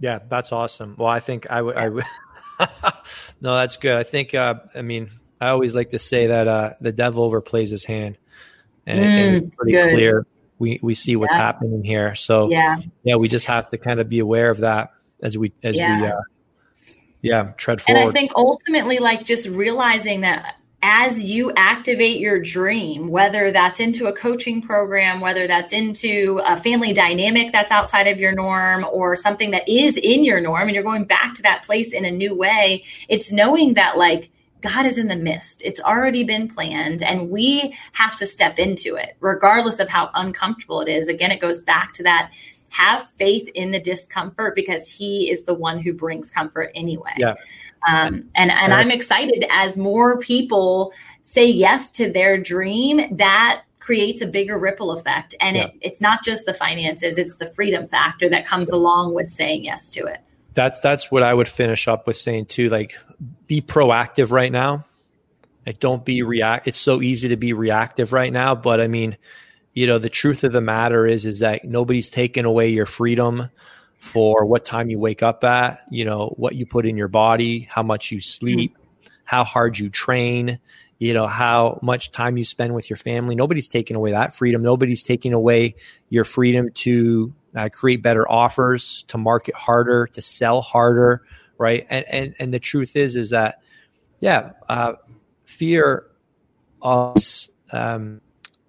Yeah, 0.00 0.20
that's 0.28 0.52
awesome. 0.52 0.94
Well, 0.98 1.08
I 1.08 1.20
think 1.20 1.50
I 1.50 1.62
would. 1.62 1.76
I 1.76 1.88
would. 1.88 2.04
no, 3.40 3.54
that's 3.54 3.76
good. 3.76 3.96
I 3.96 4.02
think. 4.02 4.34
Uh, 4.34 4.54
I 4.74 4.82
mean, 4.82 5.10
I 5.40 5.48
always 5.48 5.74
like 5.74 5.90
to 5.90 5.98
say 5.98 6.28
that 6.28 6.48
uh, 6.48 6.74
the 6.80 6.92
devil 6.92 7.30
overplays 7.30 7.70
his 7.70 7.84
hand, 7.84 8.18
and, 8.86 9.00
mm, 9.00 9.04
and 9.04 9.36
it's 9.36 9.56
pretty 9.56 9.72
good. 9.72 9.94
clear. 9.94 10.26
We 10.58 10.80
we 10.82 10.94
see 10.94 11.16
what's 11.16 11.34
yeah. 11.34 11.42
happening 11.42 11.84
here. 11.84 12.14
So 12.14 12.50
yeah, 12.50 12.78
yeah, 13.04 13.16
we 13.16 13.28
just 13.28 13.46
have 13.46 13.70
to 13.70 13.78
kind 13.78 14.00
of 14.00 14.08
be 14.08 14.18
aware 14.18 14.50
of 14.50 14.58
that 14.58 14.90
as 15.22 15.38
we 15.38 15.52
as 15.62 15.76
yeah. 15.76 16.00
we 16.00 16.06
uh, 16.08 16.20
yeah 17.22 17.52
tread 17.56 17.80
forward. 17.80 18.00
And 18.00 18.08
I 18.08 18.12
think 18.12 18.32
ultimately, 18.34 18.98
like 18.98 19.24
just 19.24 19.48
realizing 19.48 20.22
that 20.22 20.56
as 20.80 21.22
you 21.22 21.52
activate 21.56 22.20
your 22.20 22.40
dream, 22.40 23.08
whether 23.08 23.50
that's 23.50 23.80
into 23.80 24.06
a 24.06 24.12
coaching 24.12 24.62
program, 24.62 25.20
whether 25.20 25.48
that's 25.48 25.72
into 25.72 26.40
a 26.44 26.56
family 26.56 26.92
dynamic 26.92 27.50
that's 27.50 27.72
outside 27.72 28.06
of 28.06 28.20
your 28.20 28.32
norm 28.32 28.86
or 28.92 29.16
something 29.16 29.50
that 29.50 29.68
is 29.68 29.96
in 29.96 30.24
your 30.24 30.40
norm 30.40 30.62
and 30.62 30.74
you're 30.74 30.84
going 30.84 31.04
back 31.04 31.34
to 31.34 31.42
that 31.42 31.64
place 31.64 31.92
in 31.92 32.04
a 32.04 32.10
new 32.10 32.32
way, 32.34 32.84
it's 33.08 33.32
knowing 33.32 33.74
that 33.74 33.98
like 33.98 34.30
God 34.60 34.86
is 34.86 34.98
in 34.98 35.08
the 35.08 35.16
midst. 35.16 35.62
It's 35.64 35.80
already 35.80 36.22
been 36.22 36.46
planned 36.46 37.02
and 37.02 37.28
we 37.28 37.76
have 37.92 38.14
to 38.16 38.26
step 38.26 38.60
into 38.60 38.94
it 38.94 39.16
regardless 39.18 39.80
of 39.80 39.88
how 39.88 40.10
uncomfortable 40.14 40.80
it 40.80 40.88
is. 40.88 41.08
Again, 41.08 41.32
it 41.32 41.40
goes 41.40 41.60
back 41.60 41.92
to 41.94 42.04
that 42.04 42.32
have 42.70 43.08
faith 43.12 43.48
in 43.54 43.70
the 43.70 43.80
discomfort 43.80 44.54
because 44.54 44.88
he 44.88 45.30
is 45.30 45.44
the 45.44 45.54
one 45.54 45.80
who 45.80 45.92
brings 45.92 46.30
comfort 46.30 46.70
anyway. 46.74 47.14
Yeah. 47.16 47.34
Um, 47.86 48.28
and 48.34 48.50
and 48.50 48.72
I'm 48.74 48.90
excited 48.90 49.44
as 49.50 49.76
more 49.76 50.18
people 50.18 50.92
say 51.22 51.46
yes 51.46 51.90
to 51.92 52.10
their 52.10 52.40
dream 52.40 53.16
that 53.16 53.62
creates 53.80 54.20
a 54.20 54.26
bigger 54.26 54.58
ripple 54.58 54.90
effect. 54.90 55.34
And 55.40 55.56
yeah. 55.56 55.66
it, 55.66 55.74
it's 55.80 56.00
not 56.00 56.24
just 56.24 56.46
the 56.46 56.54
finances, 56.54 57.18
it's 57.18 57.36
the 57.36 57.46
freedom 57.46 57.86
factor 57.88 58.28
that 58.28 58.46
comes 58.46 58.70
along 58.70 59.14
with 59.14 59.28
saying 59.28 59.64
yes 59.64 59.88
to 59.90 60.04
it. 60.04 60.20
That's 60.54 60.80
that's 60.80 61.10
what 61.10 61.22
I 61.22 61.32
would 61.32 61.48
finish 61.48 61.86
up 61.86 62.06
with 62.06 62.16
saying 62.16 62.46
too. 62.46 62.68
Like 62.68 62.98
be 63.46 63.60
proactive 63.60 64.30
right 64.30 64.50
now. 64.50 64.84
Like 65.66 65.78
don't 65.80 66.04
be 66.04 66.22
react 66.22 66.66
it's 66.66 66.78
so 66.78 67.02
easy 67.02 67.28
to 67.28 67.36
be 67.36 67.52
reactive 67.52 68.12
right 68.12 68.32
now. 68.32 68.54
But 68.54 68.80
I 68.80 68.88
mean, 68.88 69.16
you 69.72 69.86
know, 69.86 69.98
the 69.98 70.08
truth 70.08 70.42
of 70.44 70.52
the 70.52 70.60
matter 70.60 71.06
is 71.06 71.24
is 71.24 71.38
that 71.40 71.64
nobody's 71.64 72.10
taken 72.10 72.44
away 72.44 72.70
your 72.70 72.86
freedom 72.86 73.50
for 73.98 74.44
what 74.44 74.64
time 74.64 74.90
you 74.90 74.98
wake 74.98 75.22
up 75.22 75.44
at, 75.44 75.82
you 75.90 76.04
know, 76.04 76.34
what 76.36 76.54
you 76.54 76.64
put 76.64 76.86
in 76.86 76.96
your 76.96 77.08
body, 77.08 77.68
how 77.70 77.82
much 77.82 78.10
you 78.10 78.20
sleep, 78.20 78.76
how 79.24 79.44
hard 79.44 79.78
you 79.78 79.90
train 79.90 80.58
you 81.00 81.14
know 81.14 81.28
how 81.28 81.78
much 81.80 82.10
time 82.10 82.36
you 82.36 82.42
spend 82.42 82.74
with 82.74 82.90
your 82.90 82.96
family. 82.96 83.36
Nobody's 83.36 83.68
taking 83.68 83.94
away 83.96 84.10
that 84.10 84.34
freedom. 84.34 84.62
Nobody's 84.62 85.04
taking 85.04 85.32
away 85.32 85.76
your 86.10 86.24
freedom 86.24 86.70
to 86.72 87.32
uh, 87.54 87.68
create 87.68 88.02
better 88.02 88.28
offers 88.28 89.04
to 89.04 89.16
market 89.16 89.54
harder 89.54 90.08
to 90.08 90.20
sell 90.20 90.60
harder 90.60 91.22
right? 91.58 91.86
And 91.90 92.04
and, 92.08 92.34
and 92.38 92.54
the 92.54 92.58
truth 92.58 92.96
is 92.96 93.16
is 93.16 93.30
that 93.30 93.60
yeah 94.20 94.52
uh, 94.68 94.94
fear 95.44 96.06
always, 96.80 97.50
um, 97.72 98.20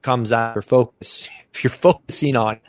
comes 0.02 0.32
after 0.32 0.62
focus 0.62 1.30
if 1.54 1.64
you're 1.64 1.72
focusing 1.72 2.36
on 2.36 2.60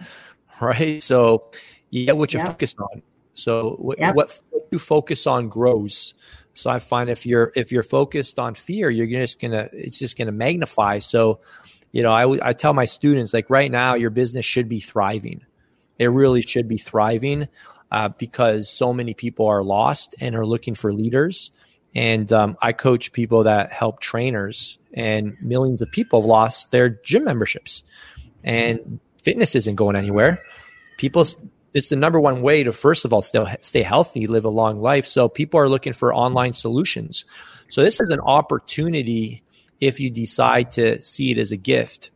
right? 0.61 1.03
So 1.03 1.51
you 1.91 2.07
get 2.07 2.17
what 2.17 2.33
you 2.33 2.39
yep. 2.39 2.49
focus 2.49 2.75
on 2.79 3.03
so 3.35 3.77
what, 3.79 3.99
yep. 3.99 4.15
what 4.15 4.41
you 4.71 4.79
focus 4.79 5.27
on 5.27 5.49
grows 5.49 6.15
so 6.55 6.71
I 6.71 6.79
find 6.79 7.09
if 7.09 7.25
you're 7.25 7.53
if 7.55 7.73
you're 7.73 7.83
focused 7.83 8.39
on 8.39 8.55
fear, 8.55 8.91
you're 8.91 9.07
just 9.07 9.41
gonna 9.41 9.69
it's 9.73 9.99
just 9.99 10.19
gonna 10.19 10.33
magnify. 10.33 10.99
So, 10.99 11.41
you 11.93 12.03
know, 12.03 12.13
I 12.13 12.51
I 12.51 12.53
tell 12.53 12.75
my 12.75 12.85
students 12.85 13.33
like 13.33 13.49
right 13.51 13.71
now 13.71 13.95
your 13.95 14.11
business 14.11 14.45
should 14.45 14.69
be 14.69 14.81
thriving. 14.81 15.43
It 15.99 16.07
really 16.07 16.43
should 16.43 16.69
be 16.69 16.79
thriving 16.79 17.49
uh, 17.91 18.09
because 18.09 18.71
so 18.71 18.93
many 18.93 19.15
people 19.15 19.47
are 19.47 19.63
lost 19.63 20.15
and 20.21 20.35
are 20.35 20.47
looking 20.47 20.75
for 20.75 20.93
leaders. 20.93 21.51
And 21.95 22.33
um, 22.33 22.57
I 22.63 22.73
coach 22.73 23.13
people 23.13 23.45
that 23.45 23.73
help 23.73 24.01
trainers, 24.01 24.79
and 24.95 25.37
millions 25.41 25.83
of 25.83 25.91
people 25.91 26.21
have 26.21 26.27
lost 26.27 26.71
their 26.71 26.89
gym 26.89 27.25
memberships, 27.25 27.83
and 28.45 29.01
fitness 29.25 29.57
isn't 29.57 29.75
going 29.75 29.97
anywhere. 29.97 30.41
People 30.99 31.27
it's 31.73 31.89
the 31.89 31.97
number 31.97 32.21
one 32.21 32.43
way 32.43 32.63
to 32.63 32.73
first 32.73 33.05
of 33.05 33.13
all 33.13 33.23
still 33.23 33.49
stay 33.61 33.83
healthy, 33.83 34.27
live 34.27 34.45
a 34.45 34.51
long 34.51 34.81
life. 34.81 35.07
So 35.07 35.29
people 35.29 35.61
are 35.61 35.69
looking 35.69 35.93
for 35.93 36.15
online 36.15 36.53
solutions. 36.53 37.25
So 37.69 37.83
this 37.83 38.01
is 38.01 38.11
an 38.11 38.21
opportunity 38.21 39.43
if 39.81 40.01
you 40.01 40.11
decide 40.11 40.73
to 40.73 41.01
see 41.03 41.31
it 41.31 41.39
as 41.39 41.53
a 41.53 41.57
gift. 41.57 42.11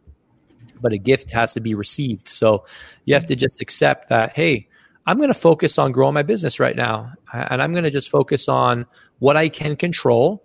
But 0.81 0.93
a 0.93 0.99
gift 0.99 1.31
has 1.33 1.55
to 1.55 1.61
be 1.61 1.75
received. 1.75 2.29
So 2.29 2.67
you 3.05 3.15
have 3.15 3.27
to 3.27 3.37
just 3.37 3.61
accept 3.63 4.11
that, 4.11 4.35
hey, 4.37 4.69
I'm 5.07 5.17
going 5.19 5.33
to 5.33 5.35
focus 5.35 5.79
on 5.79 5.93
growing 5.93 6.15
my 6.15 6.23
business 6.23 6.59
right 6.59 6.77
now. 6.77 7.13
And 7.33 7.63
I'm 7.63 7.73
going 7.73 7.85
to 7.85 7.91
just 7.91 8.11
focus 8.11 8.49
on 8.49 8.87
what 9.19 9.37
I 9.37 9.49
can 9.49 9.77
control 9.77 10.43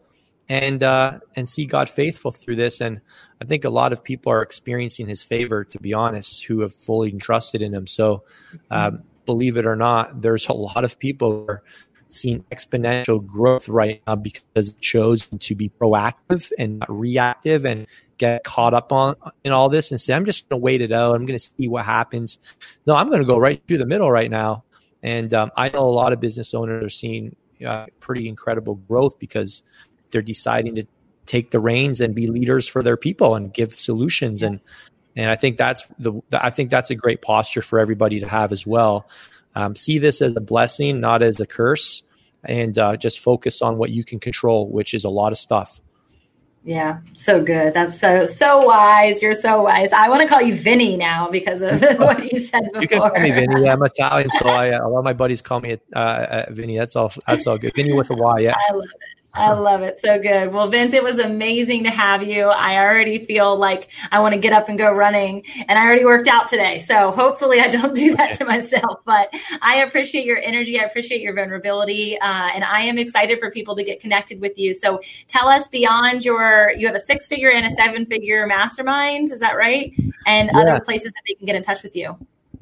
and 0.49 0.83
uh, 0.83 1.19
and 1.35 1.47
see 1.47 1.65
God 1.65 1.89
faithful 1.89 2.31
through 2.31 2.55
this. 2.57 2.81
And 2.81 2.99
I 3.41 3.45
think 3.45 3.63
a 3.63 3.69
lot 3.69 3.93
of 3.93 4.03
people 4.03 4.31
are 4.31 4.41
experiencing 4.41 5.07
His 5.07 5.23
favor, 5.23 5.63
to 5.63 5.79
be 5.79 5.93
honest, 5.93 6.43
who 6.45 6.61
have 6.61 6.73
fully 6.73 7.11
trusted 7.13 7.61
in 7.61 7.73
Him. 7.73 7.87
So, 7.87 8.23
um, 8.71 9.03
believe 9.25 9.57
it 9.57 9.65
or 9.65 9.75
not, 9.75 10.21
there's 10.21 10.47
a 10.47 10.53
lot 10.53 10.83
of 10.83 10.97
people 10.97 11.31
who 11.31 11.51
are 11.51 11.63
seeing 12.09 12.43
exponential 12.51 13.23
growth 13.23 13.69
right 13.69 14.01
now 14.07 14.15
because 14.15 14.69
it 14.69 14.81
chose 14.81 15.27
to 15.27 15.55
be 15.55 15.69
proactive 15.69 16.51
and 16.57 16.79
not 16.79 16.89
reactive 16.89 17.65
and 17.65 17.85
get 18.17 18.43
caught 18.43 18.73
up 18.73 18.91
on 18.91 19.15
in 19.43 19.51
all 19.51 19.69
this 19.69 19.91
and 19.91 20.01
say, 20.01 20.13
I'm 20.13 20.25
just 20.25 20.49
going 20.49 20.59
to 20.59 20.63
wait 20.63 20.81
it 20.81 20.91
out. 20.91 21.15
I'm 21.15 21.27
going 21.27 21.37
to 21.37 21.43
see 21.43 21.67
what 21.67 21.85
happens. 21.85 22.39
No, 22.87 22.95
I'm 22.95 23.09
going 23.09 23.21
to 23.21 23.27
go 23.27 23.37
right 23.37 23.61
through 23.67 23.77
the 23.77 23.85
middle 23.85 24.11
right 24.11 24.31
now. 24.31 24.63
And 25.03 25.33
um, 25.33 25.51
I 25.55 25.69
know 25.69 25.87
a 25.87 25.89
lot 25.89 26.11
of 26.11 26.19
business 26.19 26.53
owners 26.55 26.83
are 26.83 26.89
seeing 26.89 27.35
uh, 27.65 27.85
pretty 27.99 28.27
incredible 28.27 28.75
growth 28.75 29.19
because 29.19 29.63
they're 30.11 30.21
deciding 30.21 30.75
to 30.75 30.83
take 31.25 31.51
the 31.51 31.59
reins 31.59 32.01
and 32.01 32.15
be 32.15 32.27
leaders 32.27 32.67
for 32.67 32.81
their 32.81 32.97
people 32.97 33.35
and 33.35 33.53
give 33.53 33.77
solutions 33.77 34.41
and 34.41 34.59
and 35.15 35.29
I 35.29 35.35
think 35.35 35.57
that's 35.57 35.83
the 35.97 36.21
I 36.31 36.49
think 36.49 36.69
that's 36.69 36.89
a 36.89 36.95
great 36.95 37.21
posture 37.21 37.61
for 37.61 37.79
everybody 37.79 38.19
to 38.21 38.27
have 38.27 38.51
as 38.51 38.65
well. 38.65 39.09
Um, 39.55 39.75
see 39.75 39.97
this 39.97 40.21
as 40.21 40.35
a 40.35 40.39
blessing, 40.39 40.99
not 40.99 41.21
as 41.21 41.39
a 41.39 41.45
curse, 41.45 42.03
and 42.43 42.77
uh, 42.77 42.95
just 42.95 43.19
focus 43.19 43.61
on 43.61 43.77
what 43.77 43.89
you 43.89 44.03
can 44.03 44.19
control, 44.19 44.69
which 44.69 44.93
is 44.93 45.03
a 45.03 45.09
lot 45.09 45.31
of 45.31 45.37
stuff. 45.37 45.81
Yeah, 46.63 46.99
so 47.13 47.43
good. 47.43 47.73
That's 47.73 47.97
so 47.97 48.25
so 48.25 48.65
wise. 48.65 49.21
You're 49.21 49.33
so 49.33 49.63
wise. 49.63 49.91
I 49.91 50.09
want 50.09 50.21
to 50.21 50.27
call 50.27 50.41
you 50.41 50.55
Vinny 50.55 50.97
now 50.97 51.29
because 51.29 51.61
of 51.61 51.81
what 51.99 52.31
you 52.31 52.39
said 52.39 52.65
before. 52.65 52.81
You 52.81 52.87
can 52.87 52.99
call 52.99 53.19
me 53.19 53.31
Vinny. 53.31 53.67
I'm 53.67 53.83
Italian, 53.83 54.29
so 54.31 54.47
I, 54.47 54.67
a 54.67 54.87
lot 54.87 54.99
of 54.99 55.05
my 55.05 55.13
buddies 55.13 55.41
call 55.41 55.61
me 55.61 55.77
uh, 55.95 55.99
uh, 55.99 56.45
Vinny. 56.49 56.77
That's 56.77 56.95
all. 56.95 57.11
That's 57.27 57.47
all 57.47 57.57
good. 57.57 57.73
Vinny 57.75 57.93
with 57.93 58.09
a 58.09 58.13
Y. 58.13 58.39
Yeah. 58.39 58.55
I 58.69 58.73
love 58.73 58.85
it. 58.85 59.18
I 59.33 59.51
love 59.51 59.83
it. 59.83 59.97
So 59.97 60.19
good. 60.19 60.51
Well, 60.51 60.69
Vince, 60.69 60.93
it 60.93 61.03
was 61.03 61.19
amazing 61.19 61.83
to 61.83 61.91
have 61.91 62.23
you. 62.23 62.45
I 62.45 62.77
already 62.77 63.19
feel 63.19 63.55
like 63.55 63.89
I 64.11 64.19
want 64.19 64.33
to 64.33 64.39
get 64.39 64.53
up 64.53 64.69
and 64.69 64.77
go 64.77 64.91
running, 64.91 65.43
and 65.67 65.77
I 65.77 65.85
already 65.85 66.03
worked 66.03 66.27
out 66.27 66.47
today. 66.47 66.79
So 66.79 67.11
hopefully, 67.11 67.59
I 67.59 67.67
don't 67.67 67.93
do 67.93 68.15
that 68.15 68.33
to 68.33 68.45
myself. 68.45 69.01
But 69.05 69.29
I 69.61 69.77
appreciate 69.77 70.25
your 70.25 70.39
energy. 70.39 70.79
I 70.79 70.83
appreciate 70.83 71.21
your 71.21 71.35
vulnerability, 71.35 72.19
uh, 72.19 72.49
and 72.53 72.63
I 72.63 72.81
am 72.81 72.97
excited 72.97 73.39
for 73.39 73.51
people 73.51 73.75
to 73.75 73.83
get 73.83 74.01
connected 74.01 74.41
with 74.41 74.57
you. 74.57 74.73
So 74.73 74.99
tell 75.27 75.47
us 75.47 75.67
beyond 75.67 76.25
your, 76.25 76.71
you 76.75 76.87
have 76.87 76.95
a 76.95 76.99
six 76.99 77.27
figure 77.27 77.51
and 77.51 77.67
a 77.67 77.71
seven 77.71 78.07
figure 78.07 78.47
mastermind. 78.47 79.31
Is 79.31 79.39
that 79.41 79.55
right? 79.55 79.93
And 80.25 80.49
yeah. 80.51 80.59
other 80.59 80.79
places 80.83 81.11
that 81.13 81.21
they 81.27 81.35
can 81.35 81.45
get 81.45 81.55
in 81.55 81.61
touch 81.61 81.83
with 81.83 81.95
you. 81.95 82.17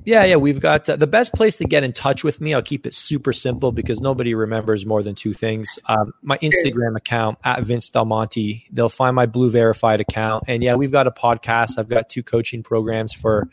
Yeah, 0.08 0.24
yeah, 0.24 0.38
we've 0.38 0.62
got 0.62 0.88
uh, 0.88 0.95
the 0.95 1.05
best 1.05 1.34
place 1.34 1.58
to 1.58 1.66
get 1.66 1.84
in 1.84 1.91
touch 1.91 2.24
with 2.24 2.39
me. 2.39 2.53
I'll 2.53 2.62
keep 2.62 2.88
it 2.88 2.95
super 2.95 3.34
simple 3.34 3.74
because 3.74 3.99
nobody 3.99 4.36
remembers 4.36 4.86
more 4.86 5.03
than 5.03 5.16
two 5.16 5.34
things. 5.34 5.78
Um, 5.86 6.14
my 6.22 6.38
Instagram 6.38 6.95
account 6.95 7.39
at 7.43 7.62
Vince 7.64 7.89
Del 7.89 8.05
Monte. 8.05 8.68
They'll 8.72 8.88
find 8.88 9.18
my 9.18 9.26
blue 9.26 9.49
verified 9.49 9.99
account, 9.99 10.45
and 10.47 10.64
yeah, 10.64 10.76
we've 10.76 10.93
got 10.93 11.08
a 11.08 11.12
podcast. 11.12 11.78
I've 11.78 11.89
got 11.89 12.08
two 12.08 12.24
coaching 12.24 12.64
programs 12.64 13.12
for 13.12 13.49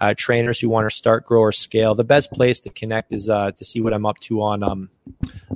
uh, 0.00 0.14
trainers 0.16 0.60
who 0.60 0.68
want 0.68 0.88
to 0.88 0.94
start, 0.94 1.26
grow, 1.26 1.40
or 1.40 1.50
scale. 1.50 1.96
The 1.96 2.04
best 2.04 2.30
place 2.30 2.60
to 2.60 2.70
connect 2.70 3.12
is 3.12 3.28
uh, 3.28 3.50
to 3.50 3.64
see 3.64 3.80
what 3.80 3.92
I'm 3.92 4.06
up 4.06 4.20
to 4.20 4.42
on 4.42 4.62
um, 4.62 4.90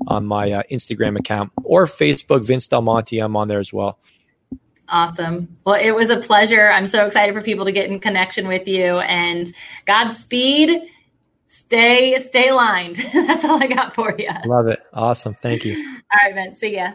on 0.08 0.26
my 0.26 0.50
uh, 0.50 0.62
Instagram 0.68 1.16
account 1.16 1.52
or 1.62 1.86
Facebook. 1.86 2.44
Vince 2.44 2.66
Del 2.66 2.82
Monte. 2.82 3.20
I'm 3.20 3.36
on 3.36 3.46
there 3.46 3.60
as 3.60 3.72
well. 3.72 4.00
Awesome. 4.88 5.48
Well, 5.64 5.80
it 5.80 5.92
was 5.92 6.10
a 6.10 6.18
pleasure. 6.18 6.68
I'm 6.68 6.86
so 6.86 7.06
excited 7.06 7.34
for 7.34 7.40
people 7.40 7.64
to 7.64 7.72
get 7.72 7.90
in 7.90 8.00
connection 8.00 8.48
with 8.48 8.68
you 8.68 8.98
and 8.98 9.46
Godspeed. 9.86 10.90
Stay 11.46 12.18
stay 12.18 12.52
lined. 12.52 12.96
That's 13.12 13.44
all 13.44 13.62
I 13.62 13.66
got 13.66 13.94
for 13.94 14.14
you. 14.18 14.28
Love 14.44 14.66
it. 14.66 14.80
Awesome. 14.92 15.34
Thank 15.34 15.64
you. 15.64 15.76
all 15.76 16.18
right, 16.22 16.34
Vince. 16.34 16.58
See 16.58 16.74
ya. 16.74 16.92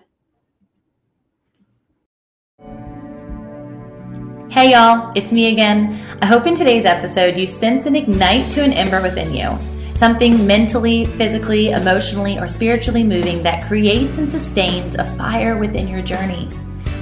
Hey 4.52 4.72
y'all, 4.72 5.12
it's 5.16 5.32
me 5.32 5.52
again. 5.52 6.00
I 6.24 6.26
hope 6.26 6.48
in 6.48 6.56
today's 6.56 6.84
episode 6.84 7.38
you 7.38 7.46
sense 7.46 7.86
and 7.86 7.96
ignite 7.96 8.52
to 8.54 8.64
an 8.64 8.74
ember 8.74 9.02
within 9.02 9.34
you. 9.34 9.58
Something 9.96 10.48
mentally, 10.48 11.06
physically, 11.06 11.70
emotionally, 11.70 12.40
or 12.40 12.48
spiritually 12.48 13.04
moving 13.04 13.44
that 13.44 13.68
creates 13.68 14.18
and 14.18 14.30
sustains 14.30 14.96
a 14.96 15.06
fire 15.18 15.58
within 15.58 15.88
your 15.88 16.02
journey. 16.02 16.50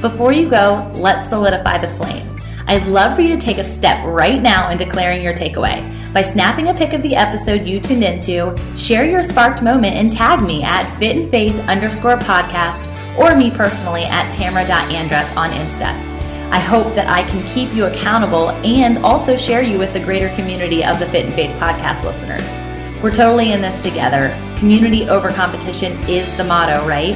Before 0.01 0.31
you 0.31 0.47
go, 0.47 0.91
let's 0.93 1.29
solidify 1.29 1.79
the 1.79 1.87
flame. 1.87 2.37
I'd 2.67 2.85
love 2.85 3.15
for 3.15 3.21
you 3.21 3.29
to 3.29 3.43
take 3.43 3.57
a 3.57 3.63
step 3.63 4.05
right 4.05 4.39
now 4.39 4.69
in 4.69 4.77
declaring 4.77 5.23
your 5.23 5.33
takeaway. 5.33 5.81
By 6.13 6.21
snapping 6.21 6.67
a 6.67 6.73
pic 6.73 6.93
of 6.93 7.01
the 7.01 7.15
episode 7.15 7.65
you 7.65 7.79
tuned 7.79 8.03
into, 8.03 8.55
share 8.75 9.05
your 9.05 9.23
sparked 9.23 9.63
moment 9.63 9.95
and 9.95 10.11
tag 10.11 10.41
me 10.41 10.63
at 10.63 10.85
fit 10.99 11.15
and 11.15 11.29
faith 11.31 11.55
underscore 11.67 12.17
podcast 12.17 12.87
or 13.17 13.35
me 13.35 13.49
personally 13.49 14.03
at 14.03 14.31
tamra.andress 14.35 15.35
on 15.35 15.49
Insta. 15.49 15.87
I 16.51 16.59
hope 16.59 16.93
that 16.93 17.09
I 17.09 17.23
can 17.23 17.45
keep 17.47 17.73
you 17.73 17.85
accountable 17.85 18.51
and 18.51 18.99
also 18.99 19.35
share 19.35 19.63
you 19.63 19.79
with 19.79 19.93
the 19.93 19.99
greater 19.99 20.29
community 20.35 20.83
of 20.83 20.99
the 20.99 21.07
Fit 21.07 21.25
and 21.25 21.33
Faith 21.33 21.55
podcast 21.59 22.03
listeners. 22.03 22.59
We're 23.01 23.11
totally 23.11 23.51
in 23.51 23.61
this 23.61 23.79
together. 23.79 24.29
Community 24.57 25.09
over 25.09 25.31
competition 25.31 25.93
is 26.07 26.35
the 26.37 26.43
motto, 26.43 26.87
right? 26.87 27.15